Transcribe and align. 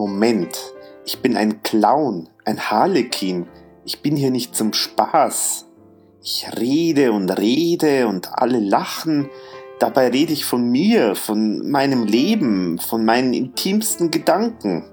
Moment, 0.00 0.72
ich 1.04 1.20
bin 1.20 1.36
ein 1.36 1.62
Clown, 1.62 2.30
ein 2.46 2.70
Harlekin. 2.70 3.46
Ich 3.84 4.00
bin 4.00 4.16
hier 4.16 4.30
nicht 4.30 4.56
zum 4.56 4.72
Spaß. 4.72 5.66
Ich 6.22 6.46
rede 6.58 7.12
und 7.12 7.28
rede 7.28 8.08
und 8.08 8.32
alle 8.32 8.60
lachen. 8.60 9.28
Dabei 9.78 10.08
rede 10.08 10.32
ich 10.32 10.46
von 10.46 10.70
mir, 10.70 11.16
von 11.16 11.70
meinem 11.70 12.04
Leben, 12.04 12.78
von 12.78 13.04
meinen 13.04 13.34
intimsten 13.34 14.10
Gedanken. 14.10 14.86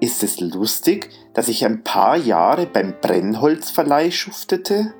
Ist 0.00 0.22
es 0.22 0.38
lustig, 0.38 1.08
dass 1.32 1.48
ich 1.48 1.64
ein 1.64 1.82
paar 1.82 2.18
Jahre 2.18 2.66
beim 2.66 2.92
Brennholzverleih 3.00 4.10
schuftete? 4.10 4.92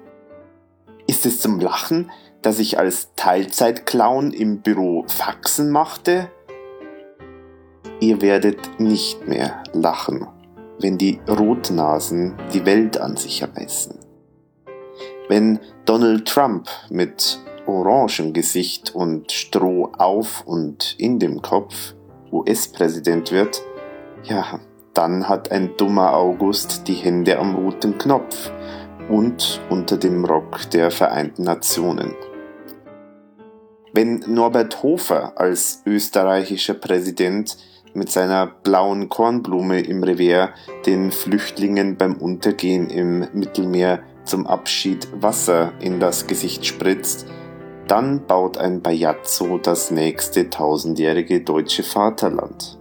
Ist 1.07 1.27
es 1.27 1.41
zum 1.41 1.61
Lachen, 1.61 2.11
dass 2.41 2.59
ich 2.59 2.79
als 2.79 3.11
Teilzeitclown 3.16 4.32
im 4.32 4.62
Büro 4.62 5.05
Faxen 5.09 5.68
machte? 5.68 6.30
Ihr 8.01 8.21
werdet 8.21 8.80
nicht 8.80 9.27
mehr 9.27 9.62
lachen, 9.73 10.27
wenn 10.79 10.98
die 10.98 11.20
Rotnasen 11.29 12.34
die 12.52 12.66
Welt 12.66 12.98
an 12.98 13.16
sich 13.16 13.42
ermessen. 13.42 13.98
Wenn 15.29 15.59
Donald 15.84 16.28
Trump 16.28 16.69
mit 16.91 17.41
Orangengesicht 17.66 18.95
und 18.95 19.33
Stroh 19.33 19.91
auf 19.97 20.47
und 20.47 20.97
in 20.98 21.19
dem 21.19 21.41
Kopf 21.41 21.95
US-Präsident 22.30 23.33
wird, 23.33 23.62
ja, 24.25 24.61
dann 24.92 25.28
hat 25.28 25.51
ein 25.51 25.77
dummer 25.77 26.14
August 26.14 26.87
die 26.89 26.95
Hände 26.95 27.39
am 27.39 27.55
roten 27.55 27.98
Knopf 27.98 28.53
und 29.09 29.61
unter 29.70 29.97
dem 29.97 30.25
Rock 30.25 30.70
der 30.70 30.91
Vereinten 30.91 31.45
Nationen. 31.45 32.14
Wenn 33.92 34.25
Norbert 34.27 34.83
Hofer 34.83 35.33
als 35.37 35.83
österreichischer 35.87 36.75
Präsident 36.75 37.56
mit 37.95 38.11
seiner 38.11 38.47
blauen 38.47 39.09
Kornblume 39.09 39.80
im 39.80 40.03
Revers 40.03 40.51
den 40.84 41.11
Flüchtlingen 41.11 41.97
beim 41.97 42.17
Untergehen 42.17 42.91
im 42.91 43.27
Mittelmeer 43.33 44.03
zum 44.25 44.47
Abschied 44.47 45.09
Wasser 45.14 45.73
in 45.81 46.01
das 46.01 46.27
Gesicht 46.27 46.67
spritzt, 46.67 47.27
dann 47.86 48.27
baut 48.27 48.56
ein 48.59 48.81
Bajazzo 48.83 49.59
das 49.59 49.91
nächste 49.91 50.51
tausendjährige 50.51 51.42
deutsche 51.42 51.83
Vaterland. 51.83 52.78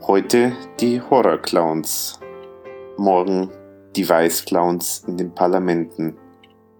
Heute 0.00 0.52
die 0.80 1.00
Horrorclowns, 1.00 2.18
morgen 2.96 3.50
die 3.94 4.08
Weißclowns 4.08 5.04
in 5.06 5.16
den 5.16 5.34
Parlamenten 5.34 6.16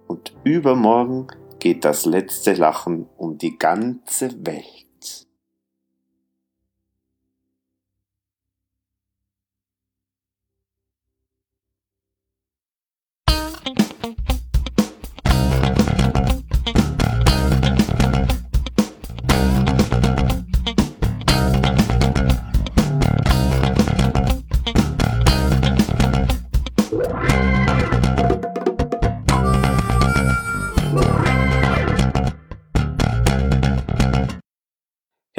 und 0.06 0.34
übermorgen 0.42 1.26
geht 1.58 1.84
das 1.84 2.06
letzte 2.06 2.54
Lachen 2.54 3.06
um 3.16 3.36
die 3.36 3.58
ganze 3.58 4.30
Welt. 4.46 4.79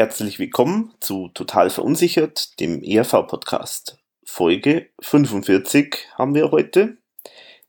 Herzlich 0.02 0.40
willkommen 0.40 0.96
zu 1.00 1.28
Total 1.28 1.70
Verunsichert, 1.70 2.60
dem 2.60 2.82
ERV-Podcast. 2.82 4.00
Folge 4.24 4.88
45 5.00 6.08
haben 6.16 6.34
wir 6.34 6.50
heute. 6.50 6.98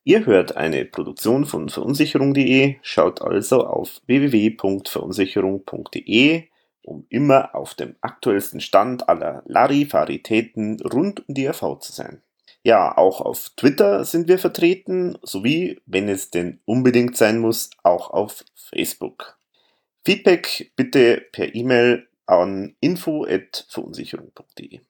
Ihr 0.02 0.24
hört 0.24 0.56
eine 0.56 0.86
Produktion 0.86 1.44
von 1.44 1.68
verunsicherung.de, 1.68 2.76
schaut 2.80 3.20
also 3.20 3.66
auf 3.66 4.00
www.verunsicherung.de, 4.06 6.44
um 6.80 7.04
immer 7.10 7.54
auf 7.54 7.74
dem 7.74 7.96
aktuellsten 8.00 8.62
Stand 8.62 9.10
aller 9.10 9.42
Larifaritäten 9.44 10.80
rund 10.80 11.28
um 11.28 11.34
die 11.34 11.44
ERV 11.44 11.80
zu 11.80 11.92
sein. 11.92 12.22
Ja, 12.62 12.96
auch 12.96 13.20
auf 13.20 13.50
Twitter 13.58 14.06
sind 14.06 14.28
wir 14.28 14.38
vertreten, 14.38 15.18
sowie, 15.20 15.82
wenn 15.84 16.08
es 16.08 16.30
denn 16.30 16.60
unbedingt 16.64 17.14
sein 17.14 17.40
muss, 17.40 17.68
auch 17.82 18.08
auf 18.08 18.42
Facebook. 18.54 19.36
Feedback 20.02 20.72
bitte 20.76 21.26
per 21.30 21.54
E-Mail 21.54 22.08
an 22.26 22.76
info.verunsicherung.de. 22.80 24.80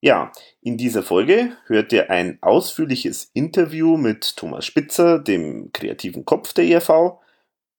Ja, 0.00 0.32
in 0.60 0.76
dieser 0.76 1.04
Folge 1.04 1.56
hört 1.66 1.92
ihr 1.92 2.10
ein 2.10 2.38
ausführliches 2.42 3.30
Interview 3.34 3.96
mit 3.96 4.36
Thomas 4.36 4.66
Spitzer, 4.66 5.20
dem 5.20 5.70
kreativen 5.72 6.24
Kopf 6.24 6.52
der 6.52 6.64
ERV, 6.64 7.20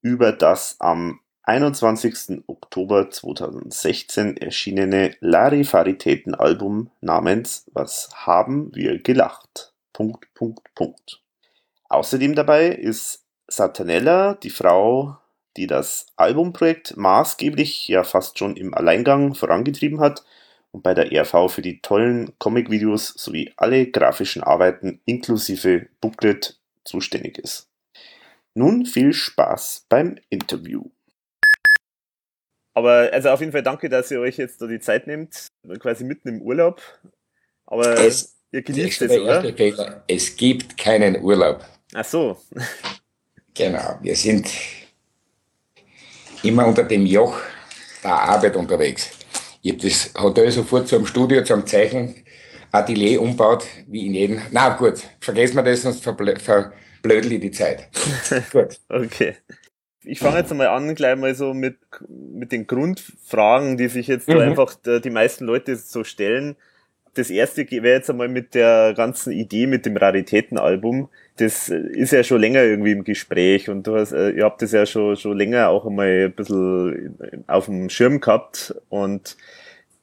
über 0.01 0.31
das 0.31 0.77
am 0.79 1.19
21. 1.43 2.43
Oktober 2.47 3.09
2016 3.09 4.37
erschienene 4.37 5.17
Larifaritäten-Album 5.19 6.91
namens 7.01 7.69
Was 7.73 8.09
haben 8.13 8.73
wir 8.73 8.99
gelacht? 8.99 9.73
Punkt, 9.91 10.33
Punkt, 10.33 10.73
Punkt. 10.75 11.21
Außerdem 11.89 12.35
dabei 12.35 12.69
ist 12.69 13.25
Satanella, 13.47 14.35
die 14.35 14.49
Frau 14.49 15.17
die 15.57 15.67
das 15.67 16.07
Albumprojekt 16.15 16.97
maßgeblich 16.97 17.87
ja 17.87 18.03
fast 18.03 18.37
schon 18.39 18.55
im 18.55 18.73
Alleingang 18.73 19.35
vorangetrieben 19.35 19.99
hat 19.99 20.23
und 20.71 20.81
bei 20.81 20.93
der 20.93 21.11
ERV 21.11 21.51
für 21.51 21.61
die 21.61 21.81
tollen 21.81 22.33
Comic-Videos 22.39 23.13
sowie 23.15 23.53
alle 23.57 23.87
grafischen 23.87 24.43
Arbeiten 24.43 24.99
inklusive 25.05 25.87
Booklet 26.01 26.59
zuständig 26.83 27.37
ist. 27.37 27.69
Nun 28.55 28.85
viel 28.85 29.13
Spaß 29.13 29.85
beim 29.89 30.17
Interview. 30.29 30.83
Aber 32.73 33.09
also 33.13 33.29
auf 33.29 33.39
jeden 33.39 33.51
Fall 33.51 33.63
danke, 33.63 33.87
dass 33.87 34.09
ihr 34.09 34.19
euch 34.19 34.37
jetzt 34.37 34.61
da 34.61 34.67
die 34.67 34.79
Zeit 34.79 35.05
nehmt, 35.05 35.47
quasi 35.79 36.03
mitten 36.03 36.27
im 36.27 36.41
Urlaub. 36.41 36.81
Aber 37.65 37.99
es, 37.99 38.35
ihr 38.51 38.63
genießt 38.63 39.03
es, 39.03 39.11
oder? 39.11 40.03
Es 40.07 40.35
gibt 40.35 40.77
keinen 40.77 41.21
Urlaub. 41.21 41.63
Ach 41.93 42.05
so. 42.05 42.41
Genau, 43.53 43.99
wir 44.01 44.15
sind 44.15 44.49
immer 46.43 46.67
unter 46.67 46.83
dem 46.83 47.05
Joch 47.05 47.37
der 48.03 48.13
Arbeit 48.13 48.55
unterwegs. 48.55 49.11
Ich 49.61 49.71
habe 49.71 49.81
das 49.81 50.13
Hotel 50.21 50.51
sofort 50.51 50.87
zum 50.87 51.05
Studio, 51.05 51.43
zum 51.43 51.65
Zeichen, 51.65 52.15
Atelier 52.71 53.21
umbaut, 53.21 53.65
wie 53.87 54.07
in 54.07 54.13
jedem. 54.13 54.41
Na 54.51 54.69
gut, 54.75 55.01
vergessen 55.19 55.55
wir 55.55 55.63
das, 55.63 55.83
sonst 55.83 56.03
verblödel 56.03 57.31
ich 57.31 57.39
die 57.39 57.51
Zeit. 57.51 57.87
gut. 58.51 58.79
Okay. 58.89 59.35
Ich 60.05 60.19
fange 60.19 60.39
jetzt 60.39 60.51
einmal 60.51 60.67
an, 60.67 60.95
gleich 60.95 61.15
mal 61.15 61.33
so 61.33 61.53
mit, 61.53 61.77
mit 62.09 62.51
den 62.51 62.67
Grundfragen, 62.67 63.77
die 63.77 63.87
sich 63.87 64.07
jetzt 64.07 64.27
mhm. 64.27 64.39
einfach 64.39 64.75
die 64.75 65.09
meisten 65.09 65.45
Leute 65.45 65.77
so 65.77 66.03
stellen 66.03 66.57
das 67.13 67.29
erste 67.29 67.69
wäre 67.69 67.95
jetzt 67.95 68.09
einmal 68.09 68.27
mit 68.27 68.55
der 68.55 68.93
ganzen 68.95 69.33
Idee 69.33 69.67
mit 69.67 69.85
dem 69.85 69.97
Raritätenalbum. 69.97 71.09
Das 71.37 71.69
ist 71.69 72.11
ja 72.11 72.23
schon 72.23 72.41
länger 72.41 72.63
irgendwie 72.63 72.91
im 72.91 73.03
Gespräch 73.03 73.69
und 73.69 73.87
du 73.87 73.95
hast, 73.95 74.11
äh, 74.11 74.31
ihr 74.31 74.43
habt 74.43 74.61
das 74.61 74.71
ja 74.71 74.85
schon, 74.85 75.15
schon 75.15 75.37
länger 75.37 75.69
auch 75.69 75.85
einmal 75.85 76.25
ein 76.25 76.33
bisschen 76.33 77.43
auf 77.47 77.65
dem 77.65 77.89
Schirm 77.89 78.19
gehabt 78.19 78.75
und 78.89 79.35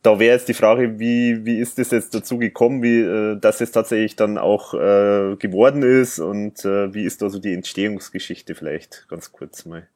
da 0.03 0.19
wäre 0.19 0.35
jetzt 0.35 0.49
die 0.49 0.55
Frage, 0.55 0.99
wie, 0.99 1.45
wie 1.45 1.59
ist 1.59 1.79
das 1.79 1.91
jetzt 1.91 2.15
dazu 2.15 2.39
gekommen, 2.39 2.83
wie, 2.83 3.01
äh, 3.01 3.39
dass 3.39 3.61
es 3.61 3.71
tatsächlich 3.71 4.17
dann 4.17 4.39
auch 4.39 4.75
äh, 4.75 5.37
geworden 5.37 5.83
ist 5.83 6.19
und 6.19 6.65
äh, 6.65 6.93
wie 6.95 7.05
ist 7.05 7.23
da 7.23 7.29
so 7.29 7.39
die 7.39 7.53
Entstehungsgeschichte 7.53 8.55
vielleicht 8.55 9.07
ganz 9.09 9.33
kurz 9.33 9.67
mal? 9.67 9.87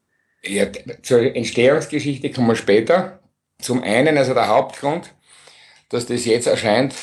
Ja, 0.42 0.66
zur 1.02 1.34
Entstehungsgeschichte 1.34 2.30
kommen 2.30 2.48
wir 2.48 2.56
später. 2.56 3.20
Zum 3.60 3.82
einen, 3.82 4.18
also 4.18 4.34
der 4.34 4.48
Hauptgrund, 4.48 5.14
dass 5.88 6.06
das 6.06 6.26
jetzt 6.26 6.46
erscheint, 6.46 6.94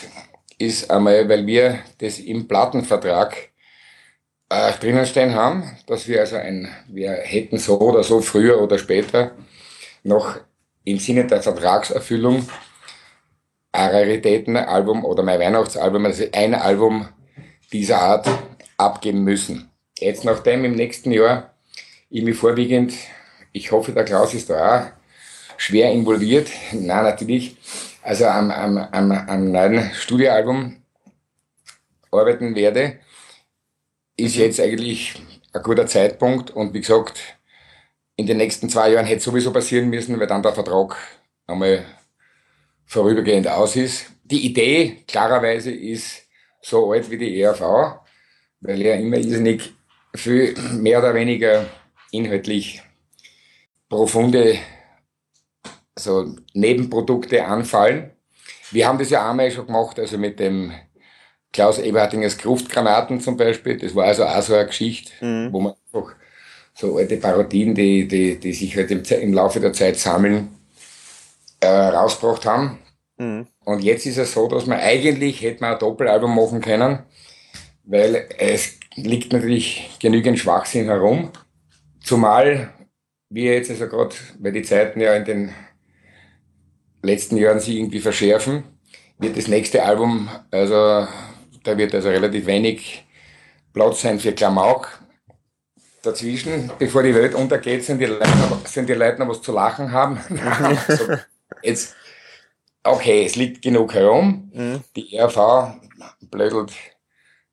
ist 0.60 0.92
einmal, 0.92 1.28
weil 1.28 1.48
wir 1.48 1.80
das 1.98 2.20
im 2.20 2.48
Plattenvertrag 2.48 3.51
äh, 4.52 4.74
drinnen 4.80 5.06
stehen 5.06 5.34
haben, 5.34 5.64
dass 5.88 6.08
wir 6.08 6.20
also 6.20 6.36
ein, 6.36 6.70
wir 6.88 7.12
hätten 7.12 7.58
so 7.58 7.80
oder 7.80 8.04
so 8.04 8.20
früher 8.20 8.62
oder 8.62 8.78
später 8.78 9.32
noch 10.04 10.36
im 10.84 11.00
Sinne 11.00 11.26
der 11.26 11.42
Vertragserfüllung 11.42 12.48
ein 13.72 13.90
Raritätenalbum 13.90 15.06
oder 15.06 15.24
mein 15.24 15.40
Weihnachtsalbum, 15.40 16.06
also 16.06 16.26
ein 16.34 16.54
Album 16.54 17.08
dieser 17.72 18.02
Art 18.02 18.28
abgeben 18.78 19.24
müssen. 19.24 19.72
Jetzt 19.98 20.26
nachdem 20.26 20.66
im 20.66 20.76
nächsten 20.76 21.12
Jahr 21.12 21.54
ich 22.10 22.24
mich 22.24 22.36
vorwiegend, 22.36 22.94
ich 23.54 23.72
hoffe 23.72 23.94
der 23.94 24.04
Klaus 24.04 24.34
ist 24.34 24.50
da 24.50 24.80
auch 24.80 24.86
schwer 25.56 25.92
involviert, 25.94 26.50
na 26.74 27.04
natürlich, 27.04 27.56
also 28.02 28.26
am, 28.26 28.52
am, 28.52 28.78
am, 28.78 29.12
am 29.12 29.52
neuen 29.52 29.92
Studioalbum 29.94 30.76
arbeiten 32.12 32.56
werde, 32.56 33.00
ist 34.18 34.36
jetzt 34.36 34.60
eigentlich 34.60 35.16
ein 35.54 35.64
guter 35.64 35.88
Zeitpunkt 35.88 36.52
und 36.52 36.74
wie 36.74 36.82
gesagt, 36.82 37.20
in 38.16 38.28
den 38.28 38.38
nächsten 38.38 38.70
zwei 38.70 38.92
Jahren 38.92 39.06
hätte 39.06 39.22
sowieso 39.22 39.52
passieren 39.52 39.90
müssen, 39.90 40.20
weil 40.20 40.28
dann 40.28 40.44
der 40.44 40.54
Vertrag 40.54 40.96
einmal 41.48 41.86
vorübergehend 42.86 43.48
aus 43.48 43.76
ist. 43.76 44.12
Die 44.24 44.46
Idee 44.46 45.04
klarerweise 45.08 45.72
ist 45.72 46.28
so 46.62 46.92
alt 46.92 47.10
wie 47.10 47.18
die 47.18 47.42
ERV, 47.42 47.62
weil 48.60 48.82
ja 48.82 48.96
immer 48.96 49.18
irrsinnig 49.18 49.74
viel 50.14 50.54
mehr 50.74 51.00
oder 51.00 51.14
weniger 51.14 51.66
inhaltlich 52.12 52.82
profunde 53.90 54.58
so 55.98 56.36
Nebenprodukte 56.54 57.46
anfallen. 57.46 58.12
Wir 58.72 58.88
haben 58.88 59.00
das 59.00 59.10
ja 59.10 59.30
einmal 59.30 59.52
schon 59.52 59.68
gemacht, 59.68 60.00
also 60.00 60.18
mit 60.18 60.40
dem 60.40 60.72
Klaus 61.54 61.80
Eberhardingers 61.80 62.38
Gruftgranaten 62.38 63.20
zum 63.20 63.38
Beispiel. 63.38 63.78
Das 63.78 63.94
war 63.96 64.06
also 64.06 64.26
auch 64.26 64.42
so 64.42 64.56
eine 64.56 64.68
Geschichte, 64.68 65.12
mhm. 65.24 65.52
wo 65.52 65.60
man 65.60 65.74
einfach 65.74 66.16
so 66.74 66.98
alte 66.98 67.18
Parodien, 67.18 67.76
die, 67.76 68.08
die, 68.08 68.40
die 68.40 68.54
sich 68.54 68.76
halt 68.76 68.92
im, 68.92 69.04
im 69.04 69.34
Laufe 69.34 69.60
der 69.60 69.74
Zeit 69.74 69.98
sammeln, 69.98 70.50
äh, 71.60 71.68
rausgebracht 71.68 72.46
haben. 72.46 72.80
Mhm. 73.18 73.48
Und 73.66 73.84
jetzt 73.84 74.06
ist 74.06 74.18
es 74.18 74.34
so, 74.34 74.48
dass 74.48 74.66
man 74.66 74.80
eigentlich 74.80 75.42
hätte 75.42 75.62
man 75.62 75.74
ein 75.74 75.80
Doppelalbum 75.80 76.36
machen 76.36 76.62
können, 76.62 77.00
weil 77.84 78.30
es 78.38 78.80
liegt 78.96 79.34
natürlich 79.34 79.90
genügend 80.00 80.40
Schwachsinn 80.40 80.86
herum. 80.86 81.32
Zumal 82.04 82.74
wir 83.30 83.54
jetzt 83.54 83.70
also 83.70 83.88
gerade, 83.88 84.16
weil 84.40 84.52
die 84.52 84.64
Zeiten 84.64 85.00
ja 85.00 85.14
in 85.16 85.26
den 85.26 85.54
letzten 87.04 87.38
Jahren 87.38 87.60
sich 87.60 87.76
irgendwie 87.76 88.00
verschärfen, 88.00 88.64
wird 89.18 89.38
das 89.38 89.48
nächste 89.48 89.84
Album, 89.84 90.30
also 90.50 91.08
da 91.64 91.78
wird 91.78 91.94
also 91.94 92.10
relativ 92.10 92.46
wenig 92.46 93.06
Platz 93.74 94.02
sein 94.02 94.20
für 94.20 94.34
Klamauk. 94.34 95.00
Dazwischen, 96.04 96.72
bevor 96.80 97.04
die 97.04 97.14
Welt 97.14 97.36
untergeht, 97.36 97.84
sind 97.84 98.00
die 98.00 98.06
Leute, 98.06 98.28
sind 98.66 98.90
die 98.90 98.94
Leute 98.94 99.20
noch 99.20 99.30
was 99.30 99.42
zu 99.42 99.52
lachen 99.52 99.92
haben. 99.92 100.20
also 100.88 101.14
jetzt, 101.62 101.96
okay, 102.84 103.26
es 103.26 103.36
liegt 103.36 103.62
genug 103.62 103.94
herum. 103.94 104.50
Mhm. 104.52 104.84
Die 104.96 105.16
RV 105.20 105.76
blödelt 106.22 106.74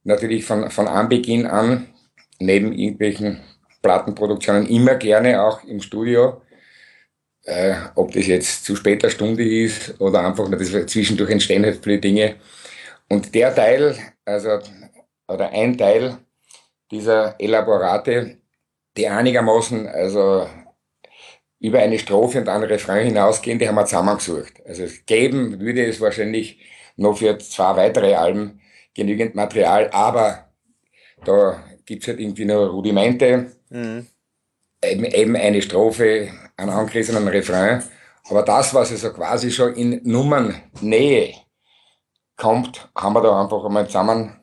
natürlich 0.04 0.46
von, 0.46 0.70
von 0.70 0.88
Anbeginn 0.88 1.46
an, 1.46 1.88
neben 2.38 2.72
irgendwelchen 2.72 3.40
Plattenproduktionen, 3.82 4.66
immer 4.66 4.94
gerne 4.94 5.42
auch 5.42 5.62
im 5.64 5.82
Studio. 5.82 6.40
Äh, 7.44 7.74
ob 7.94 8.12
das 8.12 8.26
jetzt 8.26 8.64
zu 8.64 8.76
später 8.76 9.10
Stunde 9.10 9.42
ist 9.42 10.00
oder 10.00 10.26
einfach 10.26 10.48
nur 10.48 10.58
das 10.58 10.86
zwischendurch 10.86 11.30
entstehen 11.30 11.64
halt 11.64 11.80
viele 11.82 11.98
Dinge. 11.98 12.36
Und 13.08 13.34
der 13.34 13.54
Teil, 13.54 13.96
also, 14.24 14.58
oder 15.26 15.50
ein 15.50 15.76
Teil 15.76 16.18
dieser 16.90 17.34
Elaborate, 17.38 18.38
die 18.96 19.08
einigermaßen, 19.08 19.86
also, 19.86 20.46
über 21.60 21.80
eine 21.80 21.98
Strophe 21.98 22.38
und 22.38 22.48
einen 22.48 22.64
Refrain 22.64 23.06
hinausgehen, 23.06 23.58
die 23.58 23.68
haben 23.68 23.74
wir 23.74 23.86
zusammengesucht. 23.86 24.54
Also 24.64 24.84
geben 25.06 25.60
würde 25.60 25.84
es 25.86 26.00
wahrscheinlich 26.00 26.60
noch 26.96 27.18
für 27.18 27.36
zwei 27.38 27.76
weitere 27.76 28.14
Alben 28.14 28.60
genügend 28.94 29.34
Material, 29.34 29.90
aber 29.92 30.50
da 31.24 31.62
gibt's 31.84 32.06
halt 32.06 32.20
irgendwie 32.20 32.44
noch 32.44 32.72
Rudimente. 32.72 33.52
Mhm. 33.70 34.06
Eben, 34.84 35.04
eben 35.04 35.36
eine 35.36 35.60
Strophe, 35.60 36.28
einen 36.56 36.70
angerissenen 36.70 37.26
Refrain. 37.26 37.82
Aber 38.28 38.42
das, 38.42 38.72
was 38.74 38.92
also 38.92 39.12
quasi 39.12 39.50
schon 39.50 39.74
in 39.74 40.00
Nummernnähe 40.04 41.34
kommt, 42.38 42.88
haben 42.96 43.12
wir 43.14 43.20
da 43.20 43.42
einfach 43.42 43.62
einmal 43.64 43.86
zusammen 43.86 44.36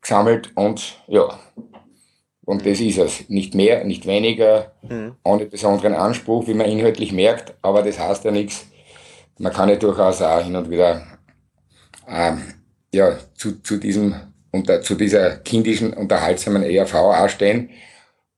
gesammelt 0.00 0.56
und 0.56 1.02
ja. 1.06 1.38
Und 2.46 2.64
das 2.64 2.80
ist 2.80 2.96
es. 2.96 3.28
Nicht 3.28 3.54
mehr, 3.54 3.84
nicht 3.84 4.06
weniger, 4.06 4.72
mhm. 4.80 5.16
ohne 5.22 5.44
besonderen 5.44 5.92
Anspruch, 5.92 6.46
wie 6.46 6.54
man 6.54 6.66
inhaltlich 6.66 7.12
merkt, 7.12 7.54
aber 7.60 7.82
das 7.82 7.98
heißt 7.98 8.24
ja 8.24 8.30
nichts. 8.30 8.66
Man 9.38 9.52
kann 9.52 9.68
ja 9.68 9.76
durchaus 9.76 10.22
auch 10.22 10.40
hin 10.40 10.56
und 10.56 10.70
wieder 10.70 11.02
ähm, 12.08 12.54
ja, 12.94 13.18
zu, 13.34 13.60
zu 13.62 13.76
diesem 13.76 14.14
unter, 14.50 14.80
zu 14.80 14.94
dieser 14.94 15.36
kindischen, 15.36 15.92
unterhaltsamen 15.92 16.62
ERV 16.62 16.94
auch 16.94 17.28
stehen. 17.28 17.70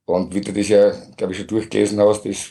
Und 0.05 0.35
wie 0.35 0.41
du 0.41 0.53
das 0.53 0.69
ja, 0.69 0.93
glaube 1.17 1.33
ich, 1.33 1.39
schon 1.39 1.47
durchgelesen 1.47 2.01
hast, 2.01 2.25
das, 2.25 2.51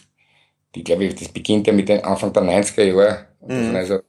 die, 0.75 0.83
glaube 0.83 1.03
ich, 1.05 1.15
das 1.15 1.27
beginnt 1.27 1.67
ja 1.67 1.73
mit 1.73 1.89
den 1.89 2.03
Anfang 2.03 2.31
der 2.31 2.43
90er 2.43 2.83
Jahre. 2.83 3.27
Mhm. 3.45 3.75
Also, 3.75 3.99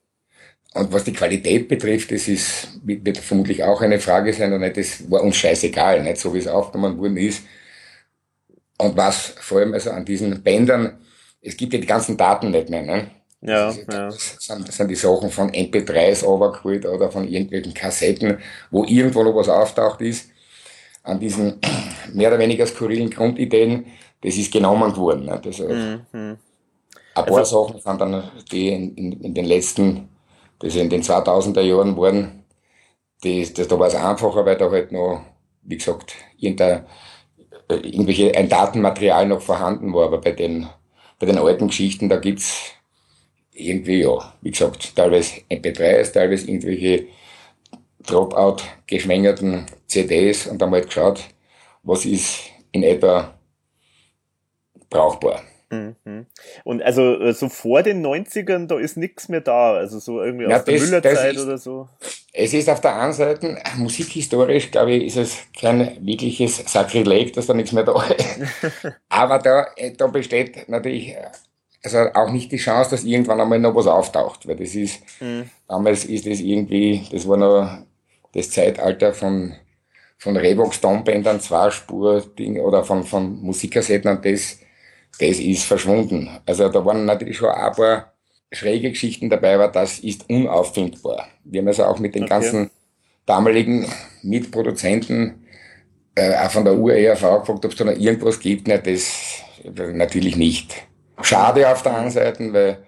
und 0.74 0.92
was 0.92 1.04
die 1.04 1.12
Qualität 1.12 1.68
betrifft, 1.68 2.12
das 2.12 2.28
ist, 2.28 2.68
wird 2.84 3.18
vermutlich 3.18 3.64
auch 3.64 3.80
eine 3.80 3.98
Frage 3.98 4.32
sein, 4.32 4.52
und 4.52 4.60
nicht, 4.60 4.76
das 4.76 5.10
war 5.10 5.22
uns 5.22 5.36
scheißegal, 5.36 6.02
nicht 6.02 6.18
so 6.18 6.32
wie 6.32 6.38
es 6.38 6.46
aufgenommen 6.46 6.98
worden 6.98 7.16
ist. 7.16 7.42
Und 8.78 8.96
was 8.96 9.34
vor 9.40 9.58
allem 9.58 9.74
also 9.74 9.90
an 9.90 10.04
diesen 10.04 10.42
Bändern, 10.42 10.98
es 11.42 11.56
gibt 11.56 11.72
ja 11.72 11.80
die 11.80 11.86
ganzen 11.86 12.16
Daten 12.16 12.50
nicht 12.50 12.70
mehr, 12.70 12.82
ne? 12.82 13.10
Ja, 13.42 13.66
das, 13.66 13.76
ja. 13.78 14.06
Das 14.06 14.36
sind, 14.38 14.68
das 14.68 14.76
sind 14.76 14.88
die 14.88 14.94
Sachen 14.94 15.30
von 15.30 15.50
MP3s 15.50 16.24
overgeholt 16.24 16.86
oder 16.86 17.10
von 17.10 17.26
irgendwelchen 17.26 17.74
Kassetten, 17.74 18.38
wo 18.70 18.84
irgendwo 18.84 19.22
noch 19.22 19.34
was 19.34 19.48
auftaucht 19.48 20.02
ist. 20.02 20.30
An 21.02 21.18
diesen 21.18 21.58
mehr 22.12 22.28
oder 22.28 22.38
weniger 22.38 22.66
skurrilen 22.66 23.10
Grundideen, 23.10 23.86
das 24.22 24.36
ist 24.36 24.52
genommen 24.52 24.94
worden. 24.96 25.24
Ne? 25.24 25.40
Das, 25.42 25.58
mhm. 25.58 26.02
Ein 26.12 26.38
paar 27.14 27.38
also, 27.38 27.66
Sachen 27.66 27.80
sind 27.80 28.00
dann, 28.00 28.30
die 28.52 28.68
in, 28.68 28.94
in, 28.94 29.12
in 29.24 29.34
den 29.34 29.46
letzten 29.46 30.08
das 30.60 30.76
in 30.76 30.90
den 30.90 31.02
2000er 31.02 31.62
Jahren 31.62 31.96
waren, 31.96 32.44
das, 33.22 33.52
das, 33.52 33.68
da 33.68 33.78
war 33.78 33.88
es 33.88 33.94
einfacher, 33.94 34.46
weil 34.46 34.56
da 34.56 34.70
halt 34.70 34.92
noch, 34.92 35.22
wie 35.62 35.76
gesagt, 35.76 36.14
irgendein, 36.38 36.86
äh, 37.68 37.74
irgendwelche, 37.74 38.34
ein 38.34 38.48
Datenmaterial 38.48 39.26
noch 39.26 39.42
vorhanden 39.42 39.92
war, 39.92 40.06
aber 40.06 40.20
bei 40.20 40.32
den, 40.32 40.68
bei 41.18 41.26
den 41.26 41.38
alten 41.38 41.68
Geschichten, 41.68 42.08
da 42.08 42.16
gibt's 42.16 42.72
irgendwie, 43.52 44.02
ja, 44.02 44.32
wie 44.40 44.50
gesagt, 44.50 44.96
teilweise 44.96 45.40
MP3s, 45.50 46.12
teilweise 46.12 46.46
irgendwelche 46.48 47.06
Dropout 48.06 48.62
geschwängerten 48.86 49.66
CDs 49.86 50.46
und 50.46 50.58
dann 50.60 50.70
mal 50.70 50.82
geschaut, 50.82 51.22
was 51.82 52.04
ist 52.06 52.40
in 52.72 52.82
etwa 52.82 53.34
brauchbar. 54.88 55.42
Mhm. 55.70 56.26
Und 56.64 56.82
also 56.82 57.20
äh, 57.20 57.32
so 57.32 57.48
vor 57.48 57.82
den 57.82 58.04
90ern, 58.04 58.66
da 58.66 58.78
ist 58.78 58.96
nichts 58.96 59.28
mehr 59.28 59.40
da, 59.40 59.74
also 59.74 60.00
so 60.00 60.20
irgendwie 60.20 60.48
ja, 60.48 60.56
aus 60.56 60.64
der 60.64 60.80
Müllerzeit 60.80 61.38
oder 61.38 61.58
so. 61.58 61.88
Es 62.32 62.52
ist 62.52 62.68
auf 62.68 62.80
der 62.80 62.96
einen 62.96 63.12
Seite, 63.12 63.56
musikhistorisch, 63.76 64.70
glaube 64.70 64.92
ich, 64.92 65.04
ist 65.04 65.16
es 65.16 65.38
kein 65.58 65.96
wirkliches 66.04 66.64
Sakrileg, 66.72 67.32
dass 67.34 67.46
da 67.46 67.54
nichts 67.54 67.72
mehr 67.72 67.84
da 67.84 68.02
ist. 68.16 68.40
Aber 69.08 69.38
da, 69.38 69.66
äh, 69.76 69.92
da 69.92 70.08
besteht 70.08 70.68
natürlich 70.68 71.16
also 71.82 71.98
auch 72.14 72.30
nicht 72.30 72.52
die 72.52 72.56
Chance, 72.56 72.90
dass 72.90 73.04
irgendwann 73.04 73.40
einmal 73.40 73.58
noch 73.58 73.74
was 73.74 73.86
auftaucht, 73.86 74.46
weil 74.46 74.56
das 74.56 74.74
ist, 74.74 75.02
mhm. 75.20 75.48
damals 75.68 76.04
ist 76.04 76.26
das 76.26 76.40
irgendwie, 76.40 77.06
das 77.10 77.26
war 77.26 77.36
noch 77.36 77.78
das 78.34 78.50
Zeitalter 78.50 79.14
von, 79.14 79.54
von 80.18 80.36
Revox 80.36 80.76
Stonebändern, 80.76 81.40
Zweispur-Ding 81.40 82.60
oder 82.60 82.84
von, 82.84 83.04
von 83.04 83.40
Musikkassetten 83.40 84.10
und 84.10 84.24
das, 84.24 84.58
das 85.18 85.38
ist 85.38 85.64
verschwunden. 85.64 86.30
Also 86.46 86.68
da 86.68 86.84
waren 86.84 87.04
natürlich 87.04 87.36
schon 87.36 87.50
ein 87.50 87.72
paar 87.72 88.12
schräge 88.52 88.90
Geschichten 88.90 89.30
dabei, 89.30 89.54
aber 89.54 89.68
das 89.68 90.00
ist 90.00 90.28
unauffindbar. 90.28 91.28
Wir 91.44 91.60
haben 91.60 91.68
also 91.68 91.84
auch 91.84 91.98
mit 91.98 92.14
den 92.14 92.24
okay. 92.24 92.30
ganzen 92.30 92.70
damaligen 93.26 93.86
Mitproduzenten 94.22 95.46
äh, 96.14 96.34
auch 96.34 96.50
von 96.50 96.64
der 96.64 96.76
UERV 96.76 97.20
gefragt, 97.20 97.48
ob 97.48 97.64
es 97.64 97.76
da 97.76 97.84
noch 97.84 97.96
irgendwas 97.96 98.40
gibt. 98.40 98.66
Na, 98.66 98.78
das 98.78 99.44
natürlich 99.92 100.36
nicht. 100.36 100.74
Schade 101.22 101.70
auf 101.70 101.82
der 101.82 101.96
einen 101.96 102.10
Seite, 102.10 102.52
weil, 102.52 102.84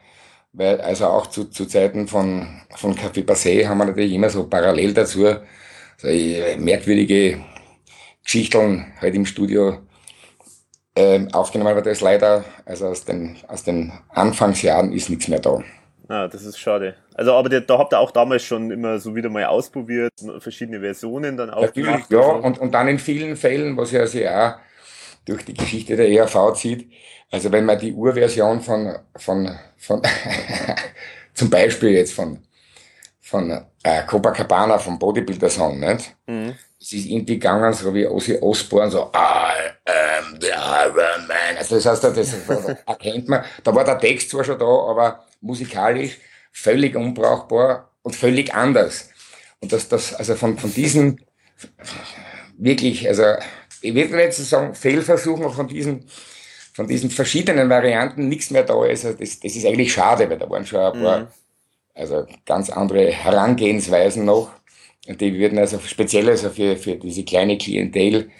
weil 0.52 0.80
also 0.80 1.06
auch 1.06 1.26
zu, 1.26 1.44
zu 1.44 1.66
Zeiten 1.66 2.08
von, 2.08 2.62
von 2.74 2.94
Café 2.96 3.24
Passé 3.24 3.66
haben 3.66 3.78
wir 3.78 3.86
natürlich 3.86 4.12
immer 4.12 4.30
so 4.30 4.48
parallel 4.48 4.94
dazu 4.94 5.26
so 5.98 6.08
merkwürdige 6.58 7.40
Geschichten 8.24 8.86
halt 9.00 9.14
im 9.14 9.26
Studio 9.26 9.78
äh, 10.94 11.26
aufgenommen, 11.32 11.70
aber 11.70 11.82
das 11.82 11.98
ist 11.98 12.00
leider, 12.02 12.44
also 12.64 12.88
aus 12.88 13.04
den, 13.04 13.36
aus 13.48 13.64
den 13.64 13.92
Anfangsjahren 14.10 14.92
ist 14.92 15.10
nichts 15.10 15.28
mehr 15.28 15.40
da. 15.40 15.62
Ah, 16.08 16.28
das 16.28 16.44
ist 16.44 16.58
schade. 16.58 16.96
Also, 17.14 17.32
aber 17.32 17.48
da 17.48 17.78
habt 17.78 17.94
ihr 17.94 17.98
auch 17.98 18.10
damals 18.10 18.42
schon 18.42 18.70
immer 18.70 18.98
so 18.98 19.14
wieder 19.14 19.30
mal 19.30 19.44
ausprobiert, 19.46 20.12
verschiedene 20.40 20.80
Versionen 20.80 21.36
dann 21.36 21.50
auch 21.50 21.62
Natürlich, 21.62 21.90
gemacht. 21.90 22.10
Ja, 22.10 22.20
und, 22.20 22.44
und, 22.44 22.58
und 22.58 22.72
dann 22.72 22.88
in 22.88 22.98
vielen 22.98 23.36
Fällen, 23.36 23.76
was 23.76 23.92
ja 23.92 24.06
sich 24.06 24.28
auch 24.28 24.54
durch 25.24 25.44
die 25.44 25.54
Geschichte 25.54 25.96
der 25.96 26.10
ERV 26.10 26.54
zieht, 26.54 26.90
also 27.30 27.50
wenn 27.50 27.64
man 27.64 27.78
die 27.78 27.94
Urversion 27.94 28.60
von, 28.60 28.94
von, 29.16 29.56
von 29.78 30.02
zum 31.34 31.48
Beispiel 31.48 31.90
jetzt 31.90 32.12
von, 32.12 32.40
von 33.20 33.64
äh, 33.82 34.02
Copacabana 34.06 34.78
vom 34.78 34.98
Bodybuilder 34.98 35.48
Song, 35.48 35.80
nicht? 35.80 36.14
Mhm. 36.26 36.54
Es 36.82 36.92
ist 36.92 37.06
irgendwie 37.06 37.34
gegangen, 37.34 37.72
so 37.72 37.94
wie 37.94 38.06
Ozzy 38.08 38.38
Osbourne, 38.40 38.90
so, 38.90 39.12
I 39.14 39.70
am 39.86 40.40
the 40.40 40.48
Iron 40.48 41.28
Man. 41.28 41.56
Also 41.56 41.76
das 41.76 41.86
heißt, 41.86 42.02
das, 42.02 42.34
erkennt 42.86 43.28
man. 43.28 43.44
Da 43.62 43.72
war 43.72 43.84
der 43.84 44.00
Text 44.00 44.30
zwar 44.30 44.42
schon 44.42 44.58
da, 44.58 44.66
aber 44.66 45.24
musikalisch 45.40 46.18
völlig 46.50 46.96
unbrauchbar 46.96 47.88
und 48.02 48.16
völlig 48.16 48.52
anders. 48.52 49.10
Und 49.60 49.72
das, 49.72 49.88
das, 49.88 50.12
also 50.14 50.34
von, 50.34 50.58
von 50.58 50.74
diesen, 50.74 51.20
wirklich, 52.58 53.06
also, 53.06 53.34
ich 53.80 53.94
würde 53.94 54.16
nicht 54.16 54.32
sagen, 54.34 54.74
Fehlversuchen 54.74 55.50
von 55.52 55.68
diesen, 55.68 56.04
von 56.74 56.88
diesen 56.88 57.10
verschiedenen 57.10 57.70
Varianten 57.70 58.28
nichts 58.28 58.50
mehr 58.50 58.64
da 58.64 58.84
ist. 58.86 59.04
Also 59.04 59.18
das, 59.18 59.38
das 59.38 59.54
ist 59.54 59.66
eigentlich 59.66 59.92
schade, 59.92 60.28
weil 60.28 60.38
da 60.38 60.50
waren 60.50 60.66
schon 60.66 60.80
ein 60.80 61.02
paar, 61.02 61.18
mhm. 61.20 61.26
Also 61.94 62.26
ganz 62.46 62.70
andere 62.70 63.10
Herangehensweisen 63.10 64.24
noch. 64.24 64.50
Und 65.08 65.20
die 65.20 65.34
würden 65.34 65.58
also 65.58 65.78
speziell 65.80 66.28
also 66.28 66.50
für, 66.50 66.76
für 66.76 66.96
diese 66.96 67.24
kleine 67.24 67.58
Klientel 67.58 68.30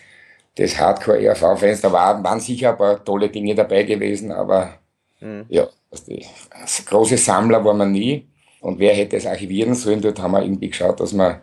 des 0.57 0.79
Hardcore-ERV-Fans, 0.79 1.81
da 1.81 1.93
waren, 1.93 2.23
waren 2.23 2.41
sicher 2.41 2.71
ein 2.71 2.77
paar 2.77 3.05
tolle 3.05 3.29
Dinge 3.29 3.55
dabei 3.55 3.83
gewesen, 3.83 4.31
aber 4.31 4.79
mhm. 5.21 5.47
ja, 5.49 5.67
also 5.91 6.05
die, 6.07 6.25
als 6.51 6.85
große 6.85 7.17
Sammler 7.17 7.65
war 7.65 7.75
man 7.75 7.93
nie. 7.93 8.29
Und 8.61 8.79
wer 8.79 8.95
hätte 8.95 9.17
es 9.17 9.27
archivieren 9.27 9.75
sollen? 9.75 10.01
Dort 10.01 10.21
haben 10.21 10.33
wir 10.33 10.43
irgendwie 10.43 10.69
geschaut, 10.69 11.01
dass 11.01 11.13
wir 11.13 11.43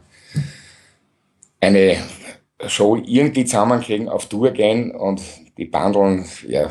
eine 1.60 1.98
Show 2.68 2.96
irgendwie 2.96 3.46
zusammenkriegen, 3.46 4.08
auf 4.08 4.28
Tour 4.28 4.52
gehen 4.52 4.92
und 4.92 5.22
die 5.58 5.66
Bandeln, 5.66 6.26
ja, 6.48 6.70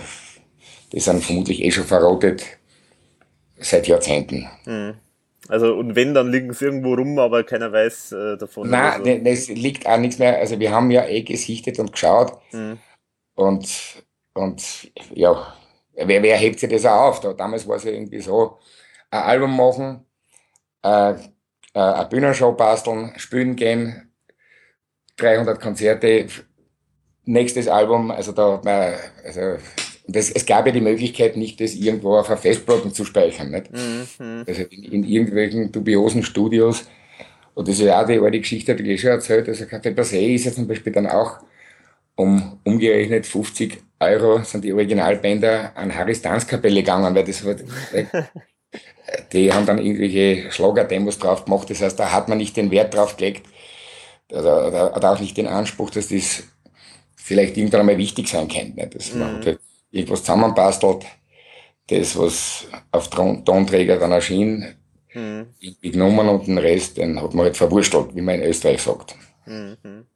die 0.92 1.00
sind 1.00 1.22
vermutlich 1.22 1.62
eh 1.62 1.70
schon 1.70 1.84
verrottet 1.84 2.44
seit 3.58 3.86
Jahrzehnten. 3.86 4.48
Mhm. 4.64 4.94
Also 5.48 5.74
und 5.74 5.96
wenn, 5.96 6.14
dann 6.14 6.30
liegen 6.30 6.52
sie 6.52 6.66
irgendwo 6.66 6.94
rum, 6.94 7.18
aber 7.18 7.42
keiner 7.44 7.72
weiß 7.72 8.12
äh, 8.12 8.36
davon. 8.36 8.68
Nein, 8.70 8.98
so. 8.98 9.04
ne, 9.04 9.30
es 9.30 9.48
liegt 9.48 9.86
auch 9.86 9.98
nichts 9.98 10.18
mehr. 10.18 10.38
Also 10.38 10.60
wir 10.60 10.70
haben 10.70 10.90
ja 10.90 11.06
eh 11.06 11.22
gesichtet 11.22 11.78
und 11.78 11.92
geschaut. 11.92 12.38
Mhm. 12.52 12.78
Und, 13.34 14.04
und 14.34 14.92
ja, 15.14 15.54
wer, 15.94 16.22
wer 16.22 16.36
hebt 16.36 16.60
sich 16.60 16.68
das 16.68 16.84
auch 16.84 17.08
auf? 17.08 17.20
Da, 17.20 17.32
damals 17.32 17.66
war 17.66 17.76
es 17.76 17.84
ja 17.84 17.92
irgendwie 17.92 18.20
so, 18.20 18.58
ein 19.10 19.22
Album 19.22 19.56
machen, 19.56 20.04
äh, 20.82 21.12
äh, 21.12 21.16
eine 21.74 22.08
Bühnenshow 22.08 22.52
basteln, 22.52 23.12
spielen 23.16 23.56
gehen, 23.56 24.12
300 25.16 25.60
Konzerte, 25.60 26.26
nächstes 27.24 27.68
Album, 27.68 28.10
also 28.10 28.32
da, 28.32 28.60
also 29.24 29.58
das, 30.08 30.30
es 30.30 30.46
gab 30.46 30.66
ja 30.66 30.72
die 30.72 30.80
Möglichkeit 30.80 31.36
nicht, 31.36 31.60
das 31.60 31.74
irgendwo 31.74 32.16
auf 32.16 32.28
einer 32.28 32.38
Festplatte 32.38 32.92
zu 32.92 33.04
speichern. 33.04 33.50
Nicht? 33.50 33.70
Mhm. 33.70 34.44
Also 34.46 34.62
in, 34.62 34.84
in, 34.84 35.04
irgendwelchen 35.04 35.70
dubiosen 35.70 36.22
Studios. 36.22 36.84
Und 37.54 37.68
das 37.68 37.78
ist 37.78 37.84
ja 37.84 38.02
auch 38.02 38.06
die 38.06 38.18
alte 38.18 38.38
Geschichte, 38.38 38.74
die 38.74 38.92
ich 38.92 39.00
schon 39.00 39.10
erzählt. 39.10 39.48
Also 39.48 39.64
Café 39.64 39.94
Passé 39.94 40.34
ist 40.34 40.46
ja 40.46 40.52
zum 40.52 40.66
Beispiel 40.66 40.92
dann 40.92 41.06
auch 41.06 41.38
um 42.14 42.58
umgerechnet 42.64 43.26
50 43.26 43.82
Euro 44.00 44.42
sind 44.42 44.64
die 44.64 44.72
Originalbänder 44.72 45.72
an 45.76 45.94
Harris 45.94 46.22
Tanzkapelle 46.22 46.80
gegangen, 46.80 47.14
weil 47.14 47.24
das 47.24 47.44
wird, 47.44 47.64
die 49.32 49.52
haben 49.52 49.66
dann 49.66 49.78
irgendwelche 49.78 50.50
Schlagerdemos 50.50 51.18
drauf 51.18 51.44
gemacht. 51.44 51.68
Das 51.70 51.82
heißt, 51.82 51.98
da 51.98 52.12
hat 52.12 52.28
man 52.28 52.38
nicht 52.38 52.56
den 52.56 52.70
Wert 52.70 52.94
drauf 52.94 53.16
gelegt, 53.16 53.46
oder, 54.30 54.68
oder, 54.68 54.96
oder 54.96 55.12
auch 55.12 55.20
nicht 55.20 55.36
den 55.36 55.46
Anspruch, 55.46 55.90
dass 55.90 56.08
das 56.08 56.44
vielleicht 57.16 57.56
irgendwann 57.56 57.80
einmal 57.80 57.98
wichtig 57.98 58.28
sein 58.28 58.48
könnte. 58.48 58.80
Nicht? 58.80 58.94
Das 58.94 59.12
mhm. 59.12 59.20
man 59.20 59.44
halt 59.44 59.58
irgendwas 59.90 60.22
zusammenbastelt, 60.22 61.06
das, 61.88 62.18
was 62.18 62.66
auf 62.90 63.08
Tonträger 63.08 63.98
dann 63.98 64.12
erschien, 64.12 64.74
mhm. 65.14 65.46
genommen 65.80 66.28
und 66.28 66.46
den 66.46 66.58
Rest, 66.58 66.98
den 66.98 67.20
hat 67.20 67.34
man 67.34 67.46
halt 67.46 67.56
verwurstelt, 67.56 68.14
wie 68.14 68.20
man 68.20 68.36
in 68.36 68.48
Österreich 68.48 68.82
sagt. 68.82 69.16
Mhm. 69.46 70.06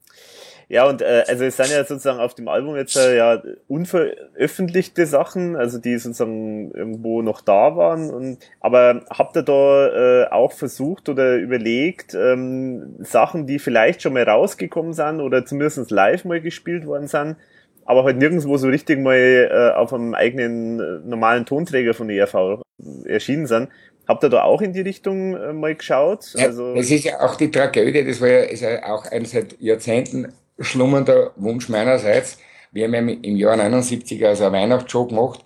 Ja, 0.72 0.88
und 0.88 1.02
äh, 1.02 1.24
also 1.28 1.44
es 1.44 1.58
sind 1.58 1.70
ja 1.70 1.84
sozusagen 1.84 2.18
auf 2.18 2.32
dem 2.32 2.48
Album 2.48 2.76
jetzt 2.76 2.96
äh, 2.96 3.14
ja 3.14 3.42
unveröffentlichte 3.68 5.04
Sachen, 5.04 5.54
also 5.54 5.76
die 5.76 5.98
sozusagen 5.98 6.70
irgendwo 6.72 7.20
noch 7.20 7.42
da 7.42 7.76
waren. 7.76 8.08
Und, 8.08 8.38
aber 8.58 9.02
habt 9.10 9.36
ihr 9.36 9.42
da 9.42 10.22
äh, 10.22 10.30
auch 10.30 10.52
versucht 10.52 11.10
oder 11.10 11.36
überlegt, 11.36 12.14
ähm, 12.14 12.96
Sachen, 13.00 13.46
die 13.46 13.58
vielleicht 13.58 14.00
schon 14.00 14.14
mal 14.14 14.22
rausgekommen 14.22 14.94
sind 14.94 15.20
oder 15.20 15.44
zumindest 15.44 15.90
live 15.90 16.24
mal 16.24 16.40
gespielt 16.40 16.86
worden 16.86 17.06
sind, 17.06 17.36
aber 17.84 18.04
halt 18.04 18.18
nirgendwo 18.18 18.56
so 18.56 18.68
richtig 18.68 18.98
mal 18.98 19.16
äh, 19.16 19.76
auf 19.76 19.92
einem 19.92 20.14
eigenen 20.14 20.80
äh, 20.80 21.08
normalen 21.08 21.46
Tonträger 21.46 21.94
von 21.94 22.10
ERV 22.10 22.62
erschienen 23.04 23.46
sind. 23.46 23.68
Habt 24.08 24.24
ihr 24.24 24.30
da 24.30 24.42
auch 24.42 24.60
in 24.60 24.72
die 24.72 24.80
Richtung 24.80 25.36
äh, 25.36 25.52
mal 25.52 25.74
geschaut? 25.74 26.34
Ja, 26.34 26.46
also 26.46 26.74
es 26.74 26.90
ist 26.90 27.04
ja 27.04 27.20
auch 27.20 27.36
die 27.36 27.50
Tragödie, 27.50 28.04
das 28.04 28.20
war 28.20 28.28
ja, 28.28 28.40
ist 28.40 28.62
ja 28.62 28.84
auch 28.84 29.06
ein 29.10 29.24
seit 29.24 29.60
Jahrzehnten 29.60 30.32
schlummernder 30.58 31.32
Wunsch 31.36 31.68
meinerseits. 31.68 32.38
Wir 32.72 32.86
haben 32.86 32.94
ja 32.94 33.00
im 33.00 33.36
Jahr 33.36 33.56
79 33.56 34.24
also 34.26 34.44
eine 34.44 34.56
Weihnachtsshow 34.56 35.06
gemacht. 35.06 35.44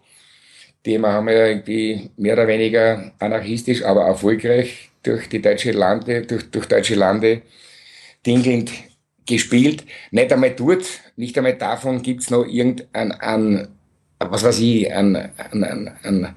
Die 0.85 0.99
wir 0.99 1.13
haben 1.13 1.29
ja 1.29 1.47
irgendwie 1.47 2.11
mehr 2.17 2.35
oder 2.35 2.47
weniger 2.47 3.11
anarchistisch, 3.19 3.85
aber 3.85 4.03
erfolgreich 4.03 4.91
durch 5.03 5.29
die 5.29 5.43
deutsche 5.43 5.73
Lande, 5.73 6.23
durch, 6.23 6.51
durch 6.51 6.67
deutsche 6.67 6.95
Lande 6.95 7.43
dingelnd 8.25 8.71
gespielt. 9.27 9.85
Nicht 10.11 10.33
einmal 10.33 10.51
dort, 10.51 10.87
nicht 11.17 11.37
einmal 11.37 11.57
davon 11.57 12.03
gibt's 12.03 12.31
noch 12.31 12.47
irgendein, 12.47 13.13
ein, 13.13 13.69
was 14.19 14.43
weiß 14.43 14.59
ich, 14.61 14.93
ein, 14.93 15.17
ein, 15.17 15.65
ein, 15.65 15.91
ein, 16.03 16.35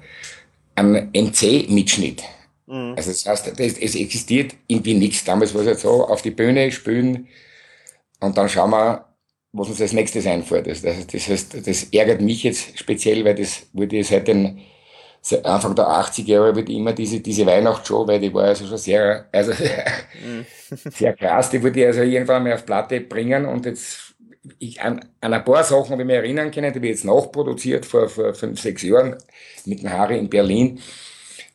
ein 0.74 1.10
NC-Mitschnitt. 1.12 2.22
Mhm. 2.66 2.94
Also 2.96 3.10
das 3.10 3.26
heißt, 3.26 3.58
das, 3.58 3.78
es 3.78 3.94
existiert 3.94 4.54
irgendwie 4.66 4.94
nichts. 4.94 5.24
Damals 5.24 5.54
war 5.54 5.62
es 5.62 5.66
halt 5.66 5.80
so, 5.80 6.06
auf 6.06 6.22
die 6.22 6.30
Bühne 6.30 6.70
spielen 6.70 7.28
und 8.20 8.36
dann 8.36 8.48
schauen 8.48 8.70
wir, 8.70 9.06
was 9.52 9.68
uns 9.68 9.80
als 9.80 9.92
nächstes 9.92 10.26
einfällt. 10.26 10.66
Das, 10.66 10.82
das, 10.82 11.06
das 11.06 11.28
heißt, 11.28 11.66
das 11.66 11.84
ärgert 11.84 12.20
mich 12.20 12.44
jetzt 12.44 12.78
speziell, 12.78 13.24
weil 13.24 13.34
das 13.34 13.66
wurde 13.72 14.02
seit 14.04 14.28
den 14.28 14.60
Anfang 15.44 15.74
der 15.74 15.86
80er 15.86 16.26
Jahre 16.26 16.56
wird 16.56 16.68
immer 16.70 16.92
diese, 16.92 17.20
diese 17.20 17.44
Weihnachtsshow, 17.44 18.06
weil 18.06 18.20
die 18.20 18.32
war 18.32 18.44
also 18.44 18.66
schon 18.66 18.78
sehr, 18.78 19.26
also, 19.32 19.52
mhm. 19.52 20.46
sehr 20.90 21.14
krass, 21.14 21.50
die 21.50 21.62
wollte 21.62 21.80
ich 21.80 21.86
also 21.86 22.02
irgendwann 22.02 22.42
mal 22.42 22.54
auf 22.54 22.64
Platte 22.64 23.00
bringen 23.00 23.44
und 23.44 23.66
jetzt, 23.66 24.14
ich, 24.58 24.80
an, 24.80 25.00
an 25.20 25.34
ein 25.34 25.44
paar 25.44 25.62
Sachen 25.62 25.90
habe 25.90 26.02
ich 26.02 26.06
mich 26.06 26.16
erinnern 26.16 26.50
können, 26.50 26.72
die 26.72 26.78
habe 26.78 26.86
ich 26.86 26.92
jetzt 26.92 27.04
nachproduziert 27.04 27.84
vor, 27.84 28.08
vor 28.08 28.32
fünf, 28.32 28.60
sechs 28.60 28.82
Jahren 28.82 29.16
mit 29.66 29.82
dem 29.82 29.90
Harry 29.90 30.18
in 30.18 30.30
Berlin. 30.30 30.80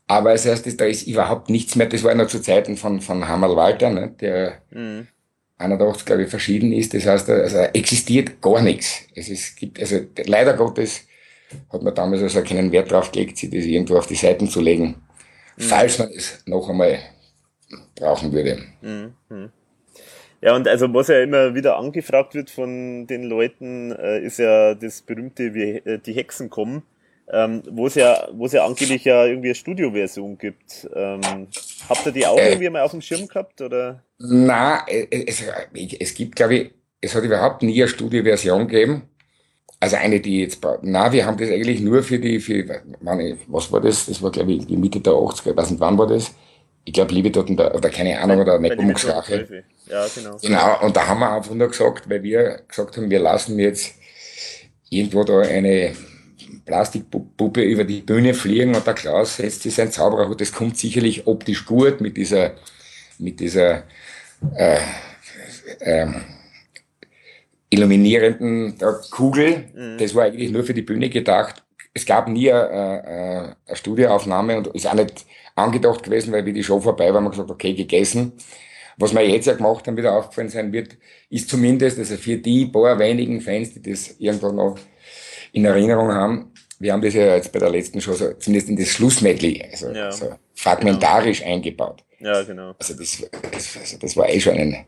Aber 0.08 0.34
das 0.34 0.46
heißt, 0.46 0.80
da 0.80 0.86
ist 0.86 1.08
überhaupt 1.08 1.50
nichts 1.50 1.76
mehr, 1.76 1.88
das 1.88 2.04
war 2.04 2.14
noch 2.14 2.28
zu 2.28 2.40
Zeiten 2.40 2.78
von, 2.78 3.02
von 3.02 3.28
Hammerl 3.28 3.56
Walter, 3.56 3.90
ne, 3.90 4.14
der 4.22 4.62
mhm. 4.70 5.08
81, 5.58 6.06
glaube 6.06 6.24
ich, 6.24 6.30
verschieden 6.30 6.72
ist. 6.72 6.94
Das 6.94 7.06
heißt, 7.06 7.30
also 7.30 7.58
existiert 7.74 8.42
gar 8.42 8.62
nichts. 8.62 9.02
Es 9.16 9.30
ist, 9.30 9.56
gibt, 9.56 9.80
also 9.80 10.02
leider 10.26 10.54
Gottes, 10.54 11.08
hat 11.72 11.82
man 11.82 11.94
damals 11.94 12.22
also 12.22 12.42
keinen 12.42 12.72
Wert 12.72 12.92
drauf 12.92 13.12
gelegt, 13.12 13.38
sich 13.38 13.50
das 13.50 13.66
irgendwo 13.66 13.98
auf 13.98 14.08
die 14.08 14.16
Seiten 14.16 14.48
zu 14.48 14.62
legen, 14.62 14.96
mhm. 15.58 15.62
falls 15.62 16.00
man 16.00 16.10
es 16.10 16.44
noch 16.46 16.70
einmal 16.70 17.00
brauchen 17.96 18.32
würde. 18.32 18.60
Mhm. 18.82 19.52
Ja, 20.42 20.56
und 20.56 20.68
also 20.68 20.94
was 20.94 21.08
ja 21.08 21.22
immer 21.22 21.56
wieder 21.56 21.78
angefragt 21.78 22.36
wird 22.36 22.52
von 22.52 23.08
den 23.08 23.24
Leuten, 23.24 23.92
äh, 23.92 24.20
ist 24.20 24.38
ja 24.38 24.76
das 24.76 25.02
berühmte, 25.02 25.54
wie 25.54 25.78
äh, 25.78 26.00
die 26.00 26.14
Hexen 26.14 26.50
kommen, 26.50 26.84
ähm, 27.32 27.64
wo 27.72 27.88
es 27.88 27.96
ja, 27.96 28.28
wo 28.32 28.46
es 28.46 28.52
ja 28.52 28.66
angeblich 28.66 29.06
ja 29.06 29.26
irgendwie 29.26 29.48
eine 29.48 29.56
Studioversion 29.56 30.38
gibt. 30.38 30.88
Ähm, 30.94 31.48
habt 31.90 32.06
ihr 32.06 32.12
die 32.12 32.28
auch 32.28 32.38
äh, 32.38 32.50
irgendwie 32.50 32.70
mal 32.70 32.84
auf 32.84 32.92
dem 32.92 33.02
Schirm 33.02 33.28
gehabt 33.28 33.62
oder? 33.62 34.04
Na, 34.20 34.86
äh, 34.88 35.08
es, 35.26 35.44
es 36.00 36.14
gibt, 36.14 36.36
glaube 36.36 36.56
ich, 36.56 36.72
es 37.02 37.16
hat 37.16 37.24
überhaupt 37.24 37.64
nie 37.64 37.82
eine 37.82 37.88
Studioversion 37.88 38.68
gegeben. 38.68 39.10
Also 39.86 39.98
eine, 39.98 40.20
die 40.20 40.40
jetzt, 40.40 40.66
na, 40.82 41.12
wir 41.12 41.28
haben 41.28 41.38
das 41.38 41.52
eigentlich 41.52 41.80
nur 41.80 42.02
für 42.02 42.18
die, 42.18 42.40
für, 42.40 42.82
meine, 43.02 43.38
was 43.46 43.72
war 43.72 43.82
das? 43.82 44.08
Das 44.08 44.20
war, 44.20 44.32
glaube 44.32 44.54
ich, 44.54 44.66
die 44.66 44.78
Mitte 44.78 45.00
der 45.00 45.14
80er, 45.14 45.52
ich 45.52 45.58
weiß 45.58 45.70
nicht, 45.70 45.80
wann 45.80 45.96
war 45.96 46.08
das? 46.08 46.34
Ich 46.86 46.94
glaube, 46.94 47.14
Liebe 47.14 47.30
dort, 47.30 47.52
oder, 47.52 47.76
oder 47.76 47.90
keine 47.92 48.20
Ahnung, 48.20 48.40
oder 48.40 48.58
Neckungsrache. 48.58 49.64
Ja, 49.88 50.08
genau. 50.16 50.38
Genau, 50.42 50.82
und 50.84 50.98
da 50.98 51.06
haben 51.06 51.20
wir 51.20 51.32
einfach 51.32 51.54
nur 51.54 51.68
gesagt, 51.68 52.10
weil 52.10 52.24
wir 52.24 52.64
gesagt 52.68 52.98
haben, 52.98 53.12
wir 53.12 53.20
lassen 53.20 53.60
jetzt 53.60 53.94
irgendwo 54.90 55.24
da 55.24 55.42
eine 55.42 55.94
Plastikpuppe 56.66 57.62
über 57.62 57.84
die 57.84 58.02
Bühne 58.02 58.34
fliegen 58.34 58.74
und 58.74 58.88
der 58.88 58.96
Klaus 58.96 59.36
setzt 59.36 59.62
sich 59.62 59.76
sein 59.76 59.92
Zaubererhut. 59.92 60.42
Das 60.42 60.52
kommt 60.52 60.80
sicherlich 60.80 61.28
optisch 61.28 61.64
gut 61.64 62.02
mit 62.02 62.18
dieser, 62.18 62.56
mit 63.20 63.40
dieser, 63.40 63.84
äh, 64.56 64.80
ähm, 65.82 66.24
illuminierenden 67.70 68.78
Kugel. 69.12 69.66
Mhm. 69.74 69.98
Das 69.98 70.14
war 70.16 70.26
eigentlich 70.26 70.52
nur 70.52 70.64
für 70.64 70.74
die 70.74 70.82
Bühne 70.82 71.10
gedacht. 71.10 71.64
Es 71.94 72.06
gab 72.06 72.28
nie 72.28 72.52
eine, 72.52 72.70
eine, 72.70 73.56
eine 73.66 73.76
Studioaufnahme 73.76 74.58
und 74.58 74.68
ist 74.68 74.88
auch 74.88 74.94
nicht 74.94 75.26
angedacht 75.56 76.04
gewesen, 76.04 76.34
weil 76.34 76.46
wie 76.46 76.54
die 76.54 76.64
Show 76.64 76.80
vorbei 76.80 77.10
war, 77.10 77.16
haben 77.16 77.26
wir 77.26 77.32
gesagt, 77.32 77.50
okay, 77.50 77.74
gegessen. 77.74 78.34
Was 78.98 79.14
wir 79.14 79.28
jetzt 79.28 79.46
ja 79.46 79.54
gemacht 79.54 79.88
haben, 79.88 79.98
wieder 79.98 80.14
aufgefallen 80.14 80.50
sein 80.50 80.72
wird, 80.72 80.98
ist 81.30 81.50
zumindest, 81.50 82.00
also 82.00 82.16
für 82.16 82.38
die 82.38 82.66
paar 82.66 82.98
wenigen 82.98 83.42
Fans, 83.42 83.74
die 83.74 83.82
das 83.82 84.16
irgendwo 84.20 84.52
noch 84.52 84.78
in 85.52 85.66
Erinnerung 85.66 86.12
haben, 86.12 86.54
wir 86.80 86.94
haben 86.94 87.02
das 87.02 87.14
ja 87.14 87.36
jetzt 87.36 87.52
bei 87.52 87.60
der 87.60 87.70
letzten 87.70 88.02
Show 88.02 88.14
so, 88.14 88.34
zumindest 88.34 88.70
in 88.70 88.76
das 88.76 88.90
Schlussmedley, 88.90 89.64
also 89.72 89.92
ja, 89.92 90.12
so 90.12 90.34
fragmentarisch 90.56 91.40
genau. 91.40 91.54
eingebaut. 91.54 92.04
Ja, 92.20 92.44
genau. 92.44 92.74
Also 92.80 92.94
das, 92.96 93.30
das, 93.52 93.78
also 93.78 93.98
das 93.98 94.18
war 94.18 94.30
eh 94.30 94.40
schon 94.40 94.56
ein, 94.56 94.86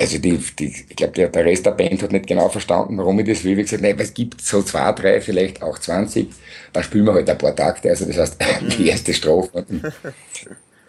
also 0.00 0.18
die, 0.18 0.38
die, 0.58 0.66
ich 0.88 0.96
glaube, 0.96 1.12
der, 1.14 1.28
der 1.28 1.44
Rest 1.44 1.66
der 1.66 1.72
Band 1.72 2.02
hat 2.02 2.12
nicht 2.12 2.26
genau 2.26 2.48
verstanden, 2.48 2.98
warum 2.98 3.18
ich 3.18 3.26
das 3.26 3.44
will. 3.44 3.56
Wie 3.56 3.62
gesagt, 3.62 3.82
nein, 3.82 3.96
es 3.98 4.14
gibt 4.14 4.40
so 4.40 4.62
zwei, 4.62 4.92
drei, 4.92 5.20
vielleicht 5.20 5.60
auch 5.62 5.78
zwanzig. 5.78 6.28
Dann 6.72 6.84
spielen 6.84 7.04
wir 7.04 7.14
halt 7.14 7.28
ein 7.28 7.38
paar 7.38 7.56
Takte. 7.56 7.90
Also 7.90 8.04
das 8.04 8.16
heißt, 8.16 8.36
die 8.78 8.82
mhm. 8.82 8.88
erste 8.88 9.12
Strophe 9.12 9.58
und 9.58 9.70
ein 9.70 9.92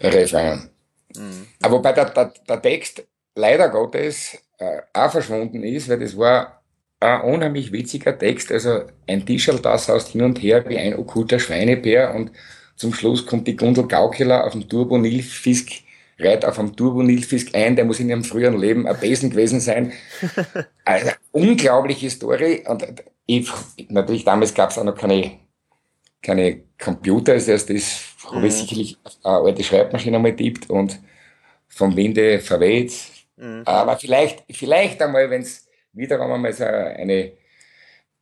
Refrain. 0.00 0.70
Mhm. 1.16 1.46
Aber 1.60 1.78
wobei 1.78 1.92
der, 1.92 2.10
der, 2.10 2.32
der 2.48 2.62
Text 2.62 3.02
leider 3.34 3.68
Gottes 3.68 4.38
äh, 4.58 4.82
auch 4.92 5.10
verschwunden 5.10 5.64
ist, 5.64 5.88
weil 5.88 5.98
das 5.98 6.16
war 6.16 6.62
ein 7.00 7.22
unheimlich 7.22 7.72
witziger 7.72 8.16
Text. 8.16 8.52
Also 8.52 8.82
ein 9.08 9.26
Tischerl, 9.26 9.58
das 9.58 9.88
haust 9.88 10.08
hin 10.08 10.22
und 10.22 10.40
her 10.40 10.64
wie 10.68 10.78
ein 10.78 10.94
okkulter 10.94 11.40
Schweinebär 11.40 12.14
und 12.14 12.30
zum 12.76 12.94
Schluss 12.94 13.26
kommt 13.26 13.46
die 13.46 13.56
Gundel 13.56 13.86
Gaukeler 13.86 14.44
auf 14.44 14.52
dem 14.52 14.68
Turbo 14.68 14.96
Nilfisk, 14.96 15.70
reiht 16.20 16.44
auf 16.44 16.56
dem 16.56 16.76
Turbo 16.76 17.02
Nilfisk 17.02 17.54
ein, 17.54 17.76
der 17.76 17.84
muss 17.84 18.00
in 18.00 18.08
ihrem 18.08 18.24
früheren 18.24 18.58
Leben 18.58 18.86
ein 18.86 18.98
Besen 18.98 19.30
gewesen 19.30 19.60
sein. 19.60 19.92
Also, 20.84 21.10
unglaubliche 21.30 22.10
Story. 22.10 22.64
Und 22.66 22.84
ich, 23.26 23.48
natürlich 23.88 24.24
damals 24.24 24.52
gab 24.52 24.70
es 24.70 24.78
auch 24.78 24.84
noch 24.84 24.96
keine, 24.96 25.38
keine 26.20 26.62
Computer, 26.78 27.34
heißt, 27.34 27.48
das 27.48 27.68
mhm. 27.70 28.34
habe 28.34 28.46
ich 28.48 28.54
sicherlich 28.54 28.98
eine 29.22 29.36
alte 29.36 29.62
Schreibmaschine 29.62 30.16
einmal 30.16 30.34
tippt 30.34 30.68
und 30.68 30.98
vom 31.68 31.94
Winde 31.96 32.40
verweht. 32.40 32.92
Mhm. 33.36 33.62
Aber 33.66 33.96
vielleicht, 33.96 34.44
vielleicht 34.50 35.00
einmal, 35.00 35.30
wenn 35.30 35.42
es 35.42 35.68
wieder 35.92 36.20
einmal 36.20 36.52
so 36.52 36.64
eine 36.64 37.32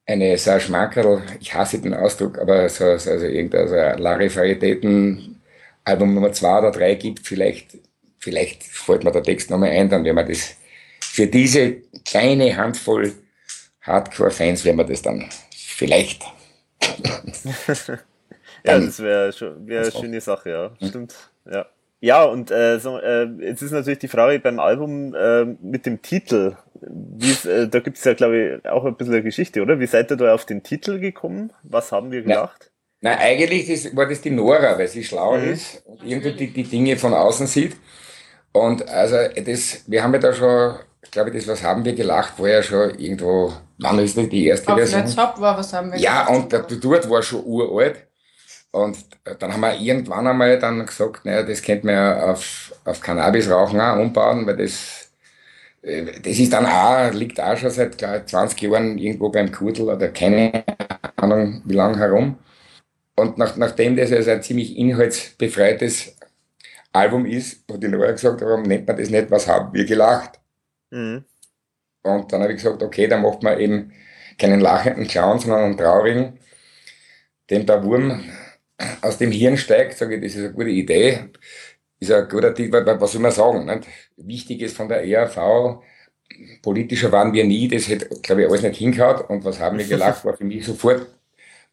eine 0.09 0.39
so 0.39 0.53
ein 0.53 0.61
Schmankerl, 0.61 1.23
ich 1.39 1.55
hasse 1.55 1.81
den 1.81 1.93
Ausdruck, 1.93 2.39
aber 2.39 2.69
so, 2.71 2.97
so 2.97 3.11
also 3.11 3.27
irgendein 3.27 3.69
so 3.69 3.75
Larifaritäten 3.75 5.41
Album 5.85 6.15
Nummer 6.15 6.33
zwei 6.33 6.59
oder 6.59 6.71
drei 6.71 6.95
gibt, 6.95 7.27
vielleicht, 7.27 7.79
vielleicht 8.19 8.63
fällt 8.63 9.05
mir 9.05 9.13
der 9.13 9.23
Text 9.23 9.51
nochmal 9.51 9.71
ein, 9.71 9.89
dann 9.89 10.05
werden 10.05 10.17
wir 10.17 10.25
das 10.25 10.57
für 11.01 11.27
diese 11.27 11.77
kleine 12.05 12.57
Handvoll 12.57 13.13
Hardcore-Fans 13.83 14.65
werden 14.65 14.77
wir 14.77 14.85
das 14.85 15.03
dann 15.03 15.29
vielleicht. 15.51 16.23
ja, 18.65 18.79
das 18.79 19.01
wäre 19.01 19.33
wär 19.67 19.83
eine 19.83 19.93
schöne 19.93 20.21
Sache, 20.21 20.51
ja. 20.51 20.71
Hm? 20.79 20.89
Stimmt. 20.89 21.15
Ja. 21.51 21.67
Ja, 22.01 22.25
und 22.25 22.53
äh, 22.53 22.79
so, 22.79 22.97
äh, 22.99 23.25
jetzt 23.41 23.61
ist 23.61 23.73
natürlich 23.73 23.99
die 23.99 24.09
Frage 24.09 24.39
beim 24.39 24.61
Album 24.61 25.17
äh, 25.17 25.45
mit 25.45 25.85
dem 25.85 26.01
Titel. 26.01 26.57
Äh, 27.45 27.67
da 27.67 27.81
gibt 27.81 27.99
es 27.99 28.05
ja, 28.05 28.15
glaube 28.15 28.61
ich, 28.63 28.69
auch 28.71 28.85
ein 28.85 28.95
bisschen 28.95 29.15
eine 29.15 29.25
Geschichte, 29.25 29.63
oder? 29.63 29.81
Wie 29.81 29.87
seid 29.87 30.13
ihr 30.13 30.17
da 30.17 30.33
auf 30.33 30.45
den 30.45 30.63
Titel 30.63 31.01
gekommen? 31.01 31.53
Was 31.65 31.91
haben 31.91 32.13
wir 32.13 32.23
gedacht? 32.23 32.71
Nein, 33.01 33.19
eigentlich 33.19 33.67
das, 33.67 33.97
war 33.97 34.09
das 34.09 34.21
die 34.21 34.31
Nora, 34.31 34.79
weil 34.79 34.87
sie 34.87 35.03
schlau 35.03 35.39
mhm. 35.39 35.53
ist 35.53 35.83
und 35.87 36.05
irgendwie 36.05 36.33
die, 36.33 36.53
die 36.53 36.65
Dinge 36.65 36.97
von 36.97 37.15
außen 37.15 37.49
sieht. 37.49 37.77
Und 38.59 38.89
also 38.89 39.17
das, 39.45 39.85
wir 39.87 40.03
haben 40.03 40.13
ja 40.15 40.19
da 40.19 40.33
schon, 40.33 40.77
ich 41.03 41.11
glaube, 41.11 41.31
das, 41.31 41.47
was 41.47 41.63
haben 41.63 41.85
wir 41.85 41.95
gelacht, 41.95 42.39
war 42.41 42.49
ja 42.49 42.63
schon 42.63 42.99
irgendwo, 42.99 43.53
wann 43.79 43.99
ist 44.01 44.17
das 44.17 44.29
die 44.29 44.47
erste 44.47 44.73
Auf 44.73 44.79
Version? 44.79 45.17
Hop 45.17 45.41
war, 45.41 45.57
was 45.57 45.73
haben 45.73 45.93
wir 45.93 45.99
Ja, 45.99 46.27
und 46.27 46.51
der, 46.51 46.63
dort 46.63 47.09
war 47.09 47.23
schon 47.23 47.45
uralt. 47.45 48.07
Und 48.71 48.99
dann 49.39 49.53
haben 49.53 49.61
wir 49.61 49.79
irgendwann 49.79 50.27
einmal 50.27 50.59
dann 50.59 50.85
gesagt, 50.85 51.25
naja, 51.25 51.43
das 51.43 51.63
könnte 51.63 51.87
man 51.87 51.95
ja 51.95 52.31
auf, 52.33 52.75
auf 52.85 53.01
Cannabis 53.01 53.49
rauchen 53.49 53.81
auch 53.81 53.99
umbauen, 53.99 54.47
weil 54.47 54.57
das, 54.57 55.11
äh, 55.83 56.05
das 56.21 56.39
ist 56.39 56.53
dann 56.53 56.67
auch, 56.67 57.13
liegt 57.15 57.41
auch 57.41 57.57
schon 57.57 57.71
seit 57.71 57.97
glaub, 57.97 58.29
20 58.29 58.61
Jahren 58.61 58.99
irgendwo 58.99 59.31
beim 59.31 59.53
Kudel 59.53 59.89
oder 59.89 60.09
keine 60.09 60.65
Ahnung 61.17 61.63
wie 61.65 61.75
lange 61.75 61.99
herum. 61.99 62.39
Und 63.17 63.39
nach, 63.39 63.57
nachdem 63.57 63.97
das 63.97 64.13
also 64.13 64.31
ein 64.33 64.43
ziemlich 64.43 64.77
inhaltsbefreites 64.77 66.18
Album 66.93 67.27
ist, 67.27 67.65
wo 67.69 67.77
die 67.77 67.87
Leute 67.87 68.13
gesagt, 68.13 68.41
warum 68.41 68.63
nennt 68.63 68.87
man 68.87 68.97
das 68.97 69.11
nicht, 69.11 69.31
was 69.31 69.47
haben 69.47 69.73
wir 69.75 69.85
gelacht? 69.85 70.41
Mhm. 70.91 71.25
Und 72.03 72.33
dann 72.33 72.43
habe 72.43 72.53
ich 72.53 72.63
gesagt, 72.63 72.83
okay, 72.83 73.07
dann 73.07 73.23
macht 73.23 73.43
man 73.43 73.59
eben 73.59 73.93
keinen 74.39 74.61
lachenden 74.61 75.07
Clown, 75.07 75.39
sondern 75.39 75.65
einen 75.65 75.77
traurigen, 75.77 76.39
dem 77.51 77.67
der 77.67 77.83
Wurm 77.85 78.25
aus 79.03 79.19
dem 79.19 79.33
Hirn 79.33 79.57
steigt, 79.57 79.99
sage 79.99 80.15
ich, 80.15 80.23
das 80.23 80.35
ist 80.35 80.45
eine 80.45 80.53
gute 80.53 80.71
Idee, 80.71 81.31
ist 81.99 82.13
ein 82.13 82.29
guter 82.29 82.55
Tipp, 82.55 82.73
was 82.73 83.13
soll 83.13 83.21
man 83.21 83.33
sagen, 83.33 83.67
nicht? 83.67 83.89
Wichtig 84.17 84.63
ist 84.63 84.77
von 84.77 84.89
der 84.89 85.05
ERV, 85.05 85.83
politischer 86.63 87.11
waren 87.11 87.33
wir 87.33 87.45
nie, 87.45 87.67
das 87.69 87.89
hätte, 87.89 88.09
glaube 88.23 88.43
ich, 88.43 88.49
alles 88.49 88.63
nicht 88.63 88.79
hingehaut 88.79 89.29
und 89.29 89.45
was 89.45 89.59
haben 89.59 89.77
wir 89.77 89.87
gelacht, 89.87 90.25
war 90.25 90.37
für 90.37 90.45
mich 90.45 90.65
sofort 90.65 91.07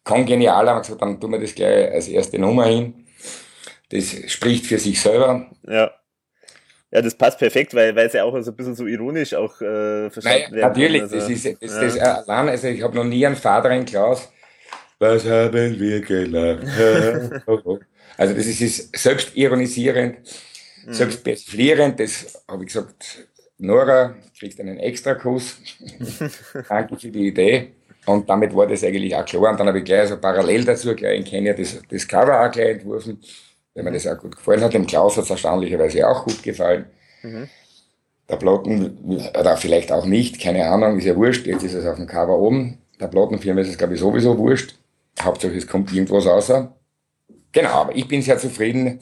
kongenial, 0.02 0.68
haben 0.68 0.82
gesagt, 0.82 1.00
dann 1.00 1.20
tun 1.20 1.30
wir 1.30 1.40
das 1.40 1.54
gleich 1.54 1.92
als 1.92 2.08
erste 2.08 2.38
Nummer 2.38 2.66
hin. 2.66 3.05
Das 3.90 4.14
spricht 4.26 4.66
für 4.66 4.78
sich 4.78 5.00
selber. 5.00 5.50
Ja. 5.66 5.90
Ja, 6.92 7.02
das 7.02 7.14
passt 7.14 7.38
perfekt, 7.38 7.74
weil, 7.74 7.94
weil 7.96 8.06
es 8.06 8.12
ja 8.12 8.24
auch 8.24 8.40
so 8.40 8.50
ein 8.50 8.56
bisschen 8.56 8.74
so 8.74 8.86
ironisch 8.86 9.34
auch 9.34 9.60
äh, 9.60 10.08
verstanden 10.08 10.52
naja, 10.52 10.68
Natürlich, 10.68 11.02
also, 11.02 11.16
das 11.16 11.28
ist 11.28 11.44
das, 11.60 11.72
ja. 11.72 11.80
das 11.82 12.28
allein, 12.28 12.48
also 12.48 12.68
ich 12.68 12.80
habe 12.80 12.94
noch 12.94 13.04
nie 13.04 13.26
einen 13.26 13.36
Vater 13.36 13.70
in 13.72 13.84
Klaus, 13.84 14.28
was 14.98 15.26
haben 15.26 15.78
wir 15.78 16.00
gelacht? 16.00 16.62
also 18.16 18.34
das 18.34 18.46
ist, 18.46 18.60
ist 18.60 18.96
selbst 18.96 19.36
ironisierend, 19.36 20.18
mhm. 20.86 20.92
selbst 20.92 21.22
persiflierend, 21.22 22.00
das 22.00 22.42
habe 22.48 22.62
ich 22.62 22.68
gesagt, 22.68 23.28
Nora, 23.58 24.14
kriegst 24.38 24.60
einen 24.60 24.78
extra 24.78 25.14
Kuss. 25.14 25.58
Danke 26.68 26.96
für 26.96 27.08
die 27.08 27.28
Idee. 27.28 27.72
Und 28.04 28.28
damit 28.28 28.54
war 28.54 28.66
das 28.66 28.84
eigentlich 28.84 29.14
auch 29.16 29.24
klar. 29.24 29.50
Und 29.50 29.60
dann 29.60 29.66
habe 29.68 29.78
ich 29.78 29.84
gleich 29.84 30.08
so 30.08 30.18
parallel 30.18 30.64
dazu 30.64 30.94
gleich 30.94 31.18
in 31.18 31.24
Kenia 31.24 31.54
das, 31.54 31.80
das 31.88 32.06
Cover 32.06 32.46
auch 32.46 32.50
gleich 32.50 32.76
entworfen, 32.76 33.20
weil 33.76 33.84
mir 33.84 33.92
das 33.92 34.06
auch 34.06 34.18
gut 34.18 34.36
gefallen 34.36 34.62
hat. 34.62 34.74
Dem 34.74 34.86
Klaus 34.86 35.16
hat 35.16 35.24
es 35.24 35.30
erstaunlicherweise 35.30 36.08
auch 36.08 36.24
gut 36.24 36.42
gefallen. 36.42 36.86
Mhm. 37.22 37.48
Der 38.28 38.36
Platten, 38.36 39.20
oder 39.38 39.56
vielleicht 39.56 39.92
auch 39.92 40.06
nicht, 40.06 40.40
keine 40.40 40.66
Ahnung, 40.68 40.98
ist 40.98 41.04
ja 41.04 41.14
wurscht. 41.14 41.46
Jetzt 41.46 41.62
ist 41.62 41.74
es 41.74 41.86
auf 41.86 41.96
dem 41.96 42.06
Cover 42.06 42.38
oben. 42.38 42.78
Der 42.98 43.06
Plattenfirma 43.06 43.60
ist 43.60 43.68
es, 43.68 43.78
glaube 43.78 43.94
ich, 43.94 44.00
sowieso 44.00 44.36
wurscht. 44.36 44.76
Hauptsache 45.20 45.54
es 45.54 45.66
kommt 45.66 45.92
irgendwas 45.92 46.26
raus. 46.26 46.50
Genau, 47.52 47.68
aber 47.68 47.94
ich 47.94 48.08
bin 48.08 48.22
sehr 48.22 48.38
zufrieden 48.38 48.98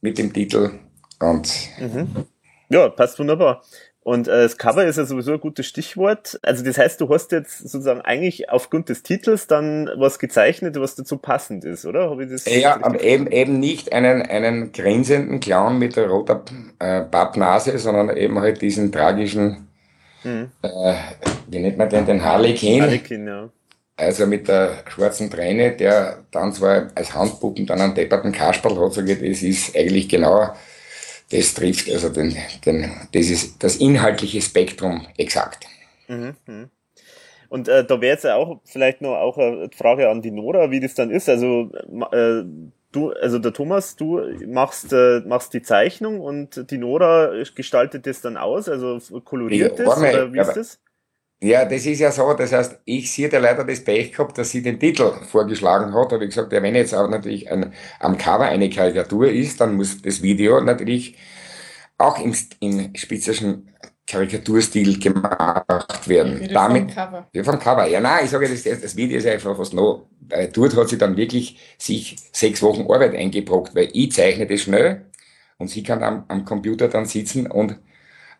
mit 0.00 0.18
dem 0.18 0.32
Titel 0.32 0.70
und 1.20 1.48
mhm. 1.78 2.26
ja, 2.68 2.88
passt 2.90 3.18
wunderbar. 3.18 3.62
Und 4.08 4.26
äh, 4.26 4.44
das 4.44 4.56
Cover 4.56 4.86
ist 4.86 4.96
ja 4.96 5.04
sowieso 5.04 5.34
ein 5.34 5.40
gutes 5.40 5.66
Stichwort. 5.66 6.40
Also 6.40 6.64
das 6.64 6.78
heißt, 6.78 6.98
du 6.98 7.10
hast 7.10 7.30
jetzt 7.30 7.58
sozusagen 7.58 8.00
eigentlich 8.00 8.48
aufgrund 8.48 8.88
des 8.88 9.02
Titels 9.02 9.48
dann 9.48 9.90
was 9.98 10.18
gezeichnet, 10.18 10.80
was 10.80 10.94
dazu 10.94 11.18
passend 11.18 11.62
ist, 11.66 11.84
oder? 11.84 12.08
Habe 12.08 12.24
ich 12.24 12.30
das 12.30 12.46
ja, 12.46 12.82
aber 12.82 13.02
eben, 13.02 13.26
eben 13.26 13.60
nicht 13.60 13.92
einen, 13.92 14.22
einen 14.22 14.72
grinsenden 14.72 15.40
Clown 15.40 15.78
mit 15.78 15.96
der 15.96 16.08
roten 16.08 16.72
äh, 16.78 17.02
Pappnase, 17.02 17.78
sondern 17.78 18.16
eben 18.16 18.40
halt 18.40 18.62
diesen 18.62 18.90
tragischen, 18.92 19.68
mhm. 20.24 20.52
äh, 20.62 20.94
wie 21.48 21.58
nennt 21.58 21.76
man 21.76 21.90
den, 21.90 22.06
den 22.06 22.24
Harlequin. 22.24 22.84
Harlequin, 22.84 23.26
ja. 23.26 23.50
Also 23.98 24.26
mit 24.26 24.48
der 24.48 24.84
schwarzen 24.86 25.30
Träne, 25.30 25.72
der 25.72 26.20
dann 26.30 26.54
zwar 26.54 26.86
als 26.94 27.14
Handpuppen 27.14 27.66
dann 27.66 27.82
einen 27.82 27.94
depperten 27.94 28.32
Kasperl 28.32 28.80
hat, 28.80 28.94
sage 28.94 29.12
ich, 29.12 29.18
das 29.18 29.42
ist 29.42 29.76
eigentlich 29.76 30.08
genau, 30.08 30.48
das 31.30 31.54
trifft 31.54 31.90
also 31.90 32.08
den, 32.08 32.36
den, 32.64 32.90
das 33.12 33.28
ist 33.28 33.62
das 33.62 33.76
inhaltliche 33.76 34.40
Spektrum 34.40 35.06
exakt. 35.16 35.66
Mhm, 36.08 36.34
mhm. 36.46 36.70
Und 37.48 37.68
äh, 37.68 37.84
da 37.84 38.00
wäre 38.00 38.12
jetzt 38.12 38.24
ja 38.24 38.36
auch 38.36 38.60
vielleicht 38.64 39.00
noch 39.00 39.16
auch 39.16 39.38
eine 39.38 39.70
Frage 39.74 40.08
an 40.10 40.20
die 40.20 40.30
Nora, 40.30 40.70
wie 40.70 40.80
das 40.80 40.94
dann 40.94 41.10
ist. 41.10 41.28
Also 41.28 41.70
äh, 42.12 42.42
du, 42.92 43.12
also 43.12 43.38
der 43.38 43.52
Thomas, 43.52 43.96
du 43.96 44.20
machst 44.46 44.92
äh, 44.92 45.20
machst 45.20 45.54
die 45.54 45.62
Zeichnung 45.62 46.20
und 46.20 46.70
die 46.70 46.78
Nora 46.78 47.32
gestaltet 47.54 48.06
das 48.06 48.20
dann 48.20 48.36
aus, 48.36 48.68
also 48.68 48.98
koloriert 49.20 49.78
das 49.78 49.98
oder 49.98 50.32
wie 50.32 50.40
ist 50.40 50.54
das? 50.54 50.78
Ja, 51.40 51.64
das 51.64 51.86
ist 51.86 52.00
ja 52.00 52.10
so, 52.10 52.32
das 52.32 52.52
heißt, 52.52 52.80
ich 52.84 53.12
sehe 53.12 53.28
der 53.28 53.38
leider 53.38 53.62
das 53.64 53.84
Pech 53.84 54.10
gehabt, 54.10 54.36
dass 54.38 54.50
sie 54.50 54.60
den 54.60 54.80
Titel 54.80 55.12
vorgeschlagen 55.30 55.94
hat, 55.94 56.12
habe 56.12 56.24
ich 56.24 56.30
gesagt, 56.30 56.52
ja, 56.52 56.60
wenn 56.60 56.74
jetzt 56.74 56.94
auch 56.94 57.08
natürlich 57.08 57.48
ein, 57.48 57.72
am 58.00 58.18
Cover 58.18 58.46
eine 58.46 58.68
Karikatur 58.68 59.30
ist, 59.30 59.60
dann 59.60 59.76
muss 59.76 60.02
das 60.02 60.20
Video 60.20 60.60
natürlich 60.60 61.16
auch 61.96 62.18
im, 62.18 62.34
im 62.58 62.92
spezifischen 62.96 63.68
Karikaturstil 64.08 64.98
gemacht 64.98 66.08
werden. 66.08 66.42
Ich 66.42 66.52
Damit, 66.52 66.92
vom 66.92 67.04
Cover. 67.04 67.28
Ja, 67.32 67.44
vom 67.44 67.58
Cover. 67.60 67.86
Ja, 67.86 68.00
nein, 68.00 68.24
ich 68.24 68.30
sage, 68.30 68.48
das, 68.48 68.62
das 68.64 68.96
Video 68.96 69.18
ist 69.18 69.26
einfach 69.26 69.56
was 69.56 69.72
noch, 69.72 70.08
äh, 70.30 70.48
dort 70.48 70.76
hat 70.76 70.88
sie 70.88 70.98
dann 70.98 71.16
wirklich 71.16 71.58
sich 71.78 72.16
sechs 72.32 72.62
Wochen 72.62 72.90
Arbeit 72.90 73.14
eingebrockt, 73.14 73.76
weil 73.76 73.90
ich 73.92 74.10
zeichne 74.10 74.46
das 74.46 74.62
schnell 74.62 75.06
und 75.58 75.68
sie 75.68 75.84
kann 75.84 76.02
am, 76.02 76.24
am 76.26 76.44
Computer 76.44 76.88
dann 76.88 77.04
sitzen 77.06 77.46
und 77.46 77.78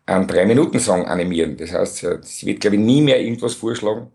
einen 0.08 0.26
Drei-Minuten-Song 0.26 1.06
animieren. 1.06 1.56
Das 1.56 1.72
heißt, 1.72 2.06
sie 2.22 2.46
wird, 2.46 2.60
glaube 2.60 2.76
ich, 2.76 2.82
nie 2.82 3.02
mehr 3.02 3.20
irgendwas 3.20 3.54
vorschlagen, 3.54 4.10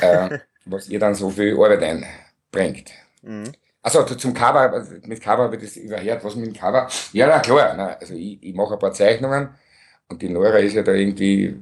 äh, 0.00 0.38
was 0.64 0.88
ihr 0.88 0.98
dann 0.98 1.14
so 1.14 1.30
viel 1.30 1.54
Arbeit 1.54 1.82
einbringt. 1.82 2.90
Mhm. 3.22 3.52
Also 3.82 4.02
zum 4.04 4.32
Cover, 4.32 4.86
mit 5.04 5.20
Cover 5.20 5.50
wird 5.50 5.62
das 5.62 5.76
überhört, 5.76 6.24
was 6.24 6.36
mit 6.36 6.46
dem 6.46 6.54
Cover? 6.54 6.88
Ja, 7.12 7.26
na 7.26 7.40
klar, 7.40 7.74
na, 7.76 7.88
also 8.00 8.14
ich, 8.14 8.42
ich 8.42 8.54
mache 8.54 8.74
ein 8.74 8.78
paar 8.78 8.92
Zeichnungen 8.92 9.50
und 10.08 10.22
die 10.22 10.30
Nora 10.30 10.56
ist 10.58 10.74
ja 10.74 10.82
da 10.82 10.92
irgendwie 10.92 11.56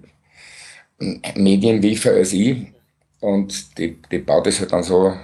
medienwiefer 1.35 2.13
als 2.13 2.33
ich 2.33 2.73
und 3.19 3.77
die, 3.77 4.01
die 4.11 4.19
baut 4.19 4.47
das 4.47 4.61
halt 4.61 4.73
dann 4.73 4.85
so, 4.85 5.17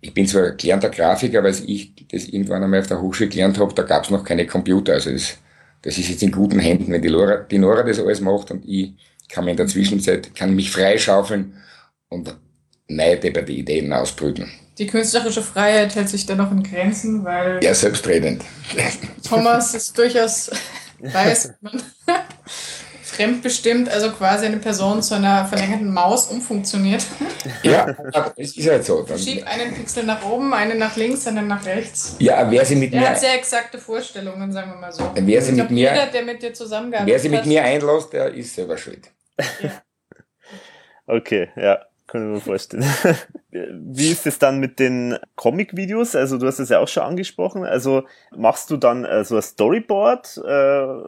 ich 0.00 0.14
bin 0.14 0.28
zwar 0.28 0.52
gelernter 0.52 0.90
Grafiker, 0.90 1.42
weil 1.42 1.54
ich 1.66 1.92
das 2.06 2.26
irgendwann 2.26 2.62
einmal 2.62 2.80
auf 2.80 2.86
der 2.86 3.00
Hochschule 3.00 3.28
gelernt 3.28 3.58
habe, 3.58 3.74
da 3.74 3.82
gab 3.82 4.04
es 4.04 4.10
noch 4.10 4.22
keine 4.22 4.46
Computer, 4.46 4.92
also 4.92 5.10
das 5.10 5.38
das 5.82 5.98
ist 5.98 6.08
jetzt 6.08 6.22
in 6.22 6.32
guten 6.32 6.58
Händen, 6.58 6.92
wenn 6.92 7.02
die 7.02 7.10
Nora, 7.10 7.38
die 7.38 7.58
Nora 7.58 7.82
das 7.82 7.98
alles 7.98 8.20
macht 8.20 8.50
und 8.50 8.64
ich 8.66 8.94
kann 9.28 9.44
mir 9.44 9.52
in 9.52 9.56
der 9.56 9.66
Zwischenzeit, 9.66 10.34
kann 10.34 10.54
mich 10.54 10.70
freischaufeln 10.70 11.54
und 12.08 12.36
neue 12.88 13.16
depperte 13.16 13.52
Ideen 13.52 13.92
ausbrüten. 13.92 14.50
Die 14.78 14.86
künstlerische 14.86 15.42
Freiheit 15.42 15.94
hält 15.94 16.08
sich 16.08 16.26
dennoch 16.26 16.50
in 16.50 16.62
Grenzen, 16.62 17.24
weil... 17.24 17.62
Ja, 17.62 17.74
selbstredend. 17.74 18.42
Thomas 19.26 19.74
ist 19.74 19.96
durchaus, 19.96 20.50
weiß 20.98 21.52
man, 21.60 21.82
fremdbestimmt, 23.20 23.88
also 23.88 24.10
quasi 24.12 24.46
eine 24.46 24.56
Person 24.56 25.02
zu 25.02 25.14
einer 25.14 25.44
verlängerten 25.44 25.92
Maus 25.92 26.26
umfunktioniert. 26.26 27.04
Ja, 27.62 27.94
es 28.36 28.56
ist 28.56 28.68
halt 28.68 28.84
so. 28.84 29.02
Dann, 29.02 29.18
Schieb 29.18 29.46
einen 29.46 29.74
Pixel 29.74 30.04
nach 30.04 30.24
oben, 30.24 30.52
einen 30.52 30.78
nach 30.78 30.96
links, 30.96 31.26
einen 31.26 31.46
nach 31.46 31.64
rechts. 31.64 32.16
ja, 32.18 32.50
wer 32.50 32.64
sie 32.64 32.76
mit 32.76 32.92
Er 32.92 33.00
mir, 33.00 33.10
hat 33.10 33.20
sehr 33.20 33.34
exakte 33.34 33.78
Vorstellungen, 33.78 34.52
sagen 34.52 34.72
wir 34.72 34.78
mal 34.78 34.92
so. 34.92 35.10
wer 35.14 35.42
sie 35.42 35.52
Ich 35.52 35.58
mit 35.58 35.70
jeder, 35.70 35.92
mir, 35.92 36.06
der 36.06 36.22
mit 36.22 36.42
dir 36.42 36.52
zusammengearbeitet 36.52 37.12
wer 37.12 37.18
sie 37.18 37.28
mit 37.28 37.40
hat, 37.40 37.46
mir 37.46 37.62
einlässt, 37.64 38.12
der 38.12 38.34
ist 38.34 38.54
selber 38.54 38.76
schuld. 38.76 39.10
Okay, 41.06 41.48
ja, 41.56 41.80
kann 42.10 42.22
ich 42.22 42.34
mir 42.34 42.40
vorstellen. 42.40 42.84
Wie 43.52 44.10
ist 44.10 44.26
es 44.26 44.38
dann 44.38 44.58
mit 44.60 44.78
den 44.78 45.16
Comic-Videos? 45.36 46.14
Also 46.16 46.38
du 46.38 46.46
hast 46.46 46.58
es 46.58 46.68
ja 46.68 46.78
auch 46.80 46.88
schon 46.88 47.02
angesprochen. 47.04 47.64
Also 47.64 48.04
machst 48.36 48.70
du 48.70 48.76
dann 48.76 49.04
äh, 49.04 49.24
so 49.24 49.36
ein 49.36 49.42
Storyboard 49.42 50.38
äh, 50.38 50.40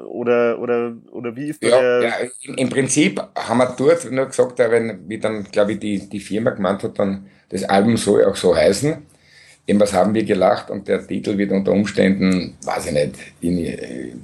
oder 0.07 0.59
oder 0.59 0.95
oder 1.11 1.37
wie 1.37 1.49
ist 1.49 1.62
Ja, 1.62 1.71
der? 1.81 2.03
ja 2.03 2.12
im, 2.57 2.69
Prinzip 2.71 3.21
haben 3.37 3.59
wir 3.59 3.75
dort 3.77 4.11
nur 4.11 4.27
gesagt, 4.27 4.59
wenn, 4.59 5.09
wie 5.09 5.19
dann, 5.19 5.45
glaube 5.45 5.73
ich, 5.73 5.79
die, 5.81 6.09
die 6.09 6.21
Firma 6.21 6.51
gemeint 6.51 6.83
hat, 6.83 6.99
dann 6.99 7.27
das 7.49 7.65
Album 7.65 7.97
soll 7.97 8.25
auch 8.25 8.37
so 8.37 8.55
heißen. 8.57 9.07
Irgendwas 9.64 9.92
haben 9.92 10.12
wir 10.12 10.25
gelacht 10.25 10.70
und 10.70 10.88
der 10.88 11.07
Titel 11.07 11.38
wird 11.38 11.53
unter 11.53 11.70
Umständen, 11.70 12.57
weiß 12.64 12.87
ich 12.87 12.92
nicht, 12.92 13.14
in, 13.40 13.59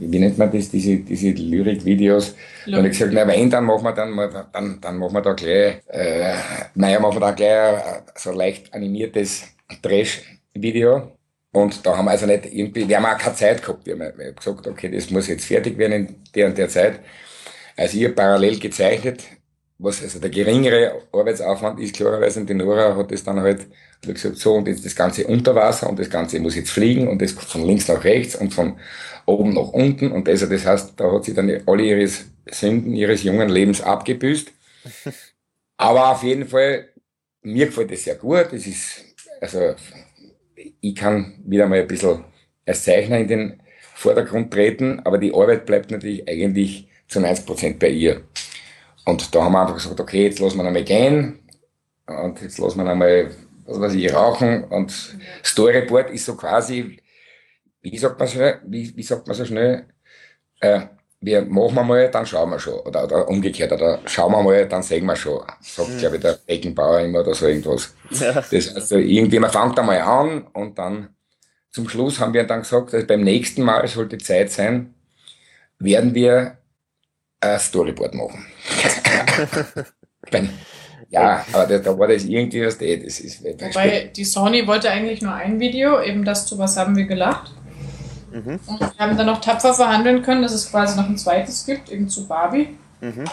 wie 0.01 0.19
nennt 0.19 0.37
man 0.37 0.51
das, 0.51 0.69
diese, 0.69 0.97
diese 0.97 1.31
Lyrik-Videos. 1.31 2.35
Und 2.67 2.85
ich 2.85 2.91
gesagt, 2.91 3.13
na 3.13 3.27
wenn, 3.27 3.49
dann 3.49 3.65
machen 3.65 3.85
wir 3.85 3.93
dann, 3.93 4.17
dann, 4.53 4.81
dann 4.81 4.99
machen 4.99 5.15
wir 5.15 5.23
da 5.23 5.33
gleich, 5.35 5.77
äh, 5.87 6.35
naja, 6.75 6.99
machen 6.99 7.17
wir 7.17 7.21
da 7.21 7.31
gleich 7.31 7.79
äh, 7.79 8.01
so 8.17 8.33
leicht 8.33 8.75
animiertes 8.75 9.45
Trash-Video. 9.81 11.13
Und 11.53 11.87
da 11.87 11.97
haben 11.97 12.07
wir 12.07 12.11
also 12.11 12.27
nicht 12.27 12.47
irgendwie, 12.53 12.89
wir 12.89 12.97
haben 12.97 13.07
auch 13.07 13.19
keine 13.19 13.37
Zeit 13.37 13.63
gehabt. 13.63 13.87
Wir 13.87 13.95
haben, 13.95 14.19
wir 14.19 14.27
haben 14.27 14.37
gesagt, 14.37 14.67
okay, 14.67 14.91
das 14.91 15.11
muss 15.11 15.29
jetzt 15.29 15.45
fertig 15.45 15.79
werden 15.79 15.93
in 15.93 16.17
der 16.35 16.47
und 16.49 16.59
der 16.59 16.69
Zeit. 16.69 17.01
Also 17.77 17.97
ich 17.97 18.05
habe 18.05 18.15
parallel 18.15 18.59
gezeichnet, 18.59 19.23
was 19.79 20.03
also 20.03 20.19
der 20.19 20.31
geringere 20.31 21.03
Arbeitsaufwand 21.13 21.81
ist, 21.81 21.95
klarerweise. 21.95 22.41
Und 22.41 22.51
die 22.51 22.55
Nora 22.55 22.97
hat 22.97 23.13
das 23.13 23.23
dann 23.23 23.41
halt 23.41 23.67
hat 24.07 24.15
gesagt, 24.15 24.37
so, 24.37 24.55
und 24.55 24.69
jetzt 24.69 24.85
das 24.85 24.95
Ganze 24.95 25.27
unter 25.27 25.55
Wasser 25.55 25.89
und 25.89 25.99
das 25.99 26.11
Ganze 26.11 26.41
muss 26.41 26.57
jetzt 26.57 26.71
fliegen 26.71 27.09
und 27.09 27.21
das 27.23 27.33
von 27.33 27.65
links 27.65 27.89
nach 27.89 28.03
rechts 28.05 28.37
und 28.37 28.53
von 28.53 28.79
oben 29.27 29.55
nach 29.55 29.69
unten. 29.69 30.13
Und 30.13 30.29
also 30.29 30.47
das 30.47 30.67
heißt, 30.67 30.95
da 30.97 31.13
hat 31.13 31.25
sie 31.25 31.35
dann 31.35 31.63
alle 31.67 31.83
ihres 31.83 32.27
Sünden 32.51 32.95
ihres 32.95 33.23
jungen 33.23 33.49
Lebens 33.49 33.81
abgebüßt. 33.81 34.51
Aber 35.77 36.11
auf 36.11 36.23
jeden 36.23 36.47
Fall, 36.47 36.89
mir 37.43 37.67
gefällt 37.67 37.93
das 37.93 38.05
sehr 38.05 38.17
gut. 38.17 38.49
Das 38.51 38.67
ist, 38.67 39.05
also, 39.41 39.75
ich 40.81 40.95
kann 40.95 41.41
wieder 41.45 41.67
mal 41.67 41.81
ein 41.81 41.87
bisschen 41.87 42.25
als 42.67 42.85
Zeichner 42.85 43.19
in 43.19 43.29
den 43.29 43.63
Vordergrund 43.95 44.53
treten, 44.53 45.01
aber 45.01 45.19
die 45.19 45.35
Arbeit 45.35 45.67
bleibt 45.67 45.91
natürlich 45.91 46.29
eigentlich 46.29 46.89
zu 47.09 47.21
90 47.21 47.47
Prozent 47.47 47.79
bei 47.79 47.89
ihr. 47.89 48.23
Und 49.09 49.35
da 49.35 49.43
haben 49.43 49.53
wir 49.53 49.63
einfach 49.63 49.77
gesagt, 49.77 49.99
okay, 49.99 50.25
jetzt 50.25 50.39
lassen 50.39 50.59
wir 50.59 50.67
einmal 50.67 50.85
gehen 50.85 51.39
und 52.07 52.43
jetzt 52.43 52.59
lassen 52.59 52.85
wir 52.85 52.91
einmal, 52.91 53.31
was 53.65 53.81
weiß 53.81 53.95
ich, 53.95 54.13
rauchen 54.13 54.65
und 54.65 55.17
Storyboard 55.43 56.11
ist 56.11 56.27
so 56.27 56.37
quasi, 56.37 57.01
wie 57.81 57.97
sagt 57.97 58.19
man 58.19 58.29
so, 58.29 58.39
wie, 58.67 58.95
wie 58.95 59.03
sagt 59.03 59.27
man 59.27 59.35
so 59.35 59.47
schnell, 59.47 59.87
äh, 60.61 60.81
wir 61.23 61.43
machen 61.47 61.87
mal, 61.87 62.11
dann 62.11 62.27
schauen 62.27 62.51
wir 62.51 62.59
schon. 62.61 62.81
Oder, 62.81 63.05
oder 63.05 63.29
umgekehrt, 63.29 63.73
oder 63.73 63.99
schauen 64.05 64.31
wir 64.31 64.43
mal, 64.43 64.69
dann 64.69 64.83
sehen 64.83 65.07
wir 65.07 65.17
schon. 65.17 65.43
Sagt, 65.63 65.99
glaube 65.99 66.17
ich, 66.17 66.23
der 66.23 66.39
Beckenbauer 66.47 67.01
immer 67.01 67.21
oder 67.21 67.35
so 67.35 67.47
irgendwas. 67.47 67.95
Ja. 68.11 68.33
Das 68.35 68.53
heißt, 68.53 68.93
irgendwie, 68.93 69.39
man 69.39 69.51
fängt 69.51 69.79
einmal 69.79 70.01
an 70.01 70.49
und 70.53 70.79
dann 70.79 71.17
zum 71.71 71.89
Schluss 71.89 72.21
haben 72.21 72.35
wir 72.35 72.45
dann 72.45 72.61
gesagt, 72.61 72.93
dass 72.93 73.07
beim 73.07 73.23
nächsten 73.23 73.63
Mal 73.63 73.89
sollte 73.89 74.19
Zeit 74.19 74.53
sein, 74.53 74.95
werden 75.79 76.15
wir 76.15 76.58
ein 77.41 77.59
Storyboard 77.59 78.15
machen. 78.15 78.47
Ja, 81.11 81.45
aber 81.53 81.67
das, 81.67 81.83
da 81.83 81.99
war 81.99 82.09
das 82.09 82.25
irgendwie 82.25 82.67
was, 82.67 82.81
eh, 82.83 83.03
das 83.03 83.21
ist, 83.21 83.43
Wobei 83.43 84.11
die 84.15 84.25
Sony 84.25 84.67
wollte 84.67 84.91
eigentlich 84.91 85.23
nur 85.23 85.33
ein 85.33 85.59
Video, 85.59 86.03
eben 86.03 86.25
das 86.25 86.47
zu 86.47 86.59
was 86.59 86.77
haben 86.77 86.97
wir 86.97 87.07
gelacht. 87.07 87.51
Mhm. 88.31 88.61
Und 88.67 88.81
wir 88.81 88.93
haben 88.99 89.17
dann 89.17 89.27
noch 89.27 89.41
tapfer 89.41 89.73
verhandeln 89.73 90.23
können, 90.23 90.43
dass 90.43 90.53
es 90.53 90.71
quasi 90.71 90.99
noch 90.99 91.09
ein 91.09 91.17
zweites 91.17 91.65
gibt, 91.65 91.91
eben 91.91 92.11
zu 92.11 92.29
Barbie. 92.29 92.77
Mhm. 93.01 93.25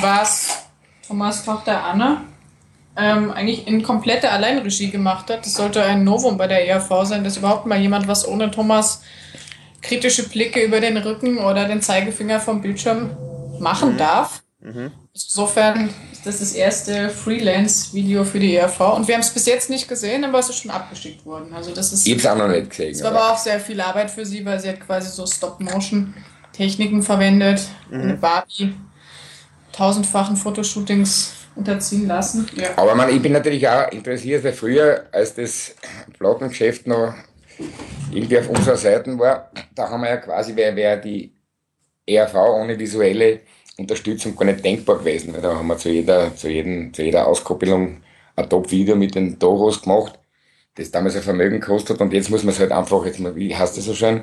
Was 0.00 0.66
Thomas 1.06 1.44
Tochter 1.44 1.82
Anna 1.82 2.22
ähm, 2.96 3.32
eigentlich 3.32 3.66
in 3.66 3.82
komplette 3.82 4.30
Alleinregie 4.30 4.90
gemacht 4.90 5.30
hat. 5.30 5.44
Das 5.44 5.54
sollte 5.54 5.82
ein 5.82 6.04
Novum 6.04 6.36
bei 6.36 6.46
der 6.46 6.68
ERV 6.68 7.04
sein, 7.04 7.24
dass 7.24 7.36
überhaupt 7.36 7.66
mal 7.66 7.80
jemand 7.80 8.06
was 8.06 8.26
ohne 8.26 8.52
Thomas 8.52 9.02
kritische 9.82 10.28
Blicke 10.28 10.62
über 10.62 10.80
den 10.80 10.96
Rücken 10.96 11.38
oder 11.38 11.66
den 11.66 11.82
Zeigefinger 11.82 12.38
vom 12.38 12.60
Bildschirm 12.60 13.10
machen 13.60 13.96
darf. 13.96 14.42
Mhm. 14.60 14.92
Insofern 15.14 15.88
ist 16.12 16.26
das 16.26 16.40
das 16.40 16.52
erste 16.52 17.08
Freelance-Video 17.08 18.24
für 18.24 18.38
die 18.38 18.56
ERV 18.56 18.80
und 18.96 19.08
wir 19.08 19.14
haben 19.14 19.22
es 19.22 19.30
bis 19.30 19.46
jetzt 19.46 19.70
nicht 19.70 19.88
gesehen, 19.88 20.24
aber 20.24 20.38
es 20.38 20.50
ist 20.50 20.62
schon 20.62 20.70
abgeschickt 20.70 21.24
worden. 21.24 21.54
Also 21.54 21.74
das 21.74 21.92
ist 21.92 22.06
hab's 22.06 22.26
auch 22.26 22.36
noch 22.36 22.48
nicht 22.48 22.70
gesehen. 22.70 22.92
es 22.92 23.02
war 23.02 23.10
aber 23.10 23.32
auch 23.32 23.38
sehr 23.38 23.58
viel 23.58 23.80
Arbeit 23.80 24.10
für 24.10 24.26
sie, 24.26 24.44
weil 24.44 24.60
sie 24.60 24.68
hat 24.68 24.80
quasi 24.80 25.10
so 25.10 25.26
Stop-Motion-Techniken 25.26 27.02
verwendet, 27.02 27.62
eine 27.90 28.14
Barbie 28.14 28.74
tausendfachen 29.72 30.36
Fotoshootings 30.36 31.32
unterziehen 31.54 32.06
lassen. 32.06 32.46
Ja. 32.54 32.68
Aber 32.76 32.94
man, 32.94 33.08
ich 33.08 33.22
bin 33.22 33.32
natürlich 33.32 33.66
auch 33.68 33.90
interessiert, 33.90 34.44
weil 34.44 34.52
früher, 34.52 35.06
als 35.12 35.34
das 35.34 35.74
Plattengeschäft 36.18 36.86
noch 36.86 37.14
irgendwie 38.12 38.38
auf 38.38 38.48
unserer 38.48 38.76
Seite 38.76 39.18
war, 39.18 39.50
da 39.74 39.88
haben 39.88 40.02
wir 40.02 40.10
ja 40.10 40.16
quasi, 40.18 40.54
wäre 40.54 40.76
wär 40.76 40.96
die 40.96 41.32
ERV 42.14 42.34
ohne 42.34 42.78
visuelle 42.78 43.40
Unterstützung 43.78 44.36
gar 44.36 44.44
nicht 44.46 44.64
denkbar 44.64 44.98
gewesen, 44.98 45.34
da 45.40 45.56
haben 45.56 45.66
wir 45.66 45.78
zu 45.78 45.90
jeder, 45.90 46.34
zu 46.34 46.48
jedem, 46.48 46.92
zu 46.92 47.02
jeder 47.02 47.26
Auskoppelung 47.26 48.02
ein 48.36 48.48
Top-Video 48.48 48.96
mit 48.96 49.14
den 49.14 49.38
Toros 49.38 49.82
gemacht, 49.82 50.18
das 50.74 50.90
damals 50.90 51.16
ein 51.16 51.22
Vermögen 51.22 51.60
gekostet 51.60 51.96
hat 51.96 52.00
und 52.00 52.12
jetzt 52.12 52.30
muss 52.30 52.42
man 52.42 52.52
es 52.52 52.60
halt 52.60 52.72
einfach, 52.72 53.04
jetzt 53.06 53.22
wie 53.34 53.54
heißt 53.54 53.76
das 53.76 53.84
so 53.84 53.94
schön, 53.94 54.22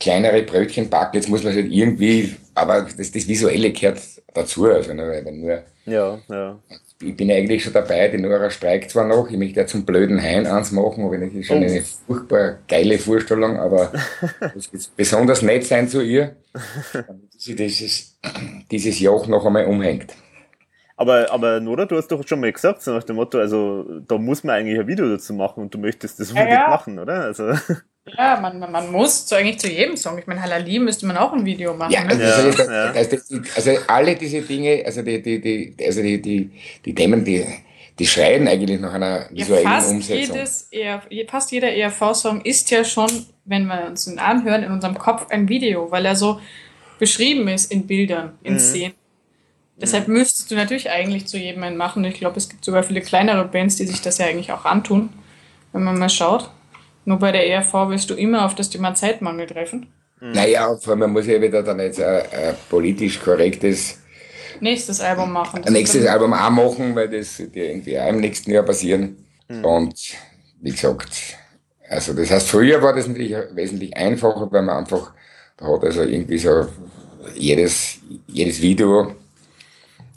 kleinere 0.00 0.42
Brötchen 0.42 0.88
backen, 0.88 1.16
jetzt 1.16 1.28
muss 1.28 1.42
man 1.42 1.52
es 1.52 1.58
halt 1.58 1.72
irgendwie, 1.72 2.34
aber 2.54 2.82
das, 2.82 3.10
das 3.10 3.28
Visuelle 3.28 3.72
gehört 3.72 4.00
dazu, 4.32 4.64
also 4.64 4.90
wenn 4.90 5.40
nur 5.40 5.62
Ja, 5.86 6.18
ja. 6.28 6.58
Ich 7.08 7.16
bin 7.16 7.30
eigentlich 7.30 7.62
schon 7.64 7.72
dabei, 7.72 8.08
die 8.08 8.18
Nora 8.18 8.50
streikt 8.50 8.90
zwar 8.90 9.06
noch, 9.06 9.30
ich 9.30 9.36
möchte 9.36 9.60
ja 9.60 9.66
zum 9.66 9.84
blöden 9.84 10.20
Hein 10.20 10.46
eins 10.46 10.72
machen, 10.72 11.04
aber 11.04 11.18
das 11.18 11.32
ist 11.32 11.46
schon 11.46 11.62
Oh. 11.62 11.64
eine 11.64 11.82
furchtbar 11.82 12.58
geile 12.68 12.98
Vorstellung, 12.98 13.58
aber 13.58 13.92
es 14.56 14.72
wird 14.72 14.90
besonders 14.96 15.42
nett 15.42 15.64
sein 15.64 15.88
zu 15.88 16.02
ihr, 16.02 16.36
damit 16.92 17.32
sie 17.36 17.54
dieses, 17.54 18.18
dieses 18.70 19.00
Joch 19.00 19.26
noch 19.26 19.44
einmal 19.46 19.66
umhängt. 19.66 20.14
Aber, 20.96 21.30
aber 21.32 21.60
Nora, 21.60 21.86
du 21.86 21.96
hast 21.96 22.08
doch 22.08 22.26
schon 22.26 22.40
mal 22.40 22.52
gesagt, 22.52 22.82
so 22.82 22.92
nach 22.92 23.02
dem 23.02 23.16
Motto, 23.16 23.38
also 23.38 24.00
da 24.06 24.16
muss 24.16 24.44
man 24.44 24.56
eigentlich 24.56 24.78
ein 24.78 24.86
Video 24.86 25.08
dazu 25.08 25.34
machen 25.34 25.62
und 25.62 25.74
du 25.74 25.78
möchtest 25.78 26.20
das 26.20 26.30
unbedingt 26.30 26.52
ja. 26.60 26.68
machen, 26.68 26.98
oder? 26.98 27.22
Also, 27.22 27.52
Ja, 28.06 28.38
man, 28.38 28.58
man, 28.58 28.70
man 28.70 28.92
muss 28.92 29.26
so 29.26 29.34
eigentlich 29.34 29.58
zu 29.58 29.68
jedem 29.68 29.96
Song. 29.96 30.18
Ich 30.18 30.26
meine, 30.26 30.42
Halali 30.42 30.78
müsste 30.78 31.06
man 31.06 31.16
auch 31.16 31.32
ein 31.32 31.44
Video 31.44 31.72
machen. 31.74 31.92
Ja, 31.92 32.04
ne? 32.04 32.10
also, 32.10 32.62
Ja, 32.62 32.86
ja. 32.86 32.92
das, 32.92 33.08
das, 33.08 33.30
also 33.56 33.70
alle 33.86 34.14
diese 34.14 34.42
Dinge, 34.42 34.82
also 34.84 35.00
die, 35.02 35.22
die, 35.22 35.40
die, 35.40 35.74
also 35.84 36.02
die, 36.02 36.20
die, 36.20 36.50
die 36.84 36.94
Themen, 36.94 37.24
die, 37.24 37.46
die 37.98 38.06
schreien 38.06 38.46
eigentlich 38.46 38.78
nach 38.78 38.92
einer 38.92 39.20
Ja, 39.32 39.46
visuellen 39.46 39.66
fast, 39.66 39.90
Umsetzung. 39.90 40.36
jedes 40.36 40.68
ER, 40.70 41.02
fast 41.28 41.50
jeder 41.50 41.72
ERV-Song 41.72 42.42
ist 42.42 42.70
ja 42.70 42.84
schon, 42.84 43.10
wenn 43.46 43.66
wir 43.66 43.86
uns 43.86 44.06
ihn 44.06 44.18
anhören, 44.18 44.64
in 44.64 44.70
unserem 44.72 44.98
Kopf 44.98 45.26
ein 45.30 45.48
Video, 45.48 45.90
weil 45.90 46.04
er 46.04 46.14
so 46.16 46.40
beschrieben 46.98 47.48
ist 47.48 47.72
in 47.72 47.86
Bildern, 47.86 48.38
in 48.42 48.54
Mhm. 48.54 48.58
Szenen. 48.58 48.94
Deshalb 49.76 50.08
müsstest 50.08 50.50
du 50.50 50.54
natürlich 50.56 50.90
eigentlich 50.90 51.26
zu 51.26 51.36
jedem 51.38 51.62
einen 51.64 51.76
machen. 51.76 52.04
Ich 52.04 52.14
glaube, 52.14 52.36
es 52.36 52.48
gibt 52.48 52.64
sogar 52.64 52.82
viele 52.84 53.00
kleinere 53.00 53.44
Bands, 53.46 53.76
die 53.76 53.86
sich 53.86 54.00
das 54.02 54.18
ja 54.18 54.26
eigentlich 54.26 54.52
auch 54.52 54.64
antun, 54.66 55.08
wenn 55.72 55.82
man 55.82 55.98
mal 55.98 56.08
schaut. 56.10 56.50
Nur 57.04 57.18
bei 57.18 57.32
der 57.32 57.46
ERV 57.46 57.72
wirst 57.90 58.10
du 58.10 58.14
immer 58.14 58.46
auf 58.46 58.54
das 58.54 58.70
Thema 58.70 58.94
Zeitmangel 58.94 59.46
treffen. 59.46 59.92
Naja, 60.20 60.68
und 60.68 60.82
vor 60.82 60.92
allem, 60.92 61.00
man 61.00 61.12
muss 61.12 61.26
ja 61.26 61.40
wieder 61.40 61.62
dann 61.62 61.80
jetzt 61.80 62.00
ein, 62.00 62.22
ein 62.32 62.54
politisch 62.70 63.20
korrektes 63.20 63.98
Nächstes 64.60 65.00
Album 65.00 65.32
machen. 65.32 65.62
Das 65.62 65.72
nächstes 65.72 66.06
Album 66.06 66.32
auch 66.32 66.50
machen, 66.50 66.94
weil 66.94 67.08
das 67.08 67.38
wird 67.38 67.56
ja 67.56 67.64
irgendwie 67.64 67.98
auch 67.98 68.08
im 68.08 68.20
nächsten 68.20 68.50
Jahr 68.52 68.62
passieren. 68.62 69.16
Und 69.48 69.94
wie 70.60 70.70
gesagt, 70.70 71.36
also 71.88 72.14
das 72.14 72.30
heißt, 72.30 72.48
früher 72.48 72.82
war 72.82 72.94
das 72.94 73.06
natürlich 73.06 73.36
wesentlich 73.52 73.96
einfacher, 73.96 74.50
weil 74.50 74.62
man 74.62 74.78
einfach, 74.78 75.12
da 75.56 75.66
hat 75.66 75.84
also 75.84 76.02
irgendwie 76.02 76.38
so 76.38 76.66
jedes, 77.34 77.98
jedes 78.26 78.60
Video, 78.60 79.14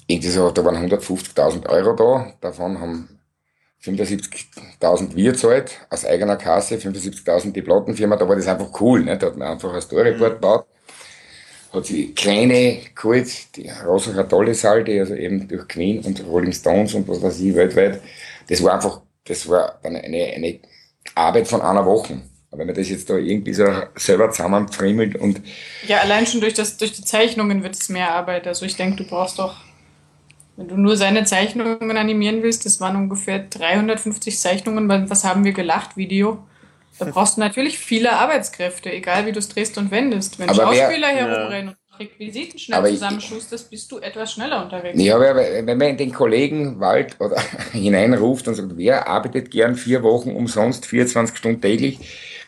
irgendwie 0.08 0.30
so, 0.30 0.50
da 0.52 0.64
waren 0.64 0.90
150.000 0.90 1.68
Euro 1.68 1.94
da, 1.94 2.34
davon 2.40 2.80
haben 2.80 3.17
75.000 3.84 5.16
wir 5.16 5.34
zahlt, 5.36 5.80
aus 5.90 6.06
eigener 6.06 6.36
Kasse, 6.36 6.76
75.000 6.76 7.52
die 7.52 7.62
Plattenfirma, 7.62 8.16
da 8.16 8.28
war 8.28 8.36
das 8.36 8.48
einfach 8.48 8.70
cool, 8.82 9.04
ne? 9.04 9.18
da 9.18 9.28
hat 9.28 9.38
man 9.38 9.48
einfach 9.50 9.74
ein 9.74 9.82
Storyboard 9.82 10.36
gebaut 10.36 10.66
hat 11.74 11.86
sie 11.86 12.14
kleine 12.14 12.80
geholt, 12.96 13.56
die 13.56 13.70
Rosacher 13.86 14.28
tolle 14.28 14.54
Salde, 14.54 15.00
also 15.00 15.16
eben 15.16 15.48
durch 15.48 15.68
Queen 15.68 16.00
und 16.04 16.24
Rolling 16.26 16.54
Stones 16.54 16.94
und 16.94 17.08
was 17.08 17.22
weiß 17.22 17.40
ich 17.40 17.56
weltweit. 17.56 18.02
Das 18.48 18.64
war 18.64 18.76
einfach, 18.76 19.02
das 19.26 19.48
war 19.48 19.80
dann 19.84 19.96
eine, 19.96 20.26
eine 20.36 20.60
Arbeit 21.16 21.48
von 21.48 21.62
einer 21.62 21.86
Woche. 21.86 22.22
Aber 22.50 22.60
wenn 22.60 22.68
man 22.68 22.76
das 22.76 22.90
jetzt 22.90 23.10
da 23.10 23.18
irgendwie 23.18 23.54
so 23.54 23.66
selber 23.96 24.32
zusammenfriemelt 24.32 25.16
und 25.16 25.42
Ja, 25.88 26.00
allein 26.00 26.26
schon 26.26 26.42
durch, 26.42 26.54
das, 26.54 26.78
durch 26.78 26.94
die 26.94 27.04
Zeichnungen 27.04 27.64
wird 27.64 27.76
es 27.76 27.90
mehr 27.90 28.12
Arbeit. 28.12 28.48
Also 28.48 28.66
ich 28.66 28.78
denke, 28.78 29.04
du 29.04 29.10
brauchst 29.10 29.38
doch 29.38 29.56
Wenn 30.58 30.68
du 30.68 30.76
nur 30.76 30.98
seine 30.98 31.24
Zeichnungen 31.24 31.96
animieren 31.98 32.42
willst, 32.42 32.66
das 32.66 32.82
waren 32.82 32.96
ungefähr 32.96 33.40
350 33.40 34.40
Zeichnungen, 34.40 34.90
was 35.10 35.24
haben 35.24 35.46
wir 35.46 35.54
gelacht, 35.54 35.96
Video. 35.98 36.40
Da 36.98 37.06
brauchst 37.06 37.38
du 37.38 37.42
natürlich 37.42 37.78
viele 37.78 38.14
Arbeitskräfte, 38.14 38.92
egal 38.92 39.28
wie 39.28 39.32
du 39.32 39.38
es 39.38 39.50
drehst 39.50 39.78
und 39.78 39.92
wendest. 39.92 40.40
Wenn 40.40 40.50
Aber 40.50 40.72
wer- 40.72 40.86
Schauspieler 40.86 41.08
herumrennen 41.10 41.70
und 41.70 42.00
Requisiten 42.00 42.58
schnell 42.58 42.84
zusammenschustest, 42.88 43.70
bist 43.70 43.92
du 43.92 44.00
etwas 44.00 44.34
schneller 44.34 44.64
unterwegs. 44.64 45.00
Ja, 45.00 45.16
aber 45.16 45.36
wenn 45.36 45.66
man 45.78 45.90
in 45.90 45.98
den 45.98 46.12
Kollegenwald 46.12 47.20
oder 47.20 47.40
hineinruft 47.72 48.48
und 48.48 48.56
sagt, 48.56 48.76
wer 48.78 49.08
arbeitet 49.08 49.52
gern 49.52 49.76
vier 49.76 50.02
Wochen 50.02 50.32
umsonst, 50.32 50.88
24 50.88 51.38
Stunden 51.38 51.62
täglich, 51.62 52.00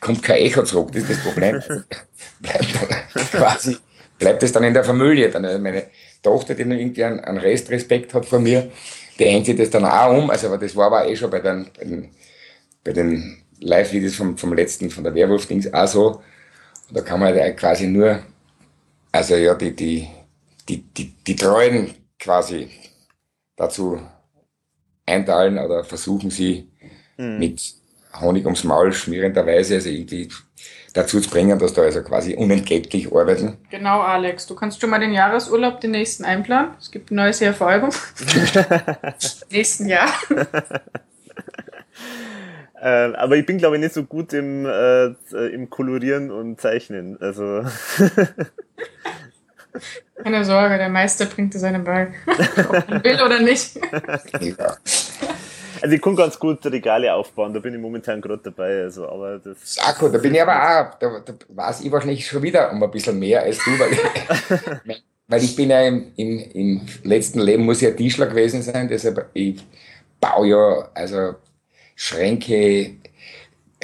kommt 0.01 0.23
kein 0.23 0.37
Echo 0.37 0.63
zurück. 0.63 0.93
Das 0.93 1.03
ist 1.03 1.11
das 1.11 1.23
Problem. 1.23 1.61
bleibt 2.39 2.67
dann 3.13 3.23
quasi, 3.31 3.77
bleibt 4.17 4.41
es 4.41 4.51
dann 4.51 4.63
in 4.63 4.73
der 4.73 4.83
Familie. 4.83 5.29
Dann 5.29 5.45
also 5.45 5.59
meine 5.59 5.83
Tochter, 6.21 6.55
die 6.55 6.65
noch 6.65 6.75
irgendwie 6.75 7.03
einen, 7.03 7.19
einen 7.19 7.37
Restrespekt 7.37 8.13
hat 8.13 8.25
von 8.25 8.43
mir, 8.43 8.71
die 9.17 9.25
hängt 9.25 9.45
sich 9.45 9.57
das 9.57 9.69
dann 9.69 9.85
auch 9.85 10.17
um. 10.17 10.29
Also, 10.29 10.47
aber 10.47 10.57
das 10.57 10.75
war 10.75 10.87
aber 10.87 11.07
eh 11.07 11.15
schon 11.15 11.29
bei 11.29 11.39
den, 11.39 11.67
bei 11.77 11.83
den, 11.85 12.09
bei 12.83 12.93
den 12.93 13.43
Live-Videos 13.59 14.15
vom, 14.15 14.37
vom 14.37 14.53
letzten, 14.53 14.89
von 14.89 15.03
der 15.03 15.13
Werwolf-Dings 15.13 15.73
auch 15.73 15.87
so. 15.87 16.21
Und 16.87 16.97
da 16.97 17.01
kann 17.01 17.19
man 17.19 17.33
halt 17.33 17.57
quasi 17.57 17.87
nur, 17.87 18.19
also 19.11 19.35
ja, 19.35 19.55
die, 19.55 19.75
die, 19.75 20.07
die, 20.67 20.83
die, 20.83 21.13
die 21.25 21.35
Treuen 21.35 21.93
quasi 22.17 22.69
dazu 23.55 23.99
einteilen 25.05 25.57
oder 25.57 25.83
versuchen 25.83 26.29
sie 26.29 26.69
mit 27.17 27.75
Honig 28.21 28.45
ums 28.45 28.63
Maul 28.63 28.93
schmierenderweise, 28.93 29.75
also 29.75 29.89
irgendwie 29.89 30.29
dazu 30.93 31.19
zu 31.19 31.29
bringen, 31.29 31.57
dass 31.59 31.73
da 31.73 31.81
also 31.81 32.01
quasi 32.01 32.35
unentgeltlich 32.35 33.13
arbeiten. 33.13 33.57
Genau, 33.69 34.01
Alex. 34.01 34.47
Du 34.47 34.55
kannst 34.55 34.81
schon 34.81 34.89
mal 34.89 34.99
den 34.99 35.13
Jahresurlaub 35.13 35.81
den 35.81 35.91
nächsten 35.91 36.25
einplanen. 36.25 36.71
Es 36.79 36.91
gibt 36.91 37.11
ein 37.11 37.15
neues 37.15 37.39
Jahr-Album. 37.39 37.89
nächsten 39.49 39.87
Jahr. 39.87 40.09
Äh, 42.81 43.13
aber 43.15 43.35
ich 43.35 43.45
bin, 43.45 43.57
glaube 43.57 43.75
ich, 43.75 43.81
nicht 43.81 43.93
so 43.93 44.05
gut 44.05 44.31
im, 44.31 44.65
äh, 44.65 45.07
im 45.51 45.69
Kolorieren 45.69 46.31
und 46.31 46.61
Zeichnen. 46.61 47.17
Also, 47.19 47.65
Keine 50.23 50.43
Sorge, 50.43 50.77
der 50.77 50.89
Meister 50.89 51.25
bringt 51.25 51.53
dir 51.53 51.59
seine 51.59 51.79
bei. 51.79 52.13
Ob 52.27 52.89
er 52.89 53.03
will 53.03 53.21
oder 53.21 53.39
nicht. 53.39 53.79
Ja. 54.41 54.77
Also 55.81 55.95
ich 55.95 56.01
kann 56.01 56.15
ganz 56.15 56.37
gut 56.37 56.65
Regale 56.65 57.13
aufbauen, 57.13 57.53
da 57.53 57.59
bin 57.59 57.73
ich 57.73 57.79
momentan 57.79 58.21
gerade 58.21 58.41
dabei. 58.43 58.83
Also, 58.83 59.07
aber 59.07 59.39
das. 59.39 59.57
Sakko, 59.75 60.09
da 60.09 60.17
bin 60.17 60.33
ich 60.33 60.41
aber 60.41 60.53
auch, 60.53 60.99
da, 60.99 61.19
da 61.19 61.33
weiß 61.49 61.81
ich 61.81 61.91
wahrscheinlich 61.91 62.27
schon 62.27 62.41
wieder 62.41 62.71
um 62.71 62.81
ein 62.81 62.91
bisschen 62.91 63.17
mehr 63.17 63.41
als 63.41 63.57
du, 63.63 63.71
weil 63.79 63.91
ich, 64.85 65.03
weil 65.27 65.43
ich 65.43 65.55
bin 65.55 65.69
ja 65.69 65.81
im, 65.81 66.11
im, 66.15 66.39
im 66.39 66.81
letzten 67.03 67.39
Leben 67.39 67.65
muss 67.65 67.81
ja 67.81 67.91
Tischler 67.91 68.27
gewesen 68.27 68.61
sein, 68.61 68.87
deshalb 68.87 69.29
ich 69.33 69.63
baue 70.19 70.47
ja 70.47 70.89
also 70.93 71.35
Schränke, 71.95 72.95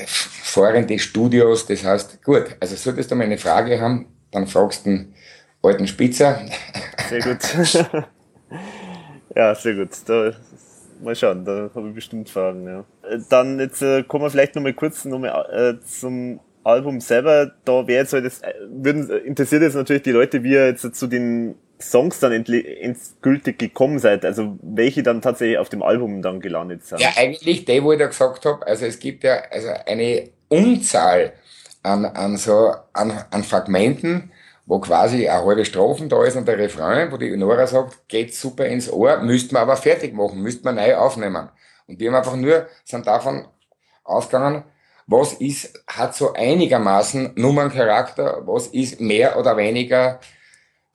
fahrende 0.05 0.97
Studios, 0.99 1.65
das 1.65 1.83
heißt, 1.83 2.23
gut, 2.23 2.55
also 2.59 2.75
solltest 2.75 3.11
du 3.11 3.15
mal 3.15 3.25
eine 3.25 3.37
Frage 3.37 3.79
haben, 3.79 4.07
dann 4.31 4.47
fragst 4.47 4.85
du 4.85 4.89
den 4.89 5.13
alten 5.61 5.87
Spitzer. 5.87 6.39
Sehr 7.09 7.21
gut. 7.21 7.37
ja, 9.35 9.55
sehr 9.55 9.75
gut. 9.75 9.89
Da, 10.05 10.33
mal 11.01 11.15
schauen, 11.15 11.45
da 11.45 11.69
habe 11.73 11.89
ich 11.89 11.95
bestimmt 11.95 12.29
Fragen, 12.29 12.67
ja. 12.67 12.85
Äh, 13.09 13.19
Dann 13.29 13.59
jetzt 13.59 13.81
äh, 13.81 14.03
kommen 14.03 14.25
wir 14.25 14.29
vielleicht 14.29 14.55
nochmal 14.55 14.73
kurz 14.73 15.05
noch 15.05 15.19
mal, 15.19 15.45
äh, 15.51 15.85
zum 15.85 16.39
Album 16.63 16.99
selber. 16.99 17.51
Da 17.63 17.87
wäre 17.87 18.01
jetzt 18.01 18.13
halt 18.13 18.25
das, 18.25 18.41
äh, 18.41 18.53
würden, 18.69 19.09
äh, 19.09 19.17
interessiert 19.17 19.61
jetzt 19.61 19.75
natürlich 19.75 20.03
die 20.03 20.11
Leute, 20.11 20.43
wie 20.43 20.51
ihr 20.51 20.67
jetzt 20.67 20.95
zu 20.95 21.07
den 21.07 21.55
Songs 21.79 22.19
dann 22.19 22.31
endgültig 22.31 23.59
gekommen 23.59 23.99
seid, 23.99 24.23
also 24.23 24.57
welche 24.61 25.03
dann 25.03 25.21
tatsächlich 25.21 25.57
auf 25.57 25.69
dem 25.69 25.83
Album 25.83 26.21
dann 26.21 26.39
gelandet 26.39 26.85
sind. 26.85 27.01
Ja, 27.01 27.09
eigentlich 27.17 27.65
der, 27.65 27.83
wo 27.83 27.91
ich 27.91 27.99
da 27.99 28.07
gesagt 28.07 28.45
habe, 28.45 28.65
also 28.65 28.85
es 28.85 28.99
gibt 28.99 29.23
ja 29.23 29.41
also 29.51 29.69
eine 29.85 30.29
Unzahl 30.47 31.33
an, 31.83 32.05
an 32.05 32.37
so 32.37 32.73
an, 32.93 33.11
an 33.29 33.43
Fragmenten, 33.43 34.31
wo 34.65 34.79
quasi 34.79 35.27
eine 35.27 35.45
halbe 35.45 35.65
Strophen 35.65 36.09
da 36.09 36.23
ist 36.23 36.35
und 36.35 36.47
der 36.47 36.57
Refrain, 36.57 37.11
wo 37.11 37.17
die 37.17 37.35
Nora 37.37 37.67
sagt, 37.67 38.07
geht 38.07 38.33
super 38.33 38.65
ins 38.65 38.91
Ohr, 38.91 39.17
müsste 39.19 39.53
man 39.53 39.63
aber 39.63 39.77
fertig 39.77 40.13
machen, 40.13 40.41
müsste 40.41 40.63
man 40.63 40.75
neu 40.75 40.95
aufnehmen. 40.95 41.49
Und 41.87 41.99
wir 41.99 42.07
haben 42.09 42.15
einfach 42.15 42.35
nur, 42.35 42.67
sind 42.83 43.05
davon 43.05 43.47
ausgegangen, 44.03 44.63
was 45.07 45.33
ist, 45.33 45.83
hat 45.87 46.15
so 46.15 46.33
einigermaßen 46.33 47.33
Nummerncharakter, 47.35 48.41
was 48.47 48.67
ist 48.67 48.99
mehr 48.99 49.37
oder 49.37 49.55
weniger, 49.55 50.19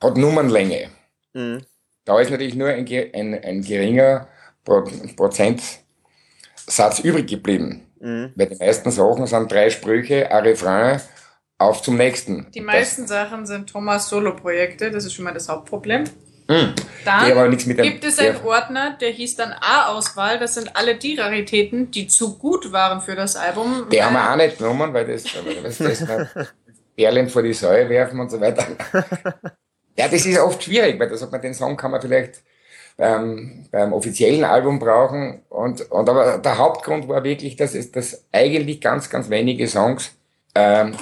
hat 0.01 0.17
Nummernlänge. 0.17 0.89
Mhm. 1.33 1.63
Da 2.03 2.19
ist 2.19 2.29
natürlich 2.29 2.55
nur 2.55 2.67
ein, 2.67 2.85
ein, 3.13 3.41
ein 3.41 3.61
geringer 3.61 4.27
Pro 4.65 4.83
Prozentsatz 5.15 6.99
übrig 7.03 7.27
geblieben. 7.27 7.87
Mhm. 8.01 8.33
Weil 8.35 8.47
die 8.47 8.57
meisten 8.57 8.91
Sachen 8.91 9.27
sind 9.27 9.49
drei 9.49 9.69
Sprüche, 9.69 10.29
ein 10.29 10.43
Refrain, 10.43 10.99
auf 11.61 11.81
zum 11.81 11.97
nächsten. 11.97 12.47
Die 12.53 12.61
meisten 12.61 13.07
Sachen 13.07 13.45
sind 13.45 13.69
Thomas 13.69 14.09
Solo-Projekte, 14.09 14.91
das 14.91 15.05
ist 15.05 15.13
schon 15.13 15.25
mal 15.25 15.33
das 15.33 15.49
Hauptproblem. 15.49 16.05
Das, 16.47 16.61
hm, 16.61 16.73
Dann 17.05 17.25
die 17.25 17.31
aber 17.31 17.47
nichts 17.47 17.65
mit 17.65 17.77
dem, 17.77 17.85
gibt 17.85 18.03
es 18.03 18.19
einen 18.19 18.37
Ordner, 18.43 18.97
der 18.99 19.09
hieß 19.11 19.37
dann 19.37 19.53
A-Auswahl. 19.53 20.37
Das 20.37 20.55
sind 20.55 20.75
alle 20.75 20.95
die 20.95 21.15
Raritäten, 21.17 21.91
die 21.91 22.07
zu 22.07 22.37
gut 22.37 22.71
waren 22.73 22.99
für 22.99 23.15
das 23.15 23.35
Album. 23.35 23.87
Die 23.91 24.03
haben 24.03 24.13
wir 24.13 24.31
auch 24.31 24.35
nicht 24.35 24.57
genommen, 24.57 24.93
weil 24.93 25.05
das, 25.05 25.23
weil 25.45 25.63
das, 25.63 25.77
das 25.77 26.05
Perlen 26.95 27.29
vor 27.29 27.43
die 27.43 27.53
Säue 27.53 27.87
werfen 27.87 28.19
und 28.19 28.29
so 28.29 28.39
weiter. 28.39 28.65
Ja, 29.97 30.07
das 30.07 30.25
ist 30.25 30.39
oft 30.39 30.63
schwierig, 30.63 30.97
weil 30.99 31.09
da 31.09 31.17
sagt 31.17 31.33
man, 31.33 31.41
den 31.41 31.53
Song 31.53 31.75
kann 31.75 31.91
man 31.91 32.01
vielleicht 32.01 32.41
beim, 32.97 33.67
beim 33.71 33.91
offiziellen 33.91 34.45
Album 34.45 34.79
brauchen. 34.79 35.43
Und, 35.49 35.81
und 35.91 36.09
aber 36.09 36.37
der 36.37 36.57
Hauptgrund 36.57 37.07
war 37.09 37.23
wirklich, 37.25 37.57
dass 37.57 37.75
es 37.75 37.91
dass 37.91 38.25
eigentlich 38.31 38.79
ganz, 38.79 39.09
ganz 39.09 39.29
wenige 39.29 39.67
Songs 39.67 40.13
ähm, 40.55 40.95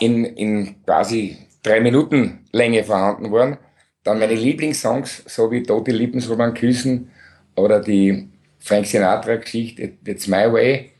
in, 0.00 0.24
in 0.24 0.84
quasi 0.84 1.38
drei 1.62 1.80
Minuten 1.80 2.46
Länge 2.52 2.84
vorhanden 2.84 3.30
waren. 3.32 3.58
Dann 4.02 4.18
meine 4.18 4.34
Lieblingssongs, 4.34 5.24
so 5.26 5.50
wie 5.50 5.62
Tote 5.62 5.90
Lippen 5.90 6.20
soll 6.20 6.36
man 6.36 6.54
küssen 6.54 7.10
oder 7.56 7.80
die 7.80 8.28
Frank 8.58 8.86
Sinatra 8.86 9.36
Geschichte 9.36 9.92
It's 10.04 10.26
My 10.26 10.52
Way 10.52 10.92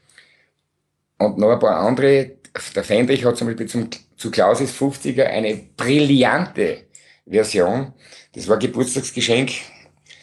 und 1.18 1.38
noch 1.38 1.50
ein 1.50 1.58
paar 1.58 1.80
andere. 1.80 2.32
Der 2.74 2.84
Fendrich 2.84 3.24
hat 3.24 3.36
zum 3.36 3.48
Beispiel 3.48 3.66
zum, 3.66 3.88
zu 4.16 4.30
Klausis 4.30 4.72
50er 4.72 5.24
eine 5.24 5.56
brillante 5.76 6.84
Version. 7.26 7.92
Das 8.34 8.48
war 8.48 8.58
Geburtstagsgeschenk 8.58 9.50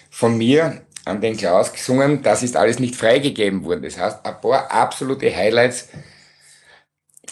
von 0.10 0.38
mir 0.38 0.82
an 1.06 1.20
den 1.20 1.36
Klaus 1.36 1.74
gesungen. 1.74 2.22
Das 2.22 2.44
ist 2.44 2.56
alles 2.56 2.80
nicht 2.80 2.96
freigegeben 2.96 3.64
worden. 3.64 3.84
Das 3.84 3.98
heißt, 3.98 4.26
ein 4.26 4.42
paar 4.42 4.72
absolute 4.72 5.36
Highlights 5.36 5.90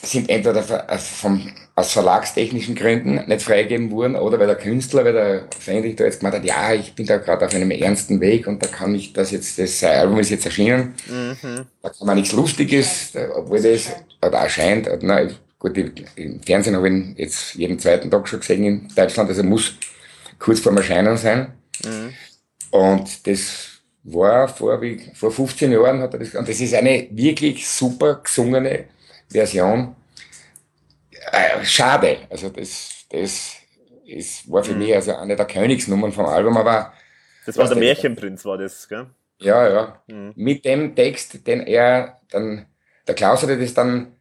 sind 0.02 0.30
entweder 0.30 0.90
äh, 0.90 0.98
vom, 0.98 1.52
aus 1.76 1.92
verlagstechnischen 1.92 2.76
Gründen 2.76 3.24
nicht 3.28 3.42
freigegeben 3.42 3.92
worden 3.92 4.16
oder 4.16 4.40
weil 4.40 4.48
der 4.48 4.56
Künstler, 4.56 5.06
weil 5.06 5.14
der 5.14 5.48
da 5.96 6.04
jetzt 6.04 6.20
gemeint 6.20 6.36
hat, 6.36 6.46
ja, 6.46 6.74
ich 6.74 6.94
bin 6.94 7.06
da 7.06 7.18
gerade 7.18 7.46
auf 7.46 7.54
einem 7.54 7.72
ernsten 7.72 8.20
Weg 8.20 8.48
und 8.48 8.64
da 8.64 8.68
kann 8.68 8.96
ich 8.96 9.14
das 9.14 9.32
jetzt, 9.32 9.60
das 9.60 9.84
Album 9.84 10.20
ist 10.20 10.30
jetzt 10.30 10.46
erschienen. 10.46 10.94
Da 11.82 11.90
kann 11.90 12.08
man 12.08 12.18
nichts 12.18 12.34
Lustiges, 12.34 13.14
obwohl 13.36 13.62
das 13.62 13.88
oder 14.22 14.40
erscheint. 14.40 14.90
Na, 15.02 15.28
gut, 15.58 15.78
im 16.16 16.42
Fernsehen 16.44 16.76
habe 16.76 16.88
ich 16.88 16.94
ihn 16.94 17.16
jetzt 17.18 17.56
jeden 17.56 17.80
zweiten 17.80 18.10
Tag 18.10 18.28
schon 18.28 18.40
gesehen 18.40 18.64
in 18.64 18.88
Deutschland, 18.96 19.30
also 19.30 19.44
muss 19.44 19.74
kurz 20.38 20.60
vorm 20.60 20.78
Erscheinen 20.78 21.18
sein. 21.18 21.54
Und 22.72 23.28
das 23.28 23.68
war 24.04 24.48
vor, 24.48 24.82
wie, 24.82 25.12
vor 25.14 25.32
15 25.32 25.72
Jahren 25.72 26.02
hat 26.02 26.14
er 26.14 26.20
das, 26.20 26.36
und 26.36 26.48
das 26.48 26.60
ist 26.60 26.74
eine 26.74 27.08
wirklich 27.12 27.68
super 27.68 28.22
gesungene 28.24 28.86
Version. 29.30 29.96
Äh, 31.32 31.63
schade. 31.65 32.18
Also 32.30 32.50
das, 32.50 33.06
das 33.10 33.56
ist, 34.06 34.52
war 34.52 34.63
für 34.63 34.74
mich 34.76 34.94
also 34.94 35.15
eine 35.15 35.36
der 35.36 35.46
Königsnummern 35.46 36.12
vom 36.12 36.26
Album, 36.26 36.58
aber 36.58 36.94
Das 37.46 37.58
war 37.58 37.68
der? 37.68 37.78
Märchenprinz, 37.78 38.46
war 38.46 38.58
das, 38.58 38.88
gell? 38.88 39.08
ja, 39.39 39.70
ja. 39.70 40.04
Mhm. 40.08 40.34
Mit 40.36 40.65
dem 40.65 40.96
Text, 40.96 41.46
den 41.48 41.62
er 41.62 42.20
dann, 42.32 42.65
der 43.08 43.15
Klaus 43.15 43.42
hatte 43.44 43.58
das 43.58 43.74
dann 43.74 44.13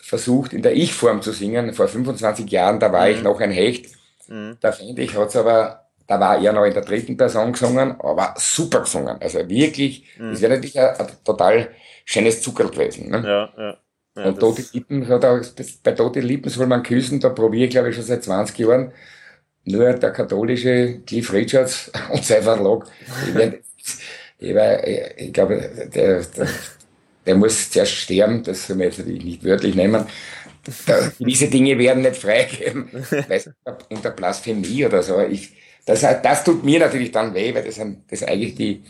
versucht, 0.00 0.52
in 0.52 0.62
der 0.62 0.74
Ich-Form 0.74 1.22
zu 1.22 1.32
singen. 1.32 1.72
Vor 1.74 1.88
25 1.88 2.50
Jahren, 2.50 2.80
da 2.80 2.92
war 2.92 3.08
ich 3.08 3.18
Mhm. 3.18 3.24
noch 3.24 3.40
ein 3.40 3.50
Hecht. 3.52 3.86
Mhm. 4.28 4.56
Da 4.60 4.72
finde 4.72 5.02
ich, 5.02 5.16
hat's 5.16 5.36
aber, 5.36 5.86
da 6.06 6.18
war 6.20 6.42
er 6.42 6.52
noch 6.52 6.64
in 6.64 6.74
der 6.74 6.82
dritten 6.84 7.16
Person 7.16 7.52
gesungen, 7.52 8.00
aber 8.00 8.34
super 8.36 8.80
gesungen. 8.80 9.16
Also 9.20 9.48
wirklich, 9.48 10.06
Mhm. 10.18 10.32
das 10.32 10.40
wäre 10.40 10.54
natürlich 10.54 10.78
ein, 10.78 10.96
ein 10.96 11.06
total 11.24 11.70
schönes 12.04 12.42
Zuckerl 12.42 12.68
gewesen. 12.70 13.10
Ne? 13.10 13.22
Ja, 13.24 13.52
ja. 13.56 13.76
Ja 14.16 14.24
und 14.26 14.38
Tote 14.38 14.64
Lippen, 14.72 15.08
er, 15.08 15.18
das, 15.18 15.72
bei 15.82 15.92
Tote 15.92 16.20
Lippen 16.20 16.50
soll 16.50 16.66
man 16.66 16.82
küssen, 16.82 17.20
da 17.20 17.30
probiere 17.30 17.64
ich 17.64 17.70
glaube 17.70 17.90
ich 17.90 17.96
schon 17.96 18.04
seit 18.04 18.24
20 18.24 18.58
Jahren. 18.58 18.92
Nur 19.64 19.92
der 19.92 20.10
katholische 20.10 21.00
Cliff 21.06 21.32
Richards 21.32 21.90
und 22.12 22.24
sein 22.24 22.42
Verlag, 22.42 22.86
ich, 23.26 23.54
ich, 24.38 24.56
ich 25.16 25.32
glaube, 25.32 25.70
der, 25.94 26.22
der, 26.22 26.48
der 27.26 27.34
muss 27.36 27.70
zuerst 27.70 27.92
sterben, 27.92 28.42
das 28.42 28.66
soll 28.66 28.76
man 28.76 28.86
jetzt 28.86 28.98
natürlich 28.98 29.24
nicht 29.24 29.44
wörtlich 29.44 29.74
nehmen. 29.74 30.04
Da, 30.86 31.12
diese 31.18 31.48
Dinge 31.48 31.78
werden 31.78 32.02
nicht 32.02 32.16
freigegeben, 32.16 32.88
es 33.28 33.50
unter 33.90 34.10
Blasphemie 34.10 34.84
oder 34.84 35.02
so. 35.02 35.20
Ich, 35.20 35.52
das, 35.84 36.00
das 36.00 36.44
tut 36.44 36.64
mir 36.64 36.78
natürlich 36.78 37.10
dann 37.10 37.34
weh, 37.34 37.54
weil 37.54 37.64
das 37.64 37.76
sind, 37.76 38.10
das 38.10 38.20
sind 38.20 38.28
eigentlich 38.28 38.54
die, 38.54 38.82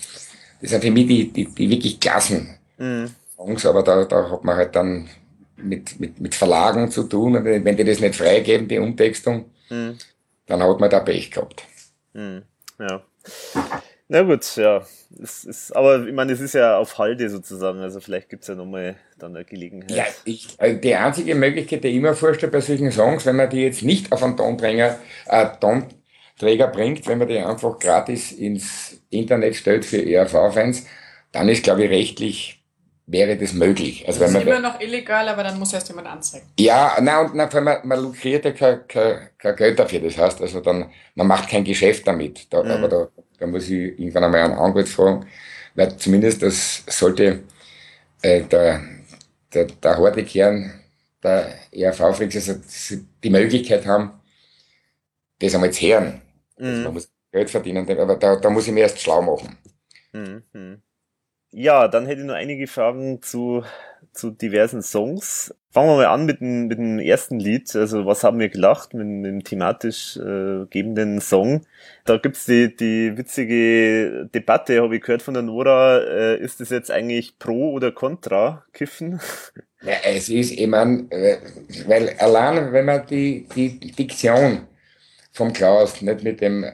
das 0.60 0.70
sind 0.70 0.84
für 0.84 0.90
mich 0.90 1.06
die, 1.06 1.32
die, 1.32 1.46
die 1.46 1.70
wirklich 1.70 1.98
klassen 1.98 2.58
mhm. 2.78 3.10
Songs, 3.42 3.66
aber 3.66 3.82
da, 3.82 4.04
da 4.04 4.30
hat 4.30 4.44
man 4.44 4.56
halt 4.56 4.74
dann 4.76 5.08
mit, 5.56 5.98
mit, 6.00 6.20
mit 6.20 6.34
Verlagen 6.34 6.90
zu 6.90 7.04
tun. 7.04 7.44
Wenn 7.44 7.76
die 7.76 7.84
das 7.84 8.00
nicht 8.00 8.16
freigeben, 8.16 8.68
die 8.68 8.78
Umtextung, 8.78 9.50
mhm. 9.68 9.98
dann 10.46 10.62
hat 10.62 10.80
man 10.80 10.90
da 10.90 11.00
Pech 11.00 11.30
gehabt. 11.30 11.64
Mhm. 12.12 12.42
Ja. 12.78 13.02
Na 14.08 14.22
gut, 14.22 14.56
ja. 14.56 14.84
Es 15.22 15.44
ist, 15.44 15.74
aber 15.76 16.06
ich 16.06 16.12
meine, 16.12 16.32
es 16.32 16.40
ist 16.40 16.54
ja 16.54 16.78
auf 16.78 16.98
Halde 16.98 17.28
sozusagen, 17.28 17.80
also 17.80 18.00
vielleicht 18.00 18.28
gibt 18.28 18.42
es 18.42 18.48
ja 18.48 18.54
nochmal 18.54 18.96
dann 19.18 19.34
eine 19.36 19.44
Gelegenheit. 19.44 19.90
Ja, 19.90 20.04
ich, 20.24 20.48
also 20.58 20.78
die 20.78 20.94
einzige 20.94 21.34
Möglichkeit, 21.34 21.84
die 21.84 21.88
ich 21.88 21.96
immer 21.96 22.14
vorstelle 22.14 22.52
bei 22.52 22.60
solchen 22.60 22.90
Songs, 22.90 23.24
wenn 23.26 23.36
man 23.36 23.50
die 23.50 23.62
jetzt 23.62 23.82
nicht 23.82 24.10
auf 24.10 24.22
einen 24.22 24.36
Tonträger, 24.36 24.98
äh, 25.26 25.46
Tonträger 25.60 26.68
bringt, 26.68 27.06
wenn 27.06 27.18
man 27.18 27.28
die 27.28 27.38
einfach 27.38 27.78
gratis 27.78 28.32
ins 28.32 29.02
Internet 29.10 29.54
stellt 29.56 29.84
für 29.84 30.04
ERV-Fans, 30.04 30.86
dann 31.30 31.48
ist, 31.48 31.62
glaube 31.62 31.84
ich, 31.84 31.90
rechtlich 31.90 32.61
wäre 33.06 33.36
das 33.36 33.52
möglich. 33.52 34.04
Also 34.06 34.20
das 34.20 34.32
ist 34.32 34.42
immer 34.42 34.60
noch 34.60 34.80
illegal, 34.80 35.28
aber 35.28 35.42
dann 35.42 35.58
muss 35.58 35.72
erst 35.72 35.88
jemand 35.88 36.06
anzeigen. 36.06 36.46
Ja, 36.58 36.96
na 37.00 37.20
und 37.20 37.34
na, 37.34 37.48
man, 37.60 37.78
man 37.82 38.00
lukriert 38.00 38.44
ja 38.44 38.52
kein, 38.52 38.86
kein, 38.86 39.28
kein 39.38 39.56
Geld 39.56 39.78
dafür. 39.78 40.00
Das 40.00 40.16
heißt, 40.16 40.40
also 40.40 40.60
dann, 40.60 40.90
man 41.14 41.26
macht 41.26 41.48
kein 41.48 41.64
Geschäft 41.64 42.06
damit. 42.06 42.52
Da, 42.52 42.62
mhm. 42.62 42.70
Aber 42.70 42.88
da, 42.88 43.08
da 43.38 43.46
muss 43.46 43.64
ich 43.64 43.98
irgendwann 43.98 44.24
einmal 44.24 44.40
einen 44.40 44.54
Anwalt 44.54 44.88
fragen, 44.88 45.26
weil 45.74 45.96
zumindest 45.96 46.42
das 46.42 46.84
sollte 46.86 47.40
äh, 48.22 48.42
der, 48.42 48.82
der, 49.52 49.64
der 49.64 49.98
harte 49.98 50.24
Kern 50.24 50.72
der 51.22 51.54
ERV-Freaks 51.72 52.36
also 52.36 53.02
die 53.22 53.30
Möglichkeit 53.30 53.86
haben, 53.86 54.12
das 55.38 55.54
einmal 55.54 55.70
zu 55.70 55.86
hören. 55.86 56.22
Mhm. 56.58 56.66
Also 56.66 56.82
man 56.82 56.94
muss 56.94 57.12
Geld 57.32 57.50
verdienen, 57.50 57.88
aber 57.88 58.16
da, 58.16 58.36
da 58.36 58.50
muss 58.50 58.66
ich 58.66 58.72
mir 58.72 58.80
erst 58.80 59.00
schlau 59.00 59.22
machen. 59.22 59.56
Mhm. 60.12 60.82
Ja, 61.54 61.86
dann 61.86 62.06
hätte 62.06 62.22
ich 62.22 62.26
noch 62.26 62.34
einige 62.34 62.66
Fragen 62.66 63.20
zu, 63.20 63.62
zu 64.12 64.30
diversen 64.30 64.80
Songs. 64.80 65.54
Fangen 65.70 65.88
wir 65.90 65.96
mal 65.96 66.06
an 66.06 66.24
mit 66.24 66.40
dem, 66.40 66.66
mit 66.66 66.78
dem 66.78 66.98
ersten 66.98 67.38
Lied. 67.38 67.74
Also 67.76 68.06
was 68.06 68.24
haben 68.24 68.38
wir 68.38 68.48
gelacht 68.48 68.94
mit, 68.94 69.06
dem 69.06 69.44
thematisch 69.44 70.16
äh, 70.16 70.64
gebenden 70.70 71.20
Song? 71.20 71.66
Da 72.06 72.16
gibt's 72.16 72.46
die, 72.46 72.74
die 72.74 73.18
witzige 73.18 74.30
Debatte, 74.34 74.80
habe 74.82 74.96
ich 74.96 75.02
gehört 75.02 75.20
von 75.20 75.34
der 75.34 75.42
Nora. 75.42 75.98
Äh, 75.98 76.40
ist 76.40 76.60
das 76.60 76.70
jetzt 76.70 76.90
eigentlich 76.90 77.38
pro 77.38 77.72
oder 77.72 77.92
contra 77.92 78.64
Kiffen? 78.72 79.20
Ja, 79.84 79.94
es 80.04 80.28
ist, 80.28 80.52
ich 80.52 80.66
mein, 80.68 81.10
äh, 81.10 81.38
weil 81.88 82.10
allein 82.18 82.72
wenn 82.72 82.84
man 82.84 83.04
die, 83.04 83.48
die 83.56 83.80
Diktion 83.80 84.68
vom 85.32 85.52
Klaus 85.52 86.00
nicht 86.02 86.22
mit 86.22 86.40
dem 86.40 86.64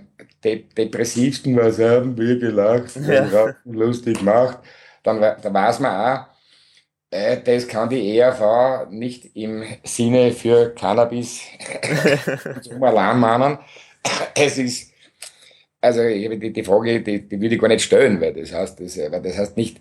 de 0.45 0.65
depressivsten, 0.77 1.57
was 1.57 1.79
haben 1.79 2.17
wir 2.17 2.39
gelacht, 2.39 2.97
ja. 2.97 3.55
lustig 3.65 4.23
macht, 4.23 4.59
dann, 5.03 5.21
dann 5.21 5.55
weiß 5.55 5.81
man 5.81 6.19
auch, 6.19 6.27
äh, 7.11 7.39
das 7.43 7.67
kann 7.67 7.89
die 7.89 8.19
ERV 8.19 8.91
nicht 8.91 9.35
im 9.35 9.65
Sinne 9.83 10.33
für 10.33 10.75
Cannabis 10.75 11.43
zum 12.63 12.83
Alarm 12.83 13.21
mahnen. 13.21 13.59
Es 14.35 14.59
ist, 14.59 14.93
also 15.81 16.03
die, 16.03 16.53
die 16.53 16.65
Frage, 16.65 17.01
die, 17.01 17.27
die 17.29 17.41
würde 17.41 17.55
ich 17.55 17.61
gar 17.61 17.69
nicht 17.69 17.83
stellen, 17.85 18.21
weil 18.21 18.35
das 18.35 18.53
heißt, 18.53 18.81
das, 18.81 18.99
weil 18.99 19.23
das 19.23 19.39
heißt 19.39 19.57
nicht, 19.57 19.81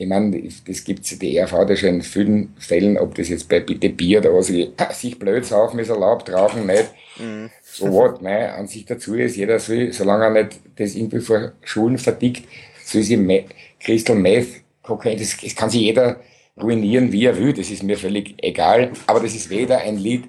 ich 0.00 0.06
meine, 0.06 0.40
das 0.66 0.84
gibt's 0.84 1.18
die 1.18 1.36
ERV 1.36 1.66
da 1.66 1.74
schon 1.74 1.96
in 1.96 2.02
vielen 2.02 2.54
Fällen, 2.56 2.96
ob 2.98 3.16
das 3.16 3.28
jetzt 3.28 3.48
bei 3.48 3.58
Bitte 3.58 3.88
Bier 3.88 4.20
oder 4.20 4.32
was, 4.32 4.46
sich 5.00 5.18
blöd 5.18 5.44
saufen 5.44 5.80
ist 5.80 5.88
erlaubt, 5.88 6.32
rauchen 6.32 6.66
nicht. 6.66 6.94
Mhm. 7.18 7.50
So 7.78 7.92
what, 7.92 8.20
meine 8.22 8.54
Ansicht 8.54 8.90
dazu 8.90 9.14
ist, 9.14 9.36
jeder 9.36 9.60
soll, 9.60 9.92
solange 9.92 10.24
er 10.24 10.30
nicht 10.30 10.58
das 10.76 10.96
irgendwie 10.96 11.20
vor 11.20 11.52
Schulen 11.62 11.96
verdickt, 11.96 12.48
soll 12.84 13.02
sie 13.02 13.16
Me 13.16 13.44
Crystal 13.78 14.16
Meth, 14.16 14.48
Kokain, 14.82 15.16
das, 15.16 15.36
das 15.36 15.54
kann 15.54 15.70
sich 15.70 15.82
jeder 15.82 16.18
ruinieren, 16.60 17.12
wie 17.12 17.26
er 17.26 17.38
will, 17.38 17.52
das 17.52 17.70
ist 17.70 17.84
mir 17.84 17.96
völlig 17.96 18.34
egal, 18.42 18.90
aber 19.06 19.20
das 19.20 19.36
ist 19.36 19.48
weder 19.48 19.78
ein 19.78 19.96
Lied, 19.96 20.24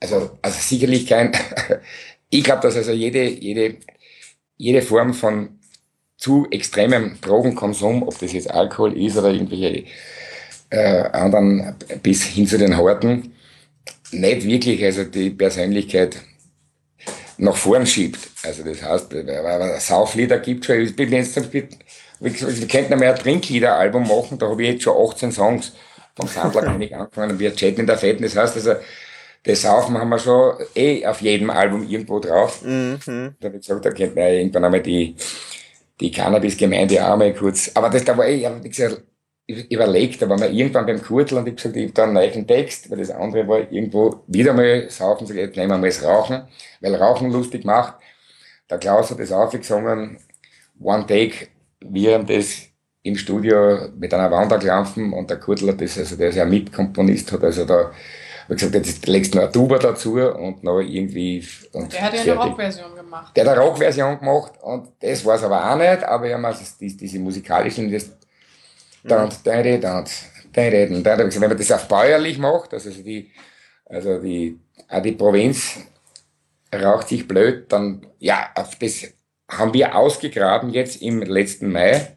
also, 0.00 0.30
also 0.40 0.58
sicherlich 0.58 1.06
kein, 1.06 1.32
ich 2.30 2.42
glaube, 2.42 2.62
dass 2.62 2.76
also 2.76 2.92
jede, 2.92 3.28
jede, 3.28 3.76
jede 4.56 4.80
Form 4.80 5.12
von 5.12 5.58
zu 6.16 6.46
extremem 6.50 7.20
Drogenkonsum, 7.20 8.04
ob 8.04 8.18
das 8.18 8.32
jetzt 8.32 8.50
Alkohol 8.50 8.96
ist 8.96 9.18
oder 9.18 9.32
irgendwelche 9.32 9.84
äh, 10.70 11.02
anderen 11.12 11.74
bis 12.02 12.24
hin 12.24 12.46
zu 12.46 12.56
den 12.56 12.78
Horten, 12.78 13.34
nicht 14.12 14.46
wirklich 14.46 14.82
also 14.82 15.04
die 15.04 15.28
Persönlichkeit 15.28 16.22
nach 17.38 17.56
vorn 17.56 17.86
schiebt. 17.86 18.18
Also 18.42 18.62
das 18.62 18.82
heißt, 18.82 19.14
Sauflieder 19.80 20.38
gibt 20.38 20.64
schon, 20.64 20.80
ich 20.80 20.96
bin 20.96 21.12
jetzt, 21.12 21.36
wir 21.52 21.68
könnten 22.68 22.92
einmal 22.92 23.08
ein 23.08 23.16
Trinklieder-Album 23.16 24.08
machen, 24.08 24.38
da 24.38 24.48
habe 24.48 24.62
ich 24.62 24.70
jetzt 24.70 24.82
schon 24.82 24.96
18 24.96 25.32
Songs 25.32 25.72
vom 26.14 26.28
Sandlerkönig 26.28 26.94
angefangen 26.94 27.32
und 27.32 27.38
wir 27.38 27.54
chatten 27.54 27.80
in 27.80 27.86
der 27.86 27.98
Fetten. 27.98 28.22
Das 28.22 28.36
heißt 28.36 28.56
also, 28.56 28.74
das 29.42 29.62
Saufen 29.62 29.98
haben 29.98 30.08
wir 30.08 30.18
schon 30.18 30.54
eh 30.74 31.06
auf 31.06 31.20
jedem 31.20 31.50
Album 31.50 31.86
irgendwo 31.88 32.18
drauf. 32.18 32.62
Mhm. 32.62 32.98
Da 33.38 33.48
habe 33.48 33.58
ich 33.58 33.66
gesagt, 33.66 33.84
da 33.84 33.90
könnte 33.90 34.14
man 34.14 34.24
ja 34.24 34.30
irgendwann 34.30 34.64
einmal 34.64 34.82
die 34.82 35.14
die 36.00 36.10
Cannabis-Gemeinde 36.10 37.06
auch 37.06 37.16
mal 37.16 37.32
kurz, 37.32 37.70
aber 37.74 37.90
das, 37.90 38.04
da 38.04 38.16
war 38.16 38.28
ich, 38.28 38.40
ich 38.40 38.46
habe 38.46 38.68
gesagt, 38.68 39.02
überlegt, 39.46 40.20
da 40.20 40.28
waren 40.28 40.40
wir 40.40 40.50
irgendwann 40.50 40.86
beim 40.86 41.02
Kurtel 41.02 41.38
und 41.38 41.46
ich 41.46 41.56
gesagt, 41.56 41.76
ich 41.76 41.84
habe 41.84 41.92
da 41.92 42.04
einen 42.04 42.14
neuen 42.14 42.46
Text, 42.46 42.90
weil 42.90 42.98
das 42.98 43.10
andere 43.10 43.46
war 43.46 43.58
irgendwo 43.70 44.22
wieder 44.26 44.52
mal 44.52 44.90
saufen, 44.90 45.26
so 45.26 45.34
jetzt 45.34 45.56
nehmen 45.56 45.70
wir 45.70 45.78
mal 45.78 45.86
das 45.86 46.02
Rauchen, 46.02 46.42
weil 46.80 46.94
Rauchen 46.94 47.30
lustig 47.30 47.64
macht. 47.64 47.94
Der 48.68 48.78
Klaus 48.78 49.10
hat 49.10 49.20
das 49.20 49.30
aufgesungen, 49.30 50.18
One 50.80 51.06
Take, 51.06 51.48
während 51.80 52.28
das 52.28 52.62
im 53.02 53.16
Studio 53.16 53.88
mit 53.96 54.12
einer 54.12 54.30
Wanderklampfen 54.30 55.12
und 55.12 55.30
der 55.30 55.38
Kurtel 55.38 55.68
hat 55.68 55.80
das, 55.80 55.96
also 55.96 56.16
der 56.16 56.30
ist 56.30 56.36
ja 56.36 56.44
Mitkomponist, 56.44 57.30
hat 57.30 57.44
also 57.44 57.64
da 57.64 57.92
habe 58.46 58.54
gesagt, 58.54 58.74
jetzt 58.74 59.06
legst 59.06 59.34
du 59.34 59.38
noch 59.38 59.44
eine 59.44 59.52
Tuba 59.52 59.78
dazu 59.78 60.14
und 60.14 60.62
noch 60.62 60.80
irgendwie. 60.80 61.44
Und 61.72 61.92
der 61.92 62.00
hat 62.00 62.14
ja 62.14 62.20
eine 62.20 62.36
Rockversion 62.36 62.94
gemacht. 62.94 63.36
Der 63.36 63.44
hat 63.44 63.56
eine 63.56 63.60
Rockversion 63.60 64.18
gemacht 64.20 64.52
und 64.62 64.88
das 65.00 65.24
war 65.24 65.34
es 65.34 65.42
aber 65.42 65.68
auch 65.68 65.76
nicht, 65.76 66.04
aber 66.04 66.28
ja, 66.28 66.52
diese, 66.80 66.96
diese 66.96 67.18
musikalischen, 67.18 67.90
das. 67.90 68.10
Dann, 69.08 69.32
dann, 69.44 69.80
dann, 69.80 71.02
dann, 71.02 71.34
wenn 71.34 71.48
man 71.48 71.58
das 71.58 71.72
auf 71.72 71.88
bäuerlich 71.88 72.38
macht, 72.38 72.72
also 72.72 72.90
die, 72.90 73.30
also 73.84 74.18
die, 74.20 74.58
auch 74.88 75.02
die 75.02 75.12
Provinz 75.12 75.78
raucht 76.74 77.08
sich 77.08 77.28
blöd, 77.28 77.70
dann, 77.70 78.06
ja, 78.18 78.50
auf 78.54 78.76
das 78.76 79.06
haben 79.48 79.74
wir 79.74 79.94
ausgegraben 79.94 80.70
jetzt 80.70 81.02
im 81.02 81.22
letzten 81.22 81.70
Mai. 81.70 82.16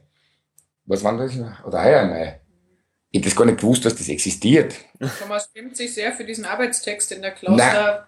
Was 0.86 1.04
war 1.04 1.18
das? 1.18 1.34
Oder 1.66 1.84
heuer 1.84 2.06
Mai? 2.06 2.42
Ich 3.12 3.20
hätte 3.20 3.30
das 3.30 3.36
gar 3.36 3.46
nicht 3.46 3.60
gewusst, 3.60 3.86
dass 3.86 3.96
das 3.96 4.10
existiert. 4.10 4.76
Thomas 5.20 5.50
schämt 5.54 5.76
sich 5.76 5.94
sehr 5.94 6.12
für 6.12 6.24
diesen 6.24 6.46
Arbeitstext 6.46 7.12
in 7.12 7.22
der 7.22 7.32
Kloster 7.32 8.08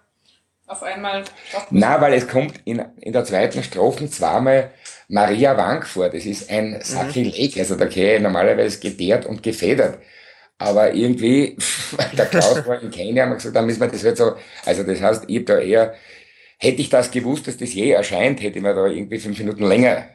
auf 0.66 0.82
einmal. 0.82 1.24
Na, 1.70 2.00
weil 2.00 2.14
es 2.14 2.26
kommt 2.28 2.60
in, 2.64 2.84
in 3.00 3.12
der 3.12 3.24
zweiten 3.24 3.62
Strophe 3.62 4.08
zweimal 4.08 4.70
Maria 5.12 5.54
Wank 5.58 5.86
vor. 5.86 6.08
Das 6.08 6.24
ist 6.24 6.50
ein 6.50 6.80
Sakrileg. 6.80 7.54
Mhm. 7.54 7.60
Also 7.60 7.76
da 7.76 7.86
käme 7.86 8.20
normalerweise 8.20 8.80
geteert 8.80 9.26
und 9.26 9.42
gefedert. 9.42 9.98
Aber 10.56 10.94
irgendwie, 10.94 11.56
der 12.16 12.26
Klaus 12.26 12.66
war 12.66 12.80
in 12.80 12.90
Kenia, 12.90 13.24
haben 13.24 13.30
wir 13.30 13.36
gesagt, 13.36 13.54
dann 13.54 13.66
müssen 13.66 13.80
wir 13.80 13.88
das 13.88 14.04
halt 14.04 14.16
so, 14.16 14.36
also 14.64 14.82
das 14.84 15.02
heißt, 15.02 15.24
ich 15.26 15.44
da 15.44 15.58
eher, 15.58 15.94
hätte 16.58 16.80
ich 16.80 16.88
das 16.88 17.10
gewusst, 17.10 17.46
dass 17.46 17.58
das 17.58 17.74
je 17.74 17.90
erscheint, 17.90 18.40
hätte 18.40 18.58
ich 18.58 18.62
mir 18.62 18.74
da 18.74 18.86
irgendwie 18.86 19.18
fünf 19.18 19.38
Minuten 19.38 19.64
länger 19.64 20.08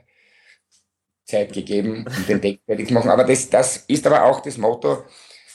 Zeit 1.26 1.54
gegeben, 1.54 2.06
um 2.08 2.26
den 2.26 2.42
Deck 2.42 2.62
fertig 2.66 2.88
zu 2.88 2.94
machen. 2.94 3.12
Aber 3.12 3.24
das, 3.24 3.50
das 3.50 3.78
ist 3.88 4.08
aber 4.08 4.24
auch 4.24 4.40
das 4.40 4.58
Motto 4.58 5.04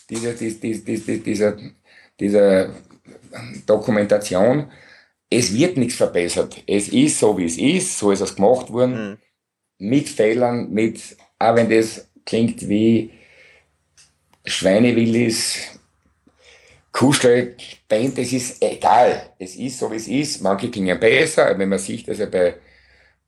dieser, 0.08 0.34
dieser, 0.34 1.18
dieser, 1.18 1.56
dieser 2.20 2.74
Dokumentation. 3.66 4.70
Es 5.30 5.52
wird 5.52 5.78
nichts 5.78 5.96
verbessert. 5.96 6.62
Es 6.66 6.88
ist 6.88 7.18
so, 7.18 7.36
wie 7.38 7.46
es 7.46 7.56
ist. 7.56 7.98
So 7.98 8.10
ist 8.10 8.20
es 8.20 8.36
gemacht 8.36 8.70
worden. 8.70 9.10
Mhm. 9.10 9.18
Mit 9.82 10.08
Fehlern, 10.08 10.70
mit, 10.72 11.16
auch 11.38 11.56
wenn 11.56 11.68
das 11.68 12.08
klingt 12.24 12.68
wie 12.68 13.10
Schweinewillis, 14.44 15.78
Kuschelband, 16.92 18.18
das 18.18 18.32
ist 18.32 18.62
egal. 18.62 19.30
Es 19.38 19.56
ist 19.56 19.78
so, 19.78 19.90
wie 19.90 19.96
es 19.96 20.08
ist. 20.08 20.42
Manche 20.42 20.70
klingen 20.70 21.00
besser, 21.00 21.58
wenn 21.58 21.68
man 21.68 21.78
sieht, 21.78 22.06
dass 22.06 22.20
er 22.20 22.26
bei, 22.26 22.54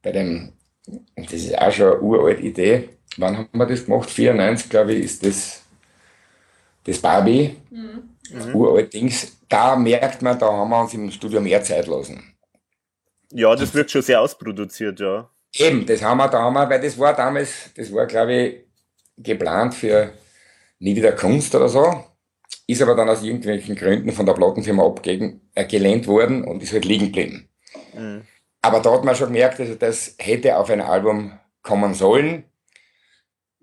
bei 0.03 0.13
dem 0.13 0.53
das 1.17 1.33
ist 1.33 1.59
auch 1.59 1.73
schon 1.73 1.93
eine 1.93 2.01
uralte 2.01 2.43
Idee. 2.43 2.89
Wann 3.17 3.39
haben 3.39 3.49
wir 3.53 3.67
das 3.67 3.85
gemacht? 3.85 4.11
94, 4.11 4.69
glaube 4.69 4.93
ich, 4.93 5.05
ist 5.05 5.25
das, 5.25 5.63
das 6.85 6.99
Barbie. 6.99 7.57
Mhm. 7.71 8.11
mhm. 8.31 8.55
Uralt 8.55 8.93
Dings. 8.93 9.37
Da 9.49 9.77
merkt 9.77 10.21
man, 10.23 10.39
da 10.39 10.53
haben 10.53 10.71
wir 10.71 10.81
uns 10.81 10.95
im 10.95 11.11
Studio 11.11 11.41
mehr 11.41 11.63
Zeit 11.63 11.87
lassen. 11.87 12.23
Ja, 13.33 13.55
das 13.57 13.75
wird 13.75 13.91
schon 13.91 14.03
sehr 14.03 14.21
ausproduziert, 14.21 15.01
ja. 15.01 15.31
Eben, 15.57 15.87
das 15.87 16.03
haben 16.03 16.19
wir 16.19 16.29
da, 16.29 16.43
haben 16.43 16.55
wir, 16.55 16.69
weil 16.69 16.81
das 16.81 16.99
war 16.99 17.15
damals, 17.15 17.71
das 17.77 17.93
war, 17.93 18.07
glaube 18.07 18.35
ich, 18.35 18.65
geplant 19.17 19.75
für 19.75 20.13
nie 20.79 20.97
wieder 20.97 21.13
Kunst 21.13 21.55
oder 21.55 21.69
so. 21.69 22.05
Ist 22.67 22.83
aber 22.83 22.95
dann 22.95 23.09
aus 23.09 23.23
irgendwelchen 23.23 23.77
Gründen 23.77 24.13
von 24.13 24.27
der 24.27 24.33
Plattenfirma 24.33 24.85
abgelehnt 24.85 25.43
äh, 25.55 26.07
worden 26.07 26.45
und 26.45 26.63
ist 26.63 26.73
halt 26.73 26.85
liegen 26.85 27.07
geblieben. 27.07 27.49
Mhm. 27.93 28.23
aber 28.63 28.81
da 28.81 28.93
hat 28.93 29.05
man 29.05 29.15
schon 29.15 29.29
gemerkt, 29.29 29.61
also 29.61 29.75
das 29.75 30.15
hätte 30.19 30.57
auf 30.57 30.71
ein 30.71 30.81
Album 30.81 31.39
kommen 31.63 31.95
sollen, 31.95 32.45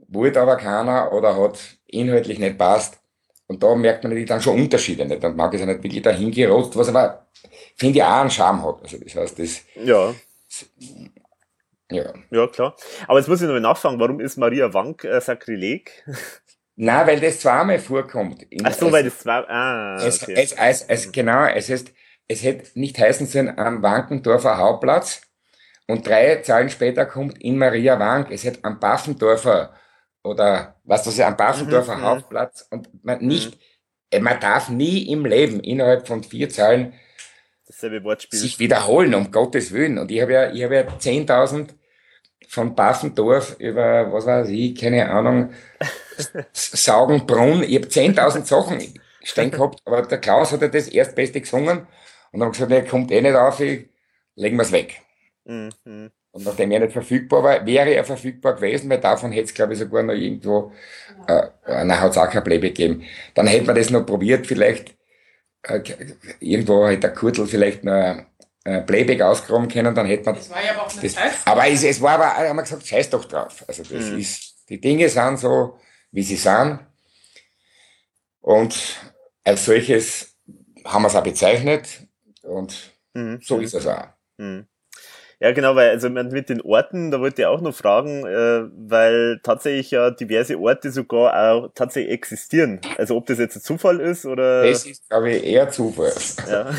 wollte 0.08 0.42
aber 0.42 0.58
keiner 0.58 1.12
oder 1.14 1.38
hat 1.38 1.60
inhaltlich 1.88 2.40
nicht 2.40 2.58
passt. 2.58 3.00
Und 3.48 3.64
da 3.64 3.76
merkt 3.76 4.04
man 4.04 4.12
natürlich 4.12 4.30
dann 4.30 4.42
schon 4.42 4.62
Unterschiede 4.62 5.06
nicht. 5.06 5.24
Und 5.24 5.36
mag 5.36 5.54
es 5.54 5.62
nicht 5.62 5.84
wirklich 5.84 6.02
dahin 6.02 6.32
gerotzt, 6.32 6.76
was 6.78 6.90
aber, 6.90 7.28
finde 7.76 8.00
ich, 8.00 8.04
auch 8.04 8.22
einen 8.22 8.30
Charme 8.30 8.64
hat. 8.64 8.82
Also 8.84 8.98
das 8.98 9.16
heißt, 9.16 9.40
das. 9.40 9.62
Ja. 9.76 10.14
Ja. 11.92 12.14
Ja, 12.30 12.48
klar. 12.48 12.76
Aber 13.08 13.20
jetzt 13.20 13.28
muss 13.28 13.42
ich 13.42 13.48
noch 13.48 13.54
mal 13.54 13.60
nachfragen, 13.60 14.00
warum 14.00 14.20
ist 14.20 14.38
Maria 14.38 14.74
Wank 14.74 15.04
äh, 15.04 15.20
Sakrileg? 15.20 16.04
Nein, 16.76 17.08
weil 17.08 17.20
das 17.20 17.40
zweimal 17.40 17.80
vorkommt. 17.80 18.46
Ach 18.64 18.74
so, 18.74 18.92
weil 18.92 19.04
das 19.04 19.20
zweimal, 19.20 19.46
ah, 19.50 19.96
okay. 19.98 20.08
es, 20.08 20.28
es, 20.28 20.54
es, 20.54 20.82
es, 20.84 21.12
genau, 21.12 21.46
es 21.46 21.70
heißt, 21.70 21.94
es 22.28 22.44
hätte 22.44 22.80
nicht 22.80 22.98
heißen 22.98 23.28
sollen 23.28 23.58
am 23.60 23.84
Wankendorfer 23.84 24.58
Hauptplatz 24.58 25.22
und 25.88 26.08
drei 26.08 26.38
Zahlen 26.38 26.70
später 26.70 27.06
kommt 27.06 27.42
in 27.42 27.58
Maria 27.58 28.00
Wank, 28.00 28.32
es 28.32 28.46
hätte 28.46 28.64
am 28.64 28.80
Baffendorfer 28.80 29.76
oder 30.24 30.80
was 30.84 31.04
das 31.04 31.18
ja 31.18 31.28
am 31.28 31.38
Baffendorfer 31.38 31.98
mhm, 31.98 32.02
Hauptplatz 32.02 32.68
und 32.72 32.90
man 33.04 33.20
nicht, 33.20 33.58
mhm. 34.14 34.24
man 34.24 34.40
darf 34.40 34.70
nie 34.70 35.12
im 35.12 35.26
Leben 35.26 35.60
innerhalb 35.60 36.08
von 36.08 36.24
vier 36.24 36.50
Zahlen 36.50 36.94
sich 38.30 38.60
wiederholen, 38.60 39.14
um 39.14 39.32
Gottes 39.32 39.72
Willen. 39.72 39.98
Und 39.98 40.12
ich 40.12 40.22
habe 40.22 40.34
ja, 40.34 40.52
ich 40.52 40.64
habe 40.64 40.76
ja 40.76 40.82
10.000 40.82 41.70
von 42.52 42.76
Baffendorf 42.76 43.56
über, 43.60 44.12
was 44.12 44.26
weiß 44.26 44.50
ich, 44.50 44.76
keine 44.76 45.10
Ahnung, 45.10 45.52
Saugenbrunn, 46.52 47.64
ich 47.64 47.76
habe 47.78 47.88
10.000 47.88 48.44
Sachen 48.44 48.78
stehen 49.24 49.52
gehabt, 49.52 49.80
aber 49.86 50.02
der 50.02 50.18
Klaus 50.18 50.52
hat 50.52 50.62
ja 50.62 50.68
das 50.68 50.90
Erstbeste 50.90 51.40
gesungen 51.40 51.88
und 52.34 52.40
dann 52.42 52.52
gesagt, 52.52 52.70
er 52.70 52.84
kommt 52.84 53.10
eh 53.10 53.22
nicht 53.22 53.36
auf, 53.36 53.62
ich, 53.62 53.88
legen 54.36 54.58
wir 54.58 54.64
es 54.64 54.74
weg. 54.74 55.02
Mhm. 55.46 56.12
Und 56.32 56.46
nachdem 56.46 56.72
er 56.72 56.82
nicht 56.82 56.92
verfügbar 56.92 57.42
war, 57.42 57.66
wäre 57.66 57.94
er 57.94 58.04
verfügbar 58.04 58.56
gewesen, 58.56 58.90
weil 58.90 59.00
davon 59.00 59.32
hätte 59.32 59.46
es, 59.46 59.54
glaube 59.54 59.72
ich, 59.72 59.80
sogar 59.80 60.04
noch 60.04 60.14
irgendwo, 60.14 60.74
äh, 61.28 61.48
na, 61.66 62.02
hat 62.02 62.12
es 62.12 62.18
auch 62.18 62.30
kein 62.30 62.44
Playback 62.44 62.76
gegeben. 62.76 63.06
Dann 63.34 63.48
hätte 63.48 63.66
man 63.66 63.76
das 63.76 63.90
noch 63.92 64.06
probiert, 64.06 64.46
vielleicht, 64.46 64.94
äh, 65.64 65.80
irgendwo 66.42 66.86
hätte 66.86 67.00
der 67.00 67.14
Kurtel 67.14 67.48
vielleicht 67.48 67.86
noch 67.86 67.94
äh, 67.94 68.26
Playback 68.64 69.22
ausgraben 69.22 69.68
können, 69.68 69.96
dann 69.96 70.06
hätte 70.06 70.26
man. 70.26 70.36
Das 70.36 70.50
war 70.50 70.64
ja 70.64 70.74
aber 70.74 70.86
auch 70.86 70.92
eine 70.92 71.02
das, 71.02 71.14
Zeit. 71.14 71.32
Aber 71.46 71.68
es, 71.68 71.84
es 71.84 72.02
war 72.02 72.14
aber, 72.14 72.48
haben 72.48 72.56
wir 72.56 72.64
gesagt, 72.64 72.86
scheiß 72.86 73.10
doch 73.10 73.26
drauf. 73.26 73.66
Also 73.68 73.84
das 73.84 74.06
mhm. 74.06 74.20
ist, 74.20 74.70
die 74.70 74.80
Dinge 74.80 75.10
sind 75.10 75.38
so, 75.38 75.80
wie 76.12 76.24
sie 76.24 76.36
sind. 76.36 76.80
Und 78.42 79.00
als 79.44 79.66
solches 79.66 80.36
haben 80.86 81.04
wir 81.04 81.08
es 81.08 81.16
auch 81.16 81.24
bezeichnet. 81.24 82.08
Und 82.44 82.92
mhm. 83.14 83.40
so 83.42 83.60
ist 83.60 83.74
es 83.74 83.88
auch. 83.88 84.08
Mhm. 84.38 84.68
Ja, 85.42 85.54
genau, 85.54 85.76
weil 85.76 85.90
also 85.90 86.08
mit 86.08 86.50
den 86.50 86.62
Orten, 86.62 87.10
da 87.10 87.20
wollte 87.20 87.42
ich 87.42 87.48
auch 87.48 87.62
noch 87.62 87.74
fragen, 87.74 88.28
äh, 88.28 88.70
weil 88.88 89.40
tatsächlich 89.42 89.90
ja 89.90 90.12
diverse 90.12 90.60
Orte 90.60 90.92
sogar 90.92 91.34
auch 91.54 91.72
tatsächlich 91.74 92.14
existieren. 92.14 92.80
Also 93.00 93.18
ob 93.18 93.26
das 93.26 93.40
jetzt 93.40 93.56
ein 93.56 93.62
Zufall 93.64 94.00
ist 94.02 94.28
oder. 94.28 94.68
Das 94.68 94.86
ist, 94.86 95.10
glaube 95.10 95.32
ich, 95.32 95.44
eher 95.44 95.68
Zufall. 95.70 96.14
Ja. 96.48 96.70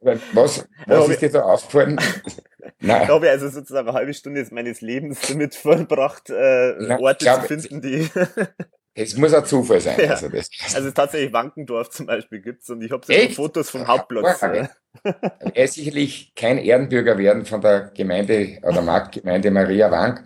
Was, 0.32 0.68
was 0.86 1.08
ist 1.08 1.22
dir 1.22 1.30
da 1.30 1.42
aufgefallen? 1.42 1.98
Nein. 2.80 3.02
Ich 3.02 3.08
habe 3.08 3.28
also 3.28 3.48
sozusagen 3.48 3.88
eine 3.88 3.96
halbe 3.96 4.14
Stunde 4.14 4.46
meines 4.52 4.80
Lebens 4.80 5.20
damit 5.28 5.56
verbracht, 5.56 6.30
äh, 6.30 6.74
Nein, 6.78 7.00
Orte 7.00 7.24
glaub, 7.24 7.42
zu 7.42 7.48
finden, 7.48 7.80
die. 7.80 8.08
Es 8.94 9.16
muss 9.16 9.32
ein 9.32 9.44
Zufall 9.46 9.80
sein. 9.80 9.98
Ja. 9.98 10.10
Also, 10.10 10.28
das. 10.28 10.50
also 10.74 10.90
tatsächlich 10.90 11.32
Wankendorf 11.32 11.90
zum 11.90 12.06
Beispiel 12.06 12.40
gibt's 12.40 12.68
und 12.68 12.82
ich 12.82 12.90
habe 12.90 13.06
so 13.06 13.34
Fotos 13.34 13.70
vom 13.70 13.86
Hauptplatz. 13.86 14.42
Er 14.42 15.64
ist 15.64 15.74
sicherlich 15.74 16.34
kein 16.34 16.58
Ehrenbürger 16.58 17.16
werden 17.16 17.46
von 17.46 17.60
der 17.62 17.90
Gemeinde 17.94 18.58
oder 18.62 18.82
Marktgemeinde 18.82 19.50
Maria 19.50 19.90
Wank, 19.90 20.24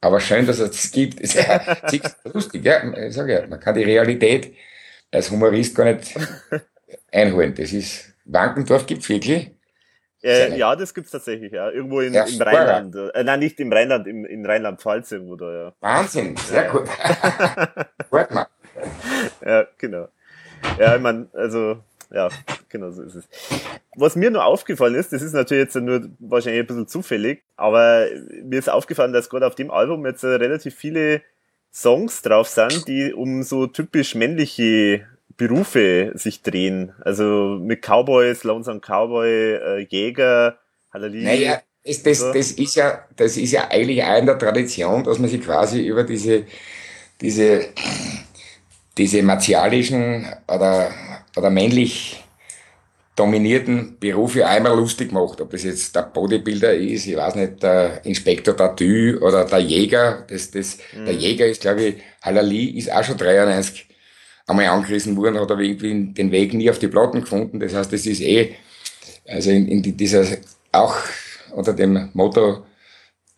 aber 0.00 0.20
schön, 0.20 0.46
dass 0.46 0.60
es 0.60 0.70
das 0.70 0.90
gibt. 0.92 1.20
Ist 1.20 1.34
ja 1.34 1.60
lustig, 2.32 2.64
ja. 2.64 2.96
Ich 2.96 3.14
sage 3.14 3.32
ja, 3.32 3.46
man 3.46 3.58
kann 3.58 3.74
die 3.74 3.82
Realität 3.82 4.54
als 5.10 5.30
Humorist 5.30 5.74
gar 5.74 5.92
nicht 5.92 6.14
einholen. 7.10 7.54
Das 7.56 7.72
ist, 7.72 8.14
Wankendorf 8.24 8.86
gibt's 8.86 9.08
wirklich. 9.08 9.50
Äh, 10.24 10.56
ja, 10.56 10.74
das 10.74 10.94
gibt's 10.94 11.10
tatsächlich, 11.10 11.52
ja. 11.52 11.70
Irgendwo 11.70 12.00
in, 12.00 12.14
ja, 12.14 12.24
im 12.24 12.40
Rheinland. 12.40 12.96
Äh, 13.14 13.24
nein, 13.24 13.40
nicht 13.40 13.60
im 13.60 13.70
Rheinland, 13.70 14.06
im, 14.06 14.24
in 14.24 14.46
Rheinland-Pfalz 14.46 15.12
irgendwo 15.12 15.36
da, 15.36 15.52
ja. 15.52 15.72
Wahnsinn, 15.80 16.34
sehr 16.36 16.70
gut. 16.70 16.84
gut 18.10 18.30
mal. 18.30 18.46
Ja, 19.44 19.66
genau. 19.76 20.08
Ja, 20.78 20.96
ich 20.96 21.02
meine, 21.02 21.28
also, 21.34 21.78
ja, 22.10 22.30
genau 22.70 22.90
so 22.90 23.02
ist 23.02 23.16
es. 23.16 23.28
Was 23.96 24.16
mir 24.16 24.30
nur 24.30 24.44
aufgefallen 24.44 24.94
ist, 24.94 25.12
das 25.12 25.20
ist 25.20 25.34
natürlich 25.34 25.64
jetzt 25.64 25.76
nur 25.76 26.08
wahrscheinlich 26.18 26.60
ein 26.60 26.66
bisschen 26.66 26.88
zufällig, 26.88 27.42
aber 27.56 28.06
mir 28.42 28.58
ist 28.58 28.70
aufgefallen, 28.70 29.12
dass 29.12 29.28
gerade 29.28 29.46
auf 29.46 29.54
dem 29.54 29.70
Album 29.70 30.06
jetzt 30.06 30.24
relativ 30.24 30.74
viele 30.74 31.20
Songs 31.70 32.22
drauf 32.22 32.48
sind, 32.48 32.88
die 32.88 33.12
um 33.12 33.42
so 33.42 33.66
typisch 33.66 34.14
männliche 34.14 35.06
Berufe 35.36 36.12
sich 36.14 36.42
drehen. 36.42 36.92
Also 37.00 37.58
mit 37.60 37.82
Cowboys, 37.82 38.44
Lonesome 38.44 38.80
Cowboy, 38.80 39.54
äh, 39.54 39.86
Jäger, 39.88 40.58
Halleluja. 40.92 41.24
Naja, 41.24 41.62
ist 41.82 42.06
das, 42.06 42.20
das 42.32 42.52
ist 42.52 42.76
ja, 42.76 43.04
das 43.16 43.36
ist 43.36 43.52
ja 43.52 43.68
eigentlich 43.70 44.02
auch 44.02 44.18
in 44.18 44.26
der 44.26 44.38
Tradition, 44.38 45.04
dass 45.04 45.18
man 45.18 45.28
sich 45.28 45.42
quasi 45.42 45.86
über 45.86 46.04
diese, 46.04 46.44
diese, 47.20 47.68
diese 48.96 49.22
martialischen 49.22 50.26
oder, 50.48 50.90
oder 51.36 51.50
männlich 51.50 52.24
dominierten 53.16 53.98
Berufe 54.00 54.46
einmal 54.46 54.76
lustig 54.76 55.12
macht. 55.12 55.40
Ob 55.40 55.50
das 55.50 55.62
jetzt 55.62 55.94
der 55.94 56.02
Bodybuilder 56.02 56.74
ist, 56.74 57.06
ich 57.06 57.16
weiß 57.16 57.36
nicht, 57.36 57.62
der 57.62 58.04
Inspektor 58.04 58.56
Tattoo 58.56 59.18
oder 59.20 59.44
der 59.44 59.60
Jäger. 59.60 60.24
Das, 60.28 60.50
das, 60.50 60.78
mhm. 60.92 61.04
Der 61.04 61.14
Jäger 61.14 61.46
ist, 61.46 61.60
glaube 61.60 61.82
ich, 61.82 61.94
Halali 62.22 62.78
ist 62.78 62.90
auch 62.90 63.04
schon 63.04 63.16
93 63.16 63.88
einmal 64.46 64.66
angerissen 64.66 65.16
worden, 65.16 65.40
hat 65.40 65.50
aber 65.50 65.62
irgendwie 65.62 66.12
den 66.12 66.30
Weg 66.30 66.54
nie 66.54 66.70
auf 66.70 66.78
die 66.78 66.88
Platten 66.88 67.20
gefunden. 67.20 67.60
Das 67.60 67.74
heißt, 67.74 67.92
es 67.92 68.06
ist 68.06 68.20
eh, 68.20 68.54
also 69.26 69.50
in, 69.50 69.66
in 69.68 69.96
dieser, 69.96 70.24
auch 70.72 70.96
unter 71.52 71.72
dem 71.72 72.10
Motto, 72.12 72.64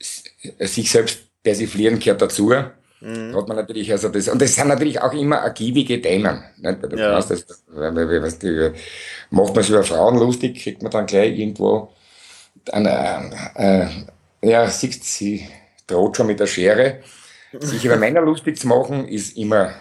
sich 0.00 0.90
selbst 0.90 1.20
persiflieren 1.42 1.98
gehört 1.98 2.22
dazu. 2.22 2.52
Mhm. 3.00 3.36
Hat 3.36 3.48
man 3.48 3.56
natürlich, 3.56 3.90
also 3.92 4.08
das, 4.08 4.28
und 4.28 4.40
das 4.40 4.54
sind 4.54 4.68
natürlich 4.68 5.00
auch 5.00 5.12
immer 5.12 5.36
ergiebige 5.36 6.00
Themen. 6.00 6.42
Nicht? 6.56 6.78
Ja. 6.96 7.20
Das, 7.20 7.30
weißt 7.30 8.42
du, 8.42 8.74
macht 9.30 9.54
man 9.54 9.62
sich 9.62 9.70
über 9.70 9.84
Frauen 9.84 10.18
lustig, 10.18 10.62
kriegt 10.62 10.82
man 10.82 10.90
dann 10.90 11.06
gleich 11.06 11.38
irgendwo, 11.38 11.92
eine, 12.72 13.30
äh, 13.54 14.48
ja, 14.48 14.68
siehst 14.68 15.04
sie 15.04 15.46
droht 15.86 16.16
schon 16.16 16.26
mit 16.26 16.40
der 16.40 16.46
Schere. 16.46 17.00
Sich 17.60 17.84
über 17.84 17.96
Männer 17.96 18.22
lustig 18.22 18.58
zu 18.58 18.66
machen, 18.66 19.06
ist 19.08 19.36
immer 19.36 19.72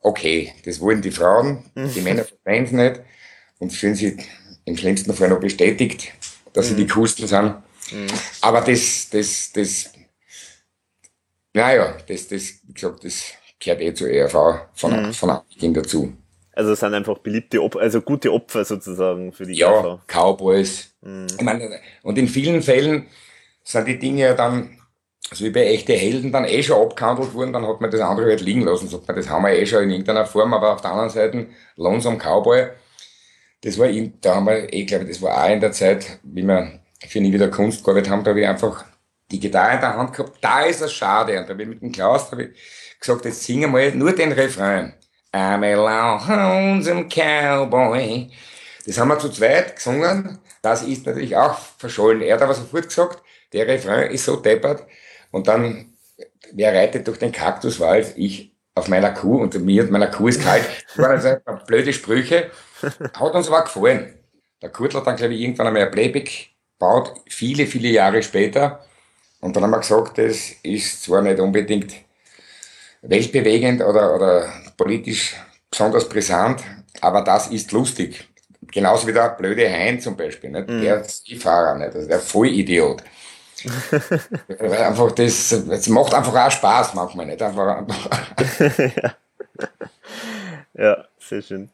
okay, 0.00 0.52
das 0.64 0.80
wollen 0.80 1.02
die 1.02 1.10
Frauen, 1.10 1.64
die 1.74 2.00
Männer 2.00 2.24
verstehen 2.44 2.64
es 2.64 2.72
nicht 2.72 3.00
und 3.58 3.72
fühlen 3.72 3.94
sich 3.94 4.14
im 4.64 4.76
schlimmsten 4.76 5.12
Fall 5.14 5.28
noch 5.28 5.40
bestätigt, 5.40 6.12
dass 6.52 6.68
sie 6.68 6.76
die 6.76 6.84
mhm. 6.84 6.88
Kusten 6.90 7.26
sind. 7.26 7.56
Mhm. 7.92 8.06
Aber 8.40 8.60
das, 8.60 9.08
das, 9.10 9.52
das, 9.52 9.92
naja, 11.52 11.96
das, 12.06 12.28
das, 12.28 12.54
wie 12.66 12.72
gesagt, 12.72 13.04
das 13.04 13.24
gehört 13.58 13.80
eh 13.80 13.94
zur 13.94 14.08
ERV 14.08 14.68
von, 14.74 15.06
mhm. 15.06 15.12
von 15.12 15.30
Anbeginn 15.30 15.74
dazu. 15.74 16.12
Also 16.52 16.72
es 16.72 16.80
sind 16.80 16.94
einfach 16.94 17.18
beliebte, 17.18 17.62
Opfer, 17.62 17.80
also 17.80 18.00
gute 18.00 18.32
Opfer 18.32 18.64
sozusagen 18.64 19.32
für 19.32 19.46
die 19.46 19.54
Ja, 19.54 19.70
ERV. 19.70 20.00
Cowboys. 20.06 20.92
Mhm. 21.00 21.26
Ich 21.38 21.42
meine, 21.42 21.80
und 22.02 22.18
in 22.18 22.28
vielen 22.28 22.62
Fällen 22.62 23.06
sind 23.62 23.86
die 23.86 23.98
Dinge 23.98 24.22
ja 24.22 24.34
dann 24.34 24.79
also 25.28 25.44
wie 25.44 25.50
bei 25.50 25.66
echte 25.66 25.92
Helden 25.92 26.32
dann 26.32 26.44
eh 26.44 26.62
schon 26.62 26.80
abgehandelt 26.80 27.34
wurden, 27.34 27.52
dann 27.52 27.66
hat 27.66 27.80
man 27.80 27.90
das 27.90 28.00
andere 28.00 28.26
halt 28.26 28.40
liegen 28.40 28.62
lassen. 28.62 28.88
Sagt 28.88 29.06
man, 29.06 29.16
das 29.16 29.28
haben 29.28 29.44
wir 29.44 29.52
eh 29.52 29.66
schon 29.66 29.84
in 29.84 29.90
irgendeiner 29.90 30.26
Form, 30.26 30.54
aber 30.54 30.72
auf 30.72 30.80
der 30.80 30.92
anderen 30.92 31.10
Seite, 31.10 31.46
Lonesome 31.76 32.18
Cowboy, 32.18 32.68
das 33.62 33.78
war, 33.78 33.88
in, 33.88 34.18
da 34.20 34.36
haben 34.36 34.46
wir 34.46 34.72
eh, 34.72 34.84
glaube 34.84 35.04
ich, 35.04 35.10
das 35.10 35.22
war 35.22 35.44
auch 35.44 35.50
in 35.50 35.60
der 35.60 35.72
Zeit, 35.72 36.18
wie 36.22 36.42
wir 36.42 36.80
für 37.06 37.20
nie 37.20 37.32
wieder 37.32 37.48
Kunst 37.48 37.84
gearbeitet 37.84 38.10
haben, 38.10 38.24
da 38.24 38.30
habe 38.30 38.40
ich 38.40 38.48
einfach 38.48 38.84
die 39.30 39.40
Gitarre 39.40 39.74
in 39.74 39.80
der 39.80 39.96
Hand 39.96 40.12
gehabt, 40.14 40.38
da 40.40 40.62
ist 40.62 40.80
es 40.80 40.92
schade. 40.92 41.38
Und 41.38 41.48
da 41.48 41.52
habe 41.52 41.62
ich 41.62 41.68
mit 41.68 41.82
dem 41.82 41.92
Klaus 41.92 42.30
da 42.30 42.38
ich 42.38 42.50
gesagt, 42.98 43.24
jetzt 43.24 43.42
singen 43.44 43.72
wir 43.74 43.94
nur 43.94 44.12
den 44.12 44.32
Refrain. 44.32 44.94
I'm 45.32 45.62
a 45.62 45.74
lonesome 45.76 47.08
cowboy. 47.08 48.30
Das 48.84 48.98
haben 48.98 49.08
wir 49.08 49.18
zu 49.18 49.28
zweit 49.28 49.76
gesungen. 49.76 50.38
Das 50.62 50.82
ist 50.82 51.06
natürlich 51.06 51.36
auch 51.36 51.56
verschollen. 51.78 52.22
Er 52.22 52.34
hat 52.34 52.42
aber 52.42 52.54
sofort 52.54 52.88
gesagt, 52.88 53.22
der 53.52 53.66
Refrain 53.68 54.10
ist 54.10 54.24
so 54.24 54.36
deppert, 54.36 54.84
und 55.30 55.48
dann, 55.48 55.94
wer 56.52 56.74
reitet 56.74 57.06
durch 57.06 57.18
den 57.18 57.32
Kaktuswald? 57.32 58.14
Ich 58.16 58.52
auf 58.74 58.88
meiner 58.88 59.10
Kuh 59.12 59.40
und 59.40 59.58
mir 59.64 59.82
und 59.82 59.90
meiner 59.90 60.06
Kuh 60.08 60.28
ist 60.28 60.42
kalt. 60.42 60.64
Das 60.88 60.98
waren 60.98 61.10
also 61.12 61.66
blöde 61.66 61.92
Sprüche. 61.92 62.50
Hat 62.82 63.34
uns 63.34 63.48
aber 63.48 63.62
gefallen. 63.64 64.14
Der 64.62 64.70
Kurtl 64.70 64.98
hat 64.98 65.06
dann, 65.06 65.16
glaube 65.16 65.34
ich, 65.34 65.40
irgendwann 65.40 65.66
einmal 65.66 65.82
ein 65.82 65.90
Playback 65.90 66.50
gebaut, 66.78 67.14
viele, 67.28 67.66
viele 67.66 67.88
Jahre 67.88 68.22
später. 68.22 68.84
Und 69.40 69.56
dann 69.56 69.64
haben 69.64 69.70
wir 69.70 69.80
gesagt, 69.80 70.18
das 70.18 70.52
ist 70.62 71.02
zwar 71.02 71.22
nicht 71.22 71.40
unbedingt 71.40 71.94
weltbewegend 73.02 73.82
oder, 73.82 74.14
oder 74.14 74.52
politisch 74.76 75.34
besonders 75.70 76.08
brisant, 76.08 76.62
aber 77.00 77.22
das 77.22 77.48
ist 77.48 77.72
lustig. 77.72 78.28
genauso 78.72 79.06
wie 79.06 79.12
der 79.12 79.30
blöde 79.30 79.68
Hein 79.68 80.00
zum 80.00 80.16
Beispiel, 80.16 80.50
nicht? 80.50 80.68
Mhm. 80.68 80.82
der 80.82 81.04
Skifahrer, 81.04 81.76
nicht? 81.76 81.94
Also 81.94 82.08
der 82.08 82.20
Vollidiot. 82.20 83.02
Einfach 84.58 85.12
das, 85.12 85.64
das 85.68 85.88
macht 85.88 86.14
einfach 86.14 86.34
auch 86.34 86.50
Spaß 86.50 86.94
manchmal, 86.94 87.26
nicht? 87.26 87.42
Einfach, 87.42 87.76
einfach. 87.76 88.08
ja. 88.78 89.14
ja, 90.74 91.04
sehr 91.18 91.42
schön. 91.42 91.70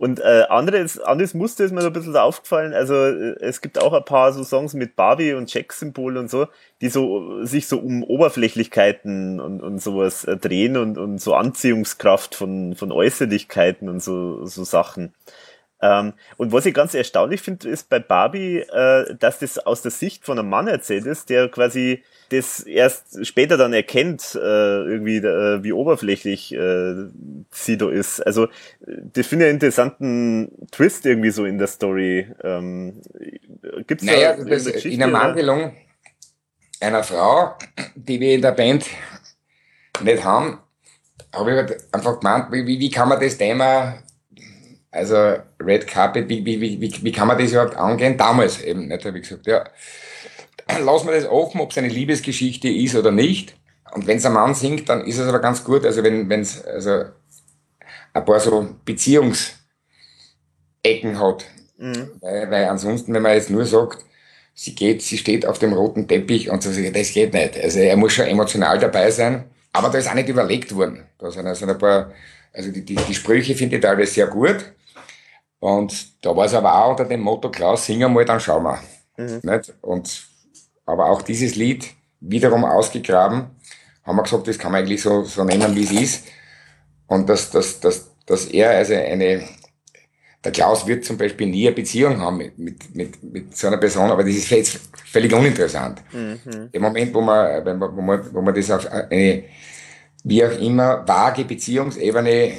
Und 0.00 0.18
äh, 0.20 0.44
anderes, 0.48 0.98
anderes 0.98 1.34
Muster 1.34 1.62
ist 1.62 1.72
mir 1.72 1.82
so 1.82 1.88
ein 1.88 1.92
bisschen 1.92 2.16
aufgefallen. 2.16 2.72
Also 2.72 2.94
äh, 2.94 3.36
es 3.40 3.60
gibt 3.60 3.78
auch 3.78 3.92
ein 3.92 4.04
paar 4.06 4.32
so 4.32 4.42
Songs 4.44 4.72
mit 4.72 4.96
Barbie 4.96 5.34
und 5.34 5.52
Jack-Symbol 5.52 6.16
und 6.16 6.30
so, 6.30 6.46
die 6.80 6.88
so 6.88 7.44
sich 7.44 7.68
so 7.68 7.78
um 7.78 8.02
Oberflächlichkeiten 8.02 9.40
und, 9.40 9.60
und 9.60 9.82
sowas 9.82 10.24
äh, 10.24 10.38
drehen 10.38 10.78
und, 10.78 10.96
und 10.96 11.18
so 11.20 11.34
Anziehungskraft 11.34 12.34
von, 12.34 12.74
von 12.76 12.92
Äußerlichkeiten 12.92 13.90
und 13.90 14.02
so, 14.02 14.46
so 14.46 14.64
Sachen. 14.64 15.12
Ähm, 15.82 16.12
und 16.36 16.52
was 16.52 16.66
ich 16.66 16.74
ganz 16.74 16.94
erstaunlich 16.94 17.40
finde, 17.40 17.68
ist 17.68 17.88
bei 17.88 17.98
Barbie, 17.98 18.58
äh, 18.58 19.14
dass 19.16 19.38
das 19.38 19.58
aus 19.58 19.82
der 19.82 19.90
Sicht 19.90 20.24
von 20.24 20.38
einem 20.38 20.48
Mann 20.48 20.68
erzählt 20.68 21.06
ist, 21.06 21.30
der 21.30 21.48
quasi 21.48 22.02
das 22.30 22.60
erst 22.60 23.26
später 23.26 23.56
dann 23.56 23.72
erkennt, 23.72 24.34
äh, 24.34 24.38
irgendwie, 24.38 25.16
äh, 25.16 25.62
wie 25.64 25.72
oberflächlich 25.72 26.54
äh, 26.54 26.94
sie 27.50 27.76
da 27.76 27.90
ist. 27.90 28.20
Also, 28.20 28.48
das 28.80 29.26
finde 29.26 29.46
ich 29.46 29.48
einen 29.48 29.56
interessanten 29.56 30.52
Twist 30.70 31.06
irgendwie 31.06 31.30
so 31.30 31.44
in 31.44 31.58
der 31.58 31.66
Story. 31.66 32.28
Ähm, 32.44 33.00
gibt's 33.86 34.04
naja, 34.04 34.36
da 34.36 34.44
das 34.44 34.66
in 34.66 34.98
der 34.98 35.08
Mandelung 35.08 35.72
einer 36.80 37.02
Frau, 37.02 37.56
die 37.94 38.20
wir 38.20 38.34
in 38.34 38.42
der 38.42 38.52
Band 38.52 38.86
nicht 40.02 40.24
haben, 40.24 40.58
habe 41.34 41.50
ich 41.50 41.56
halt 41.56 41.84
einfach 41.92 42.20
gemeint, 42.20 42.52
wie, 42.52 42.66
wie 42.66 42.90
kann 42.90 43.08
man 43.08 43.20
das 43.20 43.36
Thema 43.36 44.02
also 44.90 45.36
Red 45.60 45.86
Carpet, 45.86 46.28
wie, 46.28 46.44
wie, 46.44 46.60
wie, 46.60 46.80
wie 46.80 47.12
kann 47.12 47.28
man 47.28 47.38
das 47.38 47.52
überhaupt 47.52 47.76
angehen? 47.76 48.16
Damals 48.16 48.60
eben, 48.62 48.88
nicht, 48.88 49.04
habe 49.04 49.18
ich 49.18 49.28
gesagt, 49.28 49.46
ja, 49.46 49.64
lassen 50.84 51.06
wir 51.06 51.14
das 51.14 51.26
offen, 51.26 51.60
ob 51.60 51.70
es 51.70 51.78
eine 51.78 51.88
Liebesgeschichte 51.88 52.68
ist 52.68 52.96
oder 52.96 53.12
nicht. 53.12 53.54
Und 53.92 54.06
wenn 54.06 54.18
es 54.18 54.26
ein 54.26 54.32
Mann 54.32 54.54
singt, 54.54 54.88
dann 54.88 55.04
ist 55.04 55.18
es 55.18 55.28
aber 55.28 55.40
ganz 55.40 55.64
gut. 55.64 55.84
Also 55.84 56.02
wenn 56.02 56.30
es 56.30 56.64
also 56.64 57.04
ein 58.12 58.24
paar 58.24 58.40
so 58.40 58.76
Beziehungsecken 58.84 59.58
hat. 61.14 61.44
Mhm. 61.78 62.10
Weil, 62.20 62.50
weil 62.50 62.64
ansonsten, 62.66 63.14
wenn 63.14 63.22
man 63.22 63.34
jetzt 63.34 63.50
nur 63.50 63.64
sagt, 63.64 64.04
sie 64.54 64.74
geht, 64.74 65.02
sie 65.02 65.18
steht 65.18 65.46
auf 65.46 65.58
dem 65.58 65.72
roten 65.72 66.06
Teppich 66.06 66.50
und 66.50 66.62
so, 66.62 66.70
das 66.70 67.12
geht 67.12 67.32
nicht. 67.32 67.58
Also 67.62 67.78
er 67.80 67.96
muss 67.96 68.12
schon 68.12 68.26
emotional 68.26 68.78
dabei 68.78 69.10
sein. 69.10 69.44
Aber 69.72 69.88
da 69.88 69.98
ist 69.98 70.08
auch 70.08 70.14
nicht 70.14 70.28
überlegt 70.28 70.74
worden. 70.74 71.04
Da 71.18 71.30
sind 71.30 71.46
also 71.46 71.66
ein 71.66 71.78
paar, 71.78 72.12
also 72.52 72.70
die, 72.70 72.84
die, 72.84 72.96
die 72.96 73.14
Sprüche 73.14 73.54
finde 73.54 73.76
ich 73.76 73.82
da 73.82 73.90
alles 73.90 74.14
sehr 74.14 74.26
gut. 74.26 74.72
Und 75.60 76.24
da 76.24 76.34
war 76.34 76.46
es 76.46 76.54
aber 76.54 76.74
auch 76.74 76.90
unter 76.90 77.04
dem 77.04 77.20
Motto, 77.20 77.50
Klaus, 77.50 77.84
sing 77.84 78.02
einmal, 78.02 78.24
dann 78.24 78.40
schauen 78.40 78.64
wir. 78.64 78.80
Mhm. 79.16 79.40
Nicht? 79.42 79.74
Und, 79.82 80.26
aber 80.86 81.10
auch 81.10 81.22
dieses 81.22 81.54
Lied 81.54 81.86
wiederum 82.20 82.64
ausgegraben, 82.64 83.50
haben 84.02 84.16
wir 84.16 84.22
gesagt, 84.22 84.48
das 84.48 84.58
kann 84.58 84.72
man 84.72 84.82
eigentlich 84.82 85.02
so, 85.02 85.22
so 85.22 85.44
nennen, 85.44 85.76
wie 85.76 85.84
es 85.84 85.92
ist. 85.92 86.24
Und 87.06 87.28
dass, 87.28 87.50
dass, 87.50 87.78
dass, 87.80 88.10
dass 88.24 88.46
er 88.46 88.70
also 88.70 88.94
eine, 88.94 89.46
der 90.42 90.52
Klaus 90.52 90.86
wird 90.86 91.04
zum 91.04 91.18
Beispiel 91.18 91.46
nie 91.46 91.66
eine 91.66 91.76
Beziehung 91.76 92.20
haben 92.20 92.38
mit, 92.38 92.58
mit, 92.58 92.94
mit, 92.94 93.22
mit 93.22 93.56
so 93.56 93.66
einer 93.66 93.76
Person, 93.76 94.10
aber 94.10 94.24
das 94.24 94.34
ist 94.34 94.48
jetzt 94.48 94.80
völlig 95.04 95.32
uninteressant. 95.34 96.02
Mhm. 96.12 96.70
Im 96.72 96.82
Moment, 96.82 97.12
wo 97.12 97.20
man, 97.20 97.80
wo 97.96 98.00
man, 98.00 98.34
wo 98.34 98.40
man 98.40 98.54
das 98.54 98.70
auf 98.70 98.86
eine, 98.90 99.44
wie 100.24 100.44
auch 100.44 100.58
immer, 100.58 101.06
vage 101.06 101.44
Beziehungsebene 101.44 102.52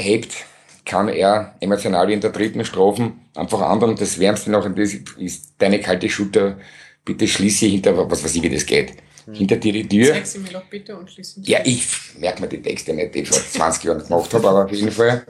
hebt, 0.00 0.46
kann 0.88 1.08
er 1.08 1.54
emotional 1.60 2.08
wie 2.08 2.14
in 2.14 2.20
der 2.20 2.30
dritten 2.30 2.64
Strophen 2.64 3.20
einfach 3.34 3.60
anderen, 3.60 3.94
das 3.94 4.18
Wärmste 4.18 4.50
noch, 4.50 4.66
das 4.74 4.94
ist 5.18 5.52
deine 5.58 5.80
kalte 5.80 6.08
Schulter, 6.08 6.56
bitte 7.04 7.28
schließe 7.28 7.66
hinter, 7.66 8.10
was 8.10 8.24
weiß 8.24 8.34
ich, 8.34 8.42
wie 8.42 8.48
das 8.48 8.64
geht. 8.64 8.94
Hm. 9.26 9.34
Hinter 9.34 9.56
dir 9.56 9.72
die 9.74 9.86
Tür. 9.86 10.14
Zeig 10.14 10.26
sie 10.26 10.38
mir 10.38 10.48
doch 10.48 10.64
bitte 10.64 10.96
und 10.96 11.10
schließe 11.10 11.42
Ja, 11.44 11.60
ich 11.62 11.86
merke 12.18 12.40
mir 12.40 12.48
die 12.48 12.62
Texte 12.62 12.94
nicht, 12.94 13.14
die 13.14 13.20
ich 13.20 13.28
vor 13.28 13.38
20 13.38 13.84
Jahren 13.84 14.02
gemacht 14.02 14.32
habe, 14.32 14.48
aber 14.48 14.64
auf 14.64 14.72
jeden 14.72 14.90
Fall. 14.90 15.24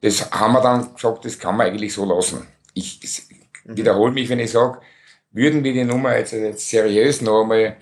Das 0.00 0.30
haben 0.30 0.52
wir 0.52 0.60
dann 0.60 0.94
gesagt, 0.94 1.24
das 1.24 1.36
kann 1.36 1.56
man 1.56 1.66
eigentlich 1.66 1.92
so 1.92 2.04
lassen. 2.04 2.46
Ich 2.72 3.00
mhm. 3.64 3.76
wiederhole 3.76 4.12
mich, 4.12 4.28
wenn 4.28 4.38
ich 4.38 4.52
sage, 4.52 4.78
würden 5.32 5.64
wir 5.64 5.72
die 5.72 5.82
Nummer 5.82 6.16
jetzt, 6.16 6.32
jetzt 6.32 6.68
seriös 6.68 7.20
noch 7.20 7.42
einmal 7.42 7.76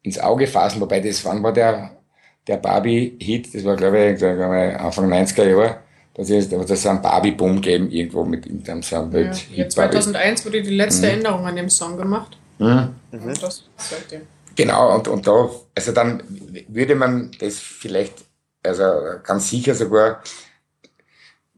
ins 0.00 0.18
Auge 0.18 0.46
fassen, 0.46 0.80
wobei 0.80 1.00
das, 1.00 1.22
wann 1.24 1.42
war 1.42 1.52
der, 1.52 1.98
der 2.46 2.56
Barbie-Hit, 2.56 3.54
das 3.54 3.62
war 3.64 3.76
glaube 3.76 4.16
ich 4.16 4.24
Anfang 4.24 5.12
90er 5.12 5.44
Jahre, 5.44 5.83
dass 6.14 6.30
es 6.30 6.48
dass 6.48 6.82
so 6.82 6.88
einen 6.88 7.02
Barbie-Boom 7.02 7.60
geben 7.60 7.90
irgendwo 7.90 8.24
mit 8.24 8.46
dem 8.46 8.82
Song. 8.82 9.12
Ja, 9.12 9.32
ja, 9.52 9.68
2001 9.68 10.46
wurde 10.46 10.62
die 10.62 10.74
letzte 10.74 11.06
mhm. 11.06 11.14
Änderung 11.14 11.46
an 11.46 11.56
dem 11.56 11.68
Song 11.68 11.96
gemacht. 11.96 12.36
Mhm. 12.58 12.94
Und 13.10 13.42
das 13.42 13.64
seitdem. 13.76 14.22
Genau, 14.54 14.94
und, 14.94 15.08
und 15.08 15.26
da, 15.26 15.50
also 15.74 15.92
dann 15.92 16.22
würde 16.68 16.94
man 16.94 17.32
das 17.40 17.58
vielleicht, 17.58 18.14
also 18.62 18.84
ganz 19.24 19.50
sicher 19.50 19.74
sogar 19.74 20.22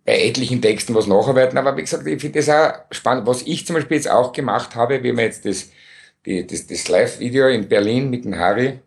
bei 0.07 0.23
etlichen 0.23 0.63
Texten 0.63 0.95
was 0.95 1.07
nacharbeiten, 1.07 1.59
aber 1.59 1.77
wie 1.77 1.83
gesagt, 1.83 2.07
ich 2.07 2.21
finde 2.21 2.39
das 2.39 2.49
auch 2.49 2.73
spannend. 2.91 3.27
Was 3.27 3.43
ich 3.43 3.67
zum 3.67 3.75
Beispiel 3.75 3.97
jetzt 3.97 4.09
auch 4.09 4.33
gemacht 4.33 4.75
habe, 4.75 5.03
wie 5.03 5.13
man 5.13 5.25
jetzt 5.25 5.45
das, 5.45 5.69
die, 6.25 6.47
das, 6.47 6.67
das 6.67 6.89
Live-Video 6.89 7.49
in 7.49 7.69
Berlin 7.69 8.09
mit 8.09 8.25
dem 8.25 8.39
Harry, 8.39 8.79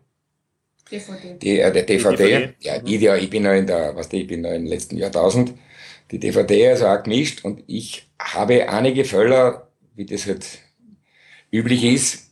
DVD. 0.90 1.38
Die, 1.40 1.60
äh, 1.60 1.72
der 1.72 1.82
DVD. 1.82 2.16
DVD. 2.16 2.54
Ja, 2.60 2.80
mhm. 2.80 2.86
ich, 2.86 3.00
ja, 3.00 3.16
ich 3.16 3.30
bin 3.30 3.44
ja 3.44 3.54
in 3.54 3.66
der, 3.66 3.94
was 3.96 4.12
ich 4.12 4.26
bin 4.26 4.44
ja 4.44 4.52
im 4.52 4.66
letzten 4.66 4.96
Jahrtausend. 4.96 5.54
Die 6.10 6.18
DVD 6.18 6.70
also 6.70 6.86
auch 6.86 7.02
gemischt 7.02 7.44
und 7.44 7.62
ich 7.66 8.10
habe 8.20 8.68
einige 8.68 9.04
Fälle, 9.04 9.68
wie 9.94 10.06
das 10.06 10.26
halt 10.26 10.46
üblich 11.52 11.84
ist, 11.84 12.30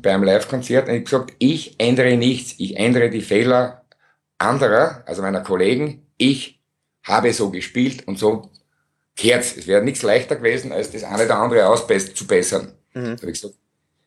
beim 0.00 0.22
Live-Konzert, 0.22 0.88
und 0.88 0.94
ich 0.94 1.04
gesagt, 1.04 1.34
ich 1.38 1.74
ändere 1.78 2.16
nichts, 2.16 2.54
ich 2.58 2.76
ändere 2.76 3.10
die 3.10 3.20
Fehler 3.20 3.84
anderer, 4.38 5.02
also 5.06 5.22
meiner 5.22 5.42
Kollegen. 5.42 6.06
Ich 6.16 6.60
habe 7.02 7.32
so 7.32 7.50
gespielt 7.50 8.06
und 8.06 8.18
so 8.18 8.50
kehrt's. 9.16 9.56
Es 9.56 9.66
wäre 9.66 9.82
nichts 9.82 10.02
leichter 10.02 10.36
gewesen, 10.36 10.72
als 10.72 10.90
das 10.90 11.04
eine 11.04 11.24
oder 11.24 11.38
andere 11.38 11.68
auszubessern. 11.68 12.72
Mhm. 12.94 13.04
Da 13.04 13.22
habe 13.22 13.30
ich 13.30 13.40
gesagt, 13.40 13.54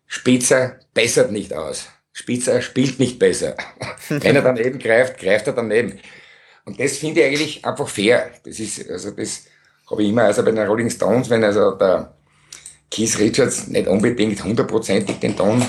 Spitzer 0.05 0.79
bessert 0.93 1.31
nicht 1.31 1.53
aus. 1.53 1.87
Spitzer 2.20 2.61
spielt 2.61 2.99
nicht 2.99 3.17
besser. 3.17 3.55
Wenn 4.09 4.36
er 4.36 4.41
daneben 4.41 4.78
greift, 4.78 5.17
greift 5.17 5.47
er 5.47 5.53
daneben. 5.53 5.99
Und 6.65 6.78
das 6.78 6.97
finde 6.97 7.22
ich 7.22 7.28
eigentlich 7.28 7.65
einfach 7.65 7.88
fair. 7.88 8.32
Das 8.43 8.59
ist, 8.59 8.89
also 8.89 9.11
das 9.11 9.45
habe 9.89 10.03
ich 10.03 10.09
immer, 10.09 10.24
also 10.24 10.43
bei 10.43 10.51
den 10.51 10.67
Rolling 10.67 10.89
Stones, 10.89 11.30
wenn 11.30 11.45
also 11.45 11.72
der 11.72 12.13
Keith 12.91 13.17
Richards 13.20 13.67
nicht 13.67 13.88
unbedingt 13.88 14.43
hundertprozentig 14.43 15.20
den 15.20 15.38
Ton 15.38 15.65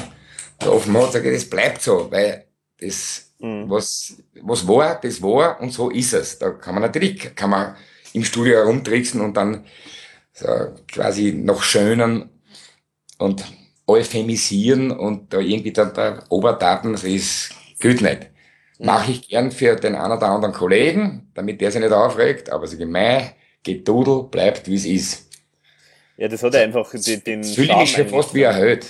getroffen 0.59 0.97
hat, 0.99 1.13
sage 1.13 1.31
ich, 1.31 1.41
das 1.41 1.51
bleibt 1.51 1.83
so, 1.83 2.11
weil 2.11 2.47
das, 2.81 3.31
mhm. 3.39 3.71
was, 3.71 4.17
was 4.43 4.67
war, 4.67 5.01
das 5.01 5.23
war 5.23 5.61
und 5.61 5.73
so 5.73 5.89
ist 5.89 6.13
es. 6.13 6.39
Da 6.39 6.51
kann 6.51 6.75
man 6.75 6.83
natürlich, 6.83 7.33
kann 7.37 7.51
man 7.51 7.77
im 8.13 8.25
Studio 8.25 8.55
herumtricksen 8.57 9.21
und 9.21 9.37
dann 9.37 9.65
so 10.33 10.49
quasi 10.89 11.33
noch 11.33 11.63
schönen 11.63 12.29
und 13.19 13.45
euphemisieren 13.91 14.91
und 14.91 15.33
da 15.33 15.39
irgendwie 15.39 15.73
dann 15.73 15.93
der 15.95 16.25
Oberdaten, 16.29 16.93
das 16.93 17.05
ist, 17.05 17.51
gut 17.81 18.01
nicht. 18.01 18.31
Mhm. 18.79 18.87
Mache 18.87 19.13
ich 19.13 19.29
gern 19.29 19.51
für 19.51 19.77
den 19.77 19.95
einen 19.95 20.17
oder 20.17 20.29
anderen 20.29 20.55
Kollegen, 20.55 21.31
damit 21.35 21.61
der 21.61 21.71
sich 21.71 21.81
nicht 21.81 21.93
aufregt, 21.93 22.51
aber 22.51 22.67
so 22.67 22.77
gemein, 22.77 23.31
Gedudel 23.63 24.25
bleibt, 24.25 24.69
wie 24.69 24.77
es 24.77 24.87
ist. 24.87 25.27
Ja, 26.17 26.29
das 26.29 26.43
hat 26.43 26.55
einfach 26.55 26.91
den, 26.93 27.25
den 27.25 27.45
Fühle 27.45 27.77
mich 27.77 27.93
schon 27.93 28.09
fast 28.09 28.35
wie 28.35 28.43
erhöht. 28.43 28.87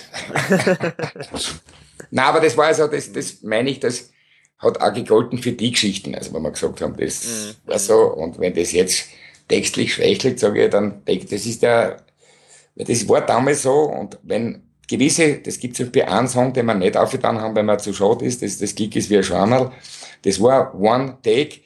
Na, 2.11 2.23
aber 2.23 2.41
das 2.41 2.57
war 2.57 2.67
also, 2.67 2.87
das, 2.87 3.11
das 3.11 3.41
meine 3.41 3.69
ich, 3.69 3.79
das 3.79 4.11
hat 4.57 4.81
auch 4.81 4.93
gegolten 4.93 5.39
für 5.39 5.53
die 5.53 5.71
Geschichten, 5.71 6.13
also 6.13 6.33
wenn 6.33 6.43
wir 6.43 6.51
gesagt 6.51 6.81
haben, 6.81 6.95
das 6.97 7.25
mhm. 7.25 7.69
war 7.69 7.79
so, 7.79 8.13
und 8.13 8.39
wenn 8.39 8.53
das 8.53 8.73
jetzt 8.73 9.05
textlich 9.47 9.93
schwächelt, 9.93 10.39
sage 10.39 10.65
ich, 10.65 10.69
dann, 10.69 11.03
das 11.05 11.45
ist 11.45 11.63
der, 11.63 12.05
das 12.75 13.07
war 13.07 13.25
damals 13.25 13.63
so, 13.63 13.83
und 13.83 14.19
wenn 14.23 14.70
gewisse, 14.91 15.37
das 15.37 15.59
gibt 15.59 15.75
zum 15.75 15.87
Beispiel 15.87 16.03
einen 16.03 16.27
Song, 16.27 16.53
den 16.53 16.65
wir 16.65 16.75
nicht 16.75 16.97
aufgetan 16.97 17.39
haben, 17.39 17.55
weil 17.55 17.63
man 17.63 17.79
zu 17.79 17.93
schade 17.93 18.25
ist, 18.25 18.41
das, 18.41 18.57
das 18.57 18.75
Gig 18.75 18.95
ist 18.95 19.09
wie 19.09 19.17
ein 19.17 19.23
Schwammerl. 19.23 19.71
Das 20.23 20.39
war 20.41 20.75
One 20.75 21.17
Take, 21.23 21.61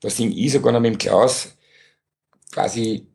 da 0.00 0.10
sing 0.10 0.32
ich 0.32 0.52
sogar 0.52 0.72
noch 0.72 0.80
mit 0.80 0.92
dem 0.92 0.98
Klaus 0.98 1.56
quasi, 2.52 3.06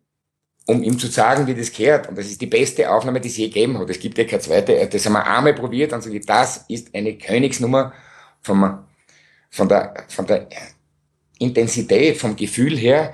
um 0.68 0.82
ihm 0.84 0.98
zu 0.98 1.08
sagen, 1.08 1.48
wie 1.48 1.56
das 1.56 1.72
gehört. 1.72 2.08
Und 2.08 2.18
das 2.18 2.28
ist 2.28 2.40
die 2.40 2.48
beste 2.48 2.90
Aufnahme, 2.90 3.20
die 3.20 3.28
es 3.28 3.38
je 3.38 3.48
gegeben 3.48 3.78
hat. 3.78 3.90
Es 3.90 4.00
gibt 4.00 4.18
ja 4.18 4.24
keine 4.24 4.42
zweite. 4.42 4.88
Das 4.88 5.06
haben 5.06 5.14
wir 5.14 5.26
einmal 5.26 5.54
probiert 5.54 5.94
und 5.94 6.02
sage 6.02 6.18
ich, 6.18 6.26
das 6.26 6.66
ist 6.68 6.94
eine 6.96 7.18
Königsnummer 7.18 7.94
vom, 8.42 8.86
von 9.50 9.68
der, 9.68 10.06
von 10.08 10.26
der 10.28 10.48
Intensität, 11.40 12.18
vom 12.18 12.36
Gefühl 12.36 12.78
her. 12.78 13.14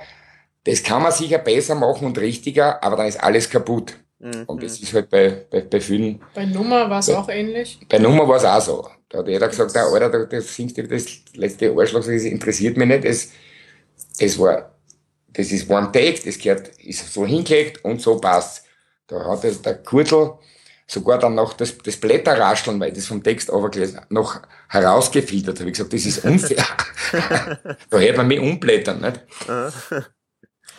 Das 0.64 0.82
kann 0.82 1.02
man 1.02 1.12
sicher 1.12 1.38
besser 1.38 1.74
machen 1.74 2.06
und 2.06 2.18
richtiger, 2.18 2.82
aber 2.82 2.96
dann 2.96 3.06
ist 3.06 3.22
alles 3.22 3.48
kaputt. 3.48 3.98
Mhm. 4.18 4.44
Und 4.46 4.62
das 4.62 4.80
ist 4.80 4.92
halt 4.92 5.08
bei, 5.10 5.46
bei, 5.50 5.60
bei 5.60 5.80
vielen. 5.80 6.20
Bei 6.34 6.44
Nummer 6.44 6.90
war 6.90 6.98
es 6.98 7.10
auch 7.10 7.28
ähnlich? 7.28 7.78
Bei 7.88 7.98
Nummer 7.98 8.26
war 8.26 8.36
es 8.36 8.44
auch 8.44 8.60
so. 8.60 8.88
Da 9.08 9.18
hat 9.18 9.28
jeder 9.28 9.48
gesagt, 9.48 9.72
na, 9.74 9.84
Alter, 9.84 10.26
das 10.26 10.54
singst 10.54 10.76
du 10.76 10.86
das 10.86 11.06
letzte 11.34 11.70
Arschloch, 11.70 12.04
das 12.04 12.24
interessiert 12.24 12.76
mich 12.76 12.88
nicht. 12.88 13.04
Es, 13.04 13.30
es 14.18 14.38
war, 14.38 14.74
das 15.28 15.50
ist 15.50 15.70
One 15.70 15.90
Take, 15.92 16.20
das 16.24 16.38
gehört, 16.38 16.68
ist 16.78 17.12
so 17.12 17.24
hingelegt 17.24 17.84
und 17.84 18.02
so 18.02 18.18
passt. 18.18 18.64
Da 19.06 19.24
hat 19.24 19.44
der 19.64 19.82
Kurtel 19.82 20.32
sogar 20.86 21.18
dann 21.18 21.34
noch 21.34 21.52
das, 21.52 21.76
das 21.78 21.96
Blätterrascheln, 21.96 22.80
weil 22.80 22.88
ich 22.88 22.94
das 22.94 23.06
vom 23.06 23.22
Text 23.22 23.50
overgelesen 23.50 24.00
noch 24.08 24.40
herausgefiltert 24.68 25.60
habe. 25.60 25.70
Ich 25.70 25.76
gesagt, 25.76 25.92
das 25.92 26.04
ist 26.04 26.24
unfair. 26.24 26.64
da 27.90 27.98
hätte 27.98 28.16
man 28.16 28.28
mich 28.28 28.40
umblättern, 28.40 29.00
nicht? 29.00 29.20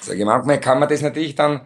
Sag 0.01 0.17
ich, 0.17 0.25
manchmal 0.25 0.59
kann 0.59 0.79
man 0.79 0.89
das 0.89 1.01
natürlich 1.01 1.35
dann, 1.35 1.61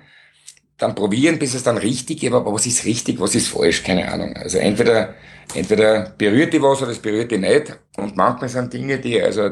dann 0.84 0.96
probieren, 0.96 1.40
bis 1.40 1.54
es 1.54 1.64
dann 1.64 1.78
richtig 1.78 2.24
ist, 2.24 2.34
aber 2.34 2.54
was 2.54 2.66
ist 2.66 2.86
richtig, 2.86 3.20
was 3.20 3.36
ist 3.36 3.48
falsch, 3.48 3.84
keine 3.84 4.12
Ahnung. 4.12 4.36
Also 4.36 4.58
entweder, 4.58 5.16
entweder 5.56 6.14
berührt 6.18 6.54
die 6.54 6.62
was 6.62 6.82
oder 6.82 6.92
es 6.92 7.00
berührt 7.00 7.32
die 7.32 7.38
nicht. 7.38 7.78
Und 7.98 8.16
manchmal 8.16 8.50
sind 8.50 8.74
Dinge, 8.74 9.00
die 9.00 9.22
also 9.22 9.52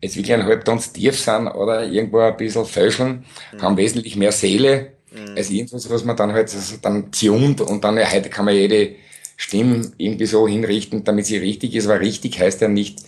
jetzt 0.00 0.16
wirklich 0.16 0.32
ein 0.32 0.44
halbtons 0.44 0.92
tief 0.92 1.20
sind 1.20 1.48
oder 1.48 1.84
irgendwo 1.84 2.20
ein 2.20 2.36
bisschen 2.36 2.64
fälscheln, 2.64 3.24
mhm. 3.52 3.62
haben 3.62 3.76
wesentlich 3.76 4.16
mehr 4.16 4.32
Seele 4.32 4.92
mhm. 5.12 5.36
als 5.36 5.50
irgendwas, 5.50 5.90
was 5.90 6.04
man 6.04 6.16
dann 6.16 6.32
halt 6.32 6.52
also 6.54 6.76
dann 6.80 7.12
tunt 7.12 7.60
und 7.60 7.84
dann, 7.84 7.98
ja, 7.98 8.10
heute 8.10 8.30
kann 8.30 8.46
man 8.46 8.54
jede 8.54 8.94
Stimme 9.36 9.92
irgendwie 9.98 10.26
so 10.26 10.48
hinrichten, 10.48 11.04
damit 11.04 11.26
sie 11.26 11.36
richtig 11.36 11.74
ist, 11.74 11.86
aber 11.86 12.00
richtig 12.00 12.40
heißt 12.40 12.62
ja 12.62 12.68
nicht 12.68 13.00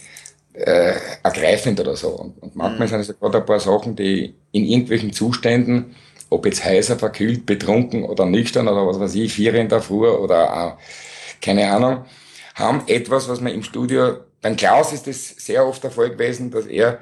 äh, 0.53 0.95
ergreifend 1.23 1.81
oder 1.81 1.97
so. 1.97 2.09
Und, 2.09 2.43
und 2.43 2.57
manchmal 2.57 2.89
mhm. 2.89 2.91
sind 2.91 3.01
es 3.01 3.09
ja 3.09 3.15
gerade 3.19 3.39
ein 3.39 3.47
paar 3.47 3.61
Sachen, 3.61 3.97
die 3.97 4.35
in 4.53 4.65
irgendwelchen 4.65 5.13
Zuständen, 5.13 5.95
ob 6.33 6.47
jetzt 6.47 6.65
heißer, 6.65 6.99
verkühlt, 6.99 7.47
betrunken 7.47 8.05
oder 8.05 8.27
nüchtern 8.27 8.69
oder 8.69 8.87
was 8.87 8.99
weiß 8.99 9.15
ich, 9.15 9.33
vier 9.33 9.55
in 9.55 9.69
der 9.69 9.83
Früh 9.83 10.09
oder 10.09 10.77
äh, 10.79 11.43
keine 11.45 11.71
Ahnung, 11.71 12.05
haben 12.55 12.83
etwas, 12.87 13.29
was 13.29 13.41
man 13.41 13.53
im 13.53 13.63
Studio 13.63 14.17
beim 14.41 14.57
Klaus 14.57 14.93
ist 14.93 15.07
es 15.07 15.29
sehr 15.29 15.67
oft 15.67 15.83
der 15.85 15.93
Fall 15.93 16.11
gewesen, 16.11 16.51
dass 16.51 16.67
er 16.67 16.99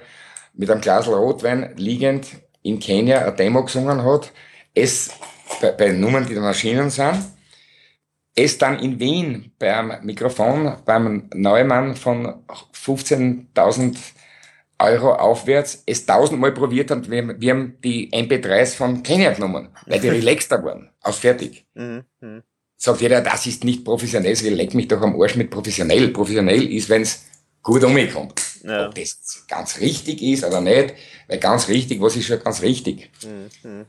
mit 0.53 0.71
einem 0.71 0.81
Glas 0.83 1.09
Rotwein 1.09 1.73
liegend 1.77 2.27
in 2.63 2.79
Kenia 2.79 3.23
eine 3.23 3.33
Demo 3.33 3.65
gesungen 3.65 4.05
hat, 4.05 4.31
es 4.75 5.11
bei, 5.61 5.73
bei 5.73 5.93
Nummern, 5.93 6.27
die 6.27 6.35
da 6.35 6.43
Maschinen 6.43 6.91
sind, 6.91 7.19
es 8.35 8.59
dann 8.59 8.79
in 8.79 9.01
Wien 9.01 9.53
beim 9.59 9.93
Mikrofon, 10.03 10.77
beim 10.85 11.29
Neumann 11.35 11.97
von 11.97 12.45
15.000 12.75 13.97
Euro 14.81 15.13
aufwärts, 15.15 15.83
es 15.87 16.07
tausendmal 16.07 16.53
probiert 16.53 16.91
hat, 16.91 17.11
wir, 17.11 17.41
wir 17.41 17.51
haben 17.53 17.77
die 17.83 18.11
MP3s 18.11 18.75
von 18.77 19.03
Kenia 19.03 19.33
genommen, 19.33 19.69
weil 19.87 20.01
die 20.01 20.09
relaxter 20.19 20.63
waren, 20.65 20.91
aus 21.03 21.19
fertig. 21.19 21.67
Mhm. 21.75 22.05
mhm. 22.21 22.43
Sagt 22.77 23.03
jeder, 23.03 23.21
das 23.21 23.47
ist 23.47 23.63
nicht 23.63 23.85
professionell, 23.85 24.35
so 24.35 24.49
leck 24.49 24.73
mich 24.73 24.89
doch 24.89 25.03
am 25.03 25.21
Arsch 25.21 25.37
mit 25.37 25.51
professionell. 25.51 26.09
Professionell 26.09 26.67
ist, 26.73 26.89
wenn's 26.89 27.27
gut 27.63 27.85
umgekommen. 27.85 28.33
Ja. 28.65 28.87
Ob 28.87 28.95
das 28.95 29.45
ganz 29.49 29.79
richtig 29.81 30.23
ist 30.23 30.45
oder 30.45 30.63
nicht, 30.63 30.95
weil 31.29 31.39
ganz 31.39 31.69
richtig, 31.69 32.01
was 32.01 32.17
ist 32.17 32.25
schon 32.25 32.43
ganz 32.43 32.63
richtig? 32.63 33.11
Mhm. 33.63 33.85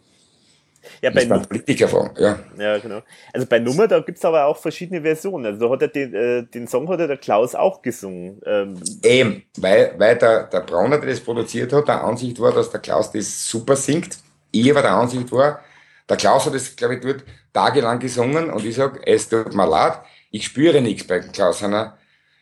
Ja, 1.01 1.09
bei 1.09 1.25
Nummer. 1.25 1.45
Politiker 1.45 2.11
ja. 2.19 2.39
Ja, 2.57 2.77
genau. 2.77 3.01
Also 3.33 3.47
bei 3.47 3.57
Nummer, 3.59 3.87
da 3.87 3.99
gibt's 3.99 4.23
aber 4.23 4.45
auch 4.45 4.57
verschiedene 4.57 5.01
Versionen. 5.01 5.47
Also 5.47 5.59
da 5.59 5.71
hat 5.71 5.81
er 5.81 5.87
den, 5.87 6.13
äh, 6.13 6.43
den 6.43 6.67
Song 6.67 6.87
hat 6.89 6.99
er 6.99 7.07
der 7.07 7.17
Klaus 7.17 7.55
auch 7.55 7.81
gesungen. 7.81 8.39
Ähm. 8.45 8.79
Eben, 9.03 9.43
weil, 9.57 9.95
weil 9.97 10.17
der, 10.17 10.43
der 10.43 10.59
Brauner, 10.59 10.99
der 10.99 11.09
das 11.09 11.19
produziert 11.19 11.73
hat, 11.73 11.87
der 11.87 12.03
Ansicht 12.03 12.39
war, 12.39 12.53
dass 12.53 12.69
der 12.69 12.79
Klaus 12.79 13.11
das 13.11 13.49
super 13.49 13.75
singt. 13.75 14.19
Ich 14.51 14.69
aber 14.69 14.83
der 14.83 14.91
Ansicht 14.91 15.31
war, 15.31 15.61
der 16.07 16.17
Klaus 16.17 16.45
hat 16.45 16.53
das, 16.53 16.75
glaube 16.75 16.95
ich, 16.95 17.01
dort 17.01 17.23
tagelang 17.51 17.99
gesungen 17.99 18.51
und 18.51 18.63
ich 18.63 18.75
sag, 18.75 19.01
es 19.07 19.27
tut 19.27 19.55
mir 19.55 19.67
leid, 19.67 19.99
ich 20.29 20.45
spüre 20.45 20.81
nichts 20.81 21.05
bei 21.07 21.19
Klaus, 21.19 21.59
sondern 21.59 21.93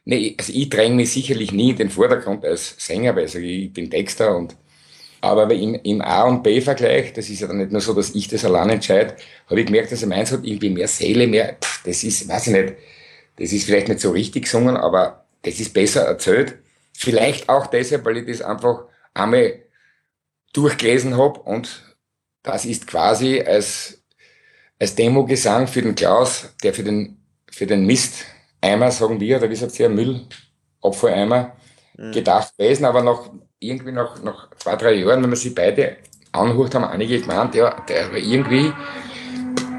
Nee, 0.06 0.36
also 0.40 0.52
ich 0.56 0.70
dränge 0.70 0.96
mich 0.96 1.12
sicherlich 1.14 1.52
nie 1.52 1.70
in 1.70 1.78
den 1.78 1.90
Vordergrund 1.92 2.44
als 2.44 2.74
Sänger, 2.84 3.16
weil 3.16 3.26
also 3.26 3.38
ich 3.38 3.72
bin 3.72 3.92
Texter 3.92 4.36
und 4.36 4.56
aber 5.22 5.52
im, 5.54 5.76
im 5.76 6.02
A- 6.02 6.24
und 6.24 6.44
B-Vergleich, 6.44 7.14
das 7.14 7.30
ist 7.30 7.42
ja 7.42 7.48
dann 7.48 7.58
nicht 7.58 7.72
nur 7.72 7.82
so, 7.82 7.94
dass 7.94 8.16
ich 8.16 8.28
das 8.28 8.46
allein 8.46 8.70
entscheide, 8.70 9.16
habe 9.48 9.60
ich 9.60 9.66
gemerkt, 9.66 9.92
dass 9.92 10.02
er 10.02 10.08
meins 10.08 10.32
hat 10.32 10.44
irgendwie 10.44 10.70
mehr 10.70 10.88
Seele, 10.88 11.28
mehr, 11.28 11.58
pff, 11.62 11.84
das 11.84 12.04
ist, 12.04 12.28
weiß 12.28 12.48
ich 12.48 12.54
nicht, 12.54 12.74
das 13.38 13.52
ist 13.52 13.66
vielleicht 13.66 13.88
nicht 13.88 14.00
so 14.00 14.12
richtig 14.12 14.44
gesungen, 14.44 14.78
aber 14.78 15.26
das 15.42 15.60
ist 15.60 15.74
besser 15.74 16.02
erzählt. 16.02 16.56
Vielleicht 16.94 17.50
auch 17.50 17.68
deshalb, 17.68 18.06
weil 18.06 18.18
ich 18.18 18.28
das 18.28 18.42
einfach 18.42 18.86
einmal 19.14 19.64
durchgelesen 20.54 21.18
habe 21.18 21.40
und 21.42 21.98
das 22.44 22.66
ist 22.66 22.88
quasi 22.88 23.42
als, 23.42 24.04
als 24.80 24.96
Demo-Gesang 24.96 25.68
für 25.68 25.82
den 25.82 25.96
Klaus, 25.96 26.50
der 26.64 26.74
für 26.74 26.84
den, 26.84 27.18
für 27.52 27.68
den 27.68 27.86
Mist 27.86 28.26
Eimer, 28.62 28.92
sagen 28.92 29.20
wir, 29.20 29.38
oder 29.38 29.50
wie 29.50 29.56
sagt 29.56 29.80
ihr, 29.80 29.90
Müllabfalleimer 29.90 31.56
mhm. 31.98 32.12
gedacht 32.12 32.58
gewesen, 32.58 32.86
aber 32.86 33.02
noch 33.02 33.32
irgendwie 33.60 33.92
nach, 33.92 34.22
nach 34.24 34.50
zwei, 34.58 34.76
drei 34.76 34.94
Jahren, 34.94 35.22
wenn 35.22 35.30
man 35.30 35.38
sie 35.38 35.52
beide 35.52 35.98
anhört, 36.32 36.76
haben 36.76 36.86
einige 36.86 37.20
gemeint, 37.20 37.56
ja, 37.56 37.82
der 37.88 38.14
irgendwie, 38.14 38.72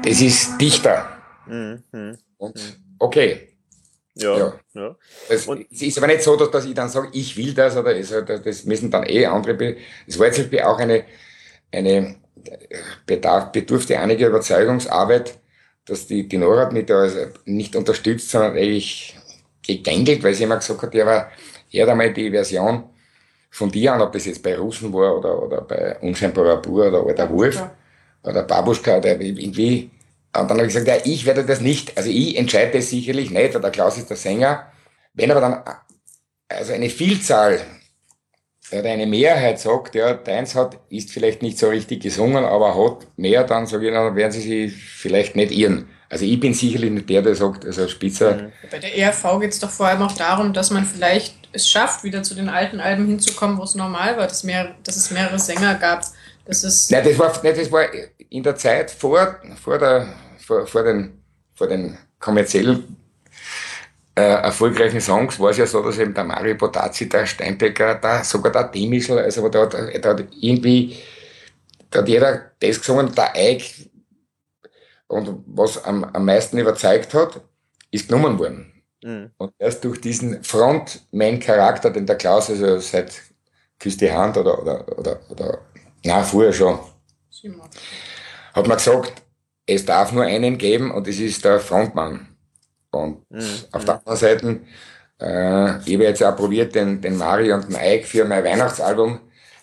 das 0.03 0.21
ist 0.21 0.57
dichter. 0.59 1.17
Mhm. 1.47 1.83
mhm. 1.91 2.17
Und 2.37 2.55
mhm. 2.55 2.95
okay. 2.99 3.47
Ja, 4.15 4.37
ja. 4.37 4.53
ja. 4.73 4.95
Es 5.29 5.47
ist 5.47 5.97
aber 5.97 6.07
nicht 6.07 6.21
so, 6.21 6.35
dass, 6.35 6.51
dass 6.51 6.65
ich 6.65 6.73
dann 6.73 6.89
sage, 6.89 7.09
ich 7.13 7.37
will 7.37 7.53
das 7.53 7.77
oder 7.77 7.95
es, 7.95 8.09
das 8.09 8.65
müssen 8.65 8.91
dann 8.91 9.07
eh 9.07 9.25
andere. 9.25 9.77
Es 10.05 10.19
war 10.19 10.27
jetzt 10.27 10.63
auch 10.63 10.79
eine, 10.79 11.05
eine 11.71 12.15
bedarf, 13.05 13.51
bedurfte 13.51 13.97
einige 13.99 14.27
Überzeugungsarbeit, 14.27 15.39
dass 15.85 16.07
die, 16.07 16.27
die 16.27 16.37
Nora 16.37 16.69
mich 16.71 16.85
da 16.85 17.01
also 17.01 17.27
nicht 17.45 17.75
unterstützt, 17.75 18.29
sondern 18.29 18.57
eigentlich 18.57 19.17
gegängelt, 19.65 20.23
weil 20.23 20.33
sie 20.33 20.43
immer 20.43 20.57
gesagt 20.57 20.81
hat, 20.81 20.93
ja, 20.93 21.03
aber 21.03 21.31
hört 21.69 21.89
einmal 21.89 22.13
die 22.13 22.31
Version 22.31 22.83
von 23.51 23.69
dir 23.69 23.93
an, 23.93 24.01
ob 24.01 24.13
das 24.13 24.25
jetzt 24.25 24.41
bei 24.41 24.57
Russen 24.57 24.91
war 24.93 25.17
oder, 25.17 25.43
oder 25.43 25.61
bei 25.61 25.99
Unscheinbarer 25.99 26.57
Bur 26.57 26.87
oder 26.87 27.05
Alter 27.05 27.29
Wolf 27.29 27.55
ja. 27.55 27.71
oder 28.23 28.43
Babuschka 28.43 28.97
oder 28.97 29.19
irgendwie. 29.19 29.91
Und 30.35 30.49
dann 30.49 30.57
habe 30.57 30.61
ich 30.61 30.73
gesagt, 30.73 30.87
ja, 30.87 30.95
ich 31.03 31.25
werde 31.25 31.45
das 31.45 31.59
nicht, 31.59 31.95
also 31.97 32.09
ich 32.09 32.37
entscheide 32.37 32.77
das 32.77 32.89
sicherlich 32.89 33.29
nicht, 33.29 33.53
weil 33.53 33.61
der 33.61 33.71
Klaus 33.71 33.97
ist 33.97 34.09
der 34.09 34.15
Sänger. 34.15 34.71
Wenn 35.13 35.29
aber 35.29 35.41
dann 35.41 35.63
also 36.47 36.71
eine 36.71 36.89
Vielzahl 36.89 37.59
oder 38.71 38.89
eine 38.89 39.05
Mehrheit 39.05 39.59
sagt, 39.59 39.95
ja, 39.95 40.13
deins 40.13 40.55
hat, 40.55 40.79
ist 40.89 41.11
vielleicht 41.11 41.41
nicht 41.41 41.59
so 41.59 41.67
richtig 41.67 42.01
gesungen, 42.01 42.45
aber 42.45 42.73
hat 42.75 43.05
mehr, 43.17 43.43
dann 43.43 43.67
sage 43.67 43.87
ich, 43.87 43.93
dann 43.93 44.15
werden 44.15 44.31
sie 44.31 44.41
sich 44.41 44.73
vielleicht 44.73 45.35
nicht 45.35 45.51
irren. 45.51 45.89
Also 46.09 46.23
ich 46.23 46.39
bin 46.39 46.53
sicherlich 46.53 46.91
nicht 46.91 47.09
der, 47.09 47.21
der 47.21 47.35
sagt, 47.35 47.65
also 47.65 47.87
Spitzer. 47.89 48.51
Bei 48.69 48.79
der 48.79 48.97
ERV 48.97 49.39
geht 49.41 49.51
es 49.51 49.59
doch 49.59 49.69
vor 49.69 49.87
allem 49.87 50.01
auch 50.03 50.11
darum, 50.13 50.53
dass 50.53 50.69
man 50.69 50.85
vielleicht 50.85 51.40
es 51.53 51.69
schafft, 51.69 52.03
wieder 52.03 52.23
zu 52.23 52.35
den 52.35 52.49
alten 52.49 52.79
Alben 52.79 53.07
hinzukommen, 53.07 53.57
wo 53.57 53.63
es 53.63 53.75
normal 53.75 54.17
war, 54.17 54.27
dass, 54.27 54.43
mehr, 54.43 54.75
dass 54.83 54.95
es 54.95 55.11
mehrere 55.11 55.39
Sänger 55.39 55.75
gab. 55.75 56.03
Das 56.45 56.63
ist 56.63 56.91
Nein, 56.91 57.03
das 57.03 57.17
war, 57.17 57.33
nein, 57.43 57.55
das 57.55 57.71
war 57.71 57.85
in 58.29 58.43
der 58.43 58.55
Zeit 58.55 58.91
vor, 58.91 59.37
vor, 59.61 59.77
der, 59.77 60.13
vor, 60.45 60.65
vor, 60.65 60.83
den, 60.83 61.21
vor 61.53 61.67
den 61.67 61.97
kommerziellen 62.19 62.97
äh, 64.15 64.21
erfolgreichen 64.21 65.01
Songs 65.01 65.39
war 65.39 65.51
es 65.51 65.57
ja 65.57 65.65
so, 65.65 65.81
dass 65.81 65.97
eben 65.97 66.13
der 66.13 66.23
Mario 66.23 66.55
Potazzi, 66.55 67.07
der 67.07 67.25
Steinbecker, 67.25 67.95
der, 67.95 68.23
sogar 68.23 68.51
der 68.51 68.63
Demischl, 68.65 69.17
also 69.17 69.43
hat, 69.45 69.73
der 69.73 70.03
hat 70.03 70.23
irgendwie, 70.39 70.97
da 71.89 71.99
hat 71.99 72.09
jeder 72.09 72.51
das 72.59 72.79
gesungen, 72.79 73.13
der 73.15 73.33
Eik, 73.35 73.63
und 75.07 75.43
was 75.47 75.83
am, 75.83 76.03
am 76.05 76.25
meisten 76.25 76.57
überzeugt 76.57 77.13
hat, 77.13 77.41
ist 77.91 78.07
genommen 78.07 78.39
worden. 78.39 78.70
Mhm. 79.03 79.31
Und 79.37 79.53
erst 79.57 79.83
durch 79.83 79.99
diesen 80.01 80.43
Frontman-Charakter, 80.43 81.89
den 81.89 82.05
der 82.05 82.17
Klaus 82.17 82.49
also 82.49 82.79
seit 82.79 83.21
Küss 83.79 83.97
die 83.97 84.11
Hand 84.11 84.37
oder, 84.37 84.61
oder, 84.61 84.97
oder, 84.97 85.19
oder, 85.29 85.59
na, 86.03 86.23
vorher 86.23 86.53
schon, 86.53 86.79
hat 88.53 88.67
man 88.67 88.77
gesagt, 88.77 89.23
es 89.65 89.85
darf 89.85 90.11
nur 90.11 90.23
einen 90.23 90.57
geben 90.57 90.91
und 90.91 91.07
das 91.07 91.17
ist 91.17 91.43
der 91.43 91.59
Frontmann. 91.59 92.27
Und 92.91 93.29
mhm. 93.29 93.41
auf 93.71 93.85
der 93.85 93.95
anderen 93.95 94.17
Seite, 94.17 94.59
äh, 95.19 95.77
ich 95.85 95.93
habe 95.93 96.03
jetzt 96.03 96.23
auch 96.23 96.35
probiert, 96.35 96.75
den, 96.75 97.01
den 97.01 97.17
Mario 97.17 97.55
und 97.55 97.69
den 97.69 97.77
Ike 97.81 98.05
für 98.05 98.25
mein 98.25 98.43
Weihnachtsalbum 98.43 99.19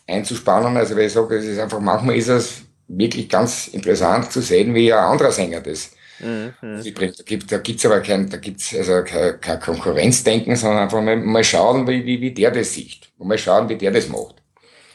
einzuspannen. 0.07 0.77
Also, 0.77 0.97
weil 0.97 1.07
ich 1.07 1.13
sage, 1.13 1.37
es 1.37 1.45
ist 1.45 1.59
einfach, 1.59 1.81
manchmal 1.81 2.17
ist 2.17 2.29
es 2.29 2.63
wirklich 2.89 3.29
ganz 3.29 3.69
interessant 3.69 4.33
zu 4.33 4.41
sehen, 4.41 4.75
wie 4.75 4.93
ein 4.93 4.99
anderer 4.99 5.31
Sänger 5.31 5.61
das 5.61 5.91
mhm. 6.21 6.53
Da 6.61 7.23
gibt 7.25 7.53
da 7.53 7.59
gibt's 7.59 7.87
aber 7.87 8.01
kein, 8.01 8.29
da 8.29 8.37
gibt's 8.37 8.75
also 8.75 9.03
kein, 9.05 9.41
kein 9.41 9.61
Konkurrenzdenken, 9.61 10.57
sondern 10.57 10.85
einfach 10.85 11.01
mal, 11.01 11.17
mal 11.17 11.45
schauen, 11.45 11.87
wie, 11.87 12.05
wie, 12.05 12.21
wie 12.21 12.33
der 12.33 12.51
das 12.51 12.75
sieht. 12.75 13.09
Und 13.19 13.29
mal 13.29 13.39
schauen, 13.39 13.69
wie 13.69 13.77
der 13.77 13.91
das 13.91 14.09
macht. 14.09 14.37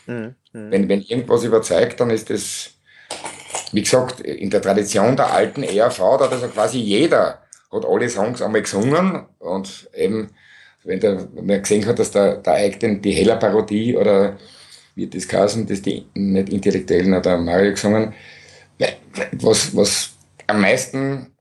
Mhm. 0.05 0.35
Wenn, 0.51 0.87
wenn 0.87 1.01
irgendwas 1.01 1.43
überzeugt, 1.43 1.99
dann 1.99 2.09
ist 2.09 2.29
das, 2.29 2.71
wie 3.71 3.81
gesagt, 3.81 4.19
in 4.21 4.49
der 4.49 4.61
Tradition 4.61 5.15
der 5.15 5.33
alten 5.33 5.63
ERV, 5.63 5.97
da 5.97 6.25
hat 6.25 6.31
also 6.31 6.47
quasi 6.47 6.77
jeder 6.79 7.39
hat 7.71 7.85
alle 7.85 8.09
Songs 8.09 8.41
einmal 8.41 8.61
gesungen 8.61 9.25
und 9.39 9.89
eben, 9.95 10.29
wenn, 10.83 10.99
der, 10.99 11.27
man 11.33 11.61
gesehen 11.61 11.85
hat, 11.85 11.97
dass 11.97 12.11
der, 12.11 12.37
der 12.37 12.53
eigene, 12.53 12.99
die 12.99 13.13
Heller 13.13 13.37
Parodie 13.37 13.97
oder 13.97 14.37
wie 14.95 15.07
das 15.07 15.27
geheißen, 15.27 15.65
das 15.65 15.81
die 15.81 16.05
nicht 16.13 16.49
Intellektuellen 16.49 17.13
oder 17.13 17.37
Mario 17.37 17.71
gesungen, 17.71 18.13
was, 19.33 19.75
was 19.75 20.12
am 20.47 20.61
meisten 20.61 21.35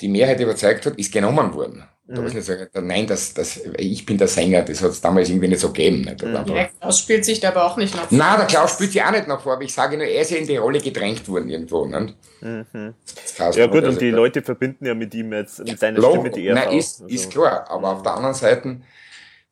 die 0.00 0.08
Mehrheit 0.08 0.40
überzeugt 0.40 0.86
hat, 0.86 0.98
ist 0.98 1.12
genommen 1.12 1.54
worden. 1.54 1.84
Da 2.06 2.20
mhm. 2.20 2.28
nicht 2.28 2.44
sagen, 2.44 2.68
nein, 2.86 3.06
das, 3.06 3.32
das, 3.32 3.58
ich 3.78 4.04
bin 4.04 4.18
der 4.18 4.28
Sänger, 4.28 4.60
das 4.60 4.82
hat 4.82 4.90
es 4.90 5.00
damals 5.00 5.30
irgendwie 5.30 5.48
nicht 5.48 5.60
so 5.60 5.68
gegeben. 5.68 6.02
Nicht? 6.02 6.22
Mhm. 6.22 6.34
Ja, 6.34 6.42
der 6.42 6.70
Klaus 6.78 6.98
spielt 6.98 7.24
sich 7.24 7.40
da 7.40 7.48
aber 7.48 7.64
auch 7.64 7.78
nicht 7.78 7.96
nach 7.96 8.08
vor. 8.08 8.18
Nein, 8.18 8.36
der 8.36 8.46
Klaus 8.46 8.72
spielt 8.74 8.92
sich 8.92 9.02
auch 9.02 9.10
nicht 9.10 9.26
nach 9.26 9.40
vor, 9.40 9.54
aber 9.54 9.62
ich 9.62 9.72
sage 9.72 9.96
nur, 9.96 10.06
er 10.06 10.20
ist 10.20 10.30
ja 10.30 10.36
in 10.36 10.46
die 10.46 10.58
Rolle 10.58 10.80
gedrängt 10.80 11.26
worden 11.26 11.48
irgendwo. 11.48 11.86
Nicht? 11.86 12.14
Mhm. 12.42 12.94
Ja 13.38 13.66
gut, 13.68 13.84
und 13.84 14.02
die 14.02 14.06
also, 14.06 14.16
Leute 14.16 14.42
verbinden 14.42 14.84
ja 14.84 14.94
mit 14.94 15.14
ihm 15.14 15.32
jetzt, 15.32 15.60
mit 15.60 15.78
seiner 15.78 16.02
Stimme 16.02 16.30
die 16.30 16.46
er 16.46 16.54
Nein, 16.56 16.76
ist, 16.76 17.00
also. 17.00 17.14
ist 17.14 17.30
klar, 17.30 17.70
aber 17.70 17.92
auf 17.92 18.02
der 18.02 18.14
anderen 18.14 18.34
Seite 18.34 18.82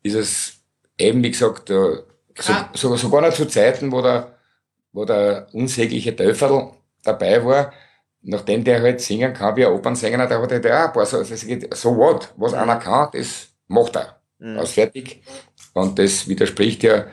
ist 0.02 0.14
es 0.14 0.52
eben, 0.98 1.22
wie 1.22 1.30
gesagt, 1.30 1.68
so, 1.68 2.04
so, 2.74 2.96
sogar 2.96 3.22
noch 3.22 3.32
zu 3.32 3.46
Zeiten, 3.46 3.90
wo 3.90 4.02
der, 4.02 4.34
wo 4.92 5.06
der 5.06 5.46
unsägliche 5.52 6.14
Töfferl 6.14 6.72
dabei 7.02 7.42
war, 7.42 7.72
nachdem 8.22 8.64
der 8.64 8.80
halt 8.80 9.00
singen 9.00 9.32
kann 9.32 9.56
wie 9.56 9.66
ein 9.66 9.72
Opernsänger, 9.72 10.26
der 10.26 10.40
hat 10.40 10.52
halt 10.52 10.66
auch 10.66 10.86
ein 10.86 10.92
paar 10.92 11.06
so, 11.06 11.22
so 11.22 11.96
what, 11.96 12.32
was 12.36 12.54
einer 12.54 12.76
kann, 12.76 13.08
das 13.12 13.48
macht 13.68 13.96
er. 13.96 14.20
Mhm. 14.38 14.58
Aus 14.58 14.72
fertig. 14.72 15.22
Und 15.74 15.98
das 15.98 16.28
widerspricht 16.28 16.82
ja 16.82 17.06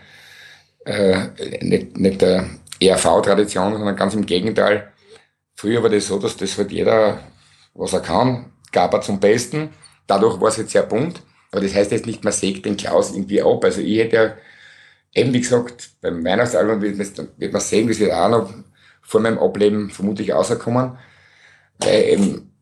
äh, 0.86 1.28
nicht, 1.62 1.98
nicht 1.98 2.22
der 2.22 2.50
ERV-Tradition, 2.80 3.74
sondern 3.74 3.96
ganz 3.96 4.14
im 4.14 4.26
Gegenteil. 4.26 4.92
Früher 5.56 5.84
war 5.84 5.90
das 5.90 6.08
so, 6.08 6.20
dass 6.20 6.38
das 6.38 6.58
halt 6.58 6.72
jeder, 6.72 7.20
was 7.74 7.94
er 7.94 8.02
kann, 8.02 8.54
gab 8.72 8.94
er 8.94 9.02
zum 9.02 9.20
Besten. 9.20 9.70
Dadurch 10.08 10.40
war 10.40 10.50
es 10.50 10.58
jetzt 10.58 10.72
sehr 10.72 10.84
bunt. 10.84 11.22
Aber 11.52 11.62
das 11.62 11.74
heißt 11.74 11.92
jetzt 11.92 12.06
nicht, 12.06 12.24
man 12.24 12.34
sägt 12.34 12.66
den 12.66 12.78
Klaus 12.78 13.12
irgendwie 13.12 13.42
ab. 13.42 13.64
Also 13.64 13.82
ich 13.82 13.98
hätte 13.98 14.16
ja, 14.16 14.38
eben 15.14 15.34
wie 15.34 15.42
gesagt, 15.42 15.90
beim 16.02 16.24
Weihnachtsalbum 16.24 16.82
wird, 16.82 16.98
wird 17.38 17.54
man 17.54 17.62
sehen, 17.62 17.88
das 17.88 18.00
wird 18.00 18.14
auch 18.14 18.30
noch 18.30 18.54
vor 19.10 19.22
meinem 19.22 19.40
Ableben 19.40 19.90
vermutlich 19.90 20.32
rauskommen, 20.32 21.00
weil 21.80 22.04
eben 22.10 22.54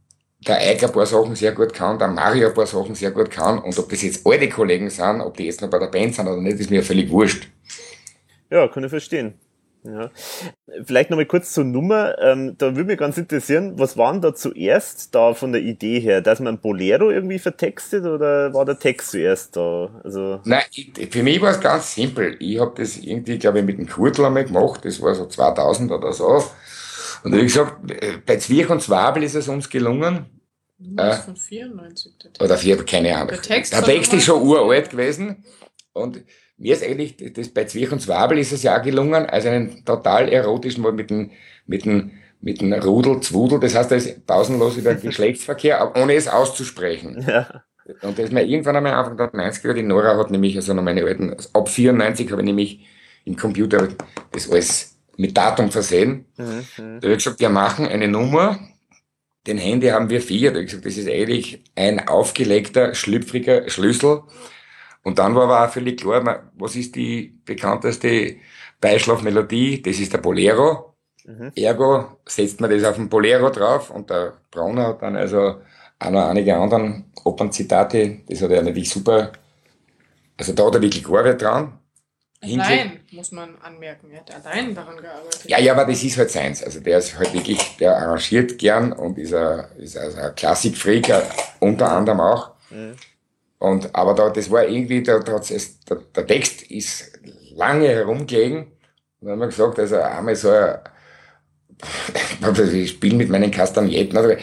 der 0.48 0.60
Eik 0.60 0.82
ein 0.82 0.92
paar 0.94 1.06
Sachen 1.06 1.36
sehr 1.36 1.52
gut 1.52 1.74
kann, 1.74 2.00
der 2.00 2.08
Mario 2.08 2.48
ein 2.48 2.54
paar 2.54 2.66
Sachen 2.66 2.96
sehr 2.96 3.12
gut 3.12 3.30
kann 3.30 3.60
und 3.60 3.78
ob 3.78 3.90
das 3.90 4.02
jetzt 4.02 4.26
alte 4.26 4.48
Kollegen 4.48 4.90
sind, 4.90 5.20
ob 5.20 5.36
die 5.36 5.44
jetzt 5.44 5.62
noch 5.62 5.70
bei 5.70 5.78
der 5.78 5.88
Band 5.88 6.16
sind 6.16 6.26
oder 6.26 6.40
nicht, 6.40 6.58
ist 6.58 6.70
mir 6.70 6.84
völlig 6.84 7.12
wurscht. 7.12 7.50
Ja, 8.50 8.70
kann 8.70 8.86
ich 8.86 8.90
verstehen. 8.90 9.34
Ja. 9.88 10.12
Vielleicht 10.84 11.10
nochmal 11.10 11.26
kurz 11.26 11.54
zur 11.54 11.64
Nummer. 11.64 12.18
Ähm, 12.20 12.56
da 12.58 12.76
würde 12.76 12.90
mich 12.90 12.98
ganz 12.98 13.18
interessieren, 13.18 13.74
was 13.78 13.98
waren 13.98 14.22
da 14.22 14.36
zuerst 14.36 15.16
da 15.16 15.34
von 15.34 15.54
der 15.54 15.62
Idee 15.62 16.00
her? 16.00 16.22
Dass 16.22 16.40
man 16.40 16.60
Bolero 16.60 17.10
irgendwie 17.10 17.40
vertextet 17.40 18.06
oder 18.06 18.54
war 18.54 18.66
der 18.66 18.78
Text 18.78 19.12
zuerst 19.12 19.56
da? 19.56 19.90
Also 20.04 20.42
Nein, 20.44 20.64
für 21.10 21.24
mich 21.24 21.42
war 21.42 21.52
es 21.52 21.60
ganz 21.60 21.96
simpel. 21.96 22.36
Ich 22.40 22.60
habe 22.60 22.74
das 22.76 22.98
irgendwie, 22.98 23.38
glaube 23.38 23.60
ich, 23.60 23.66
mit 23.66 23.78
dem 23.78 23.88
Kurtel 23.88 24.26
einmal 24.26 24.46
gemacht. 24.46 24.84
Das 24.84 25.02
war 25.02 25.16
so 25.16 25.26
2000 25.26 25.92
oder 25.92 26.12
so. 26.12 26.44
Und 27.24 27.36
wie 27.36 27.44
gesagt, 27.44 27.78
bei 28.26 28.38
Zwirch 28.38 28.70
und 28.70 28.82
Zwabel 28.82 29.24
ist 29.24 29.36
es 29.36 29.48
uns 29.48 29.70
gelungen. 29.70 30.26
Äh, 30.98 31.14
von 31.14 31.36
94. 31.36 32.18
Der 32.18 32.32
Text. 32.32 32.42
Oder 32.42 32.58
vier, 32.58 32.86
keine 32.86 33.16
Ahnung. 33.16 33.30
Der 33.30 33.42
Text, 33.42 33.74
der 33.74 33.84
Text 33.84 34.14
ist 34.14 34.26
schon 34.26 34.42
uralt 34.44 34.90
gewesen. 34.92 35.44
Und 35.94 36.24
mir 36.58 36.74
ist 36.74 36.84
eigentlich, 36.84 37.16
das 37.34 37.50
bei 37.50 37.66
Zwirch 37.66 37.92
und 37.92 38.02
Zwabel 38.02 38.40
ist 38.40 38.52
es 38.52 38.64
ja 38.64 38.78
auch 38.78 38.84
gelungen, 38.84 39.26
also 39.28 39.50
einen 39.50 39.86
total 39.86 40.30
erotischen, 40.30 40.84
mit 40.96 41.10
dem, 41.10 41.32
mit 41.66 41.86
dem, 41.86 42.12
mit 42.42 42.62
dem 42.62 42.74
Rudel, 42.74 43.22
Zwudel, 43.22 43.60
das 43.60 43.76
heißt, 43.76 43.92
da 43.92 43.96
ist 43.96 44.26
pausenlos 44.26 44.78
über 44.78 44.94
Geschlechtsverkehr, 44.96 45.94
ohne 45.96 46.16
es 46.16 46.28
auszusprechen. 46.28 47.24
Ja. 47.28 47.64
Und 48.02 48.18
das 48.18 48.26
ist 48.26 48.34
mir 48.34 48.44
irgendwann 48.44 48.76
einmal 48.76 48.94
Anfang 48.94 49.18
der 49.18 49.32
90er, 49.32 49.74
die 49.74 49.84
Nora 49.84 50.18
hat 50.18 50.32
nämlich, 50.32 50.56
also 50.56 50.74
noch 50.74 50.84
meine 50.84 51.04
alten, 51.04 51.36
ab 51.54 51.70
94 51.70 52.32
habe 52.32 52.42
ich 52.42 52.46
nämlich 52.46 52.86
im 53.24 53.38
Computer 53.38 53.88
das 54.32 54.50
alles 54.50 54.98
mit 55.16 55.38
Datum 55.38 55.72
versehen. 55.72 56.26
Mhm. 56.38 56.66
Da 56.78 56.84
habe 56.84 57.12
ich 57.12 57.18
gesagt, 57.18 57.40
wir 57.40 57.50
machen 57.50 57.88
eine 57.88 58.08
Nummer, 58.08 58.60
den 59.48 59.58
Handy 59.58 59.88
haben 59.88 60.10
wir 60.10 60.22
vier. 60.22 60.52
Da 60.52 60.56
habe 60.56 60.64
ich 60.66 60.72
gesagt, 60.72 60.86
das 60.86 60.98
ist 60.98 61.08
eigentlich 61.08 61.64
ein 61.76 62.08
aufgelegter, 62.08 62.94
schlüpfriger 62.94 63.70
Schlüssel 63.70 64.24
und 65.08 65.20
dann 65.20 65.36
war 65.36 65.44
aber 65.44 65.66
auch 65.66 65.72
völlig 65.72 66.02
klar, 66.02 66.52
was 66.58 66.76
ist 66.76 66.94
die 66.98 67.40
bekannteste 67.46 68.36
Beischlafmelodie? 68.82 69.82
Das 69.82 69.98
ist 70.00 70.12
der 70.12 70.18
Bolero. 70.18 70.98
Mhm. 71.24 71.54
Ergo 71.56 72.18
setzt 72.26 72.60
man 72.60 72.70
das 72.70 72.84
auf 72.84 72.98
den 72.98 73.08
Bolero 73.08 73.50
drauf 73.50 73.90
und 73.90 74.10
der 74.10 74.34
Brauner 74.52 74.88
hat 74.88 75.02
dann 75.02 75.16
also 75.16 75.62
auch 75.98 76.10
noch 76.10 76.28
einige 76.28 76.58
anderen 76.58 77.06
Opernzitate, 77.24 78.20
das 78.28 78.42
hat 78.42 78.52
er 78.52 78.62
natürlich 78.62 78.90
super, 78.90 79.32
also 80.36 80.52
da 80.52 80.66
hat 80.66 80.76
er 80.76 80.82
wirklich 80.82 81.06
gearbeitet 81.06 81.42
dran. 81.42 81.80
Allein, 82.42 83.00
muss 83.12 83.32
man 83.32 83.58
anmerken, 83.62 84.12
er 84.12 84.20
hat 84.20 84.46
allein 84.46 84.76
daran 84.76 84.98
gearbeitet. 84.98 85.46
Ja, 85.46 85.58
ja, 85.58 85.72
aber 85.72 85.86
das 85.86 86.04
ist 86.04 86.18
halt 86.18 86.32
seins. 86.32 86.62
Also 86.62 86.82
der 86.82 86.98
ist 86.98 87.18
halt 87.18 87.34
wirklich, 87.34 87.78
der 87.78 87.96
arrangiert 87.96 88.58
gern 88.58 88.92
und 88.92 89.18
ist 89.18 89.34
ein, 89.34 89.64
ist 89.78 89.98
also 89.98 90.20
ein 90.20 90.36
Klassikfreak, 90.36 91.14
unter 91.62 91.94
anderem 91.94 92.20
auch. 92.20 92.52
Mhm. 92.70 92.98
Und, 93.60 93.94
aber 93.96 94.14
da, 94.14 94.30
das 94.30 94.50
war 94.52 94.68
irgendwie, 94.68 95.02
da, 95.02 95.20
da 95.20 95.38
es, 95.38 95.80
der, 95.82 95.98
der 96.16 96.28
Text 96.28 96.64
ist 96.64 97.20
lange 97.56 97.88
herumgelegen. 97.88 98.72
Und 99.20 99.28
dann 99.28 99.32
haben 99.32 99.40
wir 99.40 99.48
gesagt, 99.48 99.80
also 99.80 99.98
einmal 100.00 100.36
so 100.36 100.52
ein, 100.52 100.80
ich 102.74 102.92
spiele 102.92 103.18
mit 103.18 103.30
meinen 103.30 103.52
Kastagnetten, 103.52 104.18
also, 104.18 104.36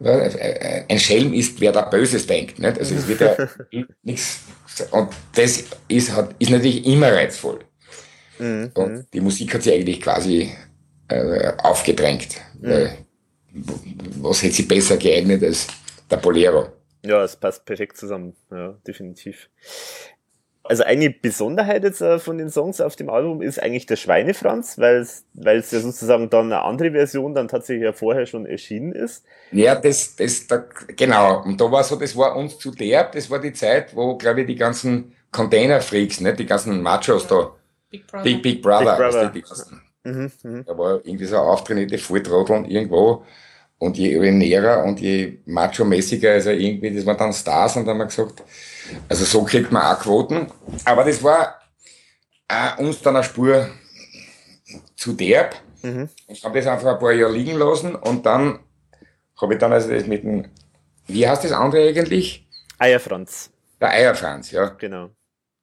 ein 0.00 0.98
Schelm 0.98 1.32
ist, 1.32 1.60
wer 1.60 1.72
da 1.72 1.82
Böses 1.82 2.26
denkt, 2.26 2.58
nicht? 2.58 2.78
Also 2.78 2.94
es 2.94 3.08
wird 3.08 3.20
ja 3.20 3.36
nichts, 4.02 4.40
und 4.90 5.08
das 5.34 5.64
ist, 5.88 6.12
hat, 6.14 6.34
ist 6.38 6.50
natürlich 6.50 6.84
immer 6.86 7.12
reizvoll. 7.12 7.60
Mhm. 8.38 8.70
Und 8.74 9.06
die 9.12 9.20
Musik 9.20 9.54
hat 9.54 9.62
sich 9.62 9.72
eigentlich 9.72 10.00
quasi 10.00 10.52
äh, 11.08 11.52
aufgedrängt. 11.58 12.40
Mhm. 12.60 12.68
Weil, 12.68 12.98
was 14.16 14.42
hätte 14.42 14.54
sie 14.54 14.62
besser 14.64 14.96
geeignet 14.96 15.42
als 15.42 15.68
der 16.10 16.16
Bolero? 16.16 16.68
Ja, 17.04 17.22
es 17.22 17.36
passt 17.36 17.66
perfekt 17.66 17.96
zusammen, 17.98 18.34
ja, 18.50 18.74
definitiv. 18.86 19.50
Also 20.66 20.82
eine 20.82 21.10
Besonderheit 21.10 21.84
jetzt 21.84 22.00
äh, 22.00 22.18
von 22.18 22.38
den 22.38 22.48
Songs 22.48 22.80
auf 22.80 22.96
dem 22.96 23.10
Album 23.10 23.42
ist 23.42 23.62
eigentlich 23.62 23.84
der 23.84 23.96
Schweinefranz, 23.96 24.78
weil 24.78 24.96
es 24.96 25.26
weil 25.34 25.58
es 25.58 25.70
ja 25.70 25.80
sozusagen 25.80 26.30
dann 26.30 26.46
eine 26.46 26.62
andere 26.62 26.92
Version 26.92 27.34
dann 27.34 27.48
tatsächlich 27.48 27.84
ja 27.84 27.92
vorher 27.92 28.24
schon 28.24 28.46
erschienen 28.46 28.92
ist. 28.92 29.26
Ja, 29.52 29.74
das, 29.74 30.16
das, 30.16 30.46
da, 30.46 30.64
genau. 30.96 31.42
Und 31.42 31.60
da 31.60 31.70
war 31.70 31.84
so, 31.84 31.96
das 31.96 32.16
war 32.16 32.34
uns 32.34 32.58
zu 32.58 32.70
derb, 32.70 33.12
das 33.12 33.28
war 33.28 33.40
die 33.40 33.52
Zeit, 33.52 33.94
wo, 33.94 34.16
glaube 34.16 34.40
ich, 34.40 34.46
die 34.46 34.56
ganzen 34.56 35.12
Container-Freaks, 35.32 36.22
ne, 36.22 36.32
die 36.32 36.46
ganzen 36.46 36.80
Machos 36.80 37.26
da, 37.26 37.52
Big 37.90 38.06
Brother, 38.06 38.24
Big, 38.24 38.42
Big 38.42 38.62
Brother, 38.62 38.96
Big 38.96 38.96
Brother. 38.96 39.26
Die, 39.26 39.32
die 39.32 39.46
ganzen, 39.46 39.82
mhm, 40.04 40.32
mh. 40.42 40.62
da 40.62 40.78
war 40.78 41.04
irgendwie 41.04 41.26
so 41.26 41.36
auftrainierte 41.36 41.98
Volltrotteln 41.98 42.64
irgendwo 42.64 43.22
und 43.84 43.98
je 43.98 44.30
näher 44.32 44.82
und 44.82 44.98
je 44.98 45.38
macho-mäßiger, 45.44 46.32
also 46.32 46.50
irgendwie, 46.50 46.94
das 46.94 47.04
waren 47.04 47.18
dann 47.18 47.32
Stars 47.32 47.76
und 47.76 47.84
dann 47.84 47.94
haben 47.94 47.98
wir 47.98 48.06
gesagt, 48.06 48.42
also 49.08 49.24
so 49.24 49.44
kriegt 49.44 49.70
man 49.70 49.82
auch 49.82 50.00
Quoten. 50.00 50.46
Aber 50.84 51.04
das 51.04 51.22
war 51.22 51.60
uns 52.78 53.02
dann 53.02 53.16
eine 53.16 53.24
Spur 53.24 53.68
zu 54.96 55.12
derb. 55.12 55.56
Mhm. 55.82 56.08
Ich 56.28 56.42
habe 56.44 56.58
das 56.58 56.66
einfach 56.66 56.94
ein 56.94 56.98
paar 56.98 57.12
Jahre 57.12 57.32
liegen 57.32 57.58
lassen 57.58 57.94
und 57.94 58.24
dann 58.24 58.58
habe 59.40 59.54
ich 59.54 59.60
dann 59.60 59.72
also 59.72 59.90
das 59.90 60.06
mit 60.06 60.24
dem, 60.24 60.46
wie 61.06 61.28
heißt 61.28 61.44
das 61.44 61.52
andere 61.52 61.86
eigentlich? 61.86 62.46
Eierfranz. 62.78 63.50
Der 63.80 63.90
Eierfranz, 63.90 64.50
ja. 64.50 64.68
Genau. 64.68 65.10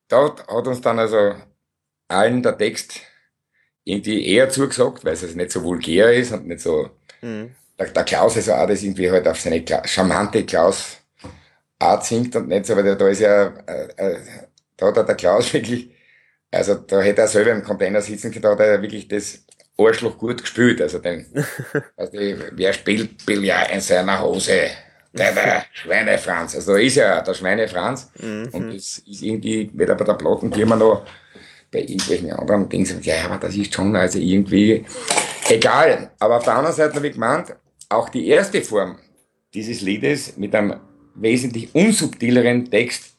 Da 0.08 0.26
hat 0.26 0.68
uns 0.68 0.82
dann 0.82 1.00
also 1.00 1.34
allen 2.08 2.44
der 2.44 2.58
Text 2.58 3.02
irgendwie 3.84 4.28
eher 4.28 4.50
zugesagt, 4.50 5.06
weil 5.06 5.14
es 5.14 5.24
also 5.24 5.36
nicht 5.36 5.52
so 5.52 5.64
vulgär 5.64 6.14
ist 6.14 6.32
und 6.32 6.48
nicht 6.48 6.62
so 6.62 6.92
mhm 7.22 7.56
der, 7.82 7.92
der 7.92 8.04
Klaus 8.04 8.38
ist 8.38 8.48
ja 8.48 8.64
auch 8.64 8.68
das 8.68 8.84
irgendwie 8.84 9.10
halt 9.10 9.28
auf 9.28 9.40
seine 9.40 9.64
Kla 9.64 9.86
charmante 9.88 10.46
Klaus 10.46 10.98
Art 11.80 12.06
singt 12.06 12.36
und 12.36 12.48
nicht 12.48 12.66
so, 12.66 12.76
weil 12.76 12.96
da 12.96 13.08
ist 13.08 13.22
ja, 13.22 13.48
äh, 13.66 13.88
äh, 13.98 14.18
da 14.78 14.88
hat 14.88 15.08
der 15.08 15.16
Klaus 15.16 15.52
wirklich, 15.54 15.90
also 16.52 16.76
da 16.76 17.02
hätte 17.02 17.22
er 17.22 17.28
selber 17.28 17.52
im 17.52 17.64
Container 17.64 18.02
sitzen 18.02 18.32
können, 18.32 18.44
da 18.44 18.52
hat 18.52 18.60
er 18.60 18.82
wirklich 18.82 19.08
das 19.08 19.44
Arschloch 19.78 20.18
gut 20.18 20.42
gespielt, 20.42 20.82
also 20.82 21.00
den, 21.00 21.26
also 21.98 22.14
wer 22.14 22.74
spielt 22.74 23.26
Billard 23.26 23.72
in 23.72 23.82
seiner 23.82 24.22
Hose? 24.22 24.70
Der, 25.14 25.34
der 25.34 25.66
Schweinefranz, 25.74 26.56
also 26.56 26.74
da 26.74 26.80
ist 26.80 26.96
ja 26.96 27.20
der 27.20 27.34
Schweinefranz 27.34 28.10
mhm. 28.22 28.48
und 28.54 28.74
das 28.74 29.00
ist 29.00 29.22
irgendwie 29.22 29.70
weder 29.74 29.96
bei 29.96 30.06
der 30.06 30.14
Plattenfirma 30.14 30.78
noch 30.78 31.06
bei 31.70 31.80
irgendwelchen 31.80 32.32
anderen 32.32 32.70
Dingen, 32.70 33.02
ja, 33.02 33.26
aber 33.26 33.38
das 33.38 33.56
ist 33.56 33.74
schon, 33.74 33.94
also 33.94 34.20
irgendwie, 34.20 34.86
egal, 35.50 36.12
aber 36.20 36.38
auf 36.38 36.44
der 36.44 36.56
anderen 36.56 36.76
Seite 36.76 36.96
habe 36.96 37.08
ich 37.08 37.14
gemeint, 37.14 37.54
auch 37.92 38.10
die 38.10 38.28
erste 38.28 38.62
Form 38.62 38.98
dieses 39.54 39.82
Liedes 39.82 40.38
mit 40.38 40.56
einem 40.56 40.80
wesentlich 41.16 41.74
unsubtileren 41.76 42.70
Text 42.70 43.16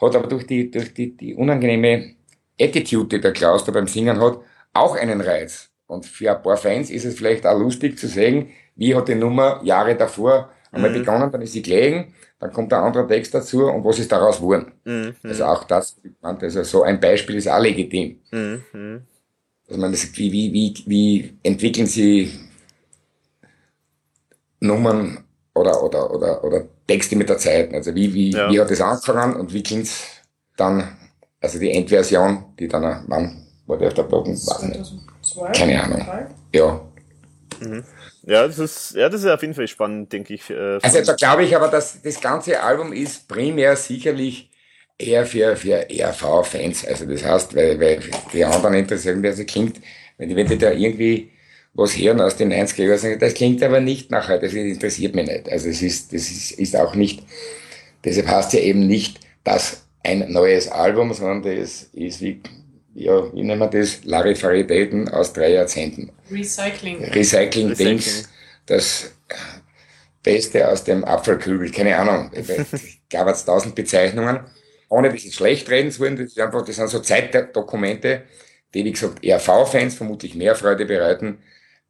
hat 0.00 0.14
aber 0.14 0.26
durch 0.26 0.46
die, 0.46 0.70
durch 0.70 0.92
die, 0.92 1.16
die 1.16 1.34
unangenehme 1.34 2.14
Attitude, 2.60 3.16
die 3.16 3.20
der 3.20 3.32
Klaus 3.32 3.64
da 3.64 3.72
beim 3.72 3.86
Singen 3.86 4.20
hat, 4.20 4.38
auch 4.72 4.96
einen 4.96 5.20
Reiz. 5.20 5.70
Und 5.86 6.04
für 6.06 6.34
ein 6.34 6.42
paar 6.42 6.56
Fans 6.56 6.90
ist 6.90 7.04
es 7.04 7.16
vielleicht 7.16 7.46
auch 7.46 7.58
lustig 7.58 7.98
zu 7.98 8.08
sehen, 8.08 8.48
wie 8.74 8.94
hat 8.94 9.08
die 9.08 9.14
Nummer 9.14 9.60
Jahre 9.62 9.94
davor 9.96 10.50
einmal 10.72 10.90
mhm. 10.90 10.94
begonnen, 10.94 11.30
dann 11.30 11.42
ist 11.42 11.52
sie 11.52 11.62
gelegen, 11.62 12.12
dann 12.38 12.52
kommt 12.52 12.72
ein 12.72 12.82
anderer 12.82 13.08
Text 13.08 13.32
dazu 13.34 13.66
und 13.66 13.84
was 13.84 13.98
ist 13.98 14.12
daraus 14.12 14.38
geworden. 14.38 14.72
Mhm. 14.84 15.14
Also 15.22 15.44
auch 15.44 15.64
das, 15.64 15.98
also 16.20 16.62
so 16.62 16.82
ein 16.82 17.00
Beispiel 17.00 17.36
ist 17.36 17.48
auch 17.48 17.60
legitim. 17.60 18.20
Mhm. 18.30 19.02
Also 19.68 19.80
man 19.80 19.92
wie, 19.92 20.32
wie, 20.32 20.52
wie, 20.52 20.74
wie 20.86 21.38
entwickeln 21.42 21.86
sie 21.86 22.30
Nummern 24.60 25.24
oder, 25.54 25.82
oder, 25.82 26.10
oder, 26.10 26.44
oder 26.44 26.64
Texte 26.86 27.16
mit 27.16 27.28
der 27.28 27.38
Zeit. 27.38 27.72
Also 27.72 27.94
wie, 27.94 28.12
wie, 28.12 28.30
ja. 28.30 28.50
wie 28.50 28.60
hat 28.60 28.70
das 28.70 28.80
angefangen 28.80 29.36
und 29.36 29.52
wie 29.52 29.62
klingt's 29.62 30.04
dann, 30.56 30.96
also 31.40 31.58
die 31.58 31.72
Endversion, 31.72 32.44
die 32.58 32.68
dann, 32.68 33.04
wann 33.06 33.46
war 33.66 33.78
der 33.78 33.88
auf 33.88 33.94
der 33.94 34.04
Platten? 34.04 34.38
Keine 35.54 35.82
Ahnung. 35.82 36.06
Ja. 36.54 36.80
Mhm. 37.60 37.84
Ja, 38.22 38.46
das 38.46 38.58
ist, 38.58 38.94
ja, 38.96 39.08
das 39.08 39.22
ist 39.22 39.30
auf 39.30 39.40
jeden 39.42 39.54
Fall 39.54 39.68
spannend, 39.68 40.12
denke 40.12 40.34
ich. 40.34 40.50
Äh, 40.50 40.78
also 40.82 41.00
da 41.00 41.14
glaube 41.14 41.44
ich 41.44 41.54
aber, 41.54 41.68
dass 41.68 42.02
das 42.02 42.20
ganze 42.20 42.60
Album 42.60 42.92
ist 42.92 43.28
primär 43.28 43.76
sicherlich 43.76 44.50
eher 44.98 45.26
für, 45.26 45.56
für 45.56 45.88
ERV-Fans. 45.88 46.86
Also 46.86 47.06
das 47.06 47.24
heißt, 47.24 47.54
weil, 47.54 47.78
weil 47.80 48.00
die 48.32 48.44
anderen 48.44 48.74
interessieren, 48.74 49.22
wie 49.22 49.28
es 49.28 49.46
klingt, 49.46 49.80
wenn 50.18 50.28
die, 50.28 50.36
wenn 50.36 50.48
die 50.48 50.58
da 50.58 50.72
irgendwie 50.72 51.30
was 51.76 51.96
hören 51.96 52.20
aus 52.20 52.36
den 52.36 52.52
90er 52.52 52.84
Jahren, 52.84 52.98
sagen, 52.98 53.18
das 53.18 53.34
klingt 53.34 53.62
aber 53.62 53.80
nicht 53.80 54.10
nachher, 54.10 54.38
das 54.38 54.54
interessiert 54.54 55.14
mich 55.14 55.26
nicht. 55.26 55.48
Also 55.48 55.68
es 55.68 55.82
ist, 55.82 56.12
das 56.12 56.30
ist, 56.30 56.52
ist 56.52 56.76
auch 56.76 56.94
nicht, 56.94 57.22
deshalb 58.04 58.28
heißt 58.28 58.54
ja 58.54 58.60
eben 58.60 58.86
nicht, 58.86 59.20
dass 59.44 59.86
ein 60.02 60.32
neues 60.32 60.68
Album, 60.68 61.12
sondern 61.12 61.42
das 61.42 61.82
ist 61.92 62.20
wie, 62.22 62.40
ja, 62.94 63.32
wie 63.34 63.42
nennen 63.42 63.60
wir 63.60 63.68
das? 63.68 64.04
Larifaritäten 64.04 65.08
aus 65.10 65.32
drei 65.32 65.52
Jahrzehnten. 65.52 66.12
Recycling. 66.30 67.04
Recycling-Dings. 67.04 68.06
Recycling. 68.06 68.26
Das 68.64 69.12
Beste 70.22 70.68
aus 70.68 70.82
dem 70.82 71.04
Apfelkübel. 71.04 71.70
Keine 71.70 71.96
Ahnung. 71.96 72.30
Ich 73.08 73.10
gab 73.10 73.28
es 73.28 73.44
tausend 73.44 73.76
Bezeichnungen. 73.76 74.40
Ohne 74.88 75.12
dass 75.12 75.24
ich 75.24 75.34
schlecht 75.34 75.68
reden 75.70 75.92
zu 75.92 76.00
wollen. 76.00 76.16
Das 76.16 76.26
ist 76.26 76.40
einfach, 76.40 76.64
das 76.64 76.76
sind 76.76 76.88
so 76.88 77.00
Zeitdokumente, 77.00 78.22
die, 78.74 78.84
wie 78.84 78.92
gesagt, 78.92 79.22
ERV-Fans 79.22 79.94
vermutlich 79.94 80.34
mehr 80.34 80.56
Freude 80.56 80.86
bereiten, 80.86 81.38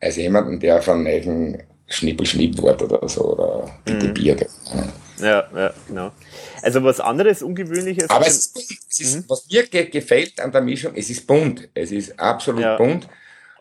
als 0.01 0.17
jemanden, 0.17 0.61
der 0.61 0.83
von 0.83 1.07
einem 1.07 1.59
Schnippel-Schnipp-Wort 1.89 2.83
oder 2.83 3.09
so, 3.09 3.33
oder 3.33 3.71
bitte 3.85 4.09
mhm. 4.09 4.15
Bier. 4.15 4.37
Ja, 5.19 5.49
ja, 5.55 5.75
genau. 5.87 6.13
Also 6.63 6.83
was 6.83 7.01
anderes, 7.01 7.43
Ungewöhnliches. 7.43 8.11
Aber 8.11 8.27
es, 8.27 8.53
es 8.55 9.01
ist, 9.01 9.17
mhm. 9.17 9.25
was 9.29 9.47
mir 9.51 9.67
ge 9.67 9.87
gefällt 9.87 10.41
an 10.41 10.53
der 10.53 10.61
Mischung, 10.61 10.93
es 10.95 11.09
ist 11.09 11.27
bunt. 11.27 11.69
Es 11.75 11.93
ist 11.93 12.19
absolut 12.19 12.63
ja. 12.63 12.77
bunt, 12.77 13.09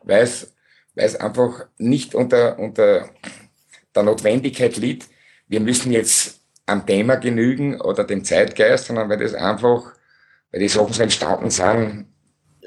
weil 0.04 0.24
es, 0.24 0.54
weil 0.96 1.06
es 1.06 1.16
einfach 1.16 1.68
nicht 1.78 2.16
unter, 2.16 2.60
unter 2.60 3.10
der 3.96 4.04
Notwendigkeit 4.04 4.76
liegt, 4.78 5.08
wir 5.48 5.60
müssen 5.60 5.92
jetzt 5.92 6.42
am 6.66 6.86
Thema 6.86 7.16
genügen 7.16 7.80
oder 7.80 8.04
dem 8.04 8.24
Zeitgeist, 8.24 8.88
sondern 8.88 9.10
weil 9.10 9.20
das 9.20 9.34
einfach, 9.34 9.94
weil 10.52 10.60
die 10.60 10.68
Sachen 10.68 10.94
so 10.94 11.04
entstanden 11.04 11.52
sind. 11.52 12.08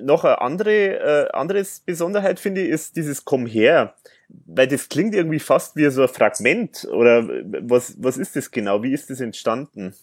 Noch 0.03 0.25
eine 0.25 0.41
andere, 0.41 1.29
äh, 1.31 1.31
anderes 1.33 1.81
Besonderheit 1.81 2.41
finde 2.41 2.63
ich, 2.63 2.71
ist 2.71 2.97
dieses 2.97 3.25
Komm 3.25 3.47
her 3.47 3.95
weil 4.47 4.69
das 4.69 4.89
klingt 4.89 5.15
irgendwie 5.15 5.39
fast 5.39 5.77
wie 5.77 5.89
so 5.91 6.03
ein 6.03 6.09
Fragment 6.09 6.87
oder 6.91 7.27
was, 7.63 7.95
was 7.99 8.17
ist 8.17 8.37
das 8.37 8.51
genau? 8.51 8.83
Wie 8.83 8.93
ist 8.93 9.11
das 9.11 9.21
entstanden? 9.21 9.95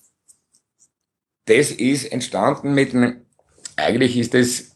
Das 1.46 1.72
ist 1.72 2.12
entstanden 2.12 2.74
mit 2.74 2.96
einem, 2.96 3.22
eigentlich 3.76 4.18
ist 4.18 4.34
das 4.34 4.72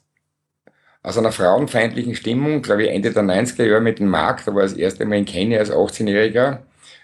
aus 1.01 1.17
einer 1.17 1.31
frauenfeindlichen 1.31 2.13
Stimmung, 2.13 2.61
glaube 2.61 2.83
ich, 2.83 2.89
Ende 2.91 3.11
der 3.11 3.23
90er 3.23 3.65
Jahre 3.65 3.81
mit 3.81 3.99
dem 3.99 4.09
Markt, 4.09 4.47
da 4.47 4.53
war 4.53 4.61
das 4.61 4.73
erste 4.73 5.05
Mal 5.05 5.19
in 5.19 5.25
Kenia 5.25 5.59
als 5.59 5.71
18-Jähriger. 5.71 6.59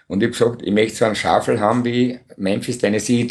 Und 0.06 0.22
ich 0.22 0.28
habe 0.28 0.38
gesagt, 0.38 0.62
ich 0.62 0.72
möchte 0.72 0.98
so 0.98 1.04
einen 1.06 1.16
Schaffel 1.16 1.58
haben 1.58 1.84
wie 1.84 2.20
Memphis, 2.36 2.78
Tennessee. 2.78 3.26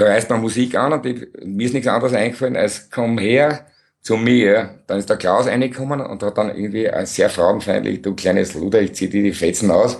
Da 0.00 0.06
reißt 0.06 0.30
man 0.30 0.40
Musik 0.40 0.76
an 0.76 0.94
und 0.94 1.04
mir 1.44 1.66
ist 1.66 1.74
nichts 1.74 1.86
anderes 1.86 2.14
eingefallen 2.14 2.56
als 2.56 2.88
komm 2.88 3.18
her, 3.18 3.66
zu 4.00 4.16
mir. 4.16 4.82
Dann 4.86 4.98
ist 4.98 5.10
der 5.10 5.18
Klaus 5.18 5.46
reingekommen 5.46 6.00
und 6.00 6.22
hat 6.22 6.38
dann 6.38 6.48
irgendwie 6.56 6.88
ein 6.88 7.04
sehr 7.04 7.28
frauenfeindlich, 7.28 8.00
du 8.00 8.14
kleines 8.14 8.54
Luder, 8.54 8.80
ich 8.80 8.94
zieh 8.94 9.10
dir 9.10 9.22
die 9.22 9.34
Fetzen 9.34 9.70
aus. 9.70 9.98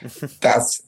Das 0.40 0.82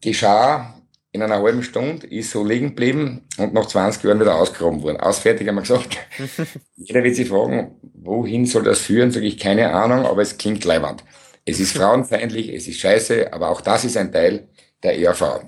geschah 0.00 0.80
in 1.12 1.20
einer 1.20 1.42
halben 1.42 1.62
Stunde, 1.62 2.06
ist 2.06 2.30
so 2.30 2.42
liegen 2.42 2.68
geblieben 2.68 3.28
und 3.36 3.52
nach 3.52 3.66
20 3.66 4.02
Jahren 4.04 4.20
wieder 4.20 4.36
ausgegraben 4.36 4.82
worden. 4.82 4.98
Ausfertig 4.98 5.46
haben 5.46 5.56
wir 5.56 5.60
gesagt. 5.60 5.98
Jeder 6.76 7.04
wird 7.04 7.16
sich 7.16 7.28
fragen, 7.28 7.78
wohin 7.92 8.46
soll 8.46 8.62
das 8.62 8.80
führen? 8.80 9.10
Sage 9.10 9.26
ich, 9.26 9.38
keine 9.38 9.74
Ahnung, 9.74 10.06
aber 10.06 10.22
es 10.22 10.38
klingt 10.38 10.64
leibend. 10.64 11.04
Es 11.44 11.60
ist 11.60 11.72
frauenfeindlich, 11.76 12.48
es 12.48 12.68
ist 12.68 12.80
scheiße, 12.80 13.34
aber 13.34 13.50
auch 13.50 13.60
das 13.60 13.84
ist 13.84 13.98
ein 13.98 14.10
Teil 14.10 14.48
der 14.82 14.98
ERV. 14.98 15.42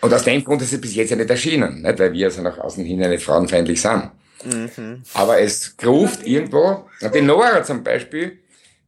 Und 0.00 0.14
aus 0.14 0.24
dem 0.24 0.44
Grund 0.44 0.62
ist 0.62 0.72
es 0.72 0.80
bis 0.80 0.94
jetzt 0.94 1.10
ja 1.10 1.16
nicht 1.16 1.30
erschienen, 1.30 1.82
nicht? 1.82 1.98
weil 1.98 2.12
wir 2.12 2.26
also 2.26 2.42
nach 2.42 2.58
außen 2.58 2.84
hin 2.84 3.00
nicht 3.00 3.24
frauenfeindlich 3.24 3.80
sind. 3.80 4.10
Mhm. 4.44 5.02
Aber 5.14 5.40
es 5.40 5.74
ruft 5.84 6.24
irgendwo, 6.26 6.88
die 7.12 7.20
Nora 7.20 7.62
zum 7.64 7.82
Beispiel, 7.82 8.38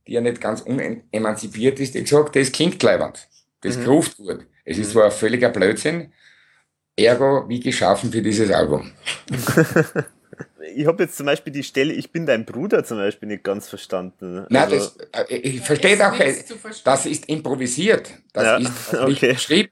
die 0.06 0.12
ja 0.12 0.20
nicht 0.20 0.40
ganz 0.40 0.60
unemanzipiert 0.60 1.80
ist, 1.80 1.94
die 1.94 2.02
gesagt, 2.02 2.36
das 2.36 2.52
klingt 2.52 2.82
leibend. 2.82 3.28
Das 3.62 3.76
mhm. 3.76 3.86
ruft 3.86 4.16
gut. 4.16 4.46
Es 4.64 4.78
ist 4.78 4.92
zwar 4.92 5.06
ein 5.06 5.10
völliger 5.10 5.48
Blödsinn, 5.48 6.12
ergo 6.96 7.48
wie 7.48 7.60
geschaffen 7.60 8.12
für 8.12 8.22
dieses 8.22 8.50
Album. 8.50 8.92
ich 10.74 10.86
habe 10.86 11.02
jetzt 11.02 11.16
zum 11.16 11.26
Beispiel 11.26 11.52
die 11.52 11.64
Stelle, 11.64 11.92
ich 11.92 12.12
bin 12.12 12.26
dein 12.26 12.46
Bruder 12.46 12.84
zum 12.84 12.98
Beispiel 12.98 13.28
nicht 13.28 13.42
ganz 13.42 13.68
verstanden. 13.68 14.46
Nein, 14.48 14.62
also, 14.62 14.90
das, 15.12 15.28
äh, 15.28 15.36
ich 15.36 15.60
verstehe 15.60 15.98
auch, 16.06 16.16
das 16.84 17.06
ist 17.06 17.28
improvisiert. 17.28 18.10
Das 18.32 18.44
ja, 18.44 18.56
ist 18.58 18.94
okay. 19.00 19.32
geschrieben. 19.32 19.70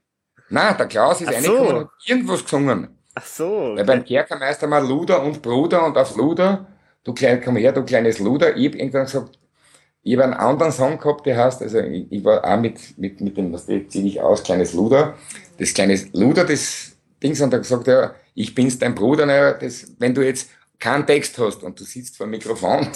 Nein, 0.49 0.75
der 0.77 0.87
Klaus 0.87 1.21
ist 1.21 1.27
Ach 1.27 1.33
reingekommen 1.33 1.69
so. 1.69 1.77
und 1.77 1.89
irgendwas 2.05 2.43
gesungen. 2.43 2.87
Ach 3.15 3.25
so. 3.25 3.45
Okay. 3.45 3.77
Weil 3.77 3.85
beim 3.85 4.05
Kerkermeister 4.05 4.67
mal 4.67 4.85
Luder 4.85 5.23
und 5.23 5.41
Bruder 5.41 5.85
und 5.85 5.97
auf 5.97 6.15
Luder, 6.15 6.67
du 7.03 7.13
klein, 7.13 7.41
komm 7.43 7.57
her, 7.57 7.71
du 7.71 7.83
kleines 7.83 8.19
Luder. 8.19 8.55
Ich 8.55 8.67
hab 8.67 8.75
irgendwann 8.75 9.05
gesagt, 9.05 9.37
ich 10.01 10.13
habe 10.13 10.23
einen 10.23 10.33
anderen 10.33 10.71
Song 10.71 10.97
gehabt, 10.97 11.25
der 11.25 11.37
heißt, 11.37 11.61
also 11.61 11.79
ich, 11.79 12.11
ich 12.11 12.23
war 12.23 12.43
auch 12.43 12.59
mit, 12.59 12.97
mit, 12.97 13.19
mit 13.21 13.37
dem, 13.37 13.51
was 13.51 13.65
zieh 13.65 14.07
ich 14.07 14.21
aus, 14.21 14.43
kleines 14.43 14.73
Luder. 14.73 15.15
Das 15.57 15.73
kleines 15.73 16.11
Luder, 16.13 16.45
das 16.45 16.93
Dings, 17.21 17.41
und 17.41 17.53
er 17.53 17.59
gesagt, 17.59 17.87
ja, 17.87 18.15
ich 18.33 18.55
bin's 18.55 18.79
dein 18.79 18.95
Bruder, 18.95 19.25
naja, 19.25 19.53
das, 19.53 19.91
wenn 19.99 20.15
du 20.15 20.21
jetzt 20.21 20.49
keinen 20.79 21.05
Text 21.05 21.37
hast 21.37 21.63
und 21.63 21.79
du 21.79 21.83
sitzt 21.83 22.15
vor 22.15 22.25
dem 22.25 22.31
Mikrofon 22.31 22.87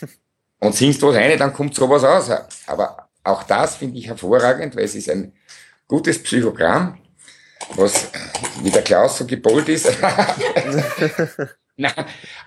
und 0.60 0.74
singst 0.74 1.02
was 1.02 1.14
rein, 1.14 1.38
dann 1.38 1.52
kommt 1.52 1.74
sowas 1.74 2.02
raus. 2.02 2.30
Aber 2.66 3.08
auch 3.22 3.42
das 3.42 3.76
finde 3.76 3.98
ich 3.98 4.06
hervorragend, 4.08 4.74
weil 4.74 4.84
es 4.84 4.94
ist 4.94 5.10
ein 5.10 5.32
gutes 5.88 6.22
Psychogramm 6.22 6.98
was 7.76 8.10
wie 8.62 8.70
der 8.70 8.82
Klaus 8.82 9.18
so 9.18 9.26
gebollt 9.26 9.68
ist. 9.68 9.90
Nein, 11.76 11.92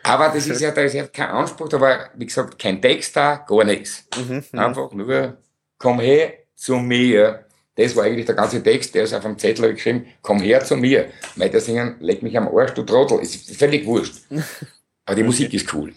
aber 0.04 0.30
das 0.30 0.48
ist 0.48 0.60
ja, 0.60 0.72
da 0.72 0.82
ist 0.82 0.94
ja 0.94 1.08
kein 1.08 1.30
Anspruch, 1.30 1.70
da 1.70 1.80
war, 1.80 2.10
wie 2.16 2.26
gesagt, 2.26 2.60
kein 2.60 2.82
Text 2.82 3.16
da, 3.16 3.38
gar 3.48 3.64
nichts. 3.64 4.06
Mhm, 4.18 4.44
mhm, 4.52 4.60
Einfach 4.60 4.92
nur, 4.92 5.38
komm 5.78 6.02
her 6.02 6.34
zu 6.54 6.76
mir. 6.76 7.46
Das 7.76 7.96
war 7.96 8.04
eigentlich 8.04 8.26
der 8.26 8.36
ganze 8.36 8.62
Text, 8.62 8.94
der 8.94 9.04
ist 9.04 9.14
auf 9.14 9.24
dem 9.24 9.40
Zettel 9.40 9.74
geschrieben, 9.74 10.06
komm 10.22 10.42
her 10.42 10.64
zu 10.66 10.76
mir. 10.76 11.08
Weiter 11.38 11.62
singen, 11.62 11.96
leg 12.02 12.22
mich 12.22 12.38
am 12.38 12.54
Arsch, 12.54 12.74
du 12.74 12.84
Trottel. 12.84 13.20
Ist 13.20 13.56
völlig 13.56 13.86
wurscht. 13.86 14.16
Aber 15.06 15.16
die 15.16 15.24
Musik 15.24 15.54
ist 15.54 15.74
cool. 15.74 15.94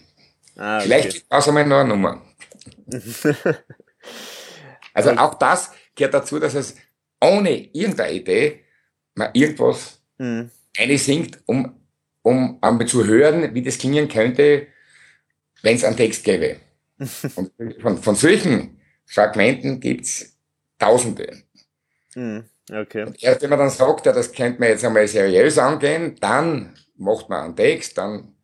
Ah, 0.55 0.77
okay. 0.77 0.85
Vielleicht 0.85 1.25
es 1.29 1.47
einmal 1.47 1.65
noch 1.65 1.79
eine 1.79 1.89
Nummer. 1.89 2.21
also 4.93 5.11
auch 5.11 5.33
das 5.33 5.71
gehört 5.93 6.13
dazu, 6.13 6.39
dass 6.39 6.55
es 6.55 6.75
ohne 7.25 7.69
irgendeine 7.73 8.13
Idee 8.13 8.59
man 9.15 9.29
irgendwas 9.33 9.99
mhm. 10.17 10.49
eine 10.77 10.97
singt, 10.97 11.39
um, 11.45 11.73
um 12.21 12.57
einmal 12.61 12.87
zu 12.87 13.05
hören, 13.05 13.53
wie 13.53 13.61
das 13.61 13.77
klingen 13.77 14.07
könnte, 14.07 14.67
wenn 15.61 15.75
es 15.75 15.83
einen 15.83 15.97
Text 15.97 16.23
gäbe. 16.23 16.57
Und 17.35 17.51
von, 17.81 17.97
von 17.97 18.15
solchen 18.15 18.79
Fragmenten 19.05 19.79
gibt's 19.79 20.31
Tausende. 20.77 21.43
Mhm. 22.15 22.43
Okay. 22.69 23.03
Und 23.03 23.21
erst 23.23 23.41
wenn 23.41 23.49
man 23.49 23.59
dann 23.59 23.69
sagt, 23.69 24.05
ja, 24.05 24.11
das 24.11 24.31
könnte 24.31 24.59
man 24.59 24.69
jetzt 24.69 24.83
einmal 24.83 25.07
seriös 25.07 25.57
angehen, 25.57 26.15
dann 26.19 26.73
macht 26.97 27.29
man 27.29 27.45
einen 27.45 27.55
Text, 27.55 27.97
dann 27.97 28.35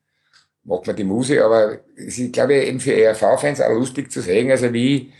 macht 0.63 0.87
man 0.87 0.95
die 0.95 1.03
Musik, 1.03 1.41
aber 1.41 1.79
es 1.95 2.19
ist, 2.19 2.33
glaube 2.33 2.53
ich, 2.53 2.67
eben 2.67 2.79
für 2.79 2.93
ERV-Fans 2.93 3.61
auch 3.61 3.71
lustig 3.71 4.11
zu 4.11 4.21
sehen, 4.21 4.51
also 4.51 4.71
wie, 4.71 5.11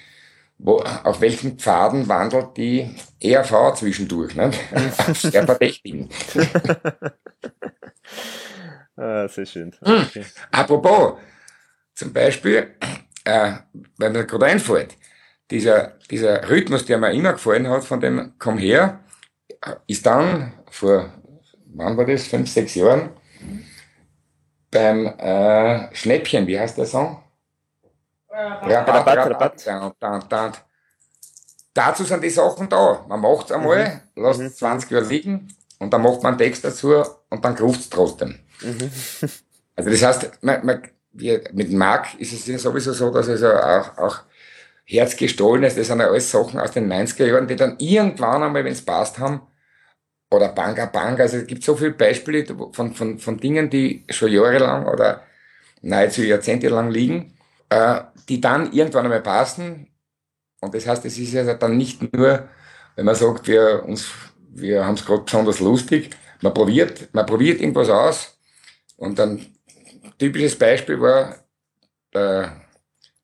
wo, 0.64 0.78
auf 0.78 1.22
welchen 1.22 1.58
Pfaden 1.58 2.08
wandelt 2.08 2.56
die 2.56 2.96
ERV 3.20 3.74
zwischendurch, 3.76 4.36
ne? 4.36 4.52
Sehr 5.14 5.46
verdächtigen. 5.46 6.10
ah, 8.96 9.28
sehr 9.28 9.46
schön. 9.46 9.72
Hm. 9.84 10.06
Okay. 10.08 10.26
Apropos, 10.52 11.18
zum 11.96 12.14
Beispiel, 12.14 12.76
äh, 13.26 13.54
weil 13.98 14.12
mir 14.12 14.26
gerade 14.26 14.46
einfällt, 14.46 14.96
dieser, 15.50 15.98
dieser 16.10 16.48
Rhythmus, 16.50 16.86
der 16.86 16.98
mir 16.98 17.12
immer 17.12 17.34
gefallen 17.34 17.68
hat 17.68 17.84
von 17.84 18.00
dem 18.00 18.34
Komm 18.38 18.58
her, 18.58 19.00
ist 19.88 20.06
dann 20.06 20.54
vor, 20.70 21.12
wann 21.74 21.98
war 21.98 22.06
das, 22.06 22.28
fünf, 22.28 22.50
sechs 22.50 22.76
Jahren, 22.76 23.10
beim 24.70 25.06
äh, 25.06 25.94
Schnäppchen, 25.96 26.48
wie 26.48 26.60
heißt 26.60 26.78
der 26.78 26.86
Song? 26.86 27.21
Dazu 31.74 32.04
sind 32.04 32.24
die 32.24 32.30
Sachen 32.30 32.68
da. 32.70 33.06
Man 33.08 33.22
macht 33.22 33.46
es 33.46 33.52
einmal, 33.52 34.02
mhm. 34.16 34.24
lässt 34.24 34.40
mhm. 34.40 34.54
20 34.54 34.92
Jahre 34.92 35.06
liegen 35.06 35.48
und 35.80 35.92
dann 35.92 36.02
macht 36.02 36.24
man 36.24 36.34
einen 36.34 36.38
Text 36.38 36.64
dazu 36.64 37.04
und 37.30 37.46
dann 37.46 37.58
ruft 37.58 37.82
es 37.82 37.90
trotzdem. 37.90 38.40
Mhm. 38.62 38.92
Also 39.74 39.90
das 39.90 40.04
heißt, 40.04 40.44
man, 40.44 40.66
man, 40.66 40.82
wir, 41.14 41.42
mit 41.54 41.72
Marc 41.72 42.20
ist 42.20 42.34
es 42.34 42.46
ja 42.46 42.58
sowieso 42.58 42.92
so, 42.92 43.10
dass 43.10 43.28
es 43.28 43.42
ja 43.42 43.80
auch, 43.80 43.98
auch 43.98 44.20
herzgestohlen 44.84 45.64
ist. 45.64 45.78
Das 45.78 45.88
sind 45.88 46.02
ja 46.02 46.08
alles 46.08 46.30
Sachen 46.30 46.60
aus 46.60 46.72
den 46.72 46.92
90er 46.92 47.26
Jahren, 47.26 47.48
die 47.48 47.56
dann 47.56 47.78
irgendwann 47.80 48.44
einmal, 48.44 48.66
wenn 48.66 48.74
es 48.74 48.84
passt 48.84 49.18
haben, 49.18 49.42
oder 50.30 50.50
Banga 50.50 50.86
Banga, 50.86 51.24
also 51.24 51.38
es 51.38 51.48
gibt 51.48 51.64
so 51.64 51.76
viele 51.76 51.92
Beispiele 51.92 52.46
von, 52.72 52.94
von, 52.94 53.20
von 53.20 53.38
Dingen, 53.38 53.70
die 53.70 54.06
schon 54.10 54.32
jahrelang 54.32 54.86
oder 54.86 55.24
nahezu 55.82 56.22
jahrzehntelang 56.22 56.90
liegen, 56.90 57.34
äh, 57.72 58.02
die 58.28 58.42
dann 58.42 58.72
irgendwann 58.74 59.06
einmal 59.06 59.22
passen. 59.22 59.88
Und 60.60 60.76
das 60.76 60.86
heißt, 60.86 61.06
es 61.06 61.18
ist 61.18 61.34
ja 61.34 61.54
dann 61.54 61.78
nicht 61.78 62.14
nur, 62.14 62.50
wenn 62.96 63.06
man 63.06 63.16
sagt, 63.16 63.48
wir 63.48 63.84
uns, 63.86 64.12
wir 64.50 64.86
haben 64.86 64.96
es 64.96 65.06
gerade 65.06 65.24
besonders 65.24 65.60
lustig, 65.60 66.12
man 66.42 66.54
probiert, 66.54 67.10
man 67.14 67.26
probiert 67.26 67.62
irgendwas 67.62 67.90
aus 67.90 68.38
und 68.98 69.18
dann 69.18 69.46
typisches 70.20 70.60
Beispiel 70.60 71.00
war 71.00 71.36
der 72.14 72.62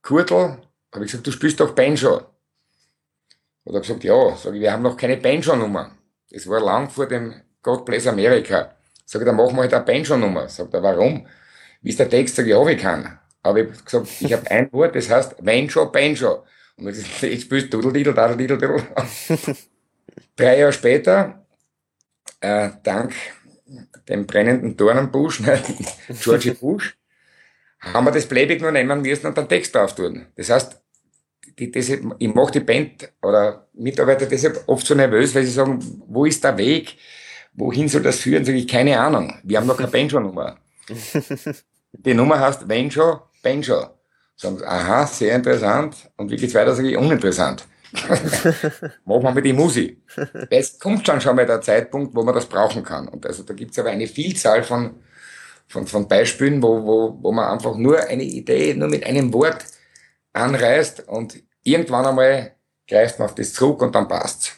Kurtel, 0.01 0.57
habe 0.93 1.05
ich 1.05 1.11
gesagt, 1.11 1.27
du 1.27 1.31
spielst 1.31 1.59
doch 1.59 1.75
Banjo. 1.75 2.15
Hat 2.15 3.73
er 3.73 3.81
gesagt, 3.81 4.03
ja, 4.05 4.35
sag 4.37 4.53
ich, 4.55 4.61
wir 4.61 4.71
haben 4.71 4.83
noch 4.83 4.95
keine 4.95 5.17
Banjo-Nummer. 5.17 5.91
Das 6.31 6.47
war 6.47 6.61
lang 6.61 6.89
vor 6.89 7.05
dem 7.05 7.41
God 7.61 7.85
Bless 7.85 8.07
America. 8.07 8.75
Sag 9.05 9.21
ich, 9.21 9.25
dann 9.25 9.35
machen 9.35 9.55
wir 9.57 9.63
halt 9.63 9.73
eine 9.73 9.83
Banjo-Nummer. 9.83 10.47
Sagt 10.47 10.73
er, 10.73 10.81
warum? 10.81 11.27
Wie 11.81 11.89
ist 11.89 11.99
der 11.99 12.09
Text? 12.09 12.37
Sag 12.37 12.45
ich, 12.45 12.51
ja, 12.51 12.65
ich 12.65 12.81
kann. 12.81 13.19
Aber 13.43 13.59
ich 13.59 13.67
habe 13.67 13.83
gesagt, 13.83 14.07
ich 14.19 14.33
habe 14.33 14.51
ein 14.51 14.71
Wort, 14.73 14.95
das 14.95 15.09
heißt 15.09 15.43
Banjo, 15.43 15.91
Banjo. 15.91 16.43
Und 16.77 16.87
jetzt, 16.87 17.21
jetzt 17.21 17.43
spielst 17.43 17.73
du 17.73 17.81
Dudel, 17.81 18.03
Dudel, 18.03 18.37
Dudel, 18.37 18.57
Dudel. 18.57 18.83
Drei 20.35 20.59
Jahre 20.59 20.73
später, 20.73 21.45
äh, 22.41 22.69
dank 22.83 23.13
dem 24.07 24.25
brennenden 24.25 24.77
Dornenbusch, 24.77 25.39
ne, 25.41 25.61
Georgie 26.09 26.51
Bush, 26.51 26.97
haben 27.79 28.05
wir 28.05 28.11
das 28.11 28.25
Playback 28.25 28.61
nur 28.61 28.71
nehmen 28.71 29.01
müssen 29.01 29.27
und 29.27 29.37
den 29.37 29.47
Text 29.47 29.75
drauf 29.75 29.93
tun. 29.93 30.27
Das 30.35 30.49
heißt, 30.49 30.81
die, 31.59 31.71
das, 31.71 31.89
ich 31.89 32.33
mache 32.33 32.51
die 32.51 32.59
Band 32.59 33.11
oder 33.21 33.67
Mitarbeiter 33.73 34.25
deshalb 34.25 34.63
oft 34.67 34.85
so 34.85 34.93
nervös, 34.95 35.33
weil 35.33 35.43
sie 35.43 35.51
sagen, 35.51 35.79
wo 36.07 36.25
ist 36.25 36.43
der 36.43 36.57
Weg? 36.57 36.97
Wohin 37.53 37.87
soll 37.87 38.03
das 38.03 38.19
führen? 38.19 38.45
Sag 38.45 38.53
ich, 38.53 38.67
keine 38.67 38.99
Ahnung. 38.99 39.39
Wir 39.43 39.57
haben 39.57 39.67
noch 39.67 39.77
keine 39.77 39.89
Banjo-Nummer. 39.89 40.57
die 42.05 42.13
Nummer 42.13 42.39
heißt 42.39 42.67
Banjo, 42.67 43.21
Banjo. 43.43 43.97
Sagen 44.35 44.57
sie, 44.57 44.65
aha, 44.65 45.07
sehr 45.07 45.35
interessant. 45.35 45.95
Und 46.15 46.29
wie 46.29 46.35
geht's 46.35 46.53
weiter? 46.53 46.75
Sage 46.75 46.91
ich, 46.91 46.97
uninteressant. 46.97 47.65
Machen 49.05 49.23
wir 49.23 49.31
mit 49.31 49.45
die 49.45 49.53
Musik. 49.53 50.01
Es 50.49 50.77
kommt 50.77 51.07
dann 51.07 51.21
schon 51.21 51.35
mal 51.35 51.45
der 51.45 51.61
Zeitpunkt, 51.61 52.15
wo 52.15 52.23
man 52.23 52.35
das 52.35 52.45
brauchen 52.45 52.83
kann. 52.83 53.07
Und 53.07 53.25
also 53.25 53.43
da 53.43 53.53
gibt's 53.53 53.79
aber 53.79 53.89
eine 53.89 54.07
Vielzahl 54.07 54.63
von, 54.63 55.01
von, 55.67 55.87
von 55.87 56.07
Beispielen, 56.07 56.61
wo, 56.61 56.83
wo, 56.83 57.17
wo 57.21 57.31
man 57.31 57.49
einfach 57.49 57.75
nur 57.75 57.99
eine 57.99 58.23
Idee, 58.23 58.73
nur 58.75 58.89
mit 58.89 59.05
einem 59.05 59.33
Wort 59.33 59.65
anreißt 60.33 61.07
und 61.07 61.41
irgendwann 61.63 62.05
einmal 62.05 62.51
greift 62.87 63.19
man 63.19 63.29
auf 63.29 63.35
das 63.35 63.53
zurück 63.53 63.81
und 63.81 63.95
dann 63.95 64.07
passt's. 64.07 64.55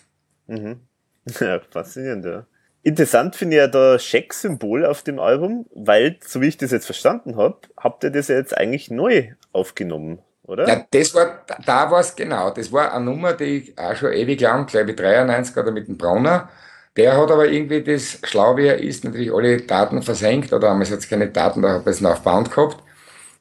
Mhm. 0.47 0.81
Ja, 1.39 1.59
faszinierend, 1.69 2.25
ja. 2.25 2.47
Interessant 2.81 3.35
finde 3.35 3.57
ich 3.57 3.59
ja 3.59 3.67
das 3.67 4.03
Scheck-Symbol 4.03 4.85
auf 4.85 5.03
dem 5.03 5.19
Album, 5.19 5.65
weil, 5.75 6.17
so 6.25 6.39
wie 6.41 6.47
ich 6.47 6.57
das 6.57 6.71
jetzt 6.71 6.85
verstanden 6.85 7.35
habe, 7.35 7.57
habt 7.77 8.03
ihr 8.03 8.09
das 8.09 8.29
ja 8.29 8.35
jetzt 8.37 8.55
eigentlich 8.57 8.89
neu 8.89 9.33
aufgenommen, 9.51 10.19
oder? 10.43 10.67
Ja, 10.67 10.85
das 10.91 11.13
war, 11.13 11.45
da 11.65 11.91
war 11.91 11.99
es 11.99 12.15
genau. 12.15 12.51
Das 12.51 12.71
war 12.71 12.93
eine 12.93 13.05
Nummer, 13.05 13.33
die 13.33 13.43
ich 13.43 13.77
auch 13.77 13.95
schon 13.95 14.13
ewig 14.13 14.39
lang, 14.39 14.65
glaube 14.65 14.91
ich 14.91 14.95
93 14.95 15.57
oder 15.57 15.71
mit 15.71 15.87
dem 15.89 15.97
Brauner, 15.97 16.49
der 16.95 17.17
hat 17.17 17.31
aber 17.31 17.47
irgendwie 17.47 17.83
das, 17.83 18.19
schlau 18.23 18.57
wie 18.57 18.67
er 18.67 18.79
ist, 18.79 19.03
natürlich 19.03 19.33
alle 19.33 19.61
Daten 19.61 20.01
versenkt, 20.01 20.51
oder 20.51 20.67
damals 20.67 20.91
hat 20.91 20.99
es 20.99 21.09
keine 21.09 21.29
Daten, 21.29 21.61
da 21.61 21.75
hat 21.75 21.85
er 21.85 21.91
es 21.91 22.03
auf 22.03 22.21
Band 22.21 22.51
gehabt. 22.51 22.77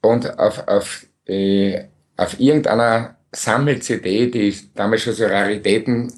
Und 0.01 0.39
auf, 0.39 0.67
auf, 0.69 1.07
äh, 1.27 1.85
auf 2.17 2.39
irgendeiner 2.39 3.17
Sammel-CD, 3.33 4.31
die 4.31 4.57
damals 4.75 5.03
schon 5.03 5.13
so 5.13 5.27
Raritäten 5.27 6.13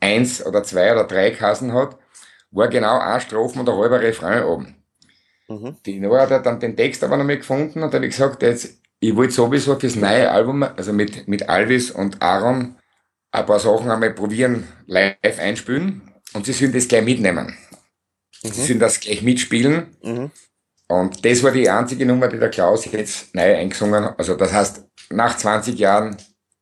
eins 0.00 0.44
oder 0.44 0.62
zwei 0.64 0.92
oder 0.92 1.04
drei 1.04 1.30
Kassen 1.30 1.72
hat, 1.72 1.96
war 2.50 2.68
genau 2.68 2.98
ein 2.98 3.20
Strophen 3.20 3.60
und 3.60 3.68
ein 3.68 3.76
halber 3.76 4.00
Refrain 4.00 4.44
oben. 4.44 4.74
Mhm. 5.48 5.76
Die 5.84 6.00
Noah 6.00 6.28
hat 6.28 6.46
dann 6.46 6.60
den 6.60 6.76
Text 6.76 7.02
aber 7.02 7.16
noch 7.16 7.24
mal 7.24 7.36
gefunden 7.36 7.82
und 7.82 7.92
dann 7.92 8.00
habe 8.00 8.06
ich 8.06 8.16
gesagt, 8.16 8.42
jetzt, 8.42 8.78
ich 9.00 9.14
wollte 9.16 9.32
sowieso 9.32 9.78
fürs 9.78 9.96
neue 9.96 10.30
Album, 10.30 10.62
also 10.62 10.92
mit, 10.92 11.26
mit 11.26 11.48
Alvis 11.48 11.90
und 11.90 12.20
Aaron, 12.22 12.76
ein 13.32 13.46
paar 13.46 13.60
Sachen 13.60 13.90
einmal 13.90 14.12
probieren, 14.12 14.66
live 14.86 15.16
einspielen 15.38 16.02
und 16.34 16.46
sie 16.46 16.52
sollen 16.52 16.72
das 16.72 16.88
gleich 16.88 17.04
mitnehmen. 17.04 17.56
Mhm. 18.42 18.48
Sie 18.52 18.66
sollen 18.66 18.78
das 18.78 19.00
gleich 19.00 19.22
mitspielen. 19.22 19.96
Mhm. 20.02 20.30
Und 20.88 21.24
das 21.24 21.42
war 21.44 21.52
die 21.52 21.70
einzige 21.70 22.04
Nummer, 22.04 22.26
die 22.26 22.38
der 22.38 22.50
Klaus 22.50 22.84
jetzt 22.90 23.32
neu 23.34 23.56
eingesungen 23.56 24.04
hat. 24.04 24.18
Also 24.18 24.34
das 24.34 24.52
heißt, 24.52 24.84
nach 25.10 25.36
20 25.36 25.78
Jahren 25.78 26.16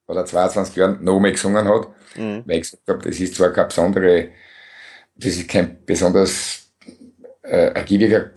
oder 0.06 0.24
22 0.24 0.76
Jahren 0.76 1.02
nochmal 1.02 1.32
gesungen 1.32 1.66
hat. 1.66 1.88
Mhm. 2.16 2.42
Weil 2.46 2.56
ich 2.56 2.62
gesagt 2.62 2.88
habe, 2.88 3.08
das 3.08 3.20
ist 3.20 3.34
zwar 3.34 3.52
kein 3.52 3.68
besondere, 3.68 4.30
das 5.18 5.36
ist 5.36 5.48
kein 5.48 5.84
besonders 5.84 6.70
äh, 7.42 7.72
ergiebiger 7.74 8.30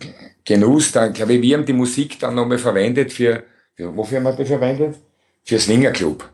Genuss. 0.44 0.92
Dann 0.92 1.12
glaube 1.12 1.34
ich, 1.34 1.42
wir 1.42 1.56
haben 1.56 1.66
die 1.66 1.72
Musik 1.72 2.18
dann 2.18 2.34
nochmal 2.34 2.58
verwendet 2.58 3.12
für, 3.12 3.44
für, 3.74 3.96
wofür 3.96 4.18
haben 4.18 4.24
wir 4.24 4.32
die 4.32 4.44
verwendet? 4.44 4.96
Für 5.44 5.58
Swingerclub. 5.58 6.28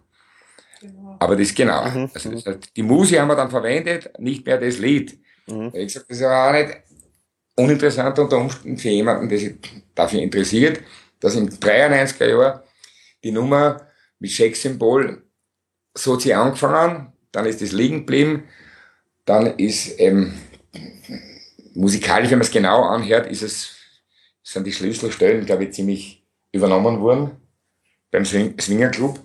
Genau. 0.81 1.17
Aber 1.19 1.37
das 1.37 1.55
genau. 1.55 1.89
Mhm. 1.91 2.11
Also 2.15 2.31
das 2.31 2.47
heißt, 2.47 2.77
die 2.77 2.83
Musik 2.83 3.19
haben 3.19 3.29
wir 3.29 3.37
dann 3.37 3.51
verwendet, 3.51 4.11
nicht 4.19 4.45
mehr 4.47 4.59
das 4.59 4.79
Lied. 4.79 5.19
Mhm. 5.47 5.71
Ich 5.75 5.87
gesagt, 5.87 6.11
das 6.11 6.19
ist 6.19 6.25
aber 6.25 6.49
auch 6.49 6.53
nicht 6.53 6.77
uninteressant 7.57 8.19
unter 8.19 8.39
Umständen 8.39 8.79
für 8.79 8.89
jemanden, 8.89 9.29
der 9.29 9.39
sich 9.39 9.55
dafür 9.95 10.21
interessiert, 10.21 10.81
dass 11.21 11.35
im 11.35 11.49
93er 11.49 12.27
Jahr 12.27 12.65
die 13.25 13.33
Nummer 13.33 13.89
mit 14.21 14.31
Schecksymbol 14.31 15.23
so 15.97 16.15
hat 16.15 16.23
sie 16.23 16.35
angefangen, 16.35 17.13
dann 17.33 17.47
ist 17.47 17.61
es 17.61 17.73
liegen 17.73 18.01
geblieben, 18.01 18.45
dann 19.29 19.59
ist 19.59 20.01
ähm, 20.01 20.33
musikalisch, 21.75 22.31
wenn 22.31 22.39
man 22.39 22.47
es 22.47 22.51
genau 22.51 22.83
anhört, 22.85 23.31
ist 23.31 23.43
es, 23.43 23.77
sind 24.43 24.67
die 24.67 24.73
Schlüsselstellen, 24.73 25.45
glaube 25.45 25.65
ich, 25.65 25.73
ziemlich 25.73 26.27
übernommen 26.51 27.01
worden 27.01 27.33
beim 28.11 28.25
Swing 28.25 28.59
Swinger 28.59 28.89
Club. 28.89 29.21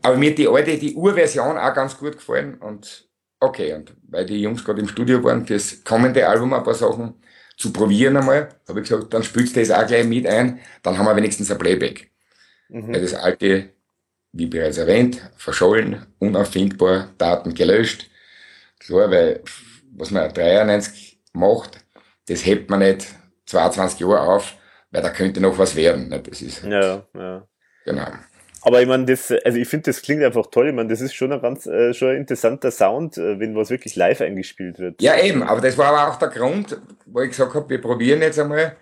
Aber 0.00 0.16
mir 0.16 0.30
hat 0.30 0.38
die 0.38 0.46
alte, 0.46 0.78
die 0.78 0.94
Urversion 0.94 1.58
auch 1.58 1.74
ganz 1.74 1.98
gut 1.98 2.16
gefallen 2.16 2.54
und 2.54 3.08
okay, 3.40 3.74
und 3.74 3.94
weil 4.08 4.26
die 4.26 4.40
Jungs 4.40 4.64
gerade 4.64 4.80
im 4.80 4.88
Studio 4.88 5.22
waren 5.24 5.44
fürs 5.44 5.82
kommende 5.82 6.26
Album 6.28 6.52
ein 6.54 6.62
paar 6.62 6.74
Sachen 6.74 7.14
zu 7.56 7.72
probieren 7.72 8.16
einmal, 8.16 8.48
habe 8.68 8.80
ich 8.80 8.88
gesagt, 8.88 9.12
dann 9.12 9.24
spielst 9.24 9.56
du 9.56 9.60
das 9.60 9.70
auch 9.70 9.86
gleich 9.86 10.06
mit 10.06 10.26
ein, 10.26 10.60
dann 10.82 10.96
haben 10.96 11.06
wir 11.06 11.16
wenigstens 11.16 11.50
ein 11.50 11.58
Playback. 11.58 12.10
Mhm. 12.68 12.94
Weil 12.94 13.02
das 13.02 13.14
alte, 13.14 13.70
wie 14.32 14.46
bereits 14.46 14.78
erwähnt, 14.78 15.20
verschollen, 15.36 16.06
unauffindbar, 16.20 17.08
Daten 17.18 17.54
gelöscht. 17.54 18.08
Klar, 18.86 19.10
weil 19.10 19.42
was 19.96 20.10
man 20.10 20.32
93 20.32 21.20
macht, 21.32 21.84
das 22.28 22.44
hebt 22.44 22.70
man 22.70 22.80
nicht 22.80 23.06
22 23.46 24.00
Jahre 24.00 24.20
auf, 24.20 24.54
weil 24.90 25.02
da 25.02 25.10
könnte 25.10 25.40
noch 25.40 25.58
was 25.58 25.76
werden. 25.76 26.10
Das 26.24 26.42
ist, 26.42 26.64
ja, 26.64 27.02
ja. 27.14 27.46
Genau. 27.84 28.06
Aber 28.64 28.80
ich 28.80 28.86
meine, 28.86 29.04
das, 29.06 29.32
also 29.44 29.58
ich 29.58 29.66
finde, 29.66 29.90
das 29.90 30.02
klingt 30.02 30.22
einfach 30.22 30.46
toll. 30.46 30.68
Ich 30.68 30.74
meine, 30.74 30.88
das 30.88 31.00
ist 31.00 31.14
schon 31.14 31.32
ein 31.32 31.42
ganz 31.42 31.66
äh, 31.66 31.92
schon 31.92 32.10
ein 32.10 32.18
interessanter 32.18 32.70
Sound, 32.70 33.18
äh, 33.18 33.38
wenn 33.40 33.56
was 33.56 33.70
wirklich 33.70 33.96
live 33.96 34.20
eingespielt 34.20 34.78
wird. 34.78 35.02
Ja, 35.02 35.18
eben, 35.18 35.42
aber 35.42 35.60
das 35.60 35.76
war 35.76 35.86
aber 35.86 36.12
auch 36.12 36.18
der 36.18 36.28
Grund, 36.28 36.78
wo 37.06 37.20
ich 37.22 37.30
gesagt 37.30 37.54
habe, 37.54 37.68
wir 37.68 37.80
probieren 37.80 38.22
jetzt 38.22 38.38
einmal, 38.38 38.76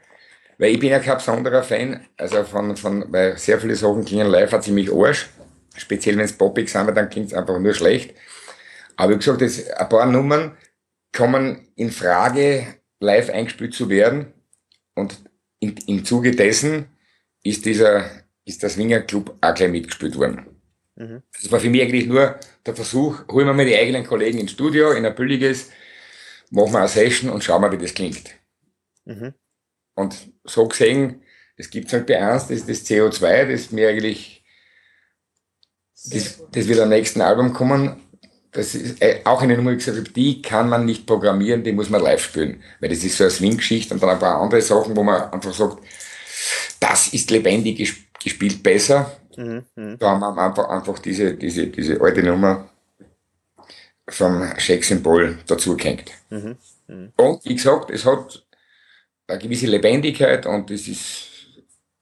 weil 0.59 0.73
ich 0.73 0.79
bin 0.79 0.91
ja 0.91 0.99
kein 0.99 1.17
besonderer 1.17 1.63
Fan, 1.63 2.05
also 2.19 2.45
von, 2.45 2.77
von 2.77 3.11
weil 3.11 3.39
sehr 3.39 3.59
viele 3.59 3.75
Sachen 3.75 4.05
klingen 4.05 4.27
live 4.27 4.53
hat 4.53 4.65
ziemlich 4.65 4.93
Arsch. 4.93 5.31
Speziell 5.77 6.19
wenn 6.19 6.27
es 6.27 6.37
poppig 6.37 6.69
sind, 6.69 6.95
dann 6.95 7.09
klingt 7.09 7.29
es 7.29 7.35
einfach 7.35 7.59
nur 7.59 7.73
schlecht. 7.73 8.15
Aber 9.01 9.15
wie 9.15 9.17
gesagt, 9.17 9.41
das, 9.41 9.67
ein 9.71 9.89
paar 9.89 10.05
Nummern 10.05 10.59
kommen 11.11 11.69
in 11.75 11.91
Frage, 11.91 12.67
live 13.01 13.31
eingespielt 13.31 13.73
zu 13.73 13.89
werden. 13.89 14.35
Und 14.95 15.25
in, 15.59 15.75
im 15.87 16.05
Zuge 16.05 16.33
dessen 16.33 16.87
ist 17.43 17.65
dieser 17.65 18.11
ist 18.45 18.63
der 18.63 18.69
Swinger 18.69 19.01
Club 19.01 19.39
auch 19.41 19.55
gleich 19.55 19.71
mitgespielt 19.71 20.19
worden. 20.19 20.47
Mhm. 20.97 21.23
Das 21.33 21.51
war 21.51 21.61
für 21.61 21.71
mich 21.71 21.81
eigentlich 21.81 22.07
nur 22.07 22.39
der 22.67 22.75
Versuch, 22.75 23.27
holen 23.29 23.47
wir 23.47 23.55
mal 23.55 23.65
die 23.65 23.77
eigenen 23.77 24.07
Kollegen 24.07 24.39
ins 24.39 24.51
Studio, 24.51 24.93
in 24.93 25.07
ein 25.07 25.15
billiges, 25.15 25.71
machen 26.51 26.73
wir 26.73 26.81
eine 26.81 26.89
Session 26.89 27.31
und 27.31 27.43
schauen 27.43 27.63
wir, 27.63 27.73
wie 27.73 27.79
das 27.79 27.95
klingt. 27.95 28.35
Mhm. 29.07 29.33
Und 29.95 30.31
so 30.45 30.69
gesehen, 30.69 31.23
es 31.57 31.71
gibt 31.71 31.91
halt 31.95 32.07
bei 32.07 32.21
eins, 32.21 32.49
das 32.49 32.59
ist 32.59 32.69
das 32.69 32.87
CO2, 32.87 33.51
das 33.51 33.71
mir 33.71 33.89
eigentlich, 33.89 34.45
das, 36.05 36.43
das 36.51 36.69
wird 36.69 36.81
am 36.81 36.91
nächsten 36.91 37.23
Album 37.23 37.55
kommen. 37.55 38.10
Das 38.53 38.75
ist 38.75 39.01
äh, 39.01 39.21
auch 39.25 39.43
eine 39.43 39.57
Nummer, 39.57 39.75
gesagt 39.75 40.17
die 40.17 40.43
kann 40.43 40.69
man 40.69 40.85
nicht 40.85 41.07
programmieren, 41.07 41.63
die 41.63 41.73
muss 41.73 41.89
man 41.89 42.03
live 42.03 42.23
spielen. 42.23 42.63
Weil 42.81 42.89
das 42.89 43.05
ist 43.05 43.17
so 43.17 43.25
eine 43.25 43.31
Swing-Geschichte 43.31 43.95
und 43.95 44.03
dann 44.03 44.11
ein 44.11 44.19
paar 44.19 44.41
andere 44.41 44.61
Sachen, 44.61 44.97
wo 44.97 45.05
man 45.05 45.31
einfach 45.33 45.55
sagt, 45.55 45.79
das 46.81 47.09
ist 47.13 47.31
lebendig 47.31 48.09
gespielt 48.23 48.63
besser. 48.63 49.17
Mhm, 49.37 49.65
mh. 49.77 49.97
Da 49.97 50.11
haben 50.11 50.21
wir 50.21 50.43
einfach, 50.43 50.69
einfach 50.69 50.99
diese, 50.99 51.35
diese, 51.35 51.69
diese 51.69 52.01
alte 52.01 52.23
Nummer 52.23 52.69
vom 54.09 54.43
Scheck-Symbol 54.59 55.39
dazu 55.47 55.77
gehängt. 55.77 56.11
Mhm, 56.31 56.57
mh. 56.89 57.13
Und 57.17 57.45
wie 57.45 57.55
gesagt, 57.55 57.91
es 57.91 58.05
hat 58.05 58.45
eine 59.29 59.39
gewisse 59.39 59.67
Lebendigkeit 59.67 60.47
und 60.47 60.71
es 60.71 60.89
ist 60.89 61.29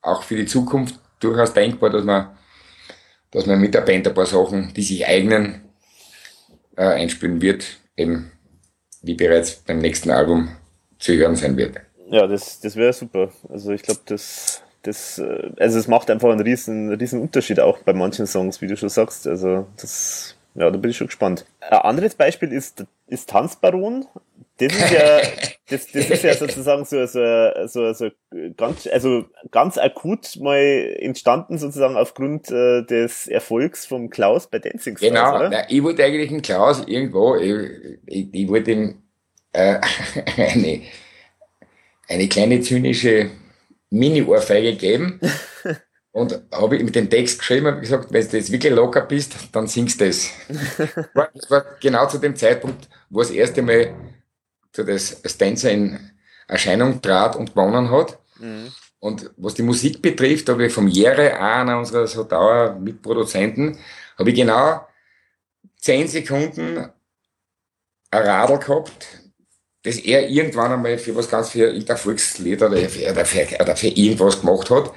auch 0.00 0.22
für 0.22 0.36
die 0.36 0.46
Zukunft 0.46 0.98
durchaus 1.20 1.52
denkbar, 1.52 1.90
dass 1.90 2.04
man, 2.04 2.36
dass 3.30 3.46
man 3.46 3.60
mit 3.60 3.74
der 3.74 3.82
Band 3.82 4.06
ein 4.06 4.14
paar 4.14 4.26
Sachen, 4.26 4.72
die 4.72 4.82
sich 4.82 5.06
eignen, 5.06 5.67
äh, 6.78 6.84
einspielen 6.84 7.42
wird, 7.42 7.78
eben 7.96 8.30
wie 9.02 9.14
bereits 9.14 9.56
beim 9.56 9.78
nächsten 9.78 10.10
Album 10.10 10.48
zu 10.98 11.12
hören 11.12 11.36
sein 11.36 11.56
wird. 11.56 11.76
Ja, 12.10 12.26
das, 12.26 12.60
das 12.60 12.76
wäre 12.76 12.92
super. 12.92 13.30
Also 13.48 13.72
ich 13.72 13.82
glaube, 13.82 14.00
das, 14.06 14.62
das, 14.82 15.18
äh, 15.18 15.50
also 15.58 15.78
es 15.78 15.88
macht 15.88 16.10
einfach 16.10 16.30
einen 16.30 16.40
riesen, 16.40 16.92
riesen 16.94 17.20
Unterschied 17.20 17.60
auch 17.60 17.78
bei 17.80 17.92
manchen 17.92 18.26
Songs, 18.26 18.62
wie 18.62 18.68
du 18.68 18.76
schon 18.76 18.88
sagst. 18.88 19.26
Also 19.26 19.66
das, 19.76 20.36
ja, 20.54 20.70
da 20.70 20.78
bin 20.78 20.90
ich 20.90 20.96
schon 20.96 21.08
gespannt. 21.08 21.44
Ein 21.60 21.78
anderes 21.78 22.14
Beispiel 22.14 22.52
ist, 22.52 22.84
ist 23.08 23.28
Tanzbaron. 23.28 24.06
Das 24.58 24.72
ist 24.74 24.90
ja, 24.90 25.20
das, 25.68 25.86
das 25.92 26.10
ist 26.10 26.24
ja 26.24 26.34
sozusagen 26.34 26.84
so, 26.84 27.06
so, 27.06 27.50
so, 27.66 27.92
so 27.92 28.10
ganz, 28.56 28.88
also 28.88 29.24
ganz 29.52 29.78
akut 29.78 30.36
mal 30.40 30.96
entstanden 30.98 31.58
sozusagen 31.58 31.96
aufgrund 31.96 32.50
äh, 32.50 32.82
des 32.82 33.28
Erfolgs 33.28 33.86
vom 33.86 34.10
Klaus 34.10 34.48
bei 34.48 34.58
Dancing 34.58 34.96
Stars. 34.96 35.12
Genau, 35.12 35.36
oder? 35.36 35.48
Na, 35.50 35.70
ich 35.70 35.82
wollte 35.82 36.04
eigentlich 36.04 36.28
den 36.28 36.42
Klaus 36.42 36.82
irgendwo, 36.86 37.36
ich, 37.36 38.00
ich, 38.06 38.28
ich 38.32 38.48
wollte 38.48 38.72
ihm 38.72 39.02
äh, 39.52 39.78
eine, 40.36 40.82
eine 42.08 42.28
kleine 42.28 42.60
zynische 42.60 43.30
Mini-Ohrfeige 43.90 44.74
geben. 44.74 45.20
Und 46.10 46.42
habe 46.50 46.76
ich 46.76 46.82
mit 46.82 46.96
dem 46.96 47.08
Text 47.08 47.38
geschrieben 47.38 47.66
und 47.66 47.80
gesagt, 47.80 48.12
wenn 48.12 48.28
du 48.28 48.36
jetzt 48.36 48.50
wirklich 48.50 48.72
locker 48.72 49.02
bist, 49.02 49.36
dann 49.52 49.68
singst 49.68 50.00
du 50.00 50.06
das. 50.06 50.30
das 50.48 51.50
war 51.50 51.64
genau 51.80 52.08
zu 52.08 52.18
dem 52.18 52.34
Zeitpunkt, 52.34 52.88
wo 53.08 53.20
das 53.20 53.30
erste 53.30 53.62
Mal 53.62 53.94
so 54.78 54.84
das 54.84 55.20
Stanza 55.24 55.68
in 55.68 55.98
Erscheinung 56.46 57.02
trat 57.02 57.36
und 57.36 57.54
gewonnen 57.54 57.90
hat. 57.90 58.18
Mhm. 58.38 58.72
Und 59.00 59.30
was 59.36 59.54
die 59.54 59.62
Musik 59.62 60.00
betrifft, 60.00 60.48
habe 60.48 60.66
ich 60.66 60.72
vom 60.72 60.88
Jere, 60.88 61.38
einer 61.38 61.78
unserer 61.78 62.06
so 62.06 62.24
Dauer-Mitproduzenten, 62.24 63.78
habe 64.16 64.30
ich 64.30 64.36
genau 64.36 64.86
zehn 65.76 66.08
Sekunden 66.08 66.78
ein 68.10 68.22
Radl 68.22 68.58
gehabt, 68.58 69.06
das 69.82 69.98
er 69.98 70.28
irgendwann 70.28 70.72
einmal 70.72 70.98
für 70.98 71.14
was 71.14 71.28
ganz 71.28 71.50
für 71.50 71.66
irgendein 71.66 71.96
Volkslied 71.96 72.62
oder 72.62 72.76
für, 72.88 73.10
oder 73.10 73.24
für, 73.24 73.46
oder 73.60 73.76
für 73.76 73.88
irgendwas 73.88 74.40
gemacht 74.40 74.70
hat. 74.70 74.92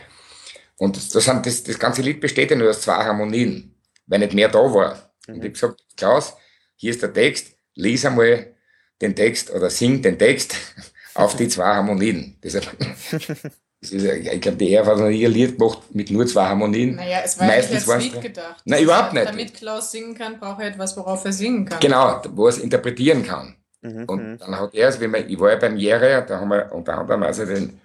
Und 0.77 0.97
das, 0.97 1.23
sind, 1.23 1.45
das, 1.45 1.63
das 1.63 1.77
ganze 1.77 2.01
Lied 2.01 2.21
besteht 2.21 2.49
ja 2.49 2.57
nur 2.57 2.69
aus 2.69 2.81
zwei 2.81 3.03
Harmonien, 3.03 3.75
weil 4.07 4.19
nicht 4.19 4.33
mehr 4.33 4.49
da 4.49 4.59
war. 4.59 5.11
Mhm. 5.27 5.35
Und 5.35 5.39
ich 5.39 5.43
habe 5.43 5.51
gesagt, 5.51 5.83
Klaus, 5.95 6.33
hier 6.75 6.91
ist 6.91 7.01
der 7.01 7.13
Text, 7.13 7.55
lies 7.75 8.05
einmal 8.05 8.55
den 9.01 9.15
Text 9.15 9.51
oder 9.51 9.69
sing 9.69 10.01
den 10.01 10.17
Text 10.17 10.55
auf 11.13 11.35
die 11.35 11.47
zwei 11.47 11.75
Harmonien. 11.75 12.37
Das 12.41 12.53
ist, 12.53 12.69
das 13.11 13.91
ist, 13.91 14.05
ich 14.05 14.41
glaube, 14.41 14.57
die 14.57 14.73
ERF 14.73 14.87
hat 14.87 14.97
noch 14.97 15.09
nie 15.09 15.25
ein 15.25 15.31
Lied 15.31 15.57
gemacht 15.57 15.79
mit 15.93 16.11
nur 16.11 16.25
zwei 16.27 16.45
Harmonien. 16.45 16.95
Naja, 16.95 17.21
es 17.23 17.39
war 17.39 17.47
Meistens 17.47 17.85
ja 17.85 17.97
nicht 17.97 18.05
als 18.05 18.13
Lied 18.13 18.21
gedacht. 18.21 18.61
Nein, 18.65 18.83
überhaupt 18.83 19.13
nicht. 19.13 19.27
Damit 19.27 19.53
Klaus 19.55 19.91
singen 19.91 20.15
kann, 20.15 20.39
braucht 20.39 20.61
er 20.61 20.67
etwas, 20.67 20.95
worauf 20.97 21.25
er 21.25 21.33
singen 21.33 21.65
kann. 21.65 21.79
Genau, 21.79 22.21
wo 22.33 22.45
er 22.45 22.49
es 22.49 22.59
interpretieren 22.59 23.23
kann. 23.23 23.55
Mhm. 23.81 24.05
Und 24.05 24.23
mhm. 24.23 24.37
dann 24.37 24.59
hat 24.59 24.73
er 24.73 24.89
es, 24.89 24.99
wenn 24.99 25.11
man, 25.11 25.27
ich 25.27 25.39
war 25.39 25.51
ja 25.51 25.57
beim 25.57 25.77
Jere, 25.77 26.23
da 26.27 26.39
haben 26.39 26.49
wir 26.49 26.71
unter 26.71 26.97
anderem 26.97 27.23
also 27.23 27.45
den, 27.45 27.79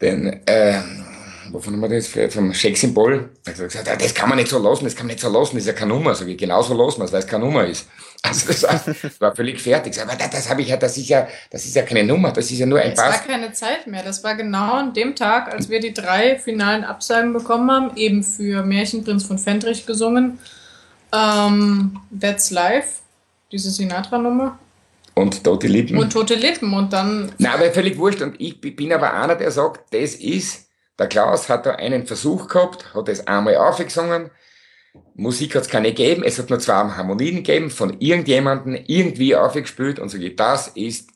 den, 0.00 0.46
äh, 0.46 0.80
wovon 1.50 1.74
haben 1.74 1.80
wir 1.80 1.88
das, 1.88 2.08
vom 2.32 2.52
Schecksymbol, 2.52 3.30
da 3.44 3.52
hat 3.52 3.58
er 3.60 3.66
gesagt, 3.66 4.02
das 4.02 4.14
kann 4.14 4.28
man 4.28 4.38
nicht 4.38 4.48
so 4.48 4.58
lassen, 4.58 4.84
das 4.84 4.96
kann 4.96 5.06
man 5.06 5.14
nicht 5.14 5.22
so 5.22 5.30
lassen, 5.30 5.56
das 5.56 5.62
ist 5.64 5.68
ja 5.68 5.72
keine 5.72 5.94
Nummer. 5.94 6.14
Sag 6.14 6.28
ich, 6.28 6.36
genauso 6.36 6.74
lassen, 6.74 7.00
weil 7.00 7.14
es 7.14 7.26
keine 7.26 7.44
Nummer 7.44 7.64
ist. 7.64 7.88
Also 8.26 8.48
das 8.48 8.62
war, 8.62 8.80
das 9.02 9.20
war 9.20 9.34
völlig 9.34 9.60
fertig. 9.60 10.00
Aber 10.00 10.14
das, 10.14 10.30
das 10.30 10.50
habe 10.50 10.62
ich 10.62 10.68
ja, 10.68 10.76
das 10.76 10.96
ist 10.96 11.08
ja, 11.08 11.26
das 11.50 11.64
ist 11.64 11.76
ja 11.76 11.82
keine 11.82 12.04
Nummer, 12.04 12.32
das 12.32 12.50
ist 12.50 12.58
ja 12.58 12.66
nur 12.66 12.80
ein. 12.80 12.92
Es 12.92 12.98
war 12.98 13.12
keine 13.18 13.52
Zeit 13.52 13.86
mehr. 13.86 14.02
Das 14.02 14.22
war 14.24 14.34
genau 14.34 14.74
an 14.74 14.94
dem 14.94 15.14
Tag, 15.14 15.52
als 15.52 15.68
wir 15.68 15.80
die 15.80 15.94
drei 15.94 16.38
finalen 16.38 16.84
Absagen 16.84 17.32
bekommen 17.32 17.70
haben, 17.70 17.96
eben 17.96 18.22
für 18.22 18.62
Märchenprinz 18.62 19.24
von 19.24 19.38
Fendrich 19.38 19.86
gesungen. 19.86 20.38
Ähm, 21.12 22.00
That's 22.18 22.50
Life, 22.50 23.00
diese 23.52 23.70
Sinatra-Nummer. 23.70 24.58
Und 25.14 25.42
tote 25.44 25.66
Lippen. 25.66 25.96
Und 25.96 26.12
tote 26.12 26.34
Lippen 26.34 26.74
und 26.74 26.92
dann. 26.92 27.32
Nein, 27.38 27.52
aber 27.52 27.70
völlig 27.70 27.96
wurscht. 27.96 28.20
Und 28.20 28.38
ich 28.38 28.60
bin 28.60 28.92
aber 28.92 29.14
einer, 29.14 29.34
der 29.34 29.50
sagt, 29.50 29.94
das 29.94 30.14
ist, 30.14 30.66
der 30.98 31.06
Klaus 31.06 31.48
hat 31.48 31.64
da 31.64 31.72
einen 31.76 32.06
Versuch 32.06 32.48
gehabt, 32.48 32.94
hat 32.94 33.08
es 33.08 33.26
einmal 33.26 33.56
aufgesungen. 33.56 34.30
Musik 35.14 35.54
hat 35.54 35.62
es 35.62 35.68
keine 35.68 35.88
gegeben, 35.88 36.22
es 36.24 36.38
hat 36.38 36.50
nur 36.50 36.58
zwei 36.58 36.74
Harmonien 36.74 37.36
gegeben, 37.36 37.70
von 37.70 38.00
irgendjemandem 38.00 38.78
irgendwie 38.86 39.34
aufgespielt 39.34 39.98
und 39.98 40.10
so 40.10 40.18
geht, 40.18 40.38
das 40.38 40.68
ist 40.68 41.10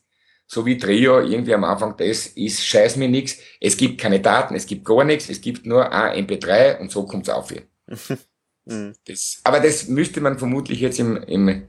so 0.47 0.65
wie 0.65 0.77
Trio 0.77 1.21
irgendwie 1.21 1.53
am 1.53 1.63
Anfang, 1.63 1.95
das 1.97 2.27
ist 2.27 2.65
scheiß 2.65 2.97
mir 2.97 3.07
nix. 3.07 3.37
Es 3.61 3.77
gibt 3.77 4.01
keine 4.01 4.19
Daten, 4.19 4.53
es 4.53 4.65
gibt 4.65 4.83
gar 4.83 5.05
nichts, 5.05 5.29
es 5.29 5.39
gibt 5.39 5.65
nur 5.65 5.89
ein 5.91 6.27
MP3 6.27 6.79
und 6.79 6.91
so 6.91 7.05
kommt's 7.05 7.29
auf 7.29 7.49
hier. 7.49 7.63
Mhm. 8.63 8.93
das, 9.07 9.41
aber 9.43 9.59
das 9.59 9.87
müsste 9.87 10.21
man 10.21 10.37
vermutlich 10.37 10.81
jetzt 10.81 10.99
im, 10.99 11.17
im 11.23 11.63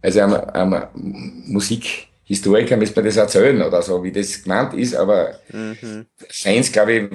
also 0.00 0.20
einem, 0.20 0.34
einem 0.34 0.88
Musikhistoriker 1.46 2.78
müsste 2.78 2.96
man 2.96 3.04
das 3.04 3.18
erzählen 3.18 3.60
oder 3.60 3.82
so, 3.82 4.02
wie 4.02 4.12
das 4.12 4.42
gemeint 4.42 4.72
ist, 4.72 4.94
aber 4.94 5.38
mhm. 5.52 6.06
Fans, 6.30 6.72
glaube 6.72 6.92
ich, 6.94 7.10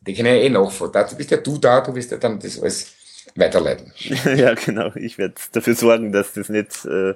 die 0.00 0.14
können 0.14 0.34
ja 0.34 0.40
eh 0.40 0.48
nachvollziehen. 0.48 1.04
Du 1.10 1.16
bist 1.16 1.30
ja 1.30 1.36
du 1.36 1.58
da, 1.58 1.82
du 1.82 1.94
wirst 1.94 2.12
ja 2.12 2.16
dann 2.16 2.38
das 2.38 2.58
alles 2.60 2.94
weiterleiten. 3.34 3.92
ja, 4.36 4.54
genau. 4.54 4.92
Ich 4.94 5.18
werde 5.18 5.34
dafür 5.52 5.74
sorgen, 5.74 6.12
dass 6.12 6.32
das 6.32 6.48
nicht 6.48 6.84
äh, 6.84 7.14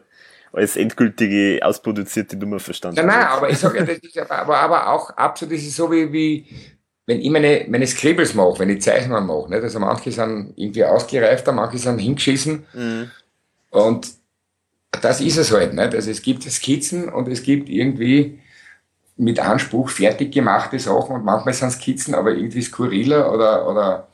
als 0.52 0.76
endgültige, 0.76 1.60
ausproduzierte 1.62 2.36
Nummer 2.36 2.58
verstanden 2.58 2.96
wird. 2.96 3.06
Ja, 3.06 3.12
nein, 3.12 3.26
aber 3.26 3.50
ich 3.50 3.58
sage 3.58 3.78
ja, 3.78 3.84
das 3.84 3.98
ist 3.98 4.18
aber, 4.18 4.58
aber 4.58 4.90
auch 4.90 5.10
absolut, 5.10 5.54
das 5.54 5.62
ist 5.62 5.76
so 5.76 5.90
wie, 5.90 6.12
wie 6.12 6.46
wenn 7.06 7.20
ich 7.20 7.30
meine, 7.30 7.64
meine 7.68 7.86
Scribbles 7.86 8.34
mache, 8.34 8.58
wenn 8.58 8.70
ich 8.70 8.82
Zeichnungen 8.82 9.26
mache. 9.26 9.48
Nicht? 9.48 9.62
Also 9.62 9.78
manche 9.78 10.10
sind 10.10 10.52
irgendwie 10.56 10.84
ausgereifter, 10.84 11.52
manche 11.52 11.78
sind 11.78 11.98
hingeschissen. 11.98 12.66
Mhm. 12.72 13.10
Und 13.70 14.08
das 14.90 15.20
ist 15.20 15.36
es 15.36 15.52
halt. 15.52 15.72
Nicht? 15.74 15.94
Also 15.94 16.10
es 16.10 16.20
gibt 16.20 16.42
Skizzen 16.42 17.08
und 17.08 17.28
es 17.28 17.42
gibt 17.42 17.68
irgendwie 17.68 18.40
mit 19.16 19.38
Anspruch 19.38 19.88
fertig 19.88 20.32
gemachte 20.32 20.78
Sachen 20.78 21.16
und 21.16 21.24
manchmal 21.24 21.54
sind 21.54 21.70
Skizzen 21.70 22.14
aber 22.14 22.32
irgendwie 22.32 22.60
skurriler 22.60 23.32
oder, 23.32 23.68
oder, 23.68 24.08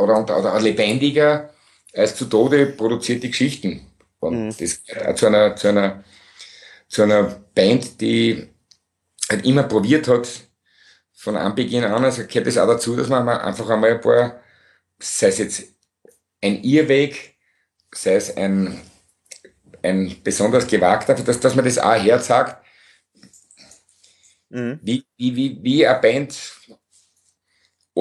oder, 0.00 0.18
oder, 0.20 0.60
lebendiger 0.60 1.50
als 1.94 2.16
zu 2.16 2.26
Tode 2.26 2.66
produzierte 2.66 3.28
Geschichten. 3.28 3.86
Und 4.20 4.46
mhm. 4.46 4.56
das 4.58 4.84
gehört 4.84 5.18
zu 5.18 5.26
einer, 5.26 5.56
zu 5.56 5.68
einer, 5.68 6.04
zu 6.88 7.02
einer 7.02 7.24
Band, 7.54 8.00
die 8.00 8.48
halt 9.28 9.44
immer 9.44 9.64
probiert 9.64 10.08
hat, 10.08 10.28
von 11.12 11.36
Anbeginn 11.36 11.84
an, 11.84 12.04
also 12.04 12.26
gehört 12.26 12.46
es 12.46 12.56
auch 12.56 12.66
dazu, 12.66 12.96
dass 12.96 13.08
man 13.08 13.28
einfach 13.28 13.68
einmal 13.68 13.92
ein 13.92 14.00
paar, 14.00 14.40
sei 14.98 15.28
es 15.28 15.38
jetzt 15.38 15.64
ein 16.40 16.62
Irrweg, 16.62 17.34
sei 17.92 18.14
es 18.14 18.34
ein 18.36 18.80
ein 19.82 20.16
besonders 20.22 20.66
gewagter, 20.66 21.14
dass, 21.14 21.40
dass 21.40 21.54
man 21.54 21.64
das 21.64 21.78
auch 21.78 21.94
herzagt, 21.94 22.64
mhm. 24.48 24.78
wie, 24.82 25.04
wie, 25.16 25.36
wie, 25.36 25.58
wie 25.62 25.86
eine 25.86 26.00
Band 26.00 26.38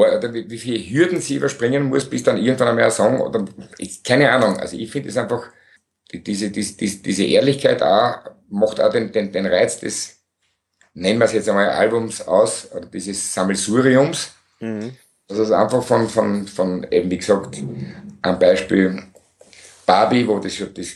oder 0.07 0.33
wie, 0.33 0.49
wie 0.49 0.57
viele 0.57 0.79
Hürden 0.79 1.21
sie 1.21 1.35
überspringen 1.35 1.83
muss, 1.83 2.09
bis 2.09 2.23
dann 2.23 2.37
irgendwann 2.37 2.69
einmal 2.69 2.85
ein 2.85 2.91
Song 2.91 3.21
oder 3.21 3.45
ich, 3.77 4.03
keine 4.03 4.31
Ahnung. 4.31 4.57
Also 4.57 4.77
ich 4.77 4.91
finde 4.91 5.09
es 5.09 5.17
einfach, 5.17 5.47
diese, 6.11 6.49
diese, 6.49 6.75
diese 6.75 7.23
Ehrlichkeit 7.23 7.81
auch, 7.81 8.17
macht 8.49 8.79
auch 8.81 8.91
den, 8.91 9.11
den, 9.11 9.31
den 9.31 9.45
Reiz 9.45 9.79
des, 9.79 10.19
nennen 10.93 11.19
wir 11.19 11.25
es 11.25 11.33
jetzt 11.33 11.49
einmal 11.49 11.69
Albums 11.69 12.21
aus, 12.21 12.71
oder 12.73 12.85
dieses 12.87 13.33
Sammelsuriums. 13.33 14.31
Mhm. 14.59 14.95
Das 15.27 15.37
ist 15.37 15.51
einfach 15.51 15.83
von, 15.83 16.09
von, 16.09 16.47
von, 16.47 16.87
eben 16.89 17.11
wie 17.11 17.17
gesagt, 17.17 17.57
am 18.21 18.39
Beispiel 18.39 19.03
Barbie, 19.85 20.27
wo 20.27 20.39
das, 20.39 20.57
das 20.73 20.87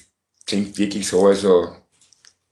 klingt 0.45 0.77
wirklich 0.77 1.07
so, 1.07 1.27
also 1.27 1.75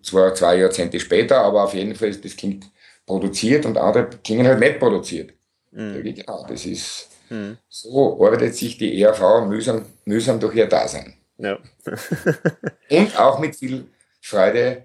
zwar 0.04 0.34
zwei 0.36 0.58
Jahrzehnte 0.58 1.00
später, 1.00 1.42
aber 1.42 1.64
auf 1.64 1.74
jeden 1.74 1.96
Fall, 1.96 2.12
das 2.16 2.36
klingt 2.36 2.66
produziert 3.06 3.66
und 3.66 3.78
andere 3.78 4.10
klingen 4.24 4.48
halt 4.48 4.60
nicht 4.60 4.80
produziert. 4.80 5.34
Mhm. 5.72 6.04
Genau, 6.04 6.46
das 6.48 6.66
ist, 6.66 7.10
mhm. 7.30 7.58
so 7.70 8.24
arbeitet 8.26 8.56
sich 8.56 8.78
die 8.78 9.02
ERV 9.02 9.46
mühsam, 9.48 9.86
mühsam 10.06 10.40
durch 10.40 10.56
ihr 10.56 10.68
Dasein. 10.68 11.16
Ja. 11.38 11.58
und 12.90 13.20
auch 13.20 13.40
mit 13.40 13.56
viel 13.56 13.86
Freude 14.22 14.84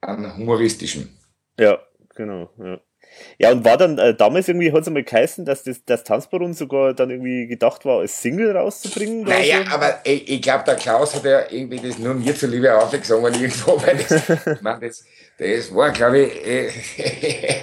an 0.00 0.36
humoristischem. 0.36 1.08
Ja, 1.58 1.78
genau. 2.14 2.50
Ja. 2.58 2.80
Ja, 3.38 3.52
und 3.52 3.64
war 3.64 3.76
dann, 3.76 3.98
äh, 3.98 4.14
damals 4.14 4.48
irgendwie 4.48 4.72
hat 4.72 4.82
es 4.82 4.88
einmal 4.88 5.04
geheißen, 5.04 5.44
dass 5.44 5.62
das, 5.62 5.84
das 5.84 6.04
Tanzbaron 6.04 6.54
sogar 6.54 6.94
dann 6.94 7.10
irgendwie 7.10 7.46
gedacht 7.46 7.84
war, 7.84 8.00
als 8.00 8.20
Single 8.20 8.56
rauszubringen? 8.56 9.22
Naja, 9.22 9.64
so? 9.64 9.72
aber 9.72 10.00
ich, 10.04 10.28
ich 10.28 10.42
glaube, 10.42 10.64
der 10.64 10.76
Klaus 10.76 11.14
hat 11.14 11.24
ja 11.24 11.42
irgendwie 11.50 11.78
das 11.78 11.98
nur 11.98 12.14
mir 12.14 12.34
zuliebe 12.34 12.76
aufgesungen 12.76 13.34
irgendwo, 13.34 13.80
weil 13.82 13.96
das, 13.98 14.28
ich 14.46 14.62
mein, 14.62 14.80
das, 14.80 15.04
das 15.38 15.74
war, 15.74 15.90
glaube 15.92 16.20
ich, 16.20 16.46
äh, 16.46 16.70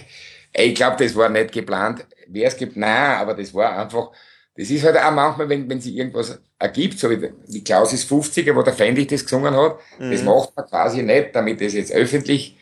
ich 0.54 0.76
glaube, 0.76 1.04
das 1.04 1.16
war 1.16 1.30
nicht 1.30 1.52
geplant. 1.52 2.06
Wer 2.28 2.48
es 2.48 2.58
gibt, 2.58 2.78
nein, 2.78 3.18
aber 3.18 3.34
das 3.34 3.54
war 3.54 3.78
einfach, 3.78 4.12
das 4.56 4.70
ist 4.70 4.84
halt 4.84 4.98
auch 4.98 5.12
manchmal, 5.12 5.50
wenn, 5.50 5.70
wenn 5.70 5.82
sich 5.82 5.96
irgendwas 5.96 6.40
ergibt, 6.60 7.00
so 7.00 7.10
wie, 7.10 7.32
wie 7.48 7.64
Klaus 7.64 7.94
ist 7.94 8.10
50er, 8.10 8.56
wo 8.56 8.62
der 8.62 8.74
Fendich 8.74 9.08
das 9.08 9.24
gesungen 9.24 9.56
hat, 9.56 9.78
mhm. 10.00 10.12
das 10.12 10.24
macht 10.24 10.56
man 10.56 10.66
quasi 10.66 11.04
nicht, 11.04 11.36
damit 11.36 11.62
das 11.62 11.74
jetzt 11.74 11.92
öffentlich 11.92 12.58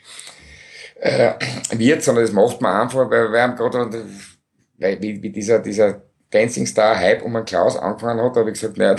äh, 0.96 1.34
wird, 1.72 2.04
sondern 2.04 2.24
das 2.24 2.34
macht 2.34 2.62
man 2.62 2.82
einfach, 2.82 3.10
weil 3.10 3.32
wir 3.32 3.42
haben 3.42 3.56
gerade 3.56 4.06
weil 4.80 5.02
wie, 5.02 5.22
wie 5.22 5.30
dieser, 5.30 5.60
dieser 5.60 6.02
Dancing 6.30 6.66
Star 6.66 6.98
Hype 6.98 7.24
um 7.24 7.36
einen 7.36 7.46
Klaus 7.46 7.78
angefangen 7.78 8.24
hat, 8.24 8.36
habe 8.36 8.50
ich 8.50 8.60
gesagt, 8.60 8.78
naja, 8.78 8.96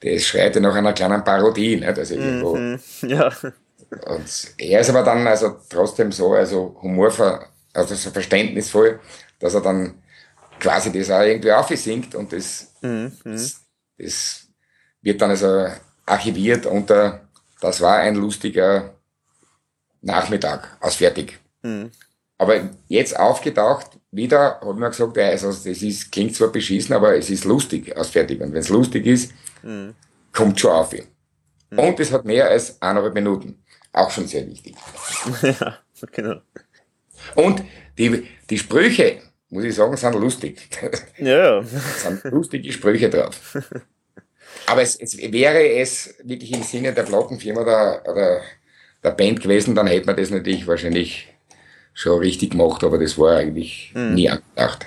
das 0.00 0.24
schreit 0.24 0.54
ja 0.54 0.60
nach 0.60 0.74
einer 0.74 0.92
kleinen 0.92 1.22
Parodie, 1.22 1.76
nicht? 1.76 1.98
Also 1.98 2.14
irgendwo. 2.14 2.56
Mhm. 2.56 2.80
Ja. 3.02 3.30
Und 4.06 4.54
er 4.56 4.80
ist 4.80 4.88
aber 4.88 5.02
dann 5.02 5.26
also 5.26 5.56
trotzdem 5.68 6.12
so, 6.12 6.32
also 6.32 6.74
humorver, 6.80 7.44
also 7.72 7.94
so 7.94 8.10
verständnisvoll, 8.10 9.00
dass 9.38 9.54
er 9.54 9.60
dann 9.60 9.94
quasi 10.60 10.92
das 10.92 11.10
auch 11.10 11.22
irgendwie 11.22 11.52
aufsingt 11.52 12.14
und 12.14 12.32
das, 12.32 12.68
Mhm. 12.82 13.12
das, 13.24 13.60
das 13.98 14.48
wird 15.02 15.20
dann 15.20 15.30
also 15.30 15.68
archiviert 16.06 16.66
unter, 16.66 17.28
das 17.60 17.80
war 17.80 17.98
ein 17.98 18.16
lustiger 18.16 18.94
Nachmittag, 20.00 20.76
aus 20.80 20.96
fertig. 20.96 21.38
Mhm. 21.62 21.90
Aber 22.38 22.70
jetzt 22.88 23.16
aufgetaucht, 23.18 23.98
wieder, 24.10 24.60
ich 24.62 24.74
mir 24.74 24.88
gesagt, 24.90 25.16
also 25.16 25.48
das 25.48 25.64
ist, 25.64 26.10
klingt 26.10 26.34
zwar 26.34 26.48
beschissen, 26.48 26.94
aber 26.94 27.16
es 27.16 27.30
ist 27.30 27.44
lustig, 27.44 27.96
aus 27.96 28.10
fertig. 28.10 28.40
Und 28.40 28.52
wenn 28.52 28.60
es 28.60 28.68
lustig 28.68 29.06
ist, 29.06 29.32
Mhm. 29.62 29.94
kommt 30.32 30.58
schon 30.58 30.72
auf 30.72 30.92
ihn. 30.92 31.06
Und 31.70 31.98
es 32.00 32.10
hat 32.12 32.24
mehr 32.24 32.48
als 32.48 32.82
eineinhalb 32.82 33.14
Minuten. 33.14 33.62
Auch 33.92 34.10
schon 34.10 34.26
sehr 34.26 34.46
wichtig. 34.46 34.74
ja, 35.42 35.78
genau. 36.10 36.40
Und 37.34 37.62
die, 37.98 38.26
die 38.48 38.58
Sprüche, 38.58 39.18
muss 39.50 39.64
ich 39.64 39.74
sagen, 39.74 39.96
sind 39.96 40.14
lustig. 40.14 40.68
Ja, 41.18 41.62
sind 41.96 42.24
lustige 42.24 42.72
Sprüche 42.72 43.10
drauf. 43.10 43.56
Aber 44.66 44.82
es, 44.82 44.96
es 44.96 45.16
wäre 45.18 45.66
es 45.76 46.14
wirklich 46.22 46.52
im 46.52 46.62
Sinne 46.62 46.92
der 46.92 47.02
Plattenfirma 47.02 47.62
oder, 47.62 48.02
oder 48.08 48.40
der 49.02 49.10
Band 49.10 49.40
gewesen, 49.40 49.74
dann 49.74 49.86
hätte 49.86 50.06
man 50.06 50.16
das 50.16 50.30
natürlich 50.30 50.66
wahrscheinlich 50.66 51.28
schon 51.94 52.20
richtig 52.20 52.50
gemacht, 52.50 52.84
aber 52.84 52.98
das 52.98 53.18
war 53.18 53.36
eigentlich 53.36 53.92
nie 53.94 54.28
angedacht. 54.28 54.86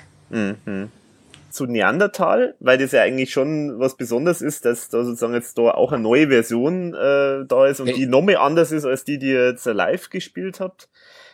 zu 1.56 1.66
Neandertal, 1.66 2.54
weil 2.60 2.78
das 2.78 2.92
ja 2.92 3.02
eigentlich 3.02 3.32
schon 3.32 3.78
was 3.80 3.96
Besonderes 3.96 4.42
ist, 4.42 4.64
dass 4.64 4.88
da 4.88 5.02
sozusagen 5.02 5.34
jetzt 5.34 5.56
da 5.58 5.70
auch 5.70 5.90
eine 5.90 6.02
neue 6.02 6.28
Version 6.28 6.94
äh, 6.94 7.44
da 7.46 7.66
ist 7.66 7.80
und 7.80 7.96
die 7.96 8.06
nochmal 8.06 8.36
anders 8.36 8.70
ist, 8.72 8.84
als 8.84 9.04
die, 9.04 9.18
die 9.18 9.30
ihr 9.30 9.48
jetzt 9.48 9.64
live 9.64 10.10
gespielt 10.10 10.60
habt. 10.60 10.88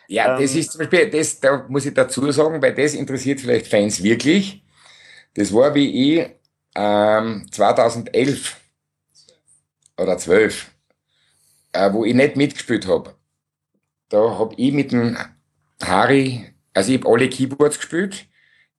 Ja, 0.07 0.29
das 0.29 0.53
Ähm. 0.53 0.55
ist 0.55 0.71
zum 0.73 0.79
Beispiel, 0.79 1.09
das, 1.09 1.39
da 1.39 1.65
muss 1.69 1.85
ich 1.85 1.93
dazu 1.93 2.31
sagen, 2.31 2.61
weil 2.61 2.73
das 2.75 2.93
interessiert 2.93 3.41
vielleicht 3.41 3.67
Fans 3.67 4.03
wirklich. 4.03 4.63
Das 5.35 5.53
war 5.53 5.75
wie 5.75 6.19
ich 6.21 6.29
ähm, 6.75 7.47
2011 7.51 8.59
oder 9.97 10.17
12, 10.17 10.71
äh, 11.73 11.91
wo 11.93 12.05
ich 12.05 12.13
nicht 12.15 12.35
mitgespielt 12.37 12.87
habe. 12.87 13.15
Da 14.09 14.37
hab 14.39 14.53
ich 14.57 14.73
mit 14.73 14.91
dem 14.91 15.17
Harry, 15.83 16.53
also 16.73 16.91
ich 16.93 16.99
hab 16.99 17.07
alle 17.07 17.29
Keyboards 17.29 17.77
gespielt, 17.79 18.27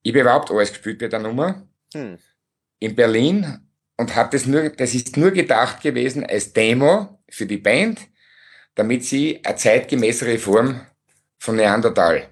ich 0.03 0.15
hab 0.15 0.21
überhaupt 0.23 0.51
alles 0.51 0.71
gespielt 0.71 0.99
bei 1.01 1.09
der 1.09 1.21
Nummer 1.21 1.69
Hm. 1.95 2.17
in 2.81 2.95
Berlin 2.95 3.59
und 3.97 4.15
hab 4.17 4.31
das 4.31 4.47
nur, 4.47 4.71
das 4.71 4.95
ist 4.95 5.17
nur 5.17 5.31
gedacht 5.31 5.83
gewesen 5.83 6.25
als 6.25 6.53
Demo 6.53 7.21
für 7.31 7.47
die 7.47 7.57
Band, 7.59 8.01
damit 8.77 9.05
sie 9.05 9.45
eine 9.45 9.57
zeitgemäßere 9.57 10.39
Form 10.39 10.83
von 11.39 11.57
Neandertal 11.57 12.29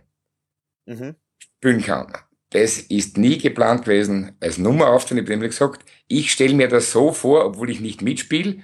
Mhm. 0.87 1.15
spielen 1.39 1.83
kann. 1.83 2.13
Das 2.51 2.79
ist 2.79 3.17
nie 3.17 3.39
geplant 3.39 3.85
gewesen, 3.85 4.37
als 4.41 4.59
Nummer 4.59 4.89
aufzunehmen. 4.89 5.43
Ich 5.43 5.51
gesagt, 5.51 5.85
ich 6.09 6.33
stelle 6.33 6.55
mir 6.55 6.69
das 6.69 6.91
so 6.91 7.13
vor, 7.13 7.47
obwohl 7.47 7.71
ich 7.71 7.81
nicht 7.81 8.03
mitspiele. 8.03 8.63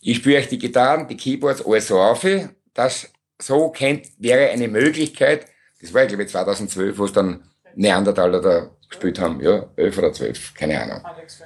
Ich 0.00 0.18
spiele 0.18 0.38
euch 0.38 0.48
die 0.48 0.58
Gitarren, 0.58 1.08
die 1.08 1.16
Keyboards, 1.16 1.64
alles 1.66 1.88
so 1.88 2.00
auf, 2.00 2.26
dass 2.74 3.12
so 3.40 3.70
kennt, 3.70 4.06
wäre 4.18 4.50
eine 4.50 4.68
Möglichkeit, 4.68 5.46
das 5.80 5.92
war, 5.92 6.06
glaube 6.06 6.22
ich, 6.22 6.30
2012, 6.30 6.96
wo 6.96 7.04
es 7.04 7.12
dann 7.12 7.42
Neandertaler 7.74 8.40
da 8.40 8.70
gespielt 8.88 9.18
haben, 9.18 9.40
ja, 9.40 9.68
11 9.76 9.98
oder 9.98 10.12
12, 10.12 10.54
keine 10.54 10.80
Ahnung. 10.80 11.02
Das. 11.20 11.42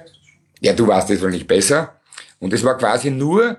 Ja, 0.59 0.73
du 0.73 0.87
weißt 0.87 1.09
das 1.09 1.21
wohl 1.21 1.31
nicht 1.31 1.47
besser. 1.47 1.99
Und 2.39 2.53
das 2.53 2.63
war 2.63 2.77
quasi 2.77 3.09
nur, 3.09 3.57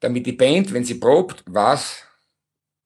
damit 0.00 0.26
die 0.26 0.32
Band, 0.32 0.72
wenn 0.72 0.84
sie 0.84 0.94
probt, 0.94 1.44
weiß, 1.46 2.04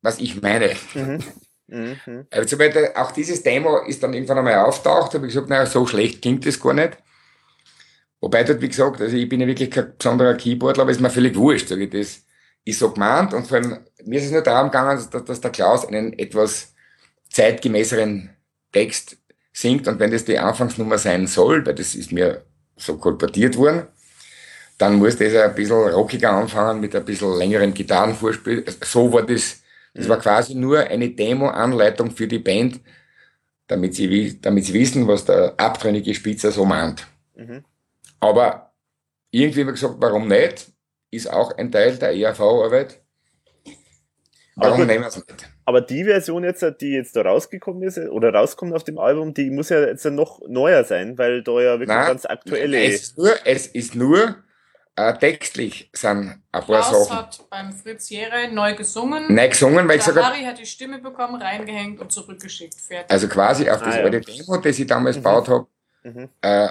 was 0.04 0.20
ich 0.20 0.40
meine. 0.40 0.70
Mhm. 0.94 1.18
Mhm. 1.66 2.26
Also 2.30 2.56
auch 2.94 3.10
dieses 3.12 3.42
Demo 3.42 3.78
ist 3.86 4.02
dann 4.02 4.12
irgendwann 4.12 4.38
einmal 4.38 4.56
auftaucht, 4.56 5.14
habe 5.14 5.26
ich 5.26 5.32
gesagt, 5.32 5.48
naja, 5.48 5.66
so 5.66 5.86
schlecht 5.86 6.20
klingt 6.20 6.46
das 6.46 6.60
gar 6.60 6.74
nicht. 6.74 6.98
Wobei 8.20 8.44
dort, 8.44 8.60
wie 8.60 8.68
gesagt, 8.68 9.00
also 9.00 9.16
ich 9.16 9.28
bin 9.28 9.40
ja 9.40 9.46
wirklich 9.46 9.70
kein 9.70 9.96
besonderer 9.96 10.34
Keyboardler, 10.34 10.82
aber 10.82 10.92
ist 10.92 11.00
mir 11.00 11.10
völlig 11.10 11.36
wurscht, 11.36 11.68
sage 11.68 11.84
ich 11.84 11.90
das. 11.90 12.22
Ist 12.66 12.78
so 12.78 12.90
gemeint 12.90 13.34
und 13.34 13.46
vor 13.46 13.58
allem, 13.58 13.78
mir 14.04 14.18
ist 14.18 14.26
es 14.26 14.32
nur 14.32 14.42
darum 14.42 14.70
gegangen, 14.70 14.96
dass, 15.10 15.24
dass 15.24 15.40
der 15.40 15.50
Klaus 15.50 15.86
einen 15.86 16.18
etwas 16.18 16.74
zeitgemäßeren 17.30 18.30
Text 18.72 19.18
singt 19.52 19.86
und 19.88 19.98
wenn 19.98 20.10
das 20.10 20.24
die 20.24 20.38
Anfangsnummer 20.38 20.98
sein 20.98 21.26
soll, 21.26 21.64
weil 21.66 21.74
das 21.74 21.94
ist 21.94 22.12
mir 22.12 22.44
so 22.76 22.96
kolportiert 22.96 23.56
worden, 23.56 23.86
dann 24.78 24.96
muss 24.96 25.16
das 25.16 25.34
ein 25.34 25.54
bisschen 25.54 25.76
rockiger 25.76 26.30
anfangen 26.30 26.80
mit 26.80 26.94
ein 26.96 27.04
bisschen 27.04 27.36
längeren 27.36 27.74
Gitarrenvorspiel. 27.74 28.64
So 28.82 29.12
war 29.12 29.22
das, 29.22 29.62
das 29.94 30.08
war 30.08 30.18
quasi 30.18 30.54
nur 30.54 30.80
eine 30.80 31.10
Demo-Anleitung 31.10 32.10
für 32.10 32.26
die 32.26 32.40
Band, 32.40 32.80
damit 33.68 33.94
sie, 33.94 34.40
damit 34.40 34.64
sie 34.64 34.74
wissen, 34.74 35.06
was 35.06 35.24
der 35.24 35.54
abtrünnige 35.56 36.14
Spitzer 36.14 36.50
so 36.50 36.64
meint. 36.64 37.06
Mhm. 37.36 37.64
Aber 38.20 38.72
irgendwie 39.30 39.60
haben 39.60 39.68
wir 39.68 39.72
gesagt, 39.72 39.94
warum 39.98 40.28
nicht? 40.28 40.72
Ist 41.10 41.32
auch 41.32 41.56
ein 41.56 41.70
Teil 41.70 41.96
der 41.96 42.14
ERV-Arbeit. 42.14 43.00
Warum 44.56 44.86
nehmen 44.86 45.04
wir 45.04 45.08
es 45.08 45.16
nicht? 45.16 45.48
Aber 45.64 45.80
die 45.80 46.04
Version 46.04 46.44
jetzt, 46.44 46.64
die 46.80 46.90
jetzt 46.90 47.16
da 47.16 47.22
rausgekommen 47.22 47.82
ist 47.84 47.98
oder 47.98 48.34
rauskommt 48.34 48.74
auf 48.74 48.84
dem 48.84 48.98
Album, 48.98 49.32
die 49.32 49.50
muss 49.50 49.70
ja 49.70 49.80
jetzt 49.86 50.04
noch 50.04 50.40
neuer 50.46 50.84
sein, 50.84 51.16
weil 51.16 51.42
da 51.42 51.52
ja 51.52 51.72
wirklich 51.72 51.88
Nein, 51.88 52.06
ganz 52.06 52.26
aktuelle. 52.26 52.82
Es 52.84 53.02
ist 53.02 53.18
nur, 53.18 53.32
es 53.44 53.66
ist 53.68 53.94
nur 53.94 54.36
äh, 54.96 55.12
textlich 55.18 55.90
sind 55.92 56.18
ein 56.28 56.42
paar 56.52 56.62
Klaus 56.62 57.08
Sachen. 57.08 57.16
hat 57.16 57.44
beim 57.50 57.72
Fritz 57.72 58.10
Jere 58.10 58.48
neu 58.52 58.74
gesungen. 58.74 59.24
Nein, 59.28 59.50
gesungen, 59.50 59.88
weil 59.88 59.96
ich 59.98 60.04
der 60.04 60.14
gesagt 60.14 60.26
habe, 60.26 60.36
Harry 60.36 60.44
hat 60.46 60.58
die 60.58 60.66
Stimme 60.66 60.98
bekommen, 61.00 61.40
reingehängt 61.40 62.00
und 62.00 62.12
zurückgeschickt. 62.12 62.74
Fertig. 62.74 63.10
also 63.10 63.28
quasi 63.28 63.68
auf 63.68 63.80
das 63.82 63.94
Ah, 63.94 63.98
ja. 63.98 64.04
alte 64.04 64.20
Demo, 64.20 64.56
das 64.58 64.78
ich 64.78 64.86
damals 64.86 65.16
gebaut 65.16 65.48
habe, 65.48 65.66
Mhm. 66.04 66.28
äh, 66.42 66.68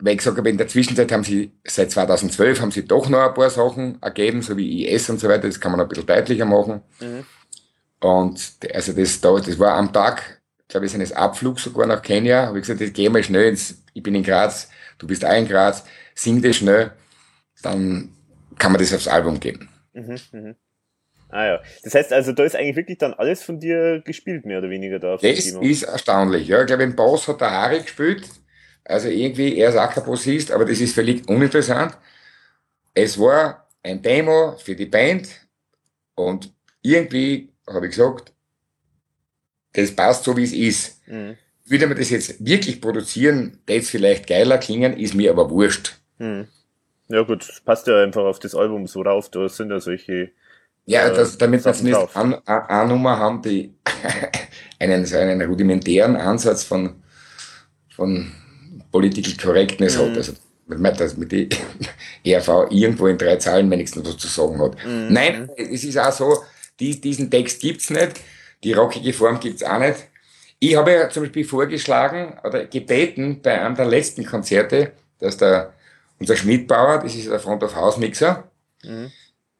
weil 0.00 0.12
ich 0.12 0.18
gesagt 0.18 0.38
habe, 0.38 0.48
in 0.48 0.56
der 0.56 0.68
Zwischenzeit 0.68 1.10
haben 1.10 1.24
sie, 1.24 1.52
seit 1.66 1.90
2012 1.90 2.60
haben 2.60 2.70
sie 2.70 2.86
doch 2.86 3.08
noch 3.08 3.18
ein 3.28 3.34
paar 3.34 3.50
Sachen 3.50 4.00
ergeben, 4.00 4.42
so 4.42 4.56
wie 4.56 4.86
IS 4.86 5.10
und 5.10 5.18
so 5.18 5.28
weiter, 5.28 5.48
das 5.48 5.58
kann 5.60 5.72
man 5.72 5.80
ein 5.80 5.88
bisschen 5.88 6.06
deutlicher 6.06 6.44
machen. 6.44 6.82
Mhm. 7.00 7.26
Und 8.00 8.52
also 8.72 8.92
das, 8.92 9.20
da, 9.20 9.34
das 9.38 9.58
war 9.58 9.74
am 9.74 9.92
Tag, 9.92 10.40
glaube 10.68 10.86
ich, 10.86 10.92
seines 10.92 11.12
Abflugs 11.12 11.64
sogar 11.64 11.86
nach 11.86 12.00
Kenia, 12.00 12.46
habe 12.46 12.58
ich 12.58 12.62
gesagt, 12.66 12.80
ich 12.80 12.92
geh 12.92 13.08
mal 13.08 13.22
schnell 13.24 13.48
ins, 13.48 13.82
ich 13.92 14.02
bin 14.02 14.14
in 14.14 14.22
Graz, 14.22 14.68
du 14.98 15.06
bist 15.06 15.24
auch 15.24 15.34
in 15.36 15.48
Graz, 15.48 15.84
sing 16.14 16.40
das 16.40 16.56
schnell, 16.56 16.92
dann 17.62 18.12
kann 18.58 18.72
man 18.72 18.80
das 18.80 18.92
aufs 18.92 19.08
Album 19.08 19.40
geben. 19.40 19.68
Mhm. 19.92 20.18
Mhm. 20.32 20.56
Ah 21.30 21.44
ja. 21.44 21.62
Das 21.82 21.94
heißt 21.94 22.12
also, 22.12 22.32
da 22.32 22.44
ist 22.44 22.56
eigentlich 22.56 22.76
wirklich 22.76 22.98
dann 22.98 23.14
alles 23.14 23.42
von 23.42 23.60
dir 23.60 24.00
gespielt, 24.04 24.46
mehr 24.46 24.58
oder 24.58 24.70
weniger 24.70 24.98
da 24.98 25.16
Das 25.16 25.46
ist 25.46 25.82
erstaunlich. 25.82 26.48
Ja, 26.48 26.60
ich 26.60 26.66
glaube, 26.66 26.84
im 26.84 26.96
Bass 26.96 27.28
hat 27.28 27.40
der 27.40 27.50
Harry 27.50 27.80
gespielt. 27.82 28.28
Also 28.84 29.08
irgendwie, 29.08 29.58
er 29.58 29.68
ist 29.68 29.76
auch 29.76 29.92
kein 29.92 30.04
Bassist, 30.04 30.50
aber 30.50 30.64
das 30.64 30.80
ist 30.80 30.94
völlig 30.94 31.28
uninteressant. 31.28 31.98
Es 32.94 33.18
war 33.18 33.68
ein 33.82 34.00
Demo 34.00 34.56
für 34.56 34.74
die 34.74 34.86
Band 34.86 35.28
und 36.14 36.52
irgendwie 36.82 37.52
habe 37.66 37.86
ich 37.86 37.92
gesagt, 37.92 38.32
das 39.74 39.94
passt 39.94 40.24
so, 40.24 40.36
wie 40.36 40.44
es 40.44 40.52
ist. 40.52 41.06
Mhm. 41.06 41.36
Würde 41.66 41.86
man 41.86 41.98
das 41.98 42.08
jetzt 42.08 42.44
wirklich 42.44 42.80
produzieren, 42.80 43.60
es 43.66 43.90
vielleicht 43.90 44.26
geiler 44.26 44.56
klingen, 44.56 44.96
ist 44.96 45.14
mir 45.14 45.30
aber 45.30 45.50
wurscht. 45.50 46.00
Mhm. 46.16 46.48
Ja 47.08 47.22
gut, 47.22 47.46
passt 47.64 47.86
ja 47.86 48.02
einfach 48.02 48.22
auf 48.24 48.38
das 48.38 48.54
Album 48.54 48.86
so 48.86 49.02
rauf, 49.02 49.30
da 49.30 49.48
sind 49.48 49.70
ja 49.70 49.80
solche. 49.80 50.30
Ja, 50.86 51.08
Äh, 51.08 51.14
das, 51.14 51.38
damit 51.38 51.64
wir 51.64 51.72
zumindest 51.72 52.02
drauf. 52.02 52.16
an, 52.16 52.34
an, 52.46 52.62
eine 52.68 52.88
Nummer 52.88 53.18
haben, 53.18 53.42
die 53.42 53.74
einen, 54.78 55.04
so 55.06 55.16
einen 55.18 55.40
rudimentären 55.42 56.16
Ansatz 56.16 56.64
von, 56.64 57.02
von 57.90 58.32
Political 58.92 59.34
Correctness 59.42 59.96
Mhm. 59.98 60.02
hat. 60.10 60.16
Also, 60.16 60.32
wenn 60.66 60.82
man 60.82 60.96
das 60.96 61.16
mit 61.16 61.32
die 61.32 61.48
ERV 62.24 62.66
irgendwo 62.70 63.06
in 63.06 63.18
drei 63.18 63.36
Zahlen 63.36 63.70
wenigstens 63.70 64.06
was 64.06 64.16
zu 64.18 64.28
sagen 64.28 64.60
hat. 64.60 64.76
Mhm. 64.84 65.06
Nein, 65.12 65.50
es 65.56 65.84
ist 65.84 65.98
auch 65.98 66.12
so, 66.12 66.42
die, 66.80 67.00
diesen 67.00 67.30
Text 67.30 67.60
gibt's 67.60 67.90
nicht, 67.90 68.20
die 68.64 68.72
rockige 68.74 69.12
Form 69.12 69.40
gibt's 69.40 69.62
auch 69.62 69.78
nicht. 69.78 70.06
Ich 70.60 70.76
habe 70.76 70.92
ja 70.92 71.08
zum 71.08 71.22
Beispiel 71.24 71.44
vorgeschlagen 71.44 72.38
oder 72.44 72.66
gebeten 72.66 73.40
bei 73.42 73.60
einem 73.60 73.76
der 73.76 73.86
letzten 73.86 74.24
Konzerte, 74.26 74.92
dass 75.20 75.36
der, 75.36 75.72
unser 76.18 76.36
Schmidbauer, 76.36 76.98
das 76.98 77.14
ist 77.14 77.28
der 77.28 77.40
Front 77.40 77.62
of 77.62 77.74
House 77.74 77.96
Mixer, 77.96 78.50
Mhm. 78.84 79.10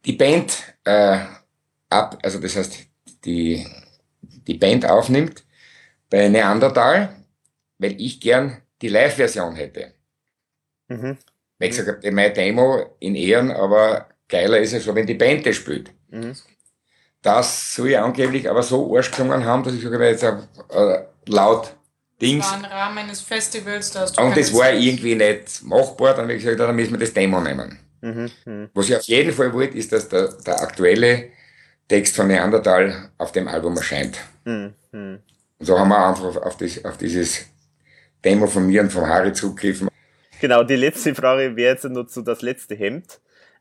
die 0.05 0.13
Band 0.13 0.57
äh, 0.85 1.19
ab, 1.91 2.19
also 2.23 2.39
das 2.39 2.55
heißt, 2.55 2.79
die, 3.25 3.67
die 4.23 4.55
Band 4.55 4.89
aufnimmt 4.89 5.45
bei 6.09 6.29
Neandertal, 6.29 7.17
weil 7.79 8.01
ich 8.01 8.21
gern 8.21 8.63
die 8.81 8.89
Live-Version 8.89 9.57
hätte. 9.57 9.93
Mhm. 10.87 11.19
Weil 11.59 11.69
ich 11.69 11.77
gesagt 11.77 12.05
habe, 12.05 12.13
mein 12.13 12.33
Demo 12.33 12.97
in 13.01 13.17
Ehren, 13.17 13.51
aber 13.51 14.09
geiler 14.29 14.59
ist 14.59 14.73
es 14.73 14.85
schon, 14.85 14.95
wenn 14.95 15.07
die 15.07 15.15
Band 15.15 15.45
das 15.45 15.57
spielt. 15.57 15.91
Mhm. 16.11 16.35
Das 17.21 17.75
soll 17.75 17.91
ich 17.91 17.99
angeblich 17.99 18.49
aber 18.49 18.63
so 18.63 18.97
arsch 18.97 19.11
haben, 19.19 19.65
dass 19.65 19.75
ich 19.75 19.83
sogar 19.83 20.01
jetzt 20.03 20.25
auch, 20.25 20.39
äh, 20.71 21.05
laut 21.27 21.75
Dings. 22.21 22.45
Das 22.45 22.53
war 22.53 22.59
ein 22.59 22.73
Rahmen 22.73 22.99
eines 22.99 23.21
Festivals, 23.21 23.93
da 23.93 24.01
hast 24.01 24.19
du 24.19 24.23
Und 24.23 24.37
das 24.37 24.53
war 24.53 24.63
Zeit. 24.63 24.81
irgendwie 24.83 25.15
nicht 25.15 25.63
machbar, 25.63 26.15
dann 26.15 26.23
habe 26.25 26.35
ich 26.35 26.43
gesagt, 26.43 26.59
dann 26.61 26.75
müssen 26.75 26.93
wir 26.93 26.99
das 26.99 27.13
Demo 27.13 27.41
nehmen. 27.41 27.79
Mhm. 28.01 28.31
Mhm. 28.45 28.71
Was 28.75 28.89
ich 28.89 28.97
auf 28.97 29.03
jeden 29.05 29.33
Fall 29.33 29.53
wollte, 29.53 29.77
ist, 29.77 29.93
dass 29.93 30.09
der, 30.09 30.29
der 30.47 30.61
aktuelle 30.61 31.31
Text 31.89 32.17
von 32.17 32.27
Neandertal 32.29 33.11
auf 33.19 33.33
dem 33.33 33.49
Album 33.49 33.77
erscheint. 33.77 34.19
Mhm. 34.45 34.75
Mhm. 34.93 35.19
Und 35.59 35.67
so 35.67 35.79
haben 35.79 35.89
wir 35.89 36.07
einfach 36.09 36.37
auf, 36.37 36.57
das, 36.57 36.85
auf 36.85 36.97
dieses 36.99 37.47
Demo 38.25 38.47
von 38.47 38.67
mir 38.67 38.81
und 38.83 38.93
vom 38.93 39.07
Harry 39.07 39.33
zugegriffen. 39.33 39.89
Genau, 40.41 40.63
die 40.63 40.77
letzte 40.77 41.15
Frage 41.15 41.57
wäre 41.57 41.75
jetzt 41.75 41.85
noch 41.85 42.07
zu 42.07 42.23
das 42.23 42.43
letzte 42.43 42.75
Hemd. 42.75 43.21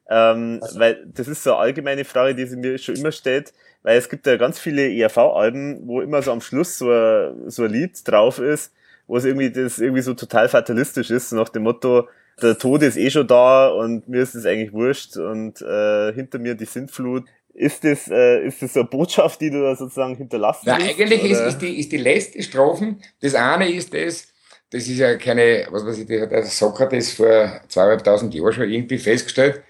Ähm, 0.09 0.59
Also. 0.61 0.79
Weil 0.79 1.03
das 1.07 1.27
ist 1.27 1.43
so 1.43 1.51
eine 1.53 1.59
allgemeine 1.59 2.05
Frage, 2.05 2.35
die 2.35 2.45
sich 2.45 2.57
mir 2.57 2.77
schon 2.77 2.95
immer 2.95 3.11
stellt, 3.11 3.53
weil 3.88 3.99
es 3.99 4.09
gibt 4.09 4.27
ja 4.27 4.35
ganz 4.35 4.59
viele 4.59 4.93
ERV-Alben, 4.93 5.88
wo 5.88 6.01
immer 6.01 6.22
so 6.22 6.34
am 6.34 6.41
Schluss 6.41 6.77
so 6.77 6.91
ein, 6.91 7.49
so 7.49 7.64
ein 7.64 7.72
Lied 7.72 8.05
drauf 8.05 8.38
ist, 8.38 8.73
wo 9.07 9.15
es 9.15 9.23
irgendwie 9.23 9.49
das 9.49 9.80
irgendwie 9.80 10.01
so 10.01 10.14
total 10.14 10.49
fatalistisch 10.49 11.09
ist, 11.09 11.30
so 11.30 11.38
nach 11.38 11.47
dem 11.47 11.64
Motto, 11.64 12.09
der 12.41 12.57
Tod 12.57 12.84
ist 12.84 12.97
eh 12.97 13.09
schon 13.09 13.27
da 13.27 13.69
und 13.69 14.09
mir 14.09 14.23
ist 14.23 14.35
es 14.35 14.45
eigentlich 14.45 14.73
wurscht 14.73 15.15
und 15.15 15.61
äh, 15.61 16.11
hinter 16.11 16.38
mir 16.38 16.55
die 16.55 16.65
Sintflut. 16.65 17.23
Ist 17.53 17.85
das, 17.85 18.09
äh, 18.09 18.45
ist 18.45 18.61
das 18.61 18.73
so 18.73 18.81
eine 18.81 18.89
Botschaft, 18.89 19.39
die 19.39 19.51
du 19.51 19.61
da 19.61 19.73
sozusagen 19.73 20.18
hinterlassen 20.18 20.64
Na, 20.65 20.80
willst, 20.80 20.99
eigentlich 20.99 21.23
ist, 21.23 21.39
oder? 21.39 21.47
ist, 21.47 21.57
die, 21.59 21.80
ist 21.80 21.91
die 21.93 21.97
letzte 21.97 22.43
Strophen. 22.43 23.01
Das 23.22 23.35
eine 23.35 23.72
ist 23.72 23.93
das, 23.93 24.27
das 24.69 24.85
ist 24.85 24.97
ja 24.97 25.15
keine, 25.15 25.65
was 25.72 25.85
weiß 25.85 25.99
ich, 25.99 26.07
der 26.07 26.27
der 26.27 26.43
Sokrates 26.43 27.14
vor 27.14 27.61
zweieinhalbtausend 27.69 28.34
Jahren 28.34 28.51
schon 28.51 28.69
irgendwie 28.69 28.97
festgestellt. 28.97 29.64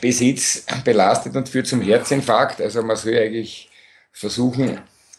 Besitz 0.00 0.64
belastet 0.84 1.36
und 1.36 1.48
führt 1.48 1.66
zum 1.66 1.80
Herzinfarkt. 1.80 2.60
Also 2.60 2.82
man 2.82 2.96
soll 2.96 3.16
eigentlich 3.16 3.70
versuchen, 4.12 4.78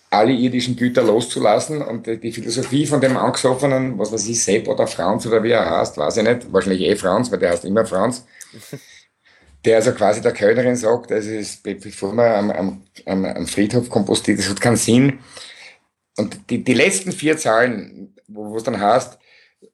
alle 0.10 0.32
irdischen 0.32 0.76
Güter 0.76 1.04
loszulassen 1.04 1.82
und 1.82 2.08
die 2.08 2.32
Philosophie 2.32 2.86
von 2.86 3.02
dem 3.02 3.18
angesoffenen, 3.18 3.98
was 3.98 4.12
weiß 4.12 4.28
ich, 4.28 4.42
Sepp 4.42 4.68
oder 4.68 4.88
Franz 4.88 5.26
oder 5.26 5.44
wie 5.44 5.52
er 5.52 5.70
heißt, 5.70 5.98
weiß 5.98 6.18
ich 6.18 6.24
nicht, 6.24 6.54
wahrscheinlich 6.54 6.82
eh 6.84 6.96
Franz, 6.96 7.32
weil 7.32 7.40
der 7.40 7.52
heißt 7.52 7.66
immer 7.66 7.86
Franz, 7.86 8.26
der 9.66 9.78
also 9.78 9.92
quasi 9.92 10.22
der 10.22 10.32
Kellnerin 10.32 10.76
sagt, 10.76 11.12
es, 11.12 11.58
be- 11.58 11.76
bevor 11.76 12.14
man 12.14 12.32
am, 12.32 12.52
am, 12.52 12.86
am, 13.06 13.26
Friedhof 13.48 13.90
kompostiert, 13.90 14.40
das 14.40 14.50
hat 14.50 14.62
keinen 14.62 14.78
Sinn. 14.78 15.20
Und 16.18 16.50
die, 16.50 16.64
die 16.64 16.74
letzten 16.74 17.12
vier 17.12 17.38
Zahlen, 17.38 18.16
wo 18.28 18.56
es 18.56 18.64
dann 18.64 18.80
heißt, 18.80 19.18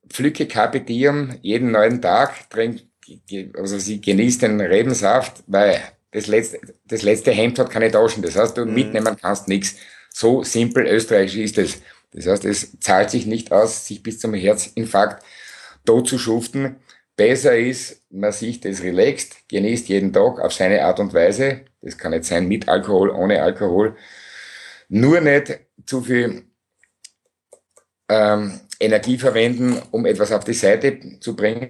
pflücke 0.09 0.47
Carpe 0.47 0.81
jeden 0.87 1.71
neuen 1.71 2.01
Tag, 2.01 2.49
trink, 2.49 2.77
ge- 2.77 2.90
also 3.55 3.77
sie 3.79 4.01
genießt 4.01 4.41
den 4.43 4.61
Rebensaft, 4.61 5.43
weil 5.47 5.81
das 6.11 6.27
letzte, 6.27 6.59
das 6.85 7.01
letzte 7.03 7.31
Hemd 7.31 7.59
hat 7.59 7.69
keine 7.69 7.91
Taschen. 7.91 8.21
Das 8.23 8.35
heißt, 8.35 8.57
du 8.57 8.65
Mhm. 8.65 8.73
mitnehmen 8.73 9.15
kannst 9.21 9.47
nichts. 9.47 9.75
So 10.09 10.43
simpel 10.43 10.85
österreichisch 10.87 11.37
ist 11.37 11.57
es. 11.57 11.81
Das 12.13 12.27
heißt, 12.27 12.45
es 12.45 12.77
zahlt 12.79 13.09
sich 13.09 13.25
nicht 13.25 13.51
aus, 13.51 13.87
sich 13.87 14.03
bis 14.03 14.19
zum 14.19 14.33
Herzinfarkt 14.33 15.23
tot 15.85 16.07
zu 16.07 16.17
schuften. 16.19 16.77
Besser 17.15 17.57
ist, 17.57 18.03
man 18.09 18.31
sieht 18.33 18.65
es 18.65 18.83
relaxed, 18.83 19.35
genießt 19.49 19.87
jeden 19.89 20.11
Tag 20.13 20.39
auf 20.39 20.53
seine 20.53 20.83
Art 20.85 20.99
und 20.99 21.13
Weise. 21.13 21.61
Das 21.81 21.97
kann 21.97 22.11
nicht 22.11 22.25
sein 22.25 22.47
mit 22.47 22.67
Alkohol, 22.69 23.09
ohne 23.11 23.41
Alkohol. 23.41 23.95
Nur 24.89 25.21
nicht 25.21 25.59
zu 25.85 26.01
viel 26.01 26.43
ähm, 28.09 28.59
Energie 28.81 29.17
verwenden, 29.17 29.81
um 29.91 30.05
etwas 30.05 30.31
auf 30.31 30.43
die 30.43 30.53
Seite 30.53 31.19
zu 31.19 31.35
bringen, 31.35 31.69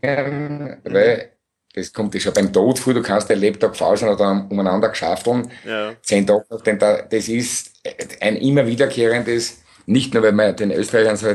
weil 0.84 1.32
das 1.74 1.94
kommt 1.94 2.14
ja 2.14 2.20
schon 2.20 2.34
beim 2.34 2.52
Tod 2.52 2.80
vor, 2.80 2.94
du 2.94 3.02
kannst 3.02 3.30
dein 3.30 3.40
Lebtag 3.40 3.76
falsch 3.78 4.04
oder 4.04 4.48
umeinander 4.50 4.90
geschaffeln, 4.90 5.50
Ja. 5.64 5.96
zehn 6.02 6.28
Tage 6.28 6.46
nach 6.50 6.62
dem 6.62 6.80
Tag, 6.80 7.10
das 7.10 7.30
ist 7.30 7.72
ein 8.20 8.36
immer 8.38 8.68
wiederkehrendes, 8.68 9.62
nicht 9.86 10.14
nur 10.14 10.24
weil 10.24 10.34
man 10.34 10.56
den 10.56 10.72
Österreichern 10.72 11.18
so 11.18 11.28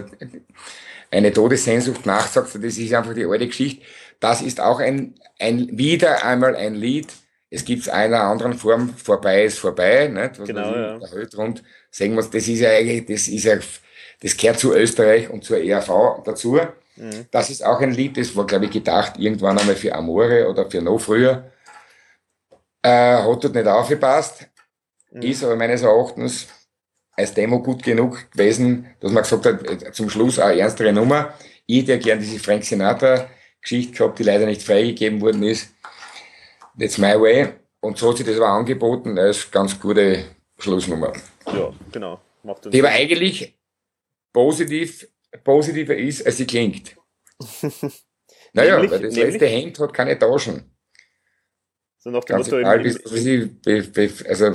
eine 1.11 1.32
Todessehnsucht 1.32 2.07
nachsagt, 2.07 2.55
das 2.55 2.78
ist 2.78 2.93
einfach 2.94 3.15
die 3.15 3.24
alte 3.24 3.47
Geschichte. 3.47 3.85
Das 4.20 4.43
ist 4.43 4.61
auch 4.61 4.81
ein, 4.81 5.15
ein 5.39 5.69
wieder 5.77 6.24
einmal 6.24 6.57
ein 6.57 6.74
Lied. 6.74 7.09
Es 7.51 7.65
gibt 7.65 7.89
einer 7.89 8.23
anderen 8.23 8.55
Form, 8.55 8.90
vorbei 8.97 9.44
ist 9.44 9.59
vorbei, 9.59 10.09
nicht? 10.09 10.39
Was 10.40 10.48
Genau, 10.48 10.74
ja. 10.74 10.98
Der 10.98 11.12
Weltrund, 11.12 11.62
sagen 11.90 12.15
wir, 12.16 12.23
das 12.23 12.48
ist 12.48 12.61
ja 12.61 12.70
eigentlich, 12.70 13.07
das 13.07 13.28
ist 13.28 13.44
ja, 13.44 13.59
das 14.20 14.36
gehört 14.36 14.59
zu 14.59 14.74
Österreich 14.74 15.30
und 15.30 15.44
zur 15.44 15.59
ERV 15.59 16.22
dazu. 16.24 16.59
Mhm. 16.97 17.26
Das 17.30 17.51
ist 17.51 17.64
auch 17.64 17.80
ein 17.80 17.93
Lied, 17.93 18.16
das 18.16 18.34
war, 18.34 18.47
glaube 18.47 18.66
ich, 18.66 18.70
gedacht 18.70 19.14
irgendwann 19.18 19.59
einmal 19.59 19.76
für 19.76 19.94
Amore 19.94 20.48
oder 20.48 20.70
für 20.70 20.80
noch 20.80 20.98
früher. 20.98 21.51
Äh, 22.82 23.16
hat 23.16 23.44
dort 23.44 23.55
nicht 23.55 23.66
aufgepasst. 23.66 24.47
Mhm. 25.10 25.22
Ist 25.22 25.44
aber 25.44 25.56
meines 25.56 25.82
Erachtens 25.82 26.48
als 27.12 27.34
Demo 27.34 27.62
gut 27.62 27.82
genug 27.82 28.30
gewesen, 28.30 28.86
dass 29.01 29.12
man 29.12 29.22
gesagt 29.22 29.47
hat, 29.47 29.70
äh, 29.70 29.93
zum 29.93 30.09
Schluss 30.10 30.38
eine 30.38 30.60
ernstere 30.60 30.93
Nummer. 30.93 31.34
Ich 31.66 31.82
hätte 31.82 31.98
gern 31.98 32.20
diese 32.20 32.38
Frank 32.38 32.64
Sinatra-Geschichte 32.64 33.93
gehabt, 33.93 34.18
die 34.18 34.22
leider 34.22 34.47
nicht 34.47 34.62
freigegeben 34.62 35.20
worden 35.20 35.43
ist. 35.43 35.74
That's 36.78 36.98
my 36.98 37.18
way. 37.20 37.48
Und 37.80 37.98
so 37.98 38.10
hat 38.10 38.18
sich 38.18 38.26
das 38.26 38.36
aber 38.36 38.48
angeboten 38.48 39.18
als 39.18 39.51
ganz 39.51 39.78
gute 39.78 40.24
Schlussnummer. 40.59 41.12
ja, 41.47 41.72
genau. 41.90 42.20
Die 42.72 42.78
aber 42.78 42.90
eigentlich 42.90 43.55
positiv, 44.36 45.08
positiver 45.42 45.96
ist, 45.96 46.26
als 46.26 46.36
sie 46.36 46.46
klingt. 46.46 46.94
Naja, 48.52 48.76
Nämlich- 48.76 48.90
weil 48.92 49.00
das 49.02 49.14
nämlich- 49.14 49.32
letzte 49.34 49.46
Hemd 49.46 49.78
hat 49.80 49.92
keine 49.94 50.18
Taschen. 50.18 50.70
so 51.98 52.10
nach 52.10 52.24
dem 52.24 52.36
Ganz 52.36 52.46
Motto, 52.46 52.58
egal, 52.60 52.86
im, 52.86 53.60
im, 53.66 53.92
also, 54.28 54.54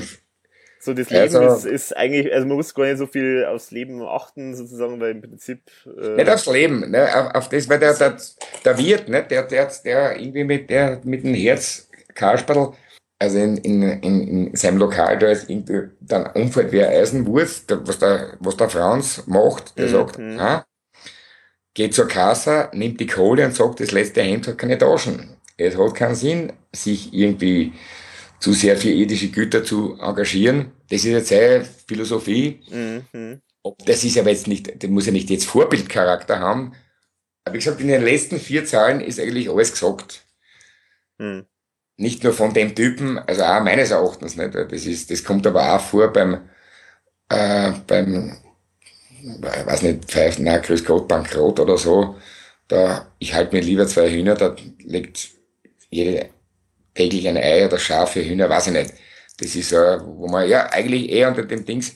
so 0.79 0.93
das 0.95 1.09
Leben 1.11 1.35
Also- 1.35 1.43
ist, 1.43 1.65
ist 1.65 1.97
eigentlich, 1.97 2.33
also 2.33 2.47
man 2.47 2.57
muss 2.57 2.73
gar 2.73 2.85
nicht 2.85 2.97
so 2.97 3.05
viel 3.05 3.45
aufs 3.45 3.69
Leben 3.71 4.01
achten, 4.01 4.55
sozusagen, 4.55 4.99
weil 4.99 5.11
im 5.11 5.21
Prinzip 5.21 5.61
äh, 5.85 6.15
nicht 6.15 6.29
aufs 6.29 6.47
Leben, 6.47 6.89
ne, 6.89 7.03
auf, 7.15 7.35
auf 7.35 7.49
das, 7.49 7.69
weil 7.69 7.77
der, 7.79 7.93
der, 7.95 8.17
der 8.65 8.77
Wirt, 8.79 9.07
ne, 9.09 9.23
der, 9.23 9.43
der, 9.43 9.71
der 9.85 10.19
irgendwie 10.19 10.43
mit, 10.45 10.69
der, 10.69 11.01
mit 11.03 11.23
dem 11.23 11.33
Herz 11.35 11.87
Kasperl, 12.15 12.73
also 13.22 13.38
in, 13.38 13.57
in, 13.57 13.84
in, 13.84 14.48
in 14.48 14.56
seinem 14.56 14.77
Lokal, 14.80 15.19
da 15.19 15.30
ist 15.30 15.49
irgendwie 15.49 15.89
dann 16.02 16.26
umfällt 16.34 16.72
wie 16.72 16.84
eine 16.84 16.98
Eisenwurst, 16.98 17.69
der, 17.69 17.88
was 17.88 17.99
der, 17.99 18.38
was 18.39 18.57
der 18.57 18.69
Franz 18.69 19.23
macht, 19.27 19.77
der 19.80 19.88
Mhm. 19.88 19.91
sagt, 19.91 20.19
ah, 20.38 20.65
geht 21.73 21.93
zur 21.93 22.07
Kasse, 22.07 22.69
nimmt 22.73 22.99
die 22.99 23.07
Kohle 23.07 23.45
und 23.45 23.56
sagt, 23.56 23.80
das 23.80 23.91
letzte 23.91 24.22
Hemd 24.22 24.48
hat 24.48 24.57
keine 24.57 24.77
Taschen. 24.77 25.38
Es 25.57 25.77
hat 25.77 25.95
keinen 25.95 26.15
Sinn, 26.15 26.53
sich 26.73 27.14
irgendwie 27.14 27.73
zu 28.39 28.53
sehr 28.53 28.77
für 28.77 28.89
irdische 28.89 29.30
Güter 29.31 29.64
zu 29.64 29.98
engagieren. 29.99 30.72
Das 30.89 31.06
ist 31.06 31.11
jetzt 31.11 31.30
seine 31.30 31.65
Philosophie. 31.88 32.61
Mhm, 33.14 33.41
das 33.85 34.03
ist 34.03 34.18
aber 34.18 34.31
jetzt 34.31 34.48
nicht, 34.48 34.84
das 34.84 34.89
muss 34.89 35.06
ja 35.06 35.11
nicht 35.11 35.30
jetzt 35.30 35.45
Vorbildcharakter 35.45 36.39
haben. 36.39 36.73
Aber 37.45 37.56
wie 37.56 37.60
gesagt, 37.60 37.81
in 37.81 37.88
den 37.89 38.03
letzten 38.03 38.39
vier 38.39 38.65
Zahlen 38.65 39.02
ist 39.02 39.19
eigentlich 39.19 39.49
alles 39.49 39.72
gesagt. 39.72 40.26
Mhm. 41.19 41.50
Nicht 42.01 42.23
nur 42.23 42.33
von 42.33 42.51
dem 42.51 42.73
Typen, 42.73 43.19
also 43.19 43.43
auch 43.43 43.63
meines 43.63 43.91
Erachtens 43.91 44.35
nicht. 44.35 44.55
Das 44.55 44.85
ist, 44.87 45.11
das 45.11 45.23
kommt 45.23 45.45
aber 45.45 45.75
auch 45.75 45.79
vor 45.81 46.11
beim, 46.11 46.49
äh, 47.29 47.71
beim, 47.85 48.37
ich 49.21 49.65
weiß 49.67 49.83
nicht, 49.83 50.05
Pfeif, 50.05 50.39
na, 50.39 50.57
Grüß 50.57 50.83
Gott, 50.83 51.07
Bankrott 51.07 51.59
oder 51.59 51.77
so. 51.77 52.15
Da, 52.67 53.11
ich 53.19 53.35
halte 53.35 53.55
mir 53.55 53.61
lieber 53.61 53.85
zwei 53.85 54.09
Hühner, 54.09 54.33
da 54.33 54.55
legt 54.79 55.29
jede 55.91 56.29
täglich 56.95 57.27
ein 57.27 57.37
Ei 57.37 57.65
oder 57.67 57.77
Schafe, 57.77 58.25
Hühner, 58.25 58.49
weiß 58.49 58.67
ich 58.67 58.73
nicht. 58.73 58.93
Das 59.37 59.55
ist, 59.55 59.71
äh, 59.71 59.99
wo 60.03 60.27
man 60.27 60.49
ja 60.49 60.71
eigentlich 60.71 61.07
eher 61.09 61.27
unter 61.29 61.43
dem 61.43 61.65
Dings 61.65 61.95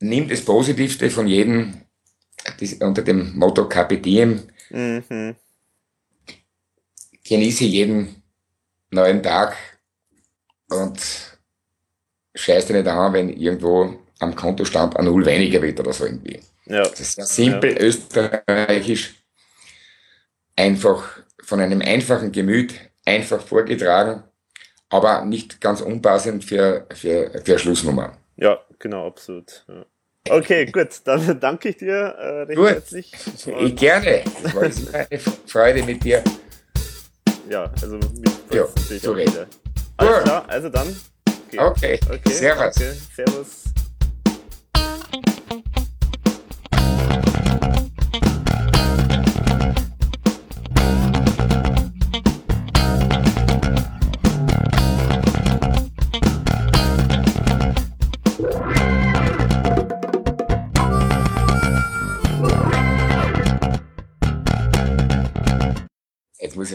nimmt 0.00 0.30
das 0.30 0.44
Positivste 0.44 1.08
von 1.10 1.26
jedem 1.26 1.80
das, 2.60 2.74
unter 2.74 3.02
dem 3.02 3.36
Motto 3.38 3.68
Carpe 3.68 3.98
Diem, 3.98 4.42
Mhm. 4.68 5.36
genieße 7.24 7.64
jeden 7.64 8.22
neuen 8.90 9.22
Tag 9.22 9.56
und 10.70 10.98
scheiß 12.34 12.66
dir 12.66 12.74
nicht 12.74 12.88
an, 12.88 13.12
wenn 13.12 13.28
irgendwo 13.30 13.98
am 14.18 14.34
Kontostand 14.34 14.96
ein 14.96 15.04
Null 15.04 15.24
weniger 15.26 15.60
wird 15.62 15.80
oder 15.80 15.92
so 15.92 16.04
irgendwie. 16.04 16.40
Ja. 16.66 16.82
Das 16.82 17.00
ist 17.00 17.12
sehr 17.14 17.26
simpel 17.26 17.76
österreichisch, 17.78 19.14
einfach 20.56 21.18
von 21.42 21.60
einem 21.60 21.80
einfachen 21.80 22.32
Gemüt, 22.32 22.74
einfach 23.04 23.40
vorgetragen, 23.40 24.24
aber 24.88 25.24
nicht 25.24 25.60
ganz 25.60 25.80
unpassend 25.80 26.44
für, 26.44 26.86
für, 26.94 27.42
für 27.44 27.58
Schlussnummer. 27.58 28.16
ja, 28.36 28.60
genau, 28.78 29.06
absolut. 29.06 29.64
Ja. 29.68 29.86
Okay, 30.28 30.66
gut, 30.66 30.88
dann 31.04 31.38
danke 31.40 31.68
ich 31.68 31.76
dir 31.76 31.92
äh, 31.94 32.42
recht 32.42 32.58
Gut. 32.58 32.68
herzlich. 32.70 33.12
Ich 33.36 33.46
Und, 33.46 33.76
gerne. 33.76 34.24
Das 34.42 34.54
war 34.54 35.06
eine 35.08 35.20
Freude 35.46 35.82
mit 35.84 36.02
dir. 36.02 36.22
Ja, 37.48 37.70
also 37.80 37.96
Ja, 38.50 38.64
freut's 38.64 38.74
natürlich 38.76 39.02
so 39.02 39.12
auch 39.12 39.16
wieder. 39.16 39.46
Alles 39.96 40.24
klar, 40.24 40.44
also 40.48 40.68
dann. 40.68 40.96
Okay. 41.56 41.98
Servus. 42.28 42.74
Danke. 42.74 42.96
Servus. 43.14 43.64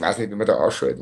Weiß 0.02 0.18
nicht, 0.18 0.32
wie 0.32 0.36
man 0.36 0.48
da 0.48 0.56
ausschaut. 0.56 0.96